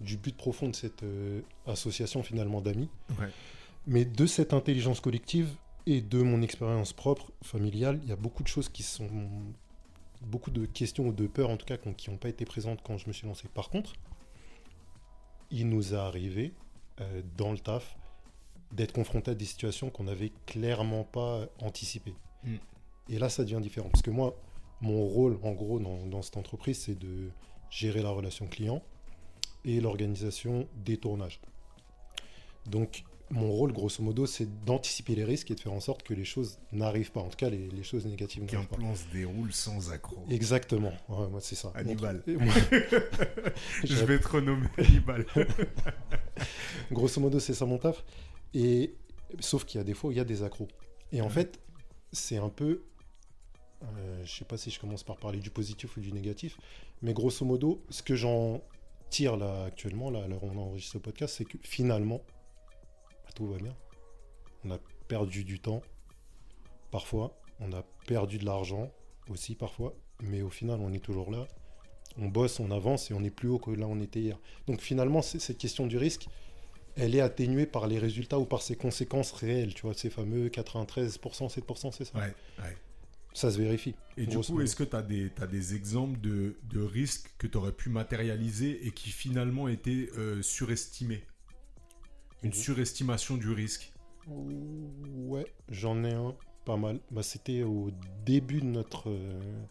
du 0.00 0.16
but 0.16 0.36
profond 0.36 0.68
de 0.68 0.74
cette 0.74 1.02
euh, 1.02 1.40
association 1.66 2.22
finalement 2.22 2.60
d'amis. 2.60 2.88
Ouais. 3.18 3.28
Mais 3.86 4.04
de 4.04 4.26
cette 4.26 4.52
intelligence 4.52 5.00
collective 5.00 5.48
et 5.86 6.00
de 6.00 6.22
mon 6.22 6.42
expérience 6.42 6.92
propre, 6.92 7.30
familiale, 7.42 8.00
il 8.02 8.08
y 8.08 8.12
a 8.12 8.16
beaucoup 8.16 8.42
de 8.42 8.48
choses 8.48 8.68
qui 8.68 8.82
sont. 8.82 9.08
beaucoup 10.22 10.50
de 10.50 10.64
questions 10.66 11.06
ou 11.08 11.12
de 11.12 11.26
peurs 11.26 11.50
en 11.50 11.56
tout 11.58 11.66
cas 11.66 11.76
qui 11.76 12.10
n'ont 12.10 12.16
pas 12.16 12.28
été 12.30 12.44
présentes 12.46 12.80
quand 12.82 12.96
je 12.98 13.06
me 13.08 13.12
suis 13.12 13.26
lancé. 13.26 13.46
Par 13.48 13.68
contre, 13.68 13.92
il 15.50 15.68
nous 15.68 15.94
a 15.94 15.98
arrivé 16.06 16.52
euh, 17.00 17.22
dans 17.36 17.52
le 17.52 17.58
taf 17.58 17.96
d'être 18.72 18.92
confronté 18.92 19.30
à 19.32 19.34
des 19.34 19.44
situations 19.44 19.90
qu'on 19.90 20.04
n'avait 20.04 20.32
clairement 20.46 21.04
pas 21.04 21.46
anticipées. 21.60 22.14
Mm. 22.42 22.56
Et 23.10 23.18
là, 23.18 23.28
ça 23.28 23.44
devient 23.44 23.60
différent. 23.60 23.88
Parce 23.90 24.02
que 24.02 24.10
moi, 24.10 24.34
mon 24.84 25.04
rôle, 25.06 25.38
en 25.42 25.52
gros, 25.52 25.78
dans, 25.80 26.06
dans 26.06 26.22
cette 26.22 26.36
entreprise, 26.36 26.78
c'est 26.78 26.98
de 26.98 27.30
gérer 27.70 28.02
la 28.02 28.10
relation 28.10 28.46
client 28.46 28.82
et 29.64 29.80
l'organisation 29.80 30.68
des 30.84 30.96
tournages. 30.98 31.40
Donc, 32.66 33.04
mon 33.30 33.50
rôle, 33.50 33.72
grosso 33.72 34.02
modo, 34.02 34.26
c'est 34.26 34.46
d'anticiper 34.66 35.14
les 35.14 35.24
risques 35.24 35.50
et 35.50 35.54
de 35.54 35.60
faire 35.60 35.72
en 35.72 35.80
sorte 35.80 36.02
que 36.02 36.12
les 36.12 36.26
choses 36.26 36.58
n'arrivent 36.72 37.10
pas. 37.10 37.20
En 37.20 37.28
tout 37.28 37.36
cas, 37.38 37.48
les, 37.48 37.68
les 37.70 37.82
choses 37.82 38.04
négatives 38.06 38.44
Qu'un 38.44 38.56
n'arrivent 38.56 38.68
pas. 38.68 38.76
plan 38.76 38.94
se 38.94 39.04
déroule 39.12 39.52
sans 39.52 39.90
accroc. 39.90 40.22
Exactement. 40.30 40.92
Ouais, 41.08 41.28
moi, 41.30 41.40
c'est 41.40 41.54
ça. 41.56 41.72
Hannibal. 41.74 42.22
Moi- 42.26 42.54
Je 43.84 44.04
vais 44.04 44.18
te 44.20 44.28
renommer 44.28 44.68
Hannibal. 44.78 45.24
Grosso 46.92 47.20
modo, 47.20 47.40
c'est 47.40 47.54
ça 47.54 47.64
mon 47.64 47.78
taf. 47.78 48.04
Et 48.52 48.94
sauf 49.40 49.64
qu'il 49.64 49.78
y 49.78 49.80
a 49.80 49.84
des 49.84 49.94
fois 49.94 50.08
où 50.08 50.12
il 50.12 50.16
y 50.18 50.20
a 50.20 50.24
des 50.24 50.42
accros. 50.42 50.68
Et 51.12 51.20
en 51.20 51.24
Ouais. 51.26 51.30
fait, 51.30 51.58
c'est 52.12 52.36
un 52.36 52.50
peu. 52.50 52.82
Euh, 53.82 54.24
je 54.24 54.32
sais 54.32 54.44
pas 54.44 54.56
si 54.56 54.70
je 54.70 54.80
commence 54.80 55.02
par 55.02 55.16
parler 55.16 55.40
du 55.40 55.50
positif 55.50 55.96
ou 55.96 56.00
du 56.00 56.12
négatif, 56.12 56.58
mais 57.02 57.12
grosso 57.12 57.44
modo, 57.44 57.82
ce 57.90 58.02
que 58.02 58.14
j'en 58.14 58.62
tire 59.10 59.36
là 59.36 59.64
actuellement, 59.64 60.10
là, 60.10 60.26
où 60.28 60.46
on 60.46 60.58
enregistre 60.58 60.94
ce 60.94 60.98
podcast, 60.98 61.34
c'est 61.36 61.44
que 61.44 61.58
finalement, 61.62 62.22
tout 63.34 63.46
va 63.46 63.58
bien. 63.58 63.76
On 64.64 64.70
a 64.70 64.78
perdu 65.08 65.44
du 65.44 65.60
temps, 65.60 65.82
parfois. 66.90 67.38
On 67.60 67.72
a 67.72 67.82
perdu 68.06 68.38
de 68.38 68.44
l'argent 68.44 68.90
aussi, 69.28 69.54
parfois. 69.54 69.94
Mais 70.20 70.42
au 70.42 70.50
final, 70.50 70.80
on 70.80 70.92
est 70.92 71.04
toujours 71.04 71.30
là. 71.30 71.46
On 72.16 72.28
bosse, 72.28 72.60
on 72.60 72.70
avance 72.70 73.10
et 73.10 73.14
on 73.14 73.22
est 73.24 73.30
plus 73.30 73.48
haut 73.48 73.58
que 73.58 73.70
là 73.70 73.86
où 73.86 73.90
on 73.90 74.00
était 74.00 74.20
hier. 74.20 74.38
Donc 74.66 74.80
finalement, 74.80 75.20
cette 75.20 75.58
question 75.58 75.86
du 75.86 75.98
risque, 75.98 76.28
elle 76.96 77.14
est 77.14 77.20
atténuée 77.20 77.66
par 77.66 77.88
les 77.88 77.98
résultats 77.98 78.38
ou 78.38 78.44
par 78.44 78.62
ses 78.62 78.76
conséquences 78.76 79.32
réelles. 79.32 79.74
Tu 79.74 79.82
vois, 79.82 79.94
ces 79.94 80.10
fameux 80.10 80.48
93%, 80.48 81.18
7%, 81.18 81.92
c'est 81.92 82.04
ça? 82.04 82.18
Ouais, 82.18 82.34
ouais. 82.60 82.76
Ça 83.34 83.50
se 83.50 83.58
vérifie. 83.58 83.94
Et 84.16 84.26
du 84.26 84.38
coup, 84.38 84.60
est-ce 84.60 84.76
que 84.76 84.84
tu 84.84 84.94
as 84.96 85.02
des, 85.02 85.28
t'as 85.30 85.46
des 85.48 85.74
exemples 85.74 86.20
de, 86.20 86.56
de 86.62 86.80
risques 86.80 87.34
que 87.36 87.46
tu 87.48 87.58
aurais 87.58 87.72
pu 87.72 87.90
matérialiser 87.90 88.86
et 88.86 88.92
qui 88.92 89.10
finalement 89.10 89.68
étaient 89.68 90.08
euh, 90.16 90.40
surestimés? 90.40 91.24
Une 92.42 92.50
Mhm. 92.50 92.54
surestimation 92.54 93.36
du 93.36 93.50
risque? 93.50 93.92
Ouais, 94.28 95.46
j'en 95.68 96.04
ai 96.04 96.12
un, 96.12 96.36
pas 96.64 96.76
mal. 96.76 97.00
Bah, 97.10 97.22
C'était 97.22 97.62
au 97.64 97.90
début 98.24 98.60
de 98.60 98.66
notre. 98.66 99.10
euh, 99.10 99.62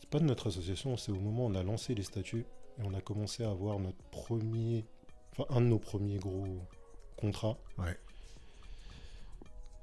C'est 0.00 0.08
pas 0.08 0.20
de 0.20 0.24
notre 0.24 0.46
association, 0.46 0.96
c'est 0.96 1.10
au 1.10 1.18
moment 1.18 1.46
où 1.46 1.50
on 1.50 1.54
a 1.56 1.62
lancé 1.64 1.94
les 1.94 2.04
statuts 2.04 2.46
et 2.78 2.82
on 2.84 2.94
a 2.94 3.00
commencé 3.00 3.42
à 3.42 3.50
avoir 3.50 3.80
notre 3.80 4.02
premier. 4.12 4.84
Enfin, 5.32 5.46
un 5.50 5.60
de 5.60 5.66
nos 5.66 5.78
premiers 5.80 6.18
gros 6.18 6.46
contrats. 7.16 7.58
Ouais. 7.78 7.98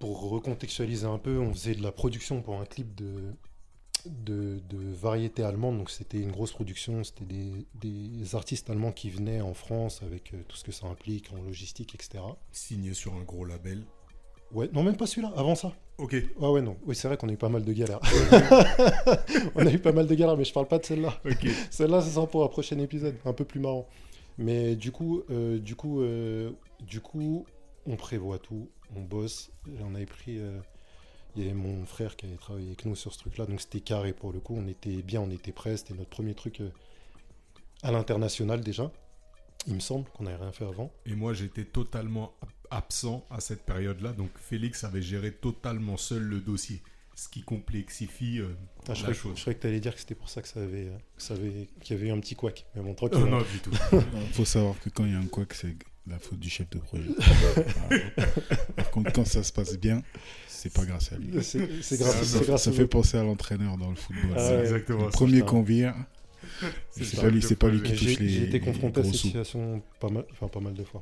Pour 0.03 0.29
recontextualiser 0.31 1.07
un 1.07 1.17
peu, 1.17 1.39
on 1.39 1.53
faisait 1.53 1.75
de 1.75 1.81
la 1.81 1.93
production 1.93 2.41
pour 2.41 2.59
un 2.59 2.65
clip 2.65 2.93
de, 2.93 3.33
de, 4.05 4.59
de 4.69 4.77
variété 4.93 5.43
allemande. 5.43 5.77
Donc 5.77 5.89
c'était 5.89 6.19
une 6.19 6.33
grosse 6.33 6.51
production, 6.51 7.05
c'était 7.05 7.23
des, 7.23 7.65
des 7.75 8.35
artistes 8.35 8.69
allemands 8.69 8.91
qui 8.91 9.09
venaient 9.09 9.39
en 9.39 9.53
France 9.53 10.01
avec 10.03 10.33
euh, 10.33 10.43
tout 10.49 10.57
ce 10.57 10.65
que 10.65 10.73
ça 10.73 10.87
implique 10.87 11.31
en 11.31 11.41
logistique, 11.41 11.95
etc. 11.95 12.21
Signé 12.51 12.93
sur 12.93 13.13
un 13.13 13.23
gros 13.23 13.45
label. 13.45 13.85
Ouais, 14.51 14.69
non, 14.73 14.83
même 14.83 14.97
pas 14.97 15.07
celui-là, 15.07 15.31
avant 15.37 15.55
ça. 15.55 15.71
Ok. 15.99 16.17
Ah 16.41 16.51
ouais, 16.51 16.61
non. 16.61 16.75
Oui, 16.85 16.97
c'est 16.97 17.07
vrai 17.07 17.15
qu'on 17.15 17.29
a 17.29 17.31
eu 17.31 17.37
pas 17.37 17.47
mal 17.47 17.63
de 17.63 17.71
galères. 17.71 18.01
on 19.55 19.65
a 19.65 19.71
eu 19.71 19.79
pas 19.79 19.93
mal 19.93 20.05
de 20.05 20.15
galères, 20.15 20.35
mais 20.35 20.43
je 20.43 20.51
parle 20.51 20.67
pas 20.67 20.79
de 20.79 20.85
celle-là. 20.85 21.17
Ok. 21.23 21.47
Celle-là, 21.71 22.01
ce 22.01 22.09
sera 22.09 22.27
pour 22.27 22.43
un 22.43 22.49
prochain 22.49 22.77
épisode, 22.79 23.15
un 23.23 23.31
peu 23.31 23.45
plus 23.45 23.61
marrant. 23.61 23.87
Mais 24.37 24.75
du 24.75 24.91
coup, 24.91 25.23
euh, 25.29 25.59
du 25.59 25.77
coup, 25.77 26.01
euh, 26.01 26.51
du 26.81 26.99
coup, 26.99 27.45
on 27.85 27.95
prévoit 27.95 28.39
tout, 28.39 28.69
on 28.95 29.01
bosse. 29.01 29.51
On 29.81 29.95
avait 29.95 30.05
pris, 30.05 30.39
euh, 30.39 30.59
il 31.35 31.43
y 31.43 31.45
avait 31.45 31.55
mon 31.55 31.85
frère 31.85 32.15
qui 32.15 32.25
avait 32.25 32.35
travaillé 32.35 32.67
avec 32.67 32.85
nous 32.85 32.95
sur 32.95 33.13
ce 33.13 33.19
truc-là, 33.19 33.45
donc 33.45 33.61
c'était 33.61 33.79
carré 33.81 34.13
pour 34.13 34.31
le 34.31 34.39
coup. 34.39 34.55
On 34.57 34.67
était 34.67 35.01
bien, 35.01 35.21
on 35.21 35.29
était 35.31 35.51
prêts. 35.51 35.77
C'était 35.77 35.93
notre 35.93 36.09
premier 36.09 36.33
truc 36.35 36.61
euh, 36.61 36.69
à 37.81 37.91
l'international 37.91 38.61
déjà. 38.61 38.91
Il 39.67 39.75
me 39.75 39.79
semble 39.79 40.09
qu'on 40.11 40.25
n'avait 40.25 40.41
rien 40.43 40.51
fait 40.51 40.65
avant. 40.65 40.91
Et 41.05 41.15
moi, 41.15 41.33
j'étais 41.33 41.63
totalement 41.63 42.33
ab- 42.41 42.49
absent 42.69 43.25
à 43.29 43.39
cette 43.39 43.63
période-là. 43.63 44.11
Donc, 44.11 44.29
Félix 44.37 44.83
avait 44.83 45.01
géré 45.01 45.31
totalement 45.31 45.95
seul 45.95 46.21
le 46.23 46.39
dossier. 46.41 46.81
Ce 47.15 47.29
qui 47.29 47.43
complexifie 47.43 48.39
euh, 48.39 48.49
Ah, 48.89 48.93
je, 48.93 49.05
la 49.05 49.13
croyais, 49.13 49.13
chose. 49.13 49.35
je 49.35 49.41
croyais 49.41 49.55
que 49.55 49.61
tu 49.61 49.67
allais 49.67 49.79
dire 49.79 49.93
que 49.93 49.99
c'était 50.01 50.15
pour 50.15 50.29
ça 50.29 50.41
que 50.41 50.47
ça 50.49 50.61
avait, 50.61 50.87
euh, 50.87 50.97
que 51.15 51.21
ça 51.21 51.35
avait, 51.35 51.67
qu'il 51.81 51.95
y 51.95 51.99
avait 51.99 52.09
eu 52.09 52.11
un 52.11 52.19
petit 52.19 52.35
couac. 52.35 52.65
Mais 52.75 52.81
bon, 52.81 52.93
tranquille. 52.93 53.21
Oh, 53.23 53.27
non, 53.27 53.39
du 53.41 53.59
tout. 53.59 53.71
Il 53.91 54.01
faut 54.33 54.43
savoir 54.45 54.77
que 54.81 54.89
quand 54.89 55.05
il 55.05 55.11
y 55.13 55.15
a 55.15 55.19
un 55.19 55.27
couac, 55.27 55.53
c'est 55.53 55.75
la 56.07 56.19
faute 56.19 56.39
du 56.39 56.49
chef 56.49 56.69
de 56.69 56.79
projet. 56.79 57.09
Voilà. 57.87 58.01
Par 58.75 58.91
contre, 58.91 59.13
quand 59.13 59.25
ça 59.25 59.43
se 59.43 59.53
passe 59.53 59.77
bien, 59.77 60.01
c'est 60.47 60.73
pas 60.73 60.85
grâce 60.85 61.11
à 61.13 61.17
lui. 61.17 61.41
C'est 61.43 61.59
grâce, 61.97 62.15
ça- 62.15 62.23
c'est 62.23 62.45
grâce 62.45 62.63
Ça 62.63 62.69
au- 62.69 62.73
fait 62.73 62.87
penser 62.87 63.17
à 63.17 63.23
l'entraîneur 63.23 63.77
dans 63.77 63.89
le 63.89 63.95
football. 63.95 64.33
Ah 64.35 64.49
ouais. 64.49 64.59
exactement 64.61 65.05
le 65.05 65.09
premier 65.11 65.41
qu'on 65.41 65.61
vire, 65.63 65.95
C'est 66.91 67.19
pas 67.21 67.29
lui, 67.29 67.41
c'est 67.41 67.55
pas 67.55 67.69
lui 67.69 67.81
qui 67.81 67.95
J'ai 67.95 68.05
touche 68.13 68.19
les. 68.19 68.29
j'ai 68.29 68.43
été 68.43 68.59
confronté 68.59 68.99
à 69.01 69.03
cette 69.03 69.13
sous. 69.15 69.27
situation 69.27 69.81
pas 69.99 70.09
mal, 70.09 70.25
enfin 70.31 70.47
pas 70.47 70.59
mal 70.59 70.73
de 70.73 70.83
fois. 70.83 71.01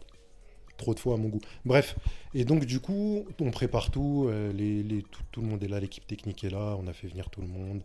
Trop 0.78 0.94
de 0.96 1.00
fois 1.00 1.16
à 1.16 1.18
mon 1.18 1.30
goût. 1.30 1.42
Bref, 1.66 1.96
et 2.34 2.44
donc 2.46 2.66
du 2.66 2.80
coup, 2.80 3.26
on 3.40 3.52
prépare 3.52 3.92
tout, 3.92 4.26
euh, 4.30 4.52
les, 4.54 4.82
les- 4.84 5.04
tout, 5.04 5.22
tout 5.32 5.42
le 5.42 5.48
monde 5.48 5.64
est 5.64 5.68
là, 5.68 5.80
l'équipe 5.80 6.06
technique 6.08 6.44
est 6.44 6.50
là, 6.50 6.76
on 6.80 6.88
a 6.88 6.94
fait 6.94 7.08
venir 7.08 7.30
tout 7.30 7.42
le 7.42 7.48
monde, 7.48 7.82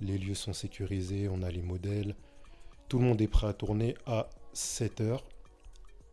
les 0.00 0.16
lieux 0.18 0.34
sont 0.34 0.52
sécurisés, 0.54 1.28
on 1.30 1.42
a 1.42 1.50
les 1.50 1.62
modèles, 1.62 2.14
tout 2.88 2.98
le 2.98 3.04
monde 3.04 3.20
est 3.20 3.26
prêt 3.28 3.46
à 3.48 3.52
tourner 3.52 3.94
à 4.06 4.28
7h 4.54 5.18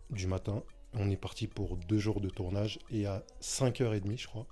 du 0.10 0.28
matin. 0.28 0.64
On 0.94 1.10
est 1.10 1.18
parti 1.18 1.48
pour 1.48 1.78
deux 1.78 1.98
jours 1.98 2.22
de 2.22 2.30
tournage 2.30 2.80
et 2.90 3.06
à 3.06 3.24
5h30, 3.42 4.18
je 4.18 4.28
crois, 4.28 4.48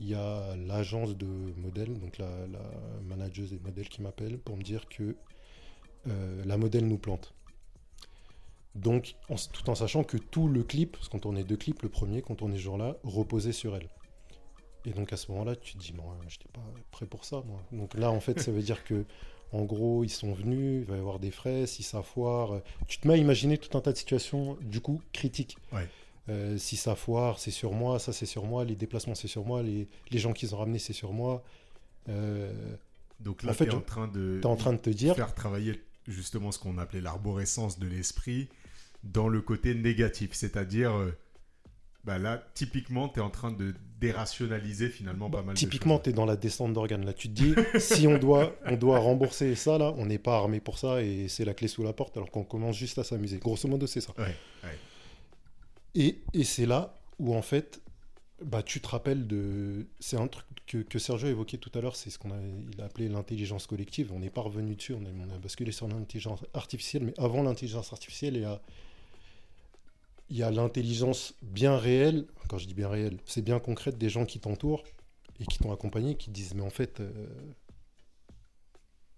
il 0.00 0.08
y 0.08 0.14
a 0.14 0.54
l'agence 0.56 1.16
de 1.16 1.26
modèles, 1.56 1.98
donc 1.98 2.18
la, 2.18 2.30
manageuse 3.02 3.50
des 3.50 3.58
modèles 3.58 3.88
qui 3.88 4.00
m'appelle 4.00 4.38
pour 4.38 4.56
me 4.56 4.62
dire 4.62 4.88
que 4.88 5.16
euh, 6.06 6.44
la 6.44 6.56
modèle 6.56 6.86
nous 6.86 6.98
plante. 6.98 7.34
Donc, 8.74 9.16
tout 9.52 9.70
en 9.70 9.74
sachant 9.74 10.04
que 10.04 10.16
tout 10.16 10.46
le 10.46 10.62
clip, 10.62 10.92
parce 10.92 11.08
qu'on 11.08 11.18
tournait 11.18 11.42
deux 11.42 11.56
clips, 11.56 11.82
le 11.82 11.88
premier 11.88 12.22
qu'on 12.22 12.36
tournait 12.36 12.56
ce 12.56 12.62
jour-là, 12.62 12.96
reposait 13.02 13.52
sur 13.52 13.74
elle. 13.74 13.88
Et 14.84 14.90
donc 14.90 15.12
à 15.12 15.16
ce 15.16 15.32
moment-là, 15.32 15.56
tu 15.56 15.74
te 15.74 15.78
dis, 15.78 15.92
moi, 15.92 16.16
je 16.28 16.36
n'étais 16.36 16.48
pas 16.52 16.64
prêt 16.92 17.06
pour 17.06 17.24
ça. 17.24 17.42
Moi. 17.44 17.60
Donc 17.72 17.94
là, 17.94 18.10
en 18.10 18.20
fait, 18.20 18.40
ça 18.40 18.52
veut 18.52 18.62
dire 18.62 18.84
que, 18.84 19.04
en 19.52 19.64
gros, 19.64 20.04
ils 20.04 20.10
sont 20.10 20.32
venus, 20.32 20.82
il 20.82 20.84
va 20.84 20.96
y 20.96 20.98
avoir 21.00 21.18
des 21.18 21.30
frais, 21.30 21.66
si 21.66 21.82
ça 21.82 22.02
foire. 22.02 22.60
Tu 22.86 22.98
te 22.98 23.08
mets 23.08 23.14
à 23.14 23.16
imaginer 23.16 23.58
tout 23.58 23.76
un 23.76 23.80
tas 23.80 23.92
de 23.92 23.96
situations, 23.96 24.56
du 24.60 24.80
coup, 24.80 25.00
critiques. 25.12 25.56
Ouais. 25.72 25.88
Euh, 26.28 26.58
si 26.58 26.76
ça 26.76 26.94
foire, 26.94 27.38
c'est 27.38 27.50
sur 27.50 27.72
moi, 27.72 27.98
ça 27.98 28.12
c'est 28.12 28.26
sur 28.26 28.44
moi, 28.44 28.62
les 28.64 28.76
déplacements 28.76 29.14
c'est 29.14 29.28
sur 29.28 29.46
moi, 29.46 29.62
les, 29.62 29.88
les 30.10 30.18
gens 30.18 30.34
qu'ils 30.34 30.54
ont 30.54 30.58
ramenés 30.58 30.78
c'est 30.78 30.92
sur 30.92 31.12
moi. 31.14 31.42
Euh, 32.10 32.52
Donc 33.20 33.42
là, 33.42 33.52
En 33.52 33.54
fait, 33.54 33.64
tu 33.64 33.70
es 33.70 33.74
en 33.74 33.80
train 33.80 34.08
de 34.08 34.38
T'es 34.40 34.46
en 34.46 34.56
train 34.56 34.74
de 34.74 34.78
te 34.78 34.90
dire, 34.90 35.14
faire 35.16 35.34
travailler 35.34 35.82
justement 36.06 36.52
ce 36.52 36.58
qu'on 36.58 36.76
appelait 36.76 37.00
l'arborescence 37.00 37.78
de 37.78 37.86
l'esprit 37.86 38.48
dans 39.04 39.28
le 39.28 39.40
côté 39.40 39.74
négatif. 39.74 40.30
C'est-à-dire, 40.34 40.92
euh, 40.94 41.16
bah 42.08 42.16
là, 42.16 42.42
typiquement, 42.54 43.10
tu 43.10 43.20
es 43.20 43.22
en 43.22 43.28
train 43.28 43.52
de 43.52 43.74
dérationaliser 44.00 44.88
finalement 44.88 45.28
pas 45.28 45.42
mal 45.42 45.48
Bah, 45.48 45.52
typiquement, 45.54 45.98
de 45.98 46.04
tu 46.04 46.10
es 46.10 46.12
dans 46.14 46.24
la 46.24 46.36
descente 46.36 46.72
d'organes. 46.72 47.04
Là, 47.04 47.12
tu 47.12 47.28
te 47.28 47.34
dis, 47.34 47.54
si 47.78 48.06
on 48.06 48.16
doit, 48.16 48.56
on 48.64 48.76
doit 48.76 48.98
rembourser 48.98 49.54
ça, 49.54 49.76
là, 49.76 49.92
on 49.98 50.06
n'est 50.06 50.18
pas 50.18 50.36
armé 50.36 50.58
pour 50.58 50.78
ça 50.78 51.02
et 51.02 51.28
c'est 51.28 51.44
la 51.44 51.52
clé 51.52 51.68
sous 51.68 51.82
la 51.82 51.92
porte 51.92 52.16
alors 52.16 52.30
qu'on 52.30 52.44
commence 52.44 52.78
juste 52.78 52.98
à 52.98 53.04
s'amuser. 53.04 53.36
Grosso 53.36 53.68
modo, 53.68 53.86
c'est 53.86 54.00
ça. 54.00 54.14
choses. 54.16 54.24
Ouais, 54.24 54.34
ouais. 54.64 54.78
Et, 55.94 56.18
et 56.32 56.44
c'est 56.44 56.64
là 56.64 56.94
où, 57.18 57.34
en 57.34 57.42
fait, 57.42 57.82
bah, 58.42 58.62
tu 58.62 58.80
te 58.80 58.88
rappelles 58.88 59.26
de. 59.26 59.86
C'est 60.00 60.16
un 60.16 60.28
truc 60.28 60.46
que, 60.66 60.78
que 60.78 60.98
Sergio 60.98 61.28
évoquait 61.28 61.58
tout 61.58 61.76
à 61.78 61.82
l'heure, 61.82 61.96
c'est 61.96 62.08
ce 62.08 62.18
qu'on 62.18 62.30
a, 62.30 62.38
il 62.72 62.80
a 62.80 62.86
appelé 62.86 63.10
l'intelligence 63.10 63.66
collective. 63.66 64.12
On 64.14 64.20
n'est 64.20 64.30
pas 64.30 64.40
revenu 64.40 64.76
dessus, 64.76 64.94
on 64.94 65.04
a, 65.04 65.10
on 65.28 65.34
a 65.34 65.38
basculé 65.38 65.72
sur 65.72 65.88
l'intelligence 65.88 66.40
artificielle, 66.54 67.04
mais 67.04 67.14
avant 67.18 67.42
l'intelligence 67.42 67.92
artificielle, 67.92 68.36
il 68.36 68.42
y 68.42 68.46
a, 68.46 68.62
il 70.30 70.36
y 70.36 70.42
a 70.42 70.50
l'intelligence 70.50 71.34
bien 71.42 71.76
réelle. 71.76 72.26
Quand 72.48 72.58
je 72.58 72.66
dis 72.66 72.74
bien 72.74 72.88
réelle, 72.88 73.18
c'est 73.26 73.42
bien 73.42 73.58
concrète 73.58 73.98
des 73.98 74.08
gens 74.08 74.24
qui 74.24 74.40
t'entourent 74.40 74.84
et 75.40 75.46
qui 75.46 75.58
t'ont 75.58 75.72
accompagné, 75.72 76.16
qui 76.16 76.30
disent 76.30 76.54
Mais 76.54 76.62
en 76.62 76.70
fait, 76.70 77.00
euh, 77.00 77.12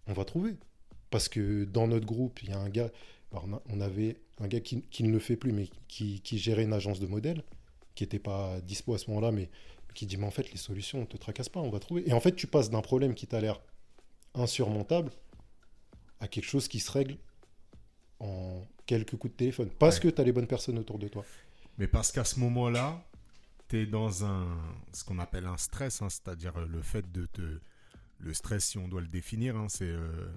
on 0.06 0.12
va 0.12 0.24
trouver. 0.24 0.56
Parce 1.10 1.28
que 1.28 1.64
dans 1.64 1.88
notre 1.88 2.06
groupe, 2.06 2.42
il 2.42 2.50
y 2.50 2.52
a 2.52 2.58
un 2.58 2.68
gars. 2.68 2.90
on, 3.32 3.80
avait 3.80 4.16
un 4.38 4.46
gars 4.46 4.60
qui, 4.60 4.82
qui 4.82 5.02
ne 5.02 5.10
le 5.10 5.18
fait 5.18 5.36
plus, 5.36 5.52
mais 5.52 5.68
qui, 5.88 6.20
qui 6.20 6.38
gérait 6.38 6.62
une 6.62 6.72
agence 6.72 7.00
de 7.00 7.06
modèles, 7.06 7.42
qui 7.94 8.04
n'était 8.04 8.20
pas 8.20 8.60
dispo 8.60 8.94
à 8.94 8.98
ce 8.98 9.10
moment-là, 9.10 9.32
mais 9.32 9.50
qui 9.94 10.06
dit 10.06 10.16
Mais 10.16 10.26
en 10.26 10.30
fait, 10.30 10.50
les 10.52 10.58
solutions, 10.58 11.02
on 11.02 11.06
te 11.06 11.16
tracasse 11.16 11.48
pas, 11.48 11.60
on 11.60 11.70
va 11.70 11.80
trouver. 11.80 12.08
Et 12.08 12.12
en 12.12 12.20
fait, 12.20 12.34
tu 12.34 12.46
passes 12.46 12.70
d'un 12.70 12.82
problème 12.82 13.14
qui 13.14 13.26
t'a 13.26 13.40
l'air 13.40 13.60
insurmontable 14.34 15.10
à 16.20 16.28
quelque 16.28 16.44
chose 16.44 16.68
qui 16.68 16.78
se 16.78 16.90
règle 16.90 17.16
en 18.20 18.66
quelques 18.86 19.16
coups 19.16 19.32
de 19.32 19.36
téléphone. 19.38 19.70
Parce 19.78 19.96
Ouais. 19.96 20.02
que 20.02 20.08
tu 20.08 20.20
as 20.20 20.24
les 20.24 20.32
bonnes 20.32 20.46
personnes 20.46 20.78
autour 20.78 20.98
de 20.98 21.08
toi. 21.08 21.24
Mais 21.78 21.88
parce 21.88 22.12
qu'à 22.12 22.24
ce 22.24 22.38
moment-là, 22.40 23.02
tu 23.68 23.78
es 23.78 23.86
dans 23.86 24.24
un, 24.24 24.46
ce 24.92 25.04
qu'on 25.04 25.18
appelle 25.18 25.46
un 25.46 25.56
stress, 25.56 26.02
hein, 26.02 26.08
c'est-à-dire 26.10 26.56
euh, 26.58 26.66
le 26.66 26.82
fait 26.82 27.10
de 27.10 27.26
te... 27.26 27.60
Le 28.18 28.34
stress, 28.34 28.66
si 28.66 28.78
on 28.78 28.86
doit 28.86 29.00
le 29.00 29.06
définir, 29.06 29.56
hein, 29.56 29.68
c'est 29.70 29.88
euh, 29.88 30.28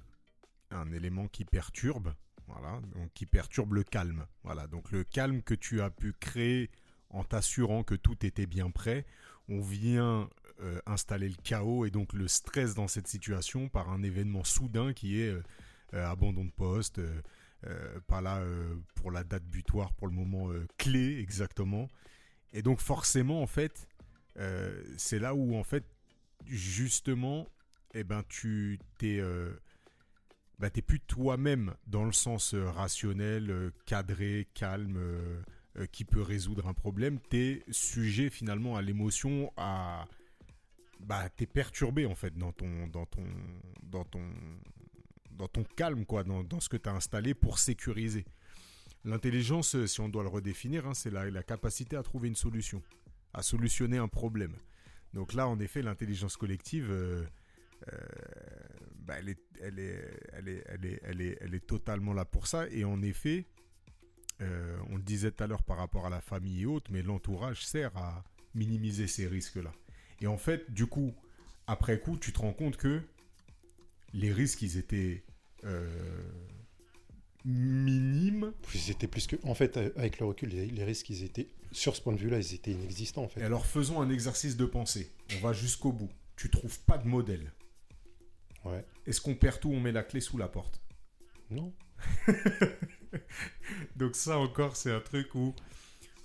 un 0.72 0.90
élément 0.94 1.28
qui 1.28 1.44
perturbe, 1.44 2.14
voilà, 2.48 2.80
donc 2.96 3.12
qui 3.14 3.26
perturbe 3.26 3.74
le 3.74 3.84
calme. 3.84 4.26
Voilà, 4.44 4.68
donc 4.68 4.90
le 4.92 5.04
calme 5.04 5.42
que 5.42 5.54
tu 5.54 5.82
as 5.82 5.90
pu 5.90 6.14
créer 6.14 6.70
en 7.10 7.26
t'assurant 7.26 7.84
que 7.84 7.96
tout 7.96 8.26
était 8.26 8.46
bien 8.46 8.72
prêt, 8.72 9.06
on 9.50 9.60
vient 9.60 10.30
euh, 10.62 10.80
installer 10.86 11.28
le 11.28 11.36
chaos 11.44 11.84
et 11.86 11.92
donc 11.92 12.14
le 12.14 12.30
stress 12.30 12.74
dans 12.74 12.88
cette 12.88 13.08
situation 13.10 13.68
par 13.68 13.90
un 13.90 14.02
événement 14.02 14.46
soudain 14.46 14.94
qui 14.94 15.20
est 15.20 15.30
euh, 15.94 16.06
abandon 16.10 16.46
de 16.46 16.52
poste, 16.52 17.02
pas 18.08 18.22
là 18.22 18.40
euh, 18.40 18.76
pour 18.96 19.12
la 19.12 19.24
date 19.24 19.46
butoir 19.46 19.94
pour 19.94 20.08
le 20.08 20.14
moment 20.14 20.52
euh, 20.52 20.68
clé 20.78 21.20
exactement. 21.20 21.88
Et 22.52 22.62
donc 22.62 22.80
forcément 22.80 23.42
en 23.42 23.48
fait, 23.48 23.88
euh, 24.38 24.84
c'est 24.98 25.20
là 25.20 25.36
où 25.36 25.56
en 25.56 25.64
fait 25.64 25.86
justement, 26.46 27.48
eh 27.94 28.04
ben 28.04 28.24
tu 28.30 28.80
t'es 28.98 29.20
euh, 29.20 29.54
bah, 30.60 30.70
t'es 30.70 30.82
plus 30.82 31.00
toi-même 31.00 31.74
dans 31.88 32.06
le 32.06 32.12
sens 32.12 32.54
euh, 32.54 32.70
rationnel, 32.70 33.50
euh, 33.50 33.72
cadré, 33.86 34.48
calme, 34.54 34.98
euh, 34.98 35.42
euh, 35.78 35.86
qui 35.88 36.06
peut 36.06 36.22
résoudre 36.22 36.68
un 36.68 36.74
problème. 36.74 37.20
T'es 37.20 37.64
sujet 37.72 38.30
finalement 38.30 38.76
à 38.78 38.82
l'émotion, 38.82 39.52
à 39.58 40.08
bah 41.00 41.28
t'es 41.36 41.46
perturbé 41.46 42.06
en 42.06 42.16
fait 42.16 42.38
dans 42.38 42.54
ton 42.54 42.88
dans 42.88 43.06
ton 43.06 43.26
dans 43.82 44.06
ton 44.06 44.24
dans 45.38 45.48
ton 45.48 45.64
calme 45.64 46.06
quoi, 46.06 46.24
dans, 46.24 46.60
ce 46.60 46.70
que 46.70 46.78
tu 46.78 46.90
as 46.90 46.94
installé 46.94 47.34
pour 47.34 47.60
sécuriser. 47.60 48.26
L'intelligence, 49.06 49.86
si 49.86 50.02
on 50.02 50.10
doit 50.10 50.24
le 50.24 50.30
redéfinir, 50.30 50.88
hein, 50.88 50.94
c'est 50.94 51.10
la, 51.10 51.30
la 51.30 51.44
capacité 51.44 51.96
à 51.98 52.04
trouver 52.04 52.30
une 52.30 52.36
solution, 52.36 52.82
à 53.34 53.44
solutionner 53.44 53.98
un 53.98 54.08
problème. 54.08 54.56
Donc 55.14 55.34
là, 55.34 55.48
en 55.48 55.60
effet, 55.60 55.82
l'intelligence 55.82 56.38
collective, 56.38 56.92
elle 59.08 59.30
est 61.54 61.68
totalement 61.68 62.14
là 62.14 62.26
pour 62.26 62.48
ça. 62.48 62.68
Et 62.70 62.84
en 62.86 63.02
effet, 63.02 63.46
euh, 64.42 64.78
on 64.90 64.98
le 64.98 65.04
disait 65.04 65.32
tout 65.32 65.44
à 65.44 65.48
l'heure 65.48 65.64
par 65.64 65.78
rapport 65.78 66.06
à 66.06 66.10
la 66.10 66.22
famille 66.22 66.64
et 66.64 66.66
autres, 66.66 66.92
mais 66.92 67.02
l'entourage 67.02 67.66
sert 67.66 67.96
à 67.98 68.24
minimiser 68.56 69.08
ces 69.08 69.28
risques-là. 69.28 69.72
Et 70.22 70.28
en 70.28 70.38
fait, 70.38 70.72
du 70.72 70.88
coup, 70.88 71.14
après 71.68 72.00
coup, 72.00 72.18
tu 72.18 72.34
te 72.34 72.40
rends 72.40 72.54
compte 72.54 72.78
que 72.78 73.02
les 74.14 74.32
risques, 74.32 74.62
ils 74.62 74.78
étaient 74.78 75.24
euh, 75.64 75.88
minimes. 77.46 78.54
Ils 78.74 78.92
étaient 78.92 79.08
plus 79.08 79.28
que. 79.28 79.36
En 79.44 79.56
fait, 79.56 79.78
euh, 79.78 79.92
avec 79.96 80.20
le 80.20 80.26
recul, 80.26 80.50
les, 80.50 80.68
les 80.68 80.84
risques, 80.84 81.10
ils 81.10 81.24
étaient. 81.24 81.48
Sur 81.72 81.96
ce 81.96 82.02
point 82.02 82.14
de 82.14 82.20
vue-là, 82.20 82.38
ils 82.38 82.54
étaient 82.54 82.72
inexistants, 82.72 83.24
en 83.24 83.28
fait. 83.28 83.42
Et 83.42 83.44
alors, 83.44 83.66
faisons 83.66 84.00
un 84.02 84.10
exercice 84.10 84.56
de 84.58 84.66
pensée. 84.66 85.12
On 85.36 85.40
va 85.40 85.54
jusqu'au 85.54 85.92
bout. 85.92 86.10
Tu 86.36 86.50
trouves 86.52 86.80
pas 86.82 86.98
de 87.00 87.08
modèle. 87.08 87.52
Ouais. 88.66 88.86
Est-ce 89.08 89.20
qu'on 89.22 89.36
perd 89.36 89.60
tout, 89.60 89.72
on 89.72 89.80
met 89.80 89.92
la 89.92 90.04
clé 90.04 90.22
sous 90.22 90.38
la 90.38 90.48
porte? 90.48 90.82
Non. 91.50 91.74
Donc 93.96 94.16
ça 94.16 94.38
encore, 94.38 94.76
c'est 94.76 94.92
un 94.92 95.00
truc 95.00 95.36
où 95.36 95.54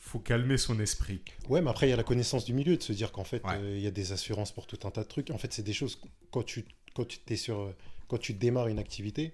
faut 0.01 0.19
calmer 0.19 0.56
son 0.56 0.81
esprit. 0.81 1.23
Ouais, 1.48 1.60
mais 1.60 1.70
après, 1.70 1.86
il 1.86 1.90
y 1.90 1.93
a 1.93 1.97
la 1.97 2.05
connaissance 2.05 2.44
du 2.44 2.55
milieu, 2.55 2.77
de 2.77 2.82
se 2.82 2.93
dire 2.93 3.12
qu'en 3.12 3.24
fait, 3.24 3.43
euh, 3.44 3.48
Ouais. 3.48 3.77
il 3.78 3.82
y 3.82 3.86
a 3.86 3.90
des 3.90 4.12
assurances 4.12 4.52
pour 4.52 4.66
tout 4.66 4.78
un 4.86 4.90
tas 4.90 5.02
de 5.02 5.09
trucs. 5.09 5.31
En 5.31 5.39
fait, 5.39 5.52
c'est 5.52 5.62
des 5.62 5.73
choses, 5.74 6.01
quand 6.31 6.43
tu, 6.43 6.65
quand 6.98 7.06
tu, 7.06 7.18
t'es 7.20 7.36
sur, 7.36 7.72
quand 8.08 8.18
tu 8.18 8.34
démarres 8.34 8.66
une 8.68 8.80
activité, 8.80 9.32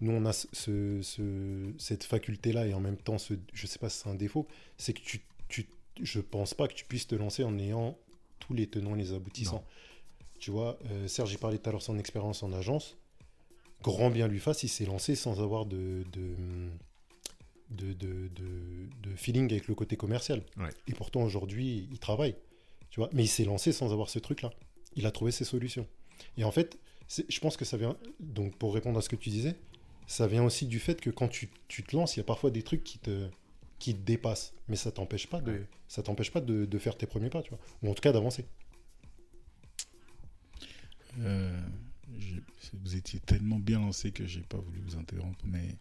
nous, 0.00 0.12
on 0.12 0.24
a 0.24 0.32
ce, 0.32 0.46
ce- 0.52 1.02
ce- 1.02 1.72
cette 1.78 2.04
faculté-là, 2.04 2.66
et 2.66 2.74
en 2.74 2.80
même 2.80 2.96
temps, 2.96 3.18
ce, 3.18 3.34
je 3.52 3.66
sais 3.66 3.78
pas 3.80 3.88
si 3.90 3.98
c'est 3.98 4.08
un 4.08 4.14
défaut, 4.14 4.46
c'est 4.78 4.92
que 4.92 5.00
tu, 5.00 5.20
tu, 5.48 5.66
je 6.00 6.20
pense 6.20 6.54
pas 6.54 6.68
que 6.68 6.74
tu 6.74 6.84
puisses 6.84 7.06
te 7.08 7.16
lancer 7.16 7.42
en 7.44 7.58
ayant 7.58 7.98
tous 8.38 8.54
les 8.54 8.66
tenants 8.68 8.94
et 8.94 8.98
les 8.98 9.12
aboutissants. 9.12 9.64
Tu 10.38 10.50
vois, 10.50 10.78
euh, 10.90 11.08
Serge, 11.08 11.32
il 11.32 11.38
parlait 11.38 11.58
tout 11.58 11.68
à 11.68 11.72
l'heure 11.72 11.80
de 11.80 11.84
son 11.84 11.98
expérience 11.98 12.42
en 12.42 12.52
agence. 12.52 12.96
Grand 13.82 14.10
bien 14.10 14.28
lui 14.28 14.38
fasse, 14.38 14.62
il 14.62 14.68
s'est 14.68 14.86
lancé 14.86 15.14
sans 15.16 15.42
avoir 15.42 15.66
de, 15.66 16.04
de, 16.12 16.34
de, 17.70 17.92
de, 17.92 18.28
de- 18.28 18.88
de 19.10 19.16
feeling 19.16 19.50
avec 19.50 19.68
le 19.68 19.74
côté 19.74 19.96
commercial. 19.96 20.42
Ouais. 20.56 20.70
Et 20.86 20.92
pourtant, 20.92 21.22
aujourd'hui, 21.22 21.88
il 21.90 21.98
travaille. 21.98 22.36
Tu 22.90 23.00
vois, 23.00 23.10
mais 23.12 23.24
il 23.24 23.28
s'est 23.28 23.44
lancé 23.44 23.72
sans 23.72 23.92
avoir 23.92 24.08
ce 24.08 24.18
truc-là. 24.18 24.50
Il 24.96 25.04
a 25.06 25.10
trouvé 25.10 25.30
ses 25.30 25.44
solutions. 25.44 25.86
Et 26.36 26.44
en 26.44 26.50
fait, 26.50 26.78
je 27.28 27.40
pense 27.40 27.56
que 27.56 27.64
ça 27.64 27.76
vient. 27.76 27.96
Donc, 28.20 28.56
pour 28.56 28.74
répondre 28.74 28.98
à 28.98 29.02
ce 29.02 29.08
que 29.08 29.16
tu 29.16 29.30
disais, 29.30 29.56
ça 30.06 30.26
vient 30.26 30.44
aussi 30.44 30.66
du 30.66 30.78
fait 30.78 31.00
que 31.00 31.10
quand 31.10 31.28
tu, 31.28 31.48
tu 31.68 31.82
te 31.82 31.94
lances, 31.96 32.16
il 32.16 32.20
y 32.20 32.22
a 32.22 32.24
parfois 32.24 32.50
des 32.50 32.62
trucs 32.62 32.82
qui 32.84 32.98
te, 32.98 33.28
qui 33.78 33.94
te 33.94 34.00
dépassent. 34.00 34.54
Mais 34.68 34.76
ça 34.76 34.90
t'empêche 34.92 35.26
pas 35.28 35.40
de, 35.40 35.52
Ouais. 35.52 35.66
ça 35.88 36.02
t'empêche 36.02 36.30
pas 36.30 36.40
de, 36.40 36.64
de 36.64 36.78
faire 36.78 36.96
tes 36.96 37.06
premiers 37.06 37.30
pas, 37.30 37.42
tu 37.42 37.50
vois. 37.50 37.60
Ou 37.82 37.90
en 37.90 37.94
tout 37.94 38.02
cas 38.02 38.12
d'avancer. 38.12 38.44
Euh, 41.18 41.60
vous 42.72 42.96
étiez 42.96 43.20
tellement 43.20 43.58
bien 43.58 43.80
lancé 43.80 44.12
que 44.12 44.26
j'ai 44.26 44.42
pas 44.42 44.58
voulu 44.58 44.80
vous 44.80 44.96
interrompre, 44.96 45.44
mais 45.44 45.76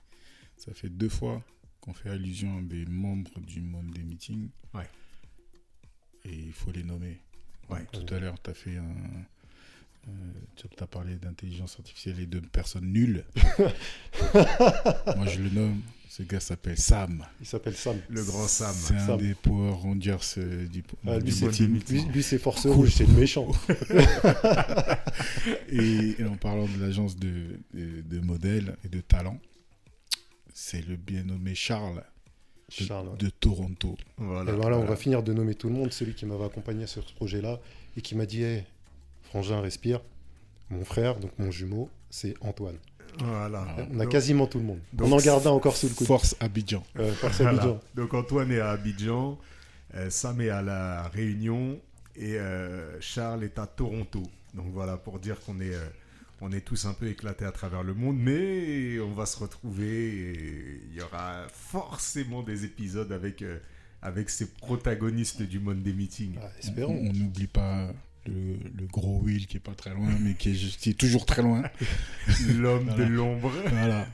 ça 0.58 0.74
fait 0.74 0.90
deux 0.90 1.10
fois 1.10 1.44
qu'on 1.82 1.94
fait 1.94 2.10
allusion 2.10 2.58
à 2.58 2.62
des 2.62 2.86
membres 2.86 3.40
du 3.42 3.62
monde 3.62 3.92
des 3.92 4.04
meetings. 4.04 4.50
Ouais. 4.74 4.88
Et 6.26 6.34
il 6.36 6.52
faut 6.52 6.72
les 6.72 6.84
nommer. 6.84 7.22
Ouais. 7.70 7.86
Tout 7.92 8.12
à 8.14 8.20
l'heure, 8.20 8.42
tu 8.42 8.50
as 8.50 8.54
fait 8.54 8.78
un. 8.78 8.96
Euh, 10.08 10.12
tu 10.56 10.66
as 10.82 10.88
parlé 10.88 11.16
d'intelligence 11.16 11.76
artificielle 11.80 12.20
et 12.20 12.26
de 12.26 12.40
personnes 12.40 12.92
nulles. 12.92 13.26
Moi, 14.34 15.26
je 15.28 15.42
le 15.42 15.50
nomme. 15.50 15.82
Ce 16.10 16.24
gars 16.24 16.40
s'appelle 16.40 16.78
Sam. 16.78 17.24
Il 17.40 17.46
s'appelle 17.46 17.76
Sam. 17.76 17.98
Le 18.10 18.24
grand 18.24 18.48
Sam. 18.48 18.74
C'est 18.76 18.96
un 18.96 19.06
Sam. 19.06 19.18
des 19.20 19.36
Power 19.36 19.74
Rangers 19.74 20.18
euh, 20.40 20.68
du, 20.68 20.84
Ah, 21.06 21.20
du 21.20 21.26
lui, 21.26 21.32
c'est, 21.32 21.68
meeting. 21.68 22.06
lui, 22.08 22.14
lui, 22.14 22.24
c'est 22.24 22.40
Force 22.40 22.66
Rouge, 22.66 22.94
c'est 22.96 23.06
le 23.06 23.14
méchant. 23.14 23.48
Et, 25.72 26.16
et 26.20 26.26
en 26.26 26.36
parlant 26.36 26.66
de 26.66 26.82
l'agence 26.82 27.16
de, 27.16 27.60
de, 27.74 28.02
de 28.02 28.20
modèles 28.20 28.76
et 28.84 28.90
de 28.90 29.00
talent, 29.02 29.40
c'est 30.54 30.86
le 30.86 30.96
bien 30.96 31.24
nommé 31.24 31.54
Charles 31.56 32.04
de, 32.80 32.86
Charles. 32.86 33.10
ouais. 33.10 33.18
de 33.18 33.30
Toronto. 33.30 33.98
Voilà. 34.18 34.52
Et 34.52 34.56
voilà, 34.56 34.76
on 34.78 34.80
Voilà. 34.80 34.92
va 34.92 34.96
finir 34.96 35.22
de 35.24 35.34
nommer 35.34 35.56
tout 35.56 35.68
le 35.70 35.76
monde. 35.76 35.92
Celui 35.94 36.14
qui 36.16 36.26
m'avait 36.26 36.46
accompagné 36.46 36.88
sur 36.88 37.08
ce 37.08 37.14
projet-là 37.14 37.60
et 37.98 38.02
qui 38.02 38.16
m'a 38.16 38.26
dit 38.26 38.44
hey, 38.44 38.64
Frangin, 39.30 39.62
respire. 39.62 40.02
Mon 40.70 40.84
frère, 40.86 41.20
donc 41.20 41.32
mon 41.40 41.52
jumeau, 41.52 41.90
c'est 42.10 42.34
Antoine. 42.42 42.78
Voilà. 43.20 43.66
On 43.92 44.00
a 44.00 44.04
Donc- 44.04 44.12
quasiment 44.12 44.46
tout 44.48 44.60
le 44.60 44.66
monde. 44.66 44.80
on 45.00 45.12
en 45.12 45.18
garde 45.18 45.46
un 45.48 45.52
encore 45.52 45.76
sous 45.76 45.88
le 45.90 45.94
coude. 45.96 46.08
Force 46.08 46.36
Abidjan. 46.40 46.84
Euh, 47.00 47.12
Force 47.14 47.42
Voilà. 47.42 47.58
Abidjan. 47.62 47.80
Donc 47.96 48.14
Antoine 48.14 48.52
est 48.52 48.60
à 48.60 48.70
Abidjan, 48.72 49.40
euh, 49.96 50.10
Sam 50.10 50.42
est 50.42 50.50
à 50.50 50.62
la 50.62 51.08
Réunion 51.10 51.80
et 52.16 52.38
euh, 52.38 53.00
Charles 53.02 53.44
est 53.44 53.58
à 53.58 53.66
Toronto. 53.68 54.22
Donc 54.54 54.68
voilà, 54.72 54.98
pour 54.98 55.20
dire 55.20 55.40
qu'on 55.42 55.60
est, 55.60 55.74
euh, 55.74 55.88
on 56.42 56.52
est 56.52 56.62
tous 56.62 56.86
un 56.86 56.94
peu 56.94 57.08
éclatés 57.08 57.46
à 57.46 57.52
travers 57.52 57.82
le 57.84 57.94
monde, 57.96 58.18
mais 58.20 59.00
on 59.00 59.12
va 59.14 59.26
se 59.26 59.38
retrouver 59.40 60.10
et 60.32 60.82
il 60.92 60.96
y 60.96 61.02
aura 61.02 61.48
forcément 61.52 62.44
des 62.44 62.64
épisodes 62.66 63.12
avec, 63.12 63.44
avec 64.04 64.30
ces 64.30 64.48
protagonistes 64.52 65.42
du 65.42 65.60
Monday 65.60 65.94
Meeting. 65.94 66.36
Ah, 66.42 66.46
On 66.56 66.60
espérons. 66.60 66.98
on 67.10 67.14
n'oublie 67.14 67.48
pas 67.48 67.90
le, 68.30 68.58
le 68.82 68.88
gros 68.88 69.20
Will 69.22 69.48
qui 69.48 69.58
est 69.58 69.62
pas 69.62 69.74
très 69.76 69.94
loin, 69.94 70.10
mais 70.22 70.34
qui 70.36 70.52
est, 70.52 70.54
juste- 70.56 70.80
qui 70.80 70.92
est 70.92 71.00
toujours 71.00 71.26
très 71.26 71.42
loin. 71.42 71.64
L'homme 72.56 72.94
de 72.96 73.04
l'ombre. 73.04 73.52
Voilà. 73.72 74.08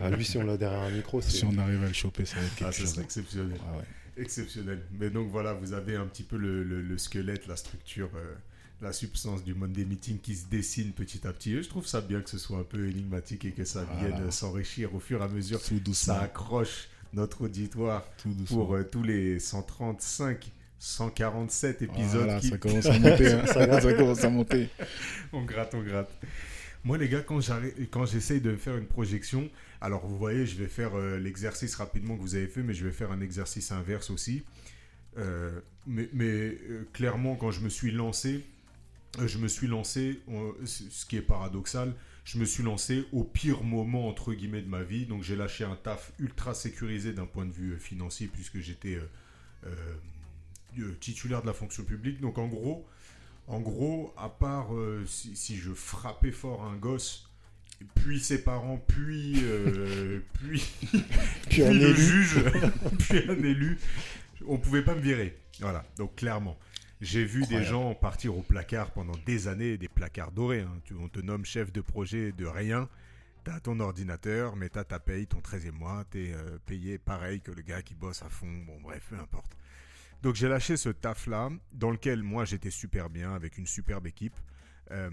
Ah, 0.00 0.10
lui, 0.10 0.24
si 0.24 0.36
on 0.38 0.44
l'a 0.44 0.56
derrière 0.56 0.80
un 0.82 0.90
micro, 0.90 1.20
Si 1.20 1.44
on 1.44 1.56
arrive 1.58 1.82
à 1.82 1.88
le 1.88 1.92
choper, 1.92 2.24
ça 2.24 2.36
va 2.36 2.42
être 2.42 2.52
Ah, 2.56 2.58
quelque 2.58 2.74
ce 2.74 2.80
chose. 2.82 2.98
exceptionnel. 3.00 3.58
Ah 3.68 3.78
ouais. 3.78 3.84
Exceptionnel. 4.22 4.80
Mais 5.00 5.10
donc 5.10 5.28
voilà, 5.30 5.54
vous 5.54 5.72
avez 5.72 5.96
un 5.96 6.06
petit 6.06 6.22
peu 6.22 6.36
le, 6.36 6.62
le- 6.62 6.82
le 6.82 6.98
squelette, 6.98 7.46
la 7.48 7.56
structure, 7.56 8.10
euh, 8.14 8.34
la 8.82 8.92
substance 8.92 9.42
du 9.42 9.54
Monday 9.54 9.84
Meeting 9.84 10.18
qui 10.20 10.36
se 10.36 10.46
dessine 10.46 10.92
petit 10.92 11.26
à 11.26 11.32
petit. 11.32 11.54
Et 11.54 11.62
je 11.62 11.68
trouve 11.68 11.86
ça 11.86 12.00
bien 12.00 12.20
que 12.20 12.30
ce 12.30 12.38
soit 12.38 12.58
un 12.58 12.64
peu 12.64 12.88
énigmatique 12.88 13.44
et 13.44 13.52
que 13.52 13.64
ça 13.64 13.84
Voilà. 13.84 14.16
vienne 14.16 14.30
s'enrichir 14.30 14.94
au 14.94 15.00
fur 15.00 15.20
et 15.20 15.24
à 15.24 15.28
mesure. 15.28 15.60
Tout 15.62 15.80
doucement. 15.80 16.14
Ça 16.14 16.20
accroche 16.22 16.88
notre 17.14 17.42
auditoire 17.42 18.04
Tout 18.22 18.34
pour 18.48 18.74
euh, 18.74 18.84
tous 18.84 19.02
les 19.02 19.38
135, 19.40 20.50
147 20.84 21.82
épisodes 21.82 22.24
Voilà, 22.24 22.40
qui... 22.40 22.48
ça 22.48 22.58
commence 22.58 22.86
à 22.86 22.98
monter. 22.98 23.32
hein. 23.32 23.46
Ça 23.46 23.92
commence 23.94 24.24
à 24.24 24.30
monter. 24.30 24.68
on 25.32 25.44
gratte, 25.44 25.74
on 25.76 25.82
gratte. 25.82 26.10
Moi, 26.82 26.98
les 26.98 27.08
gars, 27.08 27.22
quand 27.22 27.40
j'essaye 28.06 28.40
de 28.40 28.56
faire 28.56 28.76
une 28.76 28.86
projection, 28.86 29.48
alors 29.80 30.04
vous 30.04 30.18
voyez, 30.18 30.44
je 30.44 30.56
vais 30.56 30.66
faire 30.66 30.96
euh, 30.98 31.20
l'exercice 31.20 31.76
rapidement 31.76 32.16
que 32.16 32.20
vous 32.20 32.34
avez 32.34 32.48
fait, 32.48 32.64
mais 32.64 32.74
je 32.74 32.84
vais 32.84 32.90
faire 32.90 33.12
un 33.12 33.20
exercice 33.20 33.70
inverse 33.70 34.10
aussi. 34.10 34.42
Euh, 35.18 35.60
mais 35.86 36.08
mais, 36.12 36.24
euh, 36.26 36.88
clairement, 36.92 37.36
quand 37.36 37.52
je 37.52 37.60
me 37.60 37.68
suis 37.68 37.92
lancé, 37.92 38.44
je 39.24 39.38
me 39.38 39.46
suis 39.46 39.68
lancé, 39.68 40.18
ce 40.64 41.06
qui 41.06 41.16
est 41.16 41.22
paradoxal, 41.22 41.94
je 42.24 42.38
me 42.38 42.44
suis 42.44 42.64
lancé 42.64 43.04
au 43.12 43.22
pire 43.22 43.62
moment 43.62 44.08
entre 44.08 44.32
guillemets 44.34 44.62
de 44.62 44.68
ma 44.68 44.82
vie. 44.82 45.06
Donc 45.06 45.22
j'ai 45.22 45.36
lâché 45.36 45.62
un 45.62 45.76
taf 45.76 46.10
ultra 46.18 46.54
sécurisé 46.54 47.12
d'un 47.12 47.26
point 47.26 47.46
de 47.46 47.52
vue 47.52 47.76
financier 47.78 48.26
puisque 48.32 48.58
j'étais 48.58 48.98
titulaire 51.00 51.42
de 51.42 51.46
la 51.46 51.52
fonction 51.52 51.84
publique. 51.84 52.20
Donc 52.20 52.38
en 52.38 52.48
gros, 52.48 52.86
en 53.46 53.60
gros, 53.60 54.12
à 54.16 54.28
part 54.28 54.74
euh, 54.74 55.04
si, 55.06 55.36
si 55.36 55.56
je 55.56 55.72
frappais 55.72 56.32
fort 56.32 56.64
un 56.64 56.76
gosse, 56.76 57.28
puis 57.96 58.20
ses 58.20 58.42
parents, 58.44 58.78
puis 58.86 59.34
euh, 59.42 60.20
puis, 60.34 60.62
Puis 61.50 61.62
un 61.64 61.72
le 61.72 61.88
élu. 61.90 61.94
juge, 61.96 62.44
puis 62.98 63.18
un 63.28 63.42
élu, 63.42 63.78
on 64.46 64.58
pouvait 64.58 64.82
pas 64.84 64.94
me 64.94 65.00
virer. 65.00 65.36
Voilà, 65.60 65.84
donc 65.98 66.16
clairement. 66.16 66.56
J'ai 67.00 67.24
vu 67.24 67.44
des 67.46 67.64
gens 67.64 67.94
partir 67.96 68.36
au 68.38 68.42
placard 68.42 68.92
pendant 68.92 69.14
des 69.26 69.48
années, 69.48 69.76
des 69.76 69.88
placards 69.88 70.30
dorés. 70.30 70.60
hein. 70.60 70.78
Tu- 70.84 70.94
On 70.94 71.08
te 71.08 71.18
nomme 71.18 71.44
chef 71.44 71.72
de 71.72 71.80
projet 71.80 72.30
de 72.30 72.46
rien. 72.46 72.88
T'as 73.42 73.58
ton 73.58 73.80
ordinateur, 73.80 74.54
mais 74.54 74.68
t'as 74.68 74.84
ta 74.84 75.00
paye, 75.00 75.26
ton 75.26 75.40
13e 75.40 75.72
mois, 75.72 76.04
t'es 76.08 76.30
euh, 76.32 76.58
payé 76.64 76.98
pareil 76.98 77.40
que 77.40 77.50
le 77.50 77.62
gars 77.62 77.82
qui 77.82 77.94
bosse 77.94 78.22
à 78.22 78.28
fond. 78.28 78.46
Bon, 78.68 78.80
bref, 78.80 79.02
peu 79.10 79.16
importe. 79.16 79.50
Donc 80.22 80.36
j'ai 80.36 80.48
lâché 80.48 80.76
ce 80.76 80.88
taf-là, 80.88 81.50
dans 81.72 81.90
lequel 81.90 82.22
moi 82.22 82.44
j'étais 82.44 82.70
super 82.70 83.10
bien, 83.10 83.34
avec 83.34 83.58
une 83.58 83.66
superbe 83.66 84.06
équipe, 84.06 84.36
euh, 84.92 85.10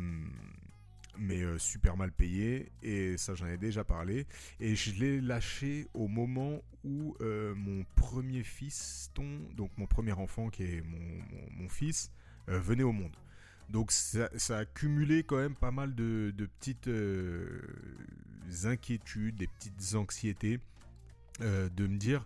mais 1.17 1.41
euh, 1.41 1.57
super 1.57 1.97
mal 1.97 2.11
payé, 2.11 2.71
et 2.83 3.17
ça 3.17 3.33
j'en 3.33 3.47
ai 3.47 3.57
déjà 3.57 3.83
parlé. 3.83 4.27
Et 4.59 4.75
je 4.75 4.93
l'ai 4.99 5.19
lâché 5.19 5.87
au 5.95 6.07
moment 6.07 6.61
où 6.83 7.15
euh, 7.21 7.55
mon 7.55 7.83
premier 7.95 8.43
fiston, 8.43 9.27
donc 9.55 9.71
mon 9.77 9.87
premier 9.87 10.11
enfant 10.13 10.49
qui 10.49 10.63
est 10.63 10.81
mon, 10.83 10.99
mon- 11.57 11.69
fils, 11.69 12.11
venait 12.47 12.83
au 12.83 12.91
monde. 12.91 13.15
Donc 13.69 13.91
ça, 13.91 14.27
a 14.49 14.65
cumulé 14.65 15.23
quand 15.23 15.37
même 15.37 15.55
pas 15.55 15.69
mal 15.69 15.93
de, 15.93 16.33
petites 16.59 16.89
inquiétudes, 18.65 19.35
des 19.35 19.45
petites 19.47 19.93
anxiétés, 19.93 20.59
de 21.39 21.87
me 21.87 21.97
dire, 21.97 22.25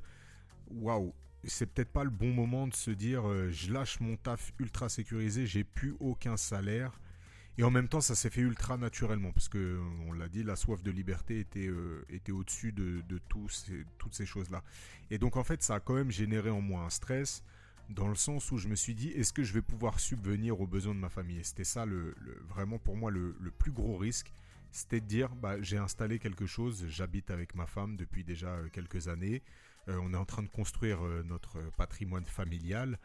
waouh, 0.71 1.13
c'est 1.45 1.67
peut-être 1.73 1.91
pas 1.91 2.03
le 2.03 2.09
bon 2.09 2.33
moment 2.33 2.67
de 2.67 2.73
se 2.73 2.91
dire, 2.91 3.27
euh, 3.27 3.51
je 3.51 3.71
lâche 3.71 3.99
mon 3.99 4.15
taf 4.17 4.53
ultra 4.59 4.89
sécurisé, 4.89 5.45
j'ai 5.45 5.63
plus 5.63 5.95
aucun 5.99 6.37
salaire. 6.37 6.99
Et 7.59 7.63
en 7.63 7.69
même 7.69 7.87
temps, 7.87 8.01
ça 8.01 8.15
s'est 8.15 8.31
fait 8.31 8.41
ultra 8.41 8.77
naturellement, 8.77 9.31
parce 9.31 9.47
que, 9.47 9.57
euh, 9.59 9.79
on 10.07 10.13
l'a 10.13 10.27
dit, 10.27 10.43
la 10.43 10.55
soif 10.55 10.81
de 10.81 10.89
liberté 10.91 11.39
était, 11.39 11.67
euh, 11.67 12.03
était 12.09 12.31
au-dessus 12.31 12.71
de, 12.71 13.01
de 13.07 13.19
tous 13.29 13.47
ces- 13.49 13.85
toutes 13.99 14.15
ces 14.15 14.25
choses-là. 14.25 14.63
Et 15.11 15.19
donc, 15.19 15.37
en 15.37 15.43
fait, 15.43 15.61
ça 15.61 15.75
a 15.75 15.79
quand 15.79 15.93
même 15.93 16.09
généré 16.11 16.49
en 16.49 16.61
moi 16.61 16.83
un 16.83 16.89
stress, 16.89 17.43
dans 17.89 18.07
le 18.07 18.15
sens 18.15 18.51
où 18.51 18.57
je 18.57 18.67
me 18.67 18.75
suis 18.75 18.95
dit, 18.95 19.09
est-ce 19.09 19.33
que 19.33 19.43
je 19.43 19.53
vais 19.53 19.61
pouvoir 19.61 19.99
subvenir 19.99 20.61
aux 20.61 20.67
besoins 20.67 20.95
de 20.95 20.99
ma 20.99 21.09
famille? 21.09 21.39
Et 21.39 21.43
c'était 21.43 21.63
ça, 21.63 21.85
le, 21.85 22.15
vraiment 22.47 22.79
pour 22.79 22.95
moi, 22.95 23.11
le, 23.11 23.35
le 23.39 23.51
plus 23.51 23.71
gros 23.71 23.97
risque. 23.97 24.33
C'était 24.71 25.01
de 25.01 25.05
dire, 25.05 25.35
bah, 25.35 25.61
j'ai 25.61 25.77
installé 25.77 26.17
quelque 26.17 26.47
chose, 26.47 26.85
j'habite 26.87 27.29
avec 27.29 27.53
ma 27.53 27.67
femme 27.67 27.95
depuis 27.97 28.23
déjà 28.23 28.57
quelques 28.71 29.07
années, 29.07 29.43
on 29.87 30.13
est 30.13 30.17
en 30.17 30.25
train 30.25 30.43
de 30.43 30.49
construire 30.49 31.05
euh, 31.05 31.23
notre 31.23 31.59
patrimoine 31.77 32.25
familial, 32.25 32.97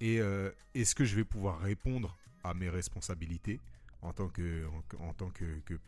et 0.00 0.20
euh, 0.20 0.50
est-ce 0.74 0.94
que 0.94 1.04
je 1.04 1.16
vais 1.16 1.24
pouvoir 1.24 1.60
répondre 1.60 2.16
à 2.42 2.54
mes 2.54 2.70
responsabilités 2.70 3.60
en 4.02 4.12
tant 4.12 4.28
que, 4.28 4.64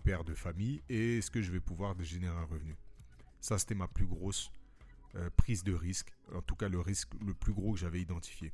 père 0.03 0.25
de 0.25 0.35
famille, 0.35 0.83
et 0.89 1.19
est-ce 1.19 1.31
que 1.31 1.41
je 1.41 1.51
vais 1.51 1.61
pouvoir 1.61 1.95
générer 2.03 2.37
un 2.37 2.45
revenu? 2.45 2.77
Ça, 3.41 3.59
c'était 3.59 3.75
ma 3.75 3.89
plus 3.89 4.07
grosse 4.07 4.51
euh, 5.15 5.31
prise 5.37 5.65
de 5.65 5.73
risque, 5.73 6.13
en 6.35 6.43
tout 6.43 6.57
cas 6.57 6.69
le 6.69 6.81
risque 6.81 7.11
le 7.25 7.35
plus 7.35 7.53
gros 7.53 7.73
que 7.73 7.79
j'avais 7.79 8.01
identifié. 8.01 8.53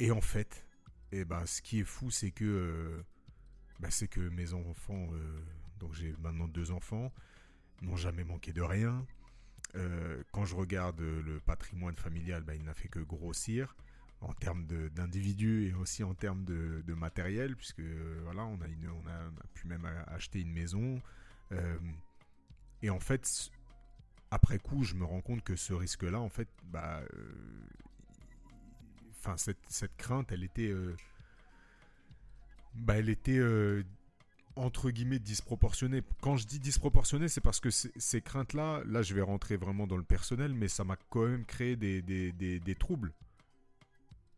Et 0.00 0.10
en 0.10 0.20
fait, 0.20 0.66
eh 1.12 1.24
ben, 1.24 1.44
ce 1.46 1.62
qui 1.62 1.80
est 1.80 1.84
fou, 1.84 2.10
c'est 2.10 2.30
que, 2.30 2.44
euh, 2.44 3.02
bah, 3.80 3.90
c'est 3.90 4.08
que 4.08 4.20
mes 4.20 4.52
enfants, 4.52 5.08
euh, 5.12 5.40
donc 5.78 5.94
j'ai 5.94 6.14
maintenant 6.20 6.48
deux 6.48 6.70
enfants, 6.70 7.12
n'ont 7.82 7.96
jamais 7.96 8.24
manqué 8.24 8.52
de 8.52 8.62
rien. 8.62 9.06
Euh, 9.74 10.22
quand 10.32 10.44
je 10.44 10.54
regarde 10.56 11.00
euh, 11.00 11.22
le 11.22 11.40
patrimoine 11.40 11.96
familial, 11.96 12.42
bah, 12.42 12.54
il 12.54 12.64
n'a 12.64 12.74
fait 12.74 12.88
que 12.88 13.00
grossir 13.00 13.76
en 14.20 14.32
termes 14.32 14.66
d'individus 14.66 15.68
et 15.68 15.74
aussi 15.74 16.02
en 16.02 16.14
termes 16.14 16.44
de, 16.44 16.94
matériel, 16.94 17.54
puisque 17.54 17.80
euh, 17.80 18.20
voilà, 18.24 18.44
on 18.44 18.56
a, 18.56 18.66
pu 19.54 19.68
même 19.68 19.86
acheter 20.08 20.40
une 20.40 20.52
maison. 20.52 21.00
Et 22.82 22.90
en 22.90 23.00
fait, 23.00 23.50
après 24.30 24.58
coup, 24.58 24.82
je 24.82 24.94
me 24.94 25.04
rends 25.04 25.20
compte 25.20 25.42
que 25.42 25.54
ce 25.54 25.72
risque-là, 25.72 26.20
en 26.20 26.28
fait, 26.28 26.48
bah, 26.64 27.00
enfin, 29.20 29.36
cette, 29.36 29.96
crainte, 29.96 30.32
elle 30.32 30.42
était, 30.42 30.74
bah, 32.74 32.96
elle 32.96 33.08
était 33.08 33.40
entre 34.58 34.90
guillemets 34.90 35.18
disproportionnée. 35.18 36.02
Quand 36.20 36.36
je 36.36 36.46
dis 36.46 36.58
disproportionnée, 36.58 37.28
c'est 37.28 37.40
parce 37.40 37.60
que 37.60 37.70
ces- 37.70 38.20
craintes-là, 38.22 38.82
là, 38.86 39.02
je 39.02 39.14
vais 39.14 39.22
rentrer 39.22 39.56
vraiment 39.56 39.86
dans 39.86 39.96
le 39.96 40.02
personnel, 40.02 40.52
mais 40.52 40.68
ça 40.68 40.84
m'a 40.84 40.96
quand 41.10 41.26
même 41.26 41.44
créé 41.44 41.76
des, 41.76 42.02
des, 42.02 42.32
des- 42.32 42.60
des 42.60 42.74
troubles. 42.74 43.12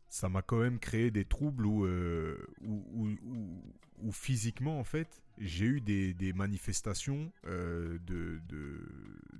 Ça 0.09 0.29
m'a 0.29 0.41
quand 0.41 0.59
même 0.59 0.77
créé 0.77 1.09
des 1.09 1.25
troubles 1.25 1.65
où, 1.65 1.85
euh, 1.85 2.37
où, 2.61 4.11
physiquement, 4.11 4.79
en 4.79 4.83
fait, 4.83 5.21
j'ai 5.37 5.65
eu 5.65 5.81
des, 5.81 6.33
manifestations 6.33 7.31
euh, 7.45 7.97
de, 8.05 8.41
de, 8.49 8.85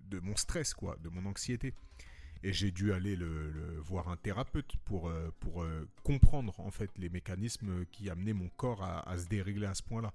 de 0.10 0.20
mon 0.20 0.36
stress, 0.36 0.74
quoi, 0.74 0.98
de 1.04 1.10
mon 1.10 1.26
anxiété. 1.26 1.74
Et 2.44 2.54
j'ai 2.54 2.72
dû 2.72 2.92
aller 2.92 3.16
le, 3.16 3.52
voir 3.84 4.10
un 4.10 4.18
thérapeute 4.18 4.76
pour, 4.86 5.10
euh, 5.10 5.30
pour 5.42 5.62
euh, 5.62 5.88
comprendre, 6.04 6.60
en 6.60 6.72
fait, 6.72 6.90
les 6.98 7.10
mécanismes 7.10 7.86
qui 7.92 8.10
amenaient 8.10 8.34
mon 8.34 8.50
corps 8.50 8.84
à 8.84 9.16
se 9.18 9.28
dérégler 9.28 9.68
à 9.68 9.76
ce 9.76 9.84
point-là. 9.84 10.12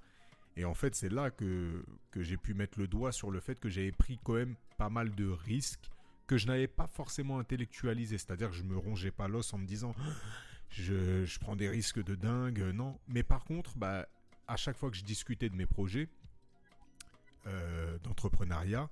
Et 0.56 0.64
en 0.64 0.74
fait, 0.74 0.94
c'est 0.94 1.10
là 1.10 1.30
que, 1.30 1.84
que 2.10 2.22
j'ai 2.22 2.36
pu 2.36 2.54
mettre 2.54 2.78
le 2.78 2.88
doigt 2.88 3.12
sur 3.12 3.30
le 3.30 3.40
fait 3.40 3.60
que 3.60 3.68
j'avais 3.68 3.92
pris 3.92 4.18
quand 4.24 4.34
même 4.34 4.54
pas 4.78 4.88
mal 4.88 5.14
de 5.14 5.28
risques 5.28 5.90
que 6.26 6.38
je 6.38 6.46
n'avais 6.46 6.66
pas 6.66 6.86
forcément 6.86 7.38
intellectualisé. 7.38 8.18
C'est-à-dire 8.18 8.50
que 8.50 8.56
je 8.56 8.62
me 8.62 8.76
rongeais 8.76 9.10
pas 9.10 9.28
l'os 9.28 9.52
en 9.52 9.58
me 9.58 9.66
disant 9.66 9.94
je, 10.70 11.24
je 11.24 11.38
prends 11.38 11.56
des 11.56 11.68
risques 11.68 12.02
de 12.02 12.14
dingue. 12.14 12.60
Non. 12.74 12.98
Mais 13.08 13.22
par 13.22 13.44
contre, 13.44 13.76
bah, 13.76 14.08
à 14.48 14.56
chaque 14.56 14.76
fois 14.76 14.90
que 14.90 14.96
je 14.96 15.04
discutais 15.04 15.48
de 15.48 15.56
mes 15.56 15.66
projets 15.66 16.08
euh, 17.46 17.98
d'entrepreneuriat, 17.98 18.88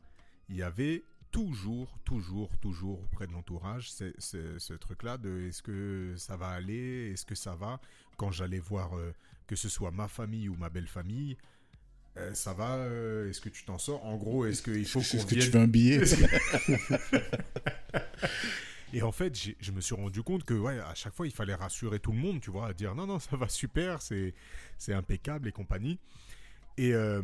il 0.48 0.56
y 0.56 0.62
avait 0.62 1.02
toujours, 1.30 1.98
toujours, 2.04 2.56
toujours 2.58 3.02
auprès 3.02 3.26
de 3.26 3.32
l'entourage 3.32 3.90
ce 3.90 4.72
truc-là 4.74 5.18
de 5.18 5.48
est-ce 5.48 5.62
que 5.62 6.14
ça 6.16 6.36
va 6.36 6.50
aller, 6.50 7.10
est-ce 7.12 7.26
que 7.26 7.34
ça 7.34 7.56
va? 7.56 7.80
Quand 8.16 8.30
j'allais 8.30 8.60
voir 8.60 8.96
euh, 8.96 9.12
que 9.48 9.56
ce 9.56 9.68
soit 9.68 9.90
ma 9.90 10.06
famille 10.06 10.48
ou 10.48 10.54
ma 10.54 10.70
belle 10.70 10.86
famille, 10.86 11.36
euh, 12.16 12.32
ça 12.34 12.52
va, 12.52 12.76
euh, 12.76 13.28
est-ce 13.28 13.40
que 13.40 13.48
tu 13.48 13.64
t'en 13.64 13.78
sors? 13.78 14.04
En 14.04 14.16
gros, 14.16 14.46
est-ce 14.46 14.62
qu'il 14.62 14.86
faut 14.86 15.00
qu'on 15.00 15.24
que 15.24 15.34
vienne? 15.34 15.44
tu 15.44 15.50
veux 15.50 15.60
un 15.60 15.66
billet? 15.66 16.00
Et 18.92 19.02
en 19.02 19.10
fait, 19.10 19.36
je 19.58 19.72
me 19.72 19.80
suis 19.80 19.96
rendu 19.96 20.22
compte 20.22 20.44
que 20.44 20.54
ouais, 20.54 20.78
à 20.78 20.94
chaque 20.94 21.14
fois, 21.14 21.26
il 21.26 21.32
fallait 21.32 21.56
rassurer 21.56 21.98
tout 21.98 22.12
le 22.12 22.18
monde, 22.18 22.40
tu 22.40 22.52
vois, 22.52 22.72
dire 22.72 22.94
non, 22.94 23.08
non, 23.08 23.18
ça 23.18 23.36
va 23.36 23.48
super, 23.48 24.00
c'est 24.00 24.32
impeccable 24.88 25.48
et 25.48 25.52
compagnie. 25.52 25.98
Et, 26.76 26.94
euh, 26.94 27.20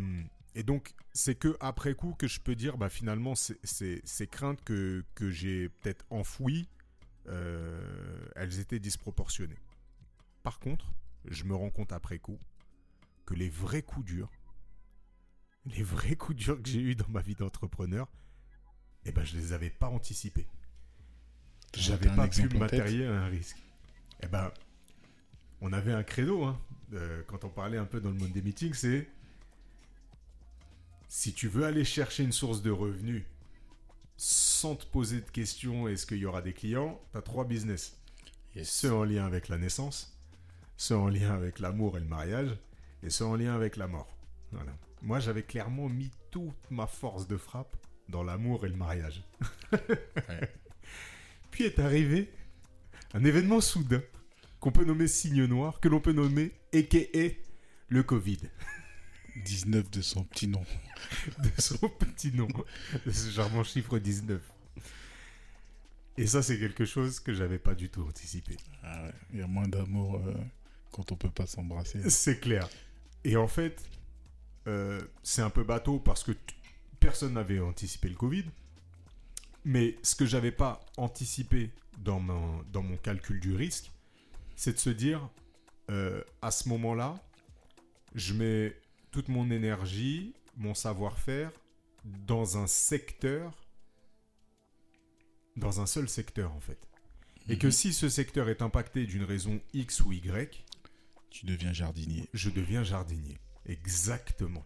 et 0.57 0.65
donc, 0.65 0.95
c'est 1.12 1.37
que 1.37 1.57
après 1.61 1.95
coup 1.95 2.15
que 2.19 2.27
je 2.27 2.41
peux 2.41 2.57
dire, 2.57 2.77
bah 2.77 2.89
finalement, 2.89 3.35
ces 3.37 4.27
craintes 4.29 4.62
que, 4.65 5.05
que 5.15 5.31
j'ai 5.31 5.69
peut-être 5.69 6.05
enfouies, 6.11 6.69
euh, 7.29 7.81
elles 8.35 8.59
étaient 8.59 8.81
disproportionnées. 8.81 9.59
par 10.43 10.59
contre, 10.59 10.93
je 11.27 11.45
me 11.45 11.55
rends 11.55 11.71
compte 11.71 11.93
après 11.93 12.19
coup 12.19 12.39
que 13.27 13.35
les 13.35 13.49
vrais 13.51 13.83
coups 13.83 14.07
durs, 14.07 14.33
les 15.66 15.82
vrais 15.82 16.16
coups 16.16 16.39
durs 16.39 16.62
que 16.62 16.69
j'ai 16.69 16.81
eus 16.81 16.95
dans 16.95 17.09
ma 17.09 17.20
vie 17.20 17.35
d'entrepreneur, 17.35 18.09
eh 19.05 19.12
ben, 19.12 19.24
je 19.24 19.37
les 19.37 19.53
avais 19.53 19.70
pas 19.70 19.89
anticipés. 19.89 20.47
J'avais 21.74 22.09
pas 22.15 22.28
pu 22.28 22.43
me 22.43 22.59
matériel 22.59 23.09
à 23.09 23.23
un 23.23 23.27
risque. 23.28 23.57
Eh 24.23 24.27
ben, 24.27 24.51
on 25.61 25.73
avait 25.73 25.93
un 25.93 26.03
credo, 26.03 26.45
hein, 26.45 26.61
euh, 26.95 27.23
quand 27.27 27.45
on 27.45 27.49
parlait 27.49 27.78
un 27.78 27.85
peu 27.85 28.01
dans 28.01 28.11
le 28.11 28.16
monde 28.16 28.32
des 28.32 28.43
meetings, 28.43 28.74
c'est 28.74 29.09
si 31.09 31.32
tu 31.32 31.49
veux 31.49 31.65
aller 31.65 31.85
chercher 31.85 32.23
une 32.23 32.32
source 32.32 32.62
de 32.62 32.70
revenus 32.70 33.24
sans 34.16 34.77
te 34.77 34.85
poser 34.87 35.20
de 35.20 35.31
questions 35.31 35.89
est-ce 35.89 36.07
qu'il 36.07 36.19
y 36.19 36.27
aura 36.27 36.43
des 36.43 36.53
clients, 36.53 37.01
tu 37.12 37.19
as 37.19 37.23
trois 37.23 37.45
business. 37.45 37.97
Yes. 38.55 38.70
Ceux 38.70 38.93
en 38.93 39.05
lien 39.05 39.24
avec 39.24 39.49
la 39.49 39.59
naissance, 39.59 40.16
ceux 40.77 40.97
en 40.97 41.09
lien 41.09 41.32
avec 41.32 41.59
l'amour 41.59 41.97
et 41.97 42.01
le 42.01 42.07
mariage, 42.07 42.57
et 43.03 43.11
ceux 43.11 43.24
en 43.24 43.37
lien 43.37 43.55
avec 43.55 43.77
la 43.77 43.87
mort. 43.87 44.09
Voilà. 44.53 44.73
Moi, 45.03 45.19
j'avais 45.21 45.43
clairement 45.43 45.89
mis 45.89 46.11
toute 46.31 46.71
ma 46.71 46.87
force 46.87 47.27
de 47.27 47.37
frappe 47.37 47.77
dans 48.09 48.23
l'amour 48.23 48.67
et 48.67 48.69
le 48.69 48.77
mariage. 48.77 49.23
Ouais. 50.29 50.53
Puis 51.53 51.65
est 51.65 51.79
arrivé 51.79 52.31
un 53.15 53.25
événement 53.25 53.61
soudain 53.61 54.03
qu'on 54.59 54.73
peut 54.73 54.85
nommer 54.85 55.07
signe 55.07 55.45
noir, 55.45 55.81
que 55.81 55.89
l'on 55.89 56.01
peut 56.01 56.13
nommer 56.13 56.53
a.k.a. 56.75 57.29
le 57.89 58.03
Covid. 58.03 58.39
19 59.45 59.91
de 59.91 60.01
son 60.01 60.25
petit 60.25 60.49
nom. 60.49 60.65
de 61.39 61.61
son 61.61 61.89
petit 61.89 62.33
nom, 62.33 62.49
de 63.07 63.11
ce 63.11 63.31
charmant 63.31 63.65
chiffre 63.65 63.99
19. 63.99 64.41
Et 66.19 66.27
ça, 66.27 66.43
c'est 66.43 66.59
quelque 66.59 66.85
chose 66.85 67.21
que 67.21 67.33
j'avais 67.33 67.59
pas 67.59 67.75
du 67.75 67.89
tout 67.89 68.03
anticipé. 68.03 68.57
Ah 68.83 69.05
ouais, 69.05 69.13
Il 69.33 69.39
y 69.39 69.43
a 69.43 69.47
moins 69.47 69.69
d'amour 69.69 70.17
euh, 70.17 70.35
quand 70.93 71.13
on 71.13 71.17
peut 71.17 71.31
pas 71.31 71.47
s'embrasser. 71.47 72.11
C'est 72.11 72.41
clair. 72.41 72.69
Et 73.25 73.37
en 73.37 73.49
fait, 73.49 73.83
euh, 74.66 75.01
c'est 75.23 75.43
un 75.43 75.51
peu 75.51 75.65
bateau 75.65 75.99
parce 75.99 76.23
que 76.24 76.32
personne 77.01 77.35
n'avait 77.35 77.61
anticipé 77.61 78.09
le 78.09 78.15
Covid. 78.16 78.45
Mais 79.65 79.97
ce 80.03 80.15
que 80.15 80.24
j'avais 80.27 80.53
pas 80.53 80.81
anticipé 80.97 81.70
dans 81.99 82.20
mon, 82.20 82.62
dans 82.73 82.82
mon 82.82 82.97
calcul 82.97 83.41
du 83.41 83.55
risque, 83.55 83.91
c'est 84.57 84.73
de 84.74 84.78
se 84.78 84.91
dire, 84.91 85.28
euh, 85.91 86.23
à 86.43 86.51
ce 86.51 86.69
moment-là, 86.70 87.23
je 88.15 88.32
mets 88.35 88.77
toute 89.11 89.28
mon 89.28 89.51
énergie, 89.51 90.35
mon 90.57 90.74
savoir-faire 90.74 91.51
dans 92.05 92.57
un 92.59 92.66
secteur, 92.66 93.53
dans 95.57 95.81
un 95.81 95.87
seul 95.87 96.09
secteur 96.09 96.53
en 96.53 96.61
fait. 96.61 96.78
Et 97.49 97.59
que 97.59 97.66
Mhm. 97.66 97.73
si 97.73 97.93
ce 97.93 98.09
secteur 98.09 98.49
est 98.49 98.62
impacté 98.62 99.05
d'une 99.07 99.24
raison 99.24 99.61
X 99.74 100.01
ou 100.01 100.12
Y, 100.12 100.65
Tu 101.31 101.47
deviens 101.47 101.73
jardinier. 101.73 102.28
je 102.35 102.51
deviens 102.51 102.82
jardinier. 102.82 103.39
Exactement. 103.66 104.65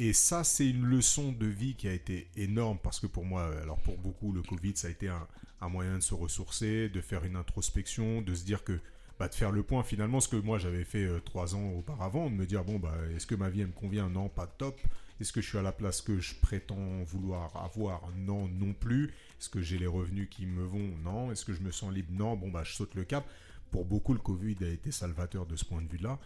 Et 0.00 0.12
ça, 0.12 0.44
c'est 0.44 0.68
une 0.68 0.84
leçon 0.84 1.32
de 1.32 1.46
vie 1.46 1.74
qui 1.74 1.88
a 1.88 1.92
été 1.92 2.28
énorme 2.36 2.78
parce 2.80 3.00
que 3.00 3.08
pour 3.08 3.24
moi, 3.24 3.42
euh, 3.42 3.62
alors 3.62 3.80
pour 3.80 3.98
beaucoup, 3.98 4.32
le 4.32 4.42
Covid, 4.42 4.76
ça 4.76 4.86
a 4.86 4.90
été 4.90 5.08
un, 5.08 5.68
moyen 5.68 5.96
de 5.96 6.02
se 6.02 6.14
ressourcer, 6.14 6.88
de 6.88 7.00
faire 7.00 7.24
une 7.24 7.34
introspection, 7.34 8.22
de 8.22 8.32
se 8.32 8.44
dire 8.44 8.62
que, 8.62 8.78
bah, 9.18 9.26
de 9.26 9.34
faire 9.34 9.50
le 9.50 9.64
point 9.64 9.82
finalement, 9.82 10.20
ce 10.20 10.28
que 10.28 10.36
moi 10.36 10.58
j'avais 10.58 10.84
fait 10.84 11.04
euh, 11.04 11.18
trois 11.18 11.56
ans 11.56 11.72
auparavant, 11.72 12.30
de 12.30 12.34
me 12.36 12.46
dire, 12.46 12.64
bon, 12.64 12.78
bah, 12.78 12.94
est-ce 13.16 13.26
que 13.26 13.34
ma 13.34 13.48
vie 13.48 13.64
me 13.64 13.72
convient? 13.72 14.08
Non, 14.08 14.28
pas 14.28 14.46
top. 14.46 14.80
Est-ce 15.20 15.32
que 15.32 15.40
je 15.40 15.48
suis 15.48 15.58
à 15.58 15.62
la 15.62 15.72
place 15.72 16.00
que 16.00 16.20
je 16.20 16.36
prétends 16.36 17.02
vouloir 17.02 17.56
avoir? 17.56 18.08
Non, 18.16 18.46
non 18.46 18.72
plus. 18.72 19.06
Est-ce 19.40 19.48
que 19.48 19.60
j'ai 19.60 19.78
les 19.78 19.88
revenus 19.88 20.28
qui 20.30 20.46
me 20.46 20.62
vont? 20.62 20.96
Non. 21.02 21.32
Est-ce 21.32 21.44
que 21.44 21.52
je 21.52 21.60
me 21.60 21.72
sens 21.72 21.92
libre? 21.92 22.12
Non, 22.12 22.36
bon, 22.36 22.50
bah, 22.50 22.62
je 22.62 22.72
saute 22.72 22.94
le 22.94 23.02
cap. 23.02 23.26
Pour 23.72 23.84
beaucoup, 23.84 24.14
le 24.14 24.20
Covid 24.20 24.56
a 24.62 24.68
été 24.68 24.92
salvateur 24.92 25.44
de 25.44 25.56
ce 25.56 25.64
point 25.64 25.82
de 25.82 25.88
vue-là 25.88 26.20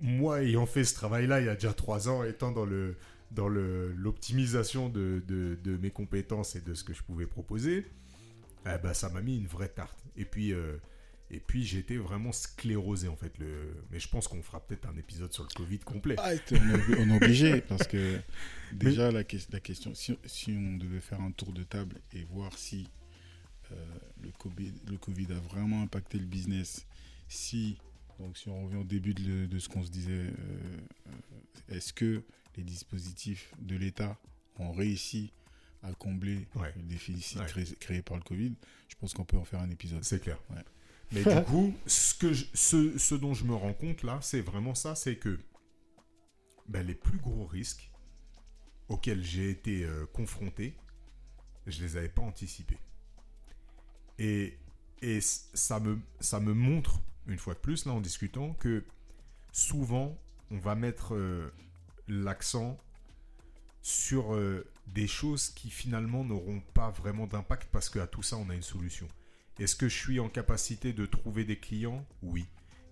moi 0.00 0.42
ayant 0.42 0.66
fait 0.66 0.84
ce 0.84 0.94
travail-là 0.94 1.40
il 1.40 1.46
y 1.46 1.48
a 1.48 1.54
déjà 1.54 1.72
trois 1.72 2.08
ans, 2.08 2.24
étant 2.24 2.52
dans 2.52 2.64
le 2.66 2.96
dans 3.30 3.48
le 3.48 3.92
l'optimisation 3.92 4.88
de, 4.88 5.22
de, 5.28 5.56
de 5.62 5.76
mes 5.76 5.90
compétences 5.90 6.56
et 6.56 6.60
de 6.60 6.74
ce 6.74 6.82
que 6.84 6.92
je 6.92 7.02
pouvais 7.02 7.26
proposer, 7.26 7.86
eh 8.66 8.78
ben, 8.82 8.92
ça 8.92 9.08
m'a 9.08 9.20
mis 9.20 9.36
une 9.36 9.46
vraie 9.46 9.68
tarte. 9.68 9.98
Et 10.16 10.24
puis 10.24 10.52
euh, 10.52 10.76
et 11.30 11.38
puis 11.38 11.64
j'étais 11.64 11.96
vraiment 11.96 12.32
sclérosé 12.32 13.06
en 13.06 13.14
fait. 13.14 13.38
Le... 13.38 13.72
Mais 13.92 14.00
je 14.00 14.08
pense 14.08 14.26
qu'on 14.26 14.42
fera 14.42 14.58
peut-être 14.66 14.88
un 14.88 14.96
épisode 14.96 15.32
sur 15.32 15.44
le 15.44 15.54
Covid 15.54 15.78
complet. 15.78 16.16
Ah, 16.18 16.30
on 16.98 17.10
est 17.10 17.16
obligé 17.16 17.60
parce 17.60 17.86
que 17.86 18.18
déjà 18.72 19.12
la, 19.12 19.22
ques- 19.22 19.48
la 19.52 19.60
question, 19.60 19.94
si, 19.94 20.18
si 20.26 20.50
on 20.58 20.76
devait 20.76 20.98
faire 21.00 21.20
un 21.20 21.30
tour 21.30 21.52
de 21.52 21.62
table 21.62 22.00
et 22.12 22.24
voir 22.24 22.56
si 22.58 22.88
euh, 23.70 23.76
le, 24.22 24.30
COVID, 24.32 24.72
le 24.90 24.96
Covid 24.98 25.28
a 25.30 25.38
vraiment 25.38 25.82
impacté 25.82 26.18
le 26.18 26.26
business, 26.26 26.84
si, 27.28 27.78
donc 28.20 28.36
si 28.38 28.48
on 28.48 28.64
revient 28.64 28.76
au 28.76 28.84
début 28.84 29.14
de, 29.14 29.22
le- 29.22 29.46
de 29.48 29.58
ce 29.58 29.68
qu'on 29.68 29.82
se 29.82 29.90
disait, 29.90 30.12
euh, 30.12 30.30
euh, 31.08 31.10
est-ce 31.76 31.92
que 31.92 32.22
les 32.56 32.62
dispositifs 32.62 33.52
de 33.60 33.76
l'État 33.76 34.18
ont 34.58 34.72
réussi 34.72 35.32
à 35.82 35.92
combler 35.94 36.46
Ouais. 36.54 36.72
le 36.76 36.82
déficit 36.82 37.38
Ouais. 37.38 37.46
créé, 37.46 37.64
créé 37.80 38.02
par 38.02 38.16
le 38.16 38.22
Covid? 38.22 38.54
Je 38.88 38.94
pense 38.96 39.14
qu'on 39.14 39.24
peut 39.24 39.36
en 39.38 39.44
faire 39.44 39.60
un 39.60 39.70
épisode. 39.70 40.04
C'est 40.04 40.20
clair. 40.20 40.38
Ouais. 40.50 40.62
Mais 41.12 41.24
du 41.24 41.44
coup, 41.44 41.74
ce, 41.86 42.14
que 42.14 42.32
je- 42.32 42.46
ce, 42.54 42.96
ce 42.98 43.14
dont 43.14 43.34
je 43.34 43.44
me 43.44 43.54
rends 43.54 43.72
compte 43.74 44.02
là, 44.02 44.18
c'est 44.22 44.42
vraiment 44.42 44.74
ça, 44.74 44.94
c'est 44.94 45.16
que 45.16 45.38
ben, 46.68 46.86
les 46.86 46.94
plus 46.94 47.18
gros 47.18 47.46
risques 47.46 47.90
auxquels 48.88 49.24
j'ai 49.24 49.50
été 49.50 49.84
euh, 49.84 50.06
confronté, 50.12 50.76
je 51.66 51.82
les 51.82 51.96
avais 51.96 52.08
pas 52.08 52.22
anticipés. 52.22 52.78
Et, 54.18 54.58
et 55.02 55.20
c- 55.20 55.42
ça, 55.54 55.80
me, 55.80 55.98
ça 56.20 56.38
me 56.40 56.52
montre, 56.54 57.00
une 57.30 57.38
fois 57.38 57.54
de 57.54 57.58
plus, 57.58 57.86
là 57.86 57.92
en 57.92 58.00
discutant, 58.00 58.54
que 58.54 58.84
souvent, 59.52 60.18
on 60.50 60.58
va 60.58 60.74
mettre 60.74 61.14
euh, 61.14 61.52
l'accent 62.08 62.78
sur 63.82 64.34
euh, 64.34 64.66
des 64.88 65.06
choses 65.06 65.48
qui 65.50 65.70
finalement 65.70 66.24
n'auront 66.24 66.60
pas 66.74 66.90
vraiment 66.90 67.26
d'impact 67.26 67.68
parce 67.72 67.88
qu'à 67.88 68.06
tout 68.06 68.22
ça, 68.22 68.36
on 68.36 68.50
a 68.50 68.54
une 68.54 68.62
solution. 68.62 69.08
Est-ce 69.58 69.76
que 69.76 69.88
je 69.88 69.96
suis 69.96 70.20
en 70.20 70.28
capacité 70.28 70.92
de 70.92 71.06
trouver 71.06 71.44
des 71.44 71.58
clients? 71.58 72.04
Oui. 72.22 72.46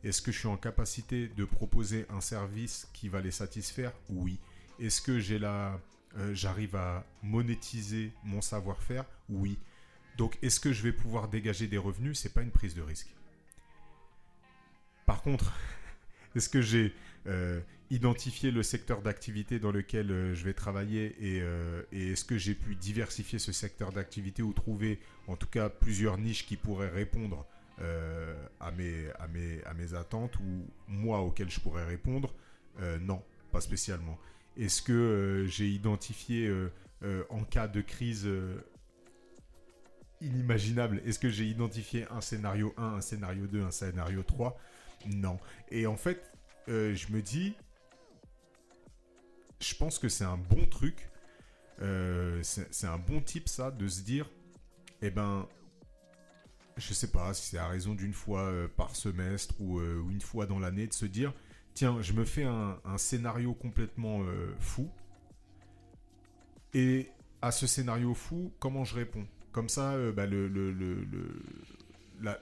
Est-ce 0.04 0.22
que 0.22 0.30
je 0.30 0.38
suis 0.38 0.48
en 0.48 0.56
capacité 0.56 1.28
de 1.28 1.44
proposer 1.44 2.06
un 2.10 2.20
service 2.20 2.88
qui 2.92 3.08
va 3.08 3.20
les 3.20 3.30
satisfaire? 3.30 3.92
Oui. 4.08 4.38
Est-ce 4.78 5.00
que 5.00 5.18
j'ai 5.18 5.38
la, 5.38 5.80
euh, 6.16 6.34
j'arrive 6.34 6.76
à 6.76 7.04
monétiser 7.22 8.12
mon 8.22 8.40
savoir-faire? 8.40 9.04
Oui. 9.28 9.58
Donc, 10.16 10.38
est-ce 10.42 10.60
que 10.60 10.72
je 10.72 10.82
vais 10.82 10.92
pouvoir 10.92 11.28
dégager 11.28 11.66
des 11.66 11.78
revenus? 11.78 12.18
C'est 12.18 12.32
pas 12.32 12.42
une 12.42 12.50
prise 12.50 12.74
de 12.74 12.82
risque. 12.82 13.08
Par 15.08 15.22
contre, 15.22 15.54
est-ce 16.36 16.50
que 16.50 16.60
j'ai 16.60 16.92
euh, 17.26 17.60
identifié 17.88 18.50
le 18.50 18.62
secteur 18.62 19.00
d'activité 19.00 19.58
dans 19.58 19.72
lequel 19.72 20.10
euh, 20.10 20.34
je 20.34 20.44
vais 20.44 20.52
travailler 20.52 21.16
et, 21.18 21.40
euh, 21.40 21.82
et 21.92 22.12
est-ce 22.12 22.26
que 22.26 22.36
j'ai 22.36 22.54
pu 22.54 22.74
diversifier 22.74 23.38
ce 23.38 23.50
secteur 23.50 23.90
d'activité 23.90 24.42
ou 24.42 24.52
trouver 24.52 25.00
en 25.26 25.34
tout 25.34 25.46
cas 25.46 25.70
plusieurs 25.70 26.18
niches 26.18 26.44
qui 26.44 26.58
pourraient 26.58 26.90
répondre 26.90 27.46
à, 28.60 28.72
mes, 28.72 29.06
à, 29.20 29.72
mes, 29.74 29.94
attentes 29.94 30.36
ou 30.40 30.66
moi 30.88 31.20
auxquelles 31.20 31.48
je 31.48 31.60
pourrais 31.60 31.86
répondre? 31.86 32.34
Non, 33.00 33.22
pas 33.52 33.60
spécialement. 33.60 34.18
Est-ce 34.56 34.82
que 34.82 35.46
j'ai 35.48 35.68
identifié 35.68 36.52
en 37.30 37.44
cas 37.44 37.68
de 37.68 37.80
crise 37.80 38.28
inimaginable, 40.20 41.00
est-ce 41.06 41.20
que 41.20 41.28
j'ai 41.28 41.44
identifié 41.44 42.04
un 42.10 42.20
scénario 42.20 42.74
1, 42.76 42.82
un 42.82 43.00
scénario 43.00 43.46
2, 43.46 43.62
un 43.62 43.70
scénario 43.70 44.24
3 44.24 44.58
Non. 45.06 45.38
Et 45.70 45.86
en 45.86 45.96
fait, 45.96 46.32
euh, 46.68 46.94
je 46.94 47.12
me 47.12 47.22
dis, 47.22 47.54
je 49.60 49.74
pense 49.74 49.98
que 49.98 50.08
c'est 50.08 50.24
un 50.24 50.36
bon 50.36 50.66
truc, 50.66 51.08
euh, 51.80 52.42
c'est 52.42 52.86
un 52.86 52.98
bon 52.98 53.20
type 53.20 53.48
ça, 53.48 53.70
de 53.70 53.88
se 53.88 54.02
dire, 54.02 54.28
eh 55.02 55.10
ben, 55.10 55.48
je 56.76 56.92
sais 56.92 57.10
pas 57.10 57.32
si 57.34 57.50
c'est 57.50 57.58
à 57.58 57.68
raison 57.68 57.94
d'une 57.94 58.12
fois 58.12 58.42
euh, 58.42 58.68
par 58.68 58.94
semestre 58.96 59.60
ou, 59.60 59.80
une 59.80 60.20
fois 60.20 60.46
dans 60.46 60.58
l'année, 60.58 60.86
de 60.86 60.92
se 60.92 61.06
dire, 61.06 61.32
tiens, 61.74 62.00
je 62.02 62.12
me 62.12 62.24
fais 62.24 62.44
un, 62.44 62.78
scénario 62.98 63.54
complètement 63.54 64.22
fou, 64.58 64.90
et 66.74 67.08
à 67.40 67.50
ce 67.50 67.66
scénario 67.66 68.12
fou, 68.14 68.52
comment 68.58 68.84
je 68.84 68.94
réponds? 68.94 69.26
Comme 69.52 69.68
ça, 69.70 69.96
bah, 70.12 70.26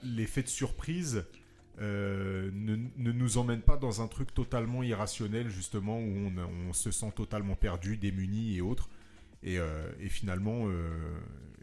l'effet 0.03 0.43
de 0.43 0.47
surprise 0.47 1.23
euh, 1.79 2.49
ne, 2.53 2.75
ne 2.97 3.11
nous 3.11 3.37
emmène 3.37 3.61
pas 3.61 3.77
dans 3.77 4.01
un 4.01 4.07
truc 4.07 4.33
totalement 4.33 4.83
irrationnel, 4.83 5.49
justement, 5.49 5.99
où 5.99 6.01
on, 6.27 6.37
on 6.69 6.73
se 6.73 6.91
sent 6.91 7.11
totalement 7.15 7.55
perdu, 7.55 7.97
démuni 7.97 8.55
et 8.55 8.61
autres. 8.61 8.89
Et, 9.43 9.59
euh, 9.59 9.91
et 9.99 10.09
finalement, 10.09 10.63
euh, 10.65 11.19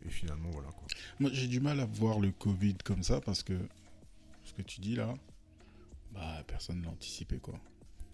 et 0.07 0.11
finalement, 0.11 0.51
voilà 0.51 0.69
quoi. 0.69 0.87
Moi, 1.19 1.31
j'ai 1.33 1.49
du 1.49 1.61
mal 1.61 1.81
à 1.81 1.87
voir 1.87 2.21
le 2.21 2.31
Covid 2.31 2.77
comme 2.85 3.03
ça 3.03 3.21
parce 3.21 3.43
que 3.43 3.55
ce 4.45 4.53
que 4.53 4.63
tu 4.63 4.81
dis 4.81 4.95
là, 4.95 5.13
bah, 6.13 6.45
personne 6.47 6.79
ne 6.79 6.85
l'a 6.85 6.91
anticipé, 6.91 7.39
quoi. 7.39 7.59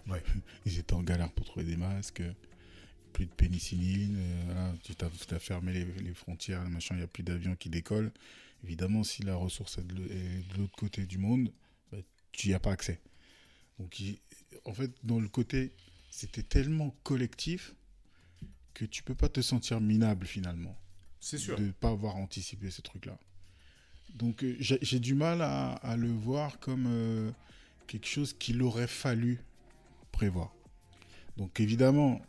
Ouais. 0.09 0.23
Ils 0.67 0.79
étaient 0.79 0.95
en 0.95 1.03
galère 1.03 1.31
pour 1.33 1.45
trouver 1.45 1.67
des 1.67 1.77
masques, 1.77 2.23
plus 3.13 3.27
de 3.27 3.33
pénicilline, 3.33 4.19
voilà, 4.47 4.73
tu 4.83 4.95
t'as 4.95 5.39
fermé 5.39 5.73
les, 5.73 5.85
les 5.85 6.15
frontières, 6.15 6.67
machin, 6.71 6.95
il 6.95 6.99
n'y 6.99 7.05
a 7.05 7.09
plus 7.09 7.23
d'avions 7.25 7.57
qui 7.57 7.69
décollent. 7.69 8.13
Évidemment, 8.65 9.03
si 9.05 9.23
la 9.23 9.35
ressource 9.37 9.79
est 9.79 9.87
de 9.87 9.95
l'au- 9.95 10.05
est 10.05 10.53
de 10.55 10.59
l'autre 10.59 10.77
côté 10.77 11.05
du 11.07 11.19
monde, 11.19 11.51
tu 12.33 12.49
n'y 12.49 12.55
as 12.55 12.61
pas 12.61 12.73
accès. 12.73 13.01
Donc, 13.79 14.01
en 14.65 14.73
fait, 14.73 14.91
dans 15.05 15.21
le 15.21 15.29
côté, 15.29 15.73
c'était 16.11 16.43
tellement 16.43 16.95
collectif 17.03 17.75
que 18.75 18.85
tu 18.85 19.03
peux 19.03 19.15
pas 19.15 19.29
te 19.29 19.41
sentir 19.41 19.81
minable 19.81 20.27
finalement. 20.27 20.77
C'est 21.21 21.39
sûr. 21.39 21.57
De 21.57 21.67
ne 21.67 21.73
pas 21.73 21.91
avoir 21.91 22.17
anticipé 22.17 22.71
ce 22.71 22.81
truc-là. 22.81 23.19
Donc, 24.15 24.43
euh, 24.43 24.57
j'ai 24.59 25.01
du 25.01 25.15
mal 25.15 25.43
à, 25.43 25.97
le 25.97 26.11
voir 26.11 26.59
comme 26.59 26.87
euh, 26.89 27.31
quelque 27.87 28.07
chose 28.07 28.33
qu'il 28.33 28.63
aurait 28.63 28.87
fallu 28.87 29.41
prévoir. 30.11 30.55
Donc 31.37 31.59
évidemment, 31.61 32.21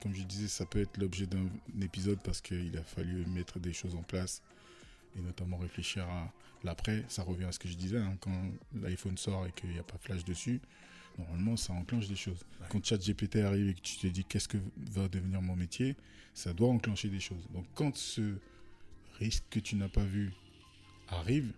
comme 0.00 0.14
je 0.14 0.22
disais, 0.22 0.48
ça 0.48 0.66
peut 0.66 0.80
être 0.80 0.96
l'objet 0.98 1.26
d'un 1.26 1.48
épisode 1.82 2.20
parce 2.22 2.40
qu'il 2.40 2.76
a 2.76 2.82
fallu 2.82 3.26
mettre 3.26 3.58
des 3.58 3.72
choses 3.72 3.94
en 3.94 4.02
place 4.02 4.42
et 5.16 5.20
notamment 5.20 5.58
réfléchir 5.58 6.04
à 6.04 6.32
l'après. 6.64 7.04
Ça 7.08 7.22
revient 7.22 7.44
à 7.44 7.52
ce 7.52 7.58
que 7.58 7.68
je 7.68 7.76
disais, 7.76 7.98
hein, 7.98 8.16
quand 8.20 8.50
l'iPhone 8.80 9.16
sort 9.16 9.46
et 9.46 9.52
qu'il 9.52 9.70
n'y 9.70 9.78
a 9.78 9.82
pas 9.82 9.98
flash 9.98 10.24
dessus, 10.24 10.60
normalement 11.18 11.56
ça 11.56 11.72
enclenche 11.72 12.08
des 12.08 12.16
choses. 12.16 12.44
Quand 12.68 12.84
ChatGPT 12.84 13.36
arrive 13.36 13.68
et 13.68 13.74
que 13.74 13.80
tu 13.80 13.96
te 13.96 14.06
dis 14.06 14.24
qu'est-ce 14.24 14.48
que 14.48 14.58
va 14.92 15.08
devenir 15.08 15.42
mon 15.42 15.56
métier, 15.56 15.96
ça 16.34 16.52
doit 16.52 16.68
enclencher 16.68 17.08
des 17.08 17.20
choses. 17.20 17.48
Donc 17.52 17.66
quand 17.74 17.96
ce 17.96 18.36
risque 19.18 19.44
que 19.50 19.60
tu 19.60 19.76
n'as 19.76 19.88
pas 19.88 20.04
vu 20.04 20.32
arrive, 21.08 21.52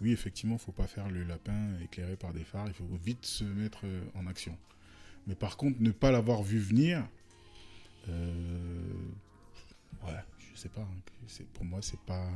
oui, 0.00 0.12
effectivement, 0.12 0.56
il 0.56 0.58
ne 0.58 0.62
faut 0.62 0.72
pas 0.72 0.86
faire 0.86 1.08
le 1.08 1.24
lapin 1.24 1.78
éclairé 1.82 2.16
par 2.16 2.32
des 2.32 2.44
phares, 2.44 2.66
il 2.66 2.74
faut 2.74 2.88
vite 3.02 3.24
se 3.24 3.44
mettre 3.44 3.80
euh, 3.84 4.04
en 4.14 4.26
action. 4.26 4.56
Mais 5.26 5.34
par 5.34 5.56
contre, 5.56 5.80
ne 5.80 5.90
pas 5.90 6.10
l'avoir 6.10 6.42
vu 6.42 6.58
venir, 6.58 7.06
euh, 8.08 8.82
ouais, 10.04 10.20
je 10.38 10.58
sais 10.58 10.68
pas. 10.68 10.82
Hein, 10.82 11.44
pour 11.54 11.64
moi, 11.64 11.80
c'est 11.82 12.00
pas. 12.00 12.30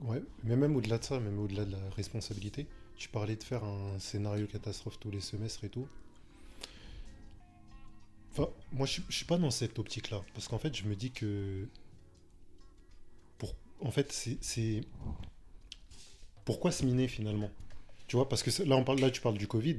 Ouais, 0.00 0.22
mais 0.42 0.56
même 0.56 0.76
au-delà 0.76 0.98
de 0.98 1.04
ça, 1.04 1.20
même 1.20 1.38
au-delà 1.38 1.64
de 1.64 1.72
la 1.72 1.90
responsabilité, 1.96 2.66
tu 2.96 3.08
parlais 3.08 3.36
de 3.36 3.42
faire 3.42 3.64
un 3.64 3.98
scénario 3.98 4.46
catastrophe 4.46 4.98
tous 5.00 5.10
les 5.10 5.20
semestres 5.20 5.64
et 5.64 5.68
tout. 5.68 5.86
Enfin, 8.32 8.48
moi, 8.72 8.86
je, 8.86 9.00
suis 9.10 9.24
pas 9.24 9.38
dans 9.38 9.50
cette 9.50 9.78
optique-là, 9.78 10.22
parce 10.34 10.48
qu'en 10.48 10.58
fait, 10.58 10.74
je 10.76 10.84
me 10.84 10.96
dis 10.96 11.12
que, 11.12 11.68
pour, 13.38 13.54
en 13.80 13.92
fait, 13.92 14.12
c'est, 14.12 14.80
pourquoi 16.44 16.72
se 16.72 16.84
miner 16.84 17.06
finalement? 17.06 17.50
Tu 18.08 18.16
vois, 18.16 18.28
parce 18.28 18.42
que 18.42 18.62
là, 18.64 18.76
on 18.76 18.84
parle, 18.84 19.00
là, 19.00 19.10
tu 19.10 19.20
parles 19.20 19.38
du 19.38 19.46
Covid, 19.46 19.78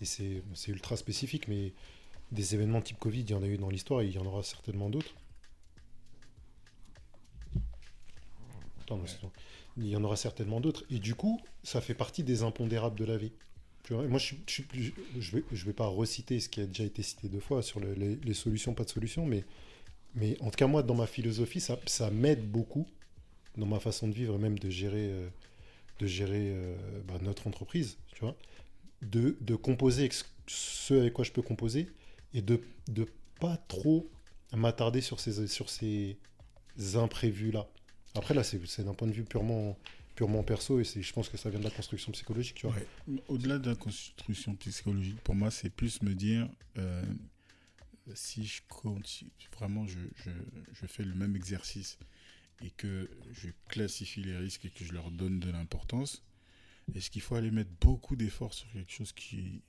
et 0.00 0.04
c'est 0.04 0.42
ultra 0.68 0.96
spécifique, 0.96 1.48
mais 1.48 1.72
des 2.30 2.54
événements 2.54 2.80
type 2.80 2.98
Covid, 2.98 3.22
il 3.22 3.30
y 3.30 3.34
en 3.34 3.42
a 3.42 3.46
eu 3.46 3.56
dans 3.56 3.70
l'histoire 3.70 4.02
et 4.02 4.06
il 4.06 4.12
y 4.12 4.18
en 4.18 4.26
aura 4.26 4.42
certainement 4.42 4.90
d'autres. 4.90 5.14
Il 9.76 9.86
y 9.86 9.96
en 9.96 10.04
aura 10.04 10.16
certainement 10.16 10.60
d'autres. 10.60 10.84
Et 10.90 10.98
du 10.98 11.14
coup, 11.14 11.40
ça 11.62 11.80
fait 11.80 11.94
partie 11.94 12.22
des 12.22 12.42
impondérables 12.42 12.98
de 12.98 13.04
la 13.04 13.16
vie. 13.16 13.32
Tu 13.84 13.94
vois, 13.94 14.06
moi, 14.06 14.18
je 14.18 14.34
ne 14.34 15.20
je, 15.20 15.36
vais, 15.36 15.44
je 15.52 15.64
vais 15.64 15.72
pas 15.72 15.86
reciter 15.86 16.40
ce 16.40 16.48
qui 16.48 16.60
a 16.60 16.66
déjà 16.66 16.84
été 16.84 17.02
cité 17.02 17.28
deux 17.28 17.40
fois 17.40 17.62
sur 17.62 17.80
les, 17.80 18.34
solutions, 18.34 18.74
pas 18.74 18.84
de 18.84 18.90
solutions, 18.90 19.24
mais, 19.24 19.44
mais 20.14 20.36
en 20.40 20.50
tout 20.50 20.56
cas, 20.56 20.66
moi, 20.66 20.82
dans 20.82 20.94
ma 20.94 21.06
philosophie, 21.06 21.60
ça, 21.60 21.78
ça 21.86 22.10
m'aide 22.10 22.50
beaucoup 22.50 22.86
dans 23.56 23.66
ma 23.66 23.80
façon 23.80 24.08
de 24.08 24.14
vivre 24.14 24.34
et 24.34 24.38
même 24.38 24.58
de 24.58 24.68
gérer, 24.68 25.10
euh, 25.10 25.28
de 26.00 26.06
gérer 26.06 26.50
euh, 26.50 26.76
bah, 27.06 27.18
notre 27.22 27.46
entreprise. 27.46 27.96
Tu 28.14 28.20
vois 28.20 28.36
de, 29.02 29.36
de 29.40 29.54
composer 29.54 30.08
ce 30.46 30.94
avec 30.94 31.12
quoi 31.12 31.24
je 31.24 31.32
peux 31.32 31.42
composer 31.42 31.88
et 32.34 32.42
de 32.42 32.60
ne 32.88 33.04
pas 33.40 33.56
trop 33.68 34.10
m'attarder 34.52 35.00
sur 35.00 35.20
ces, 35.20 35.46
sur 35.46 35.68
ces 35.68 36.16
imprévus-là. 36.94 37.68
Après, 38.18 38.34
là, 38.34 38.42
c'est 38.42 38.84
d'un 38.84 38.94
point 38.94 39.06
de 39.06 39.12
vue 39.12 39.24
purement, 39.24 39.78
purement 40.16 40.42
perso 40.42 40.80
et 40.80 40.84
je 40.84 41.12
pense 41.12 41.28
que 41.28 41.36
ça 41.36 41.50
vient 41.50 41.60
de 41.60 41.64
la 41.64 41.70
construction 41.70 42.10
psychologique. 42.10 42.64
Au-delà 43.28 43.58
de 43.58 43.70
la 43.70 43.76
construction 43.76 44.56
psychologique, 44.56 45.20
pour 45.20 45.36
moi, 45.36 45.52
c'est 45.52 45.70
plus 45.70 46.02
me 46.02 46.14
dire 46.14 46.48
euh, 46.78 47.04
si 48.14 48.44
je 48.44 48.62
continue, 48.68 49.30
vraiment 49.52 49.86
je, 49.86 50.00
je, 50.72 50.86
fais 50.86 51.04
le 51.04 51.14
même 51.14 51.36
exercice 51.36 51.96
et 52.60 52.70
que 52.70 53.08
je 53.32 53.50
classifie 53.68 54.22
les 54.22 54.36
risques 54.36 54.64
et 54.64 54.70
que 54.70 54.84
je 54.84 54.92
leur 54.92 55.12
donne 55.12 55.38
de 55.38 55.52
l'importance, 55.52 56.24
est-ce 56.96 57.10
qu'il 57.10 57.22
faut 57.22 57.36
aller 57.36 57.52
mettre 57.52 57.70
beaucoup 57.80 58.16
d'efforts 58.16 58.54
sur 58.54 58.68
quelque 58.72 58.90
chose 58.90 59.12
qui 59.12 59.62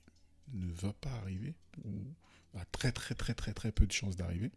ne 0.52 0.72
va 0.72 0.92
pas 0.94 1.12
arriver 1.12 1.54
ou 1.84 1.92
a 2.58 2.64
très 2.64 2.90
très 2.90 3.14
très 3.14 3.34
très 3.34 3.52
très 3.52 3.70
peu 3.70 3.86
de 3.86 3.92
chances 3.92 4.16
d'arriver? 4.16 4.50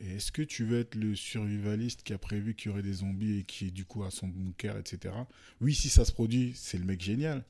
Et 0.00 0.16
est-ce 0.16 0.32
que 0.32 0.42
tu 0.42 0.64
veux 0.64 0.80
être 0.80 0.94
le 0.94 1.14
survivaliste 1.14 2.02
qui 2.02 2.12
a 2.14 2.18
prévu 2.18 2.54
qu'il 2.54 2.70
y 2.70 2.72
aurait 2.72 2.82
des 2.82 2.94
zombies 2.94 3.38
et 3.38 3.44
qui 3.44 3.70
du 3.70 3.84
coup 3.84 4.02
a 4.02 4.10
son 4.10 4.28
bunker, 4.28 4.78
etc. 4.78 5.14
Oui, 5.60 5.74
si 5.74 5.90
ça 5.90 6.04
se 6.04 6.12
produit, 6.12 6.52
c'est 6.54 6.78
le 6.78 6.84
mec 6.84 7.00
génial 7.00 7.44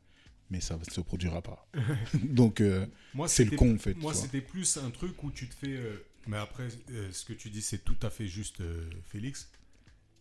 mais 0.50 0.60
ça 0.60 0.76
ne 0.76 0.84
se 0.84 1.00
produira 1.00 1.42
pas. 1.42 1.66
Donc, 2.24 2.60
euh, 2.60 2.86
c'est 3.26 3.44
le 3.44 3.56
con, 3.56 3.74
en 3.74 3.78
fait. 3.78 3.94
Moi, 3.94 4.14
c'était 4.14 4.40
plus 4.40 4.76
un 4.76 4.90
truc 4.90 5.22
où 5.22 5.30
tu 5.30 5.48
te 5.48 5.54
fais. 5.54 5.76
Euh, 5.76 6.04
mais 6.26 6.36
après, 6.36 6.68
euh, 6.90 7.10
ce 7.12 7.24
que 7.24 7.32
tu 7.32 7.50
dis, 7.50 7.62
c'est 7.62 7.84
tout 7.84 7.96
à 8.02 8.10
fait 8.10 8.26
juste, 8.26 8.62
Félix 9.06 9.50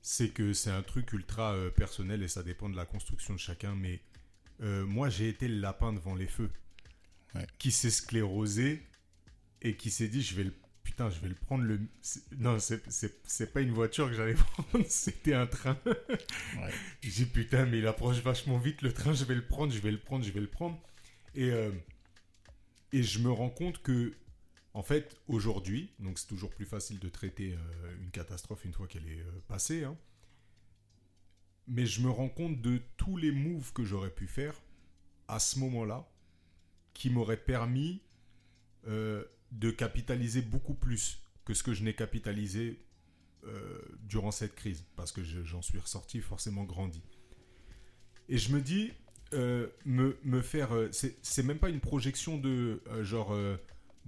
c'est 0.01 0.29
que 0.29 0.53
c'est 0.53 0.71
un 0.71 0.81
truc 0.81 1.11
ultra 1.11 1.53
personnel 1.75 2.23
et 2.23 2.29
ça 2.29 2.41
dépend 2.41 2.69
de 2.69 2.75
la 2.77 2.85
construction 2.85 3.33
de 3.33 3.39
chacun. 3.39 3.75
Mais 3.75 3.99
moi, 4.59 5.09
j'ai 5.09 5.27
été 5.27 5.49
le 5.49 5.59
lapin 5.59 5.91
devant 5.91 6.15
les 6.15 6.25
feux, 6.25 6.49
qui 7.57 7.69
s'est 7.71 7.91
sclérosé 7.91 8.81
et 9.61 9.75
qui 9.75 9.91
s'est 9.91 10.07
dit, 10.07 10.21
je 10.21 10.35
vais 10.35 10.45
le 10.45 10.53
putain, 10.83 11.09
je 11.09 11.19
vais 11.19 11.29
le 11.29 11.35
prendre 11.35 11.63
le. 11.63 11.79
Non, 12.37 12.57
c'est 12.59 13.53
pas 13.53 13.61
une 13.61 13.71
voiture 13.71 14.07
que 14.07 14.13
j'allais 14.13 14.33
prendre, 14.69 14.85
c'était 14.87 15.33
un 15.33 15.47
train. 15.47 15.77
J'ai 17.01 17.25
dit 17.25 17.25
putain, 17.25 17.65
mais 17.65 17.79
il 17.79 17.87
approche 17.87 18.17
vachement 18.21 18.57
vite 18.57 18.81
le 18.81 18.93
train, 18.93 19.13
je 19.13 19.23
vais 19.25 19.35
le 19.35 19.45
prendre, 19.45 19.73
je 19.73 19.79
vais 19.79 19.91
le 19.91 19.99
prendre, 19.99 20.23
je 20.23 20.31
vais 20.31 20.41
le 20.41 20.47
prendre. 20.47 20.79
Et, 21.35 21.51
euh, 21.51 21.71
et 22.91 23.03
je 23.03 23.19
me 23.19 23.31
rends 23.31 23.49
compte 23.49 23.81
que 23.81 24.13
en 24.73 24.83
fait, 24.83 25.17
aujourd'hui, 25.27 25.91
donc 25.99 26.19
c'est 26.19 26.27
toujours 26.27 26.51
plus 26.51 26.65
facile 26.65 26.99
de 26.99 27.09
traiter 27.09 27.53
euh, 27.53 27.95
une 28.01 28.11
catastrophe 28.11 28.65
une 28.65 28.73
fois 28.73 28.87
qu'elle 28.87 29.07
est 29.07 29.21
euh, 29.21 29.43
passée, 29.47 29.83
hein. 29.83 29.97
mais 31.67 31.85
je 31.85 32.01
me 32.01 32.09
rends 32.09 32.29
compte 32.29 32.61
de 32.61 32.79
tous 32.97 33.17
les 33.17 33.31
moves 33.31 33.73
que 33.73 33.83
j'aurais 33.83 34.11
pu 34.11 34.27
faire 34.27 34.61
à 35.27 35.39
ce 35.39 35.59
moment-là 35.59 36.07
qui 36.93 37.09
m'auraient 37.09 37.37
permis 37.37 38.01
euh, 38.87 39.23
de 39.51 39.71
capitaliser 39.71 40.41
beaucoup 40.41 40.73
plus 40.73 41.21
que 41.45 41.53
ce 41.53 41.63
que 41.63 41.73
je 41.73 41.83
n'ai 41.83 41.93
capitalisé 41.93 42.79
durant 44.03 44.31
cette 44.31 44.53
crise, 44.53 44.83
parce 44.95 45.11
que 45.11 45.23
j'en 45.23 45.61
suis 45.61 45.79
ressorti 45.79 46.19
forcément 46.19 46.65
grandi. 46.65 47.01
Et 48.27 48.37
je 48.37 48.53
me 48.53 48.61
dis, 48.61 48.91
me, 49.31 50.17
me, 50.23 50.41
faire... 50.41 50.69
c'est 50.91 51.43
même 51.43 51.57
pas 51.57 51.69
une 51.69 51.79
projection 51.79 52.37
de 52.37 52.81
genre 53.01 53.33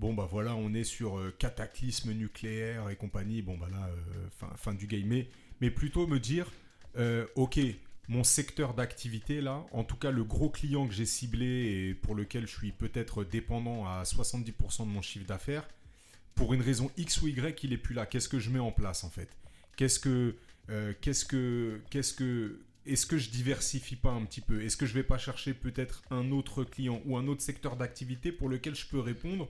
bon 0.01 0.13
bah 0.13 0.27
voilà, 0.29 0.55
on 0.55 0.73
est 0.73 0.83
sur 0.83 1.19
euh, 1.19 1.33
cataclysme 1.37 2.11
nucléaire 2.11 2.89
et 2.89 2.95
compagnie, 2.95 3.43
bon 3.43 3.55
bah 3.57 3.67
là, 3.71 3.87
euh, 3.87 4.47
fin, 4.57 4.73
du 4.73 4.87
game, 4.87 5.23
mais, 5.59 5.69
plutôt 5.69 6.07
me 6.07 6.19
dire, 6.19 6.51
euh, 6.97 7.27
ok, 7.35 7.59
mon 8.07 8.23
secteur 8.23 8.73
d'activité 8.73 9.41
là, 9.41 9.63
en 9.71 9.83
tout 9.83 9.95
cas 9.95 10.11
le 10.11 10.23
gros 10.23 10.49
client 10.49 10.87
que 10.87 10.93
j'ai 10.93 11.05
ciblé 11.05 11.45
et 11.45 11.93
pour 11.93 12.15
lequel 12.15 12.47
je 12.47 12.57
suis 12.57 12.71
peut-être 12.71 13.23
dépendant 13.23 13.85
à 13.85 14.03
70% 14.03 14.85
de 14.85 14.91
mon 14.91 15.01
chiffre 15.01 15.25
d'affaires, 15.25 15.67
pour 16.35 16.53
une 16.53 16.61
raison 16.61 16.91
X 16.97 17.21
ou 17.21 17.27
Y, 17.27 17.63
il 17.63 17.73
est 17.73 17.77
plus 17.77 17.93
là. 17.93 18.05
Qu'est-ce 18.05 18.29
que 18.29 18.39
je 18.39 18.49
mets 18.49 18.59
en 18.59 18.71
place 18.71 19.03
en 19.03 19.09
fait? 19.09 19.29
Qu'est-ce 19.75 19.99
que, 19.99 20.35
qu'est-ce 21.01 21.25
que, 21.25 21.81
qu'est-ce 21.89 22.13
que, 22.13 22.59
est-ce 22.85 23.05
que 23.05 23.17
je 23.17 23.29
diversifie 23.29 23.95
pas 23.95 24.11
un 24.11 24.25
petit 24.25 24.41
peu? 24.41 24.61
Est-ce 24.63 24.77
que 24.77 24.85
je 24.85 24.93
vais 24.93 25.03
pas 25.03 25.17
chercher 25.17 25.53
peut-être 25.53 26.03
un 26.09 26.31
autre 26.31 26.63
client 26.63 27.01
ou 27.05 27.17
un 27.17 27.27
autre 27.27 27.41
secteur 27.41 27.75
d'activité 27.75 28.31
pour 28.31 28.49
lequel 28.49 28.75
je 28.75 28.87
peux 28.87 28.99
répondre? 28.99 29.49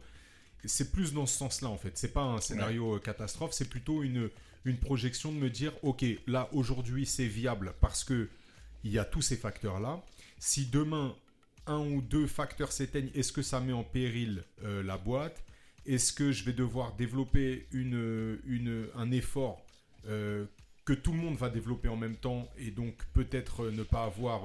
C'est 0.65 0.91
plus 0.91 1.13
dans 1.13 1.25
ce 1.25 1.37
sens-là 1.37 1.69
en 1.69 1.77
fait. 1.77 1.97
C'est 1.97 2.13
pas 2.13 2.23
un 2.23 2.39
scénario 2.39 2.95
euh, 2.95 2.99
catastrophe, 2.99 3.53
c'est 3.53 3.69
plutôt 3.69 4.03
une, 4.03 4.29
une 4.65 4.77
projection 4.77 5.31
de 5.31 5.37
me 5.37 5.49
dire 5.49 5.73
ok, 5.81 6.05
là 6.27 6.49
aujourd'hui 6.53 7.05
c'est 7.05 7.25
viable 7.25 7.73
parce 7.79 8.03
que 8.03 8.29
il 8.83 8.91
y 8.91 8.99
a 8.99 9.05
tous 9.05 9.21
ces 9.21 9.37
facteurs-là. 9.37 10.03
Si 10.39 10.65
demain 10.65 11.15
un 11.67 11.79
ou 11.79 12.01
deux 12.01 12.27
facteurs 12.27 12.71
s'éteignent, 12.71 13.11
est-ce 13.13 13.31
que 13.31 13.41
ça 13.41 13.59
met 13.59 13.73
en 13.73 13.83
péril 13.83 14.43
euh, 14.63 14.83
la 14.83 14.97
boîte? 14.97 15.43
Est-ce 15.85 16.13
que 16.13 16.31
je 16.31 16.43
vais 16.43 16.53
devoir 16.53 16.95
développer 16.95 17.67
une, 17.71 18.39
une, 18.45 18.87
un 18.95 19.11
effort 19.11 19.65
euh, 20.07 20.45
que 20.85 20.93
tout 20.93 21.11
le 21.11 21.17
monde 21.17 21.35
va 21.35 21.49
développer 21.49 21.87
en 21.87 21.97
même 21.97 22.15
temps 22.15 22.49
et 22.57 22.71
donc 22.71 22.95
peut-être 23.13 23.69
ne 23.69 23.83
pas 23.83 24.03
avoir 24.05 24.43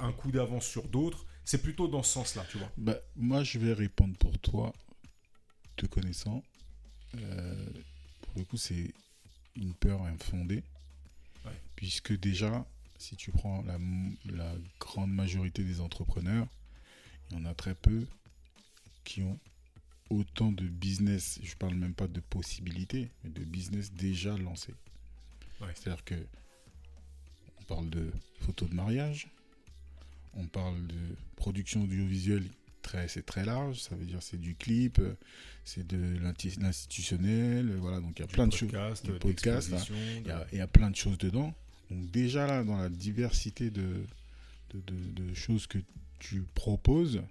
un 0.00 0.12
coup 0.12 0.30
d'avance 0.30 0.66
sur 0.66 0.88
d'autres? 0.88 1.24
C'est 1.44 1.62
plutôt 1.62 1.86
dans 1.86 2.02
ce 2.02 2.14
sens-là, 2.14 2.44
tu 2.50 2.58
vois. 2.58 2.70
Bah, 2.76 2.96
moi, 3.14 3.44
je 3.44 3.60
vais 3.60 3.72
répondre 3.72 4.16
pour 4.18 4.36
toi 4.40 4.72
te 5.76 5.86
connaissant, 5.86 6.42
euh, 7.14 7.66
pour 8.22 8.32
le 8.38 8.44
coup, 8.44 8.56
c'est 8.56 8.92
une 9.54 9.74
peur 9.74 10.02
infondée. 10.02 10.64
Puisque 11.76 12.18
déjà, 12.18 12.66
si 13.06 13.14
tu 13.14 13.30
prends 13.30 13.62
la, 13.62 13.78
la, 14.34 14.52
grande 14.80 15.12
majorité 15.12 15.62
des 15.62 15.80
entrepreneurs, 15.80 16.48
il 17.30 17.38
y 17.38 17.40
en 17.40 17.44
a 17.44 17.54
très 17.54 17.76
peu 17.76 18.04
qui 19.04 19.22
ont 19.22 19.38
autant 20.10 20.50
de 20.50 20.64
business, 20.66 21.38
je 21.42 21.54
parle 21.54 21.74
même 21.74 21.94
pas 21.94 22.08
de 22.08 22.18
possibilités, 22.18 23.08
mais 23.22 23.30
de 23.30 23.44
business 23.44 23.92
déjà 23.92 24.36
lancé. 24.36 24.74
C'est-à-dire 25.60 26.04
que 26.04 26.16
on 27.60 27.64
parle 27.64 27.90
de 27.90 28.10
photos 28.40 28.68
de 28.68 28.74
mariage, 28.74 29.28
on 30.34 30.46
parle 30.46 30.84
de 30.88 31.16
production 31.36 31.84
audiovisuelle, 31.84 32.44
très, 32.82 33.06
c'est 33.06 33.24
très 33.24 33.44
large. 33.44 33.80
Ça 33.80 33.94
veut 33.94 34.04
dire 34.04 34.20
c'est 34.20 34.40
du 34.40 34.56
clip, 34.56 35.00
c'est 35.64 35.86
de 35.86 36.18
l'institutionnel, 36.60 37.72
voilà. 37.76 38.00
Donc 38.00 38.18
il 38.18 38.22
y 38.22 38.24
a 38.24 38.28
plein 38.28 38.48
de 38.48 38.52
choses. 38.52 38.72
Podcast, 39.20 39.70
Il 39.70 40.26
y, 40.26 40.30
a, 40.30 40.46
il 40.52 40.58
y 40.58 40.60
a 40.60 40.66
plein 40.66 40.90
de 40.90 40.96
choses 40.96 41.18
dedans. 41.18 41.54
Donc 41.90 42.10
déjà 42.10 42.46
là, 42.46 42.64
dans 42.64 42.76
la 42.76 42.88
diversité 42.88 43.70
de, 43.70 44.04
de, 44.70 44.80
de- 44.80 45.22
de 45.28 45.34
choses 45.34 45.66
que 45.66 45.78
tu 46.18 46.42
proposes, 46.54 47.22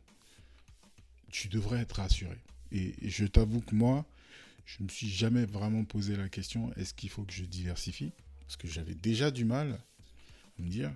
tu 1.32 1.48
devrais 1.50 1.80
être 1.82 1.94
rassuré. 1.98 2.38
Et, 2.72 2.94
et 3.02 3.10
je 3.10 3.26
t'avoue 3.26 3.62
que 3.62 3.76
moi, 3.76 4.06
je 4.66 4.84
me 4.84 4.90
suis 4.90 5.10
jamais 5.10 5.46
vraiment 5.46 5.84
posé 5.84 6.16
la 6.16 6.30
question 6.30 6.74
est-ce 6.76 6.94
qu'il 6.94 7.10
faut 7.10 7.24
que 7.24 7.34
je 7.34 7.44
diversifie? 7.46 8.12
Parce 8.42 8.58
que 8.58 8.68
j'avais 8.68 8.96
déjà 8.96 9.32
du 9.32 9.46
mal 9.46 9.80
à 10.58 10.62
me 10.62 10.70
dire 10.70 10.92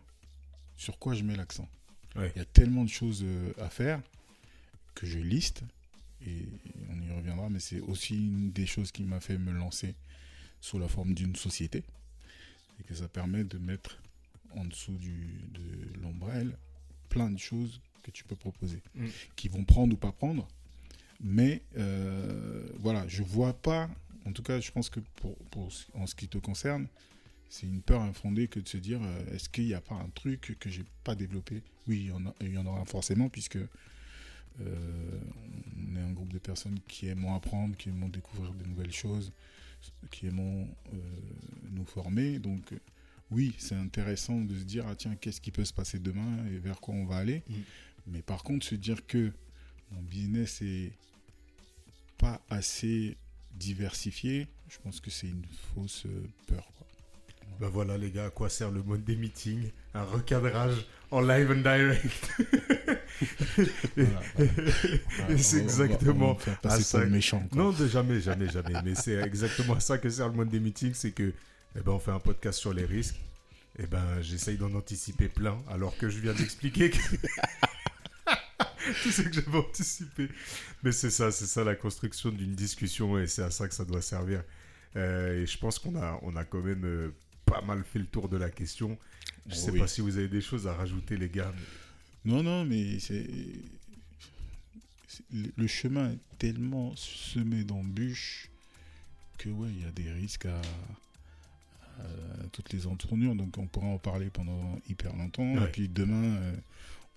sur 0.78 0.98
quoi 0.98 1.14
je 1.14 1.24
mets 1.24 1.36
l'accent. 1.36 1.68
Ouais. 2.16 2.32
Il 2.36 2.40
y 2.40 2.42
a 2.42 2.46
tellement 2.46 2.84
de 2.84 2.90
choses 2.90 3.22
euh, 3.24 3.54
à 3.60 3.70
faire 3.70 4.02
que 4.96 5.06
je 5.06 5.20
liste 5.20 5.64
et 6.26 6.46
on 6.90 7.02
y 7.02 7.12
reviendra, 7.12 7.50
mais 7.50 7.60
c'est 7.60 7.80
aussi 7.82 8.16
une 8.16 8.52
des 8.52 8.66
choses 8.66 8.92
qui 8.92 9.04
m'a 9.04 9.20
fait 9.20 9.38
me 9.38 9.52
lancer 9.52 9.96
sous 10.62 10.80
la 10.80 10.88
forme 10.88 11.14
d'une 11.14 11.36
société 11.36 11.84
et 12.80 12.84
que 12.84 12.94
ça 12.96 13.08
permet 13.08 13.44
de 13.44 13.58
mettre 13.58 13.98
en 14.56 14.66
dessous 14.66 14.96
du, 14.98 15.28
de 15.54 16.00
l'ombrelle 16.02 16.58
plein 17.10 17.30
de 17.30 17.38
choses 17.40 17.82
que 18.04 18.12
tu 18.12 18.24
peux 18.24 18.36
proposer 18.36 18.82
Mm. 18.96 19.08
qui 19.36 19.48
vont 19.50 19.64
prendre 19.64 19.94
ou 19.94 19.98
pas 19.98 20.12
prendre 20.12 20.48
mais 21.22 21.62
euh, 21.78 22.64
voilà 22.80 23.08
je 23.08 23.24
vois 23.24 23.54
pas 23.54 23.90
en 24.26 24.32
tout 24.32 24.42
cas 24.44 24.60
je 24.60 24.72
pense 24.72 24.90
que 24.90 25.00
pour, 25.52 25.70
en 25.94 26.08
ce 26.08 26.16
qui 26.16 26.28
te 26.28 26.38
concerne 26.38 26.88
c'est 27.50 27.66
une 27.68 27.82
peur 27.82 28.02
infondée 28.02 28.48
que 28.48 28.60
de 28.60 28.68
se 28.68 28.78
dire 28.78 29.02
euh, 29.04 29.36
est-ce 29.36 29.50
qu'il 29.50 29.66
n'y 29.66 29.74
a 29.74 29.82
pas 29.82 29.96
un 29.96 30.10
truc 30.16 30.56
que 30.60 30.70
j'ai 30.70 30.86
pas 31.04 31.16
développé? 31.16 31.62
Oui 31.88 32.02
il 32.02 32.06
y 32.08 32.12
en, 32.12 32.26
a, 32.28 32.34
il 32.42 32.54
y 32.54 32.58
en 32.58 32.66
aura 32.66 32.86
forcément 32.86 33.28
puisque 33.30 33.58
euh, 34.62 35.20
on 35.92 35.96
est 35.96 36.02
un 36.02 36.12
groupe 36.12 36.34
de 36.34 36.40
personnes 36.40 36.80
qui 36.88 37.08
aimons 37.08 37.34
apprendre, 37.36 37.76
qui 37.78 37.90
aimons 37.90 38.10
découvrir 38.10 38.54
de 38.54 38.66
nouvelles 38.66 38.92
choses, 38.92 39.32
qui 40.12 40.28
aimons 40.28 40.68
euh, 40.94 40.98
nous 41.72 41.86
former. 41.86 42.40
Donc, 42.40 42.74
oui, 43.32 43.54
c'est 43.58 43.76
intéressant 43.76 44.42
de 44.42 44.58
se 44.58 44.64
dire 44.64 44.86
ah 44.88 44.96
tiens, 44.96 45.16
qu'est-ce 45.16 45.42
qui 45.42 45.52
peut 45.52 45.66
se 45.66 45.74
passer 45.74 46.00
demain 46.00 46.46
et 46.48 46.58
vers 46.58 46.80
quoi 46.80 46.94
on 46.96 47.06
va 47.06 47.18
aller. 47.18 47.44
Mm. 47.48 47.54
Mais 48.08 48.22
par 48.22 48.44
contre, 48.44 48.66
se 48.66 48.76
dire 48.76 49.06
que 49.06 49.32
mon 49.92 50.02
business 50.02 50.62
est 50.62 50.92
pas 52.18 52.42
assez 52.50 53.18
diversifié, 53.54 54.48
je 54.70 54.78
pense 54.80 55.00
que 55.00 55.10
c'est 55.10 55.28
une 55.28 55.46
fausse 55.74 56.06
euh, 56.06 56.28
peur. 56.48 56.68
quoi. 56.78 56.88
Bah 57.60 57.70
voilà 57.70 57.98
les 57.98 58.12
gars, 58.12 58.26
à 58.26 58.30
quoi 58.30 58.50
sert 58.50 58.72
le 58.72 58.84
mode 58.84 59.04
des 59.04 59.16
meetings? 59.16 59.72
Un 59.94 60.04
recadrage 60.04 60.86
en 61.12 61.22
live 61.22 61.52
and 61.52 61.62
direct. 61.62 62.32
Voilà, 63.96 64.22
c'est 64.38 64.40
On 64.40 64.86
va- 65.28 65.28
on 65.28 65.32
on 65.32 65.36
exactement 65.64 66.36
faire 66.36 66.60
à 66.64 66.80
ça 66.80 67.06
méchant. 67.06 67.44
Non, 67.54 67.72
de 67.72 67.88
jamais, 67.88 68.22
jamais, 68.22 68.50
jamais. 68.50 68.74
Mais 68.84 68.96
c'est 68.96 69.16
exactement 69.16 69.76
à 69.76 69.80
ça 69.80 69.98
que 69.98 70.10
sert 70.10 70.30
le 70.30 70.36
mode 70.36 70.50
des 70.50 70.60
meetings, 70.60 70.94
c'est 70.94 71.12
que 71.12 71.34
eh 71.76 71.82
ben, 71.82 71.92
on 71.92 72.00
fait 72.00 72.12
un 72.12 72.20
podcast 72.20 72.60
sur 72.60 72.74
les 72.74 72.86
risques. 72.86 73.20
Et 73.78 73.88
ben 73.88 74.04
j'essaye 74.22 74.58
d'en 74.58 74.74
anticiper 74.74 75.30
plein, 75.30 75.58
alors 75.70 75.96
que 75.98 76.10
je 76.10 76.20
viens 76.20 76.34
d'expliquer 76.34 76.90
que... 76.90 76.98
tout 79.04 79.12
ce 79.12 79.22
que 79.22 79.32
j'avais 79.32 79.58
anticipé. 79.58 80.30
Mais 80.84 80.92
c'est 80.92 81.10
ça, 81.10 81.32
c'est 81.32 81.46
ça 81.46 81.64
la 81.64 81.76
construction 81.76 82.30
d'une 82.30 82.56
discussion 82.56 83.18
et 83.18 83.28
c'est 83.28 83.44
à 83.44 83.52
ça 83.52 83.68
que 83.68 83.74
ça 83.74 83.86
doit 83.86 84.02
servir. 84.02 84.44
Euh, 84.96 85.42
et 85.42 85.46
je 85.46 85.58
pense 85.58 85.80
qu'on 85.80 85.96
a, 85.96 86.20
on 86.24 86.36
a 86.36 86.44
quand 86.44 86.62
même 86.62 86.84
euh, 86.84 87.14
pas 87.46 87.62
mal 87.62 87.84
fait 87.84 88.00
le 88.00 88.06
tour 88.06 88.28
de 88.28 88.38
la 88.38 88.50
question. 88.50 88.98
Je 89.48 89.56
sais 89.56 89.72
Oui. 89.72 89.80
pas 89.80 89.88
si 89.88 90.02
vous 90.02 90.18
avez 90.18 90.28
des 90.28 90.42
choses 90.42 90.68
à 90.68 90.74
rajouter, 90.74 91.18
les 91.18 91.30
gars. 91.30 91.54
Non, 92.26 92.44
non, 92.44 92.66
mais 92.66 93.00
c'est. 93.00 93.26
le- 95.32 95.52
Le 95.56 95.68
chemin 95.68 96.12
est 96.12 96.20
tellement 96.38 96.96
semé 96.96 97.64
d'embûches 97.64 98.50
que, 99.38 99.50
ouais, 99.50 99.70
il 99.70 99.82
y 99.82 99.86
a 99.86 99.92
des 99.92 100.12
risques 100.12 100.46
à, 100.46 100.60
à 102.00 102.04
toutes 102.52 102.72
les 102.74 102.88
entournures. 102.88 103.36
Donc, 103.36 103.58
on 103.58 103.68
pourra 103.68 103.88
en 103.88 103.98
parler 103.98 104.30
pendant 104.30 104.80
hyper 104.90 105.16
longtemps. 105.16 105.54
Ouais. 105.56 105.64
Et 105.66 105.72
puis, 105.72 105.88
demain, 105.88 106.36
euh, 106.38 106.56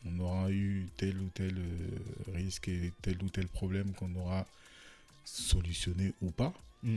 on 0.06 0.18
aura 0.20 0.50
eu 0.50 0.86
tel 0.96 1.16
ou 1.18 1.28
tel 1.34 1.56
euh, 1.58 2.32
risque 2.34 2.68
et 2.68 2.92
tel 3.02 3.16
ou 3.22 3.28
tel 3.28 3.46
problème 3.48 3.92
qu'on 3.92 4.14
aura 4.16 4.46
solutionné 5.24 6.12
ou 6.22 6.30
pas. 6.30 6.52
Mm. 6.82 6.96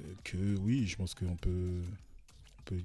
Euh, 0.00 0.04
que, 0.24 0.56
oui, 0.60 0.86
je 0.86 0.96
pense 0.96 1.14
qu'on 1.14 1.36
peut, 1.36 1.82
on 2.58 2.62
peut 2.64 2.80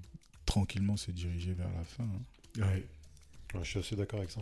tranquillement 0.48 0.98
se 0.98 1.12
diriger 1.12 1.54
vers 1.54 1.70
la 1.78 1.84
fin. 1.84 2.04
hein. 2.04 2.62
Ouais. 2.62 2.84
Ouais, 3.54 3.64
je 3.64 3.70
suis 3.70 3.80
assez 3.80 3.96
d'accord 3.96 4.20
avec 4.20 4.32
ça. 4.32 4.42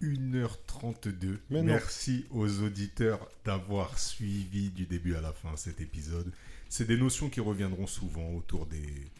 1h32. 0.00 1.38
Mais 1.50 1.58
non. 1.60 1.64
Merci 1.64 2.24
aux 2.30 2.60
auditeurs 2.62 3.28
d'avoir 3.44 3.98
suivi 3.98 4.70
du 4.70 4.86
début 4.86 5.14
à 5.14 5.20
la 5.20 5.32
fin 5.32 5.54
cet 5.56 5.80
épisode. 5.80 6.32
C'est 6.70 6.86
des 6.86 6.96
notions 6.96 7.28
qui 7.28 7.40
reviendront 7.40 7.86
souvent 7.86 8.30
autour 8.34 8.66
des, 8.66 9.10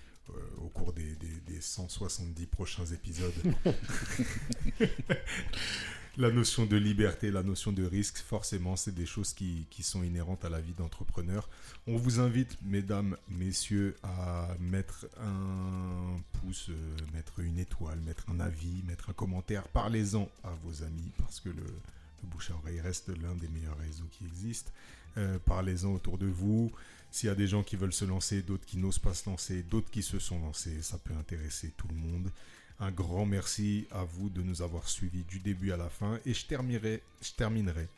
au 0.59 0.69
cours 0.69 0.93
des, 0.93 1.15
des- 1.17 1.41
des 1.47 1.61
170 1.61 2.47
prochains 2.47 2.87
épisodes. 2.87 3.33
la 6.17 6.31
notion 6.31 6.67
de 6.67 6.77
liberté, 6.77 7.31
la 7.31 7.43
notion 7.45 7.73
de 7.73 7.85
risque, 7.85 8.19
forcément, 8.19 8.75
c'est 8.77 8.95
des 8.95 9.07
choses 9.07 9.33
qui, 9.33 9.67
qui 9.71 9.83
sont 9.85 10.03
inhérentes 10.03 10.45
à 10.45 10.49
la 10.49 10.61
vie 10.61 10.73
d'entrepreneur. 10.73 11.49
On 11.87 11.97
vous 11.97 12.19
invite, 12.19 12.57
mesdames, 12.63 13.17
messieurs, 13.29 13.97
à 14.03 14.49
mettre 14.59 15.07
un 15.21 16.19
pouce, 16.41 16.71
euh, 16.71 16.97
mettre 17.15 17.39
une 17.41 17.59
étoile, 17.59 17.99
mettre 18.01 18.25
un 18.31 18.41
avis, 18.41 18.83
mettre 18.87 19.11
un 19.11 19.13
commentaire. 19.13 19.69
Parlez-en 19.69 20.29
à 20.43 20.51
vos 20.65 20.83
amis 20.83 21.11
parce 21.19 21.39
que 21.41 21.51
le, 21.51 21.55
le 21.63 22.29
bouche 22.29 22.51
à 22.51 22.55
oreille 22.55 22.81
reste 22.81 23.09
l'un 23.23 23.35
des 23.37 23.49
meilleurs 23.49 23.79
réseaux 23.79 24.09
qui 24.11 24.25
existent. 24.25 24.73
Euh, 25.19 25.39
Parlez-en 25.47 25.91
autour 25.95 26.19
de 26.19 26.27
vous. 26.27 26.71
S'il 27.11 27.29
y 27.29 27.33
a 27.33 27.35
des 27.35 27.47
gens 27.47 27.63
qui 27.63 27.77
veulent 27.77 27.93
se 27.93 28.05
lancer, 28.05 28.43
d'autres 28.43 28.67
qui 28.67 28.77
n'osent 28.77 28.99
pas 28.99 29.15
se 29.15 29.29
lancer, 29.29 29.63
d'autres 29.63 29.91
qui 29.91 30.03
se 30.03 30.19
sont 30.19 30.41
lancés, 30.41 30.83
ça 30.83 30.99
peut 30.99 31.15
intéresser 31.15 31.73
tout 31.77 31.89
le 31.89 31.95
monde. 31.95 32.31
Un 32.81 32.91
grand 32.91 33.27
merci 33.27 33.87
à 33.91 34.05
vous 34.05 34.29
de 34.29 34.43
nous 34.43 34.63
avoir 34.63 34.89
suivis 34.89 35.25
du 35.25 35.41
début 35.41 35.73
à 35.73 35.77
la 35.77 35.89
fin. 35.89 36.21
Et 36.27 36.35
je 36.35 36.47
terminerai, 36.47 37.03
je 37.23 37.33
terminerai 37.33 37.89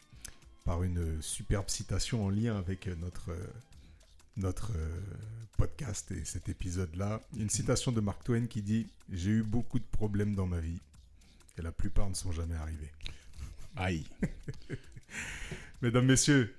par 0.65 0.83
une 0.83 1.21
superbe 1.21 1.69
citation 1.69 2.25
en 2.25 2.31
lien 2.31 2.57
avec 2.57 2.87
notre, 2.87 3.31
notre 4.37 4.73
podcast 5.57 6.11
et 6.13 6.25
cet 6.25 6.49
épisode-là. 6.49 7.21
Une 7.37 7.51
citation 7.51 7.93
de 7.93 8.01
Mark 8.01 8.25
Twain 8.25 8.47
qui 8.47 8.63
dit 8.63 8.87
J'ai 9.13 9.31
eu 9.31 9.43
beaucoup 9.43 9.79
de 9.79 9.85
problèmes 9.85 10.35
dans 10.35 10.47
ma 10.47 10.61
vie 10.61 10.79
et 11.59 11.63
la 11.63 11.73
plupart 11.73 12.09
ne 12.09 12.15
sont 12.15 12.33
jamais 12.33 12.55
arrivés. 12.55 12.91
Aïe. 13.77 14.05
Mesdames, 15.83 16.07
messieurs, 16.07 16.55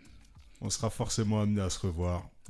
on 0.61 0.69
sera 0.69 0.90
forcément 0.90 1.41
amené 1.41 1.61
à 1.61 1.69
se 1.69 1.80
revoir. 1.80 2.30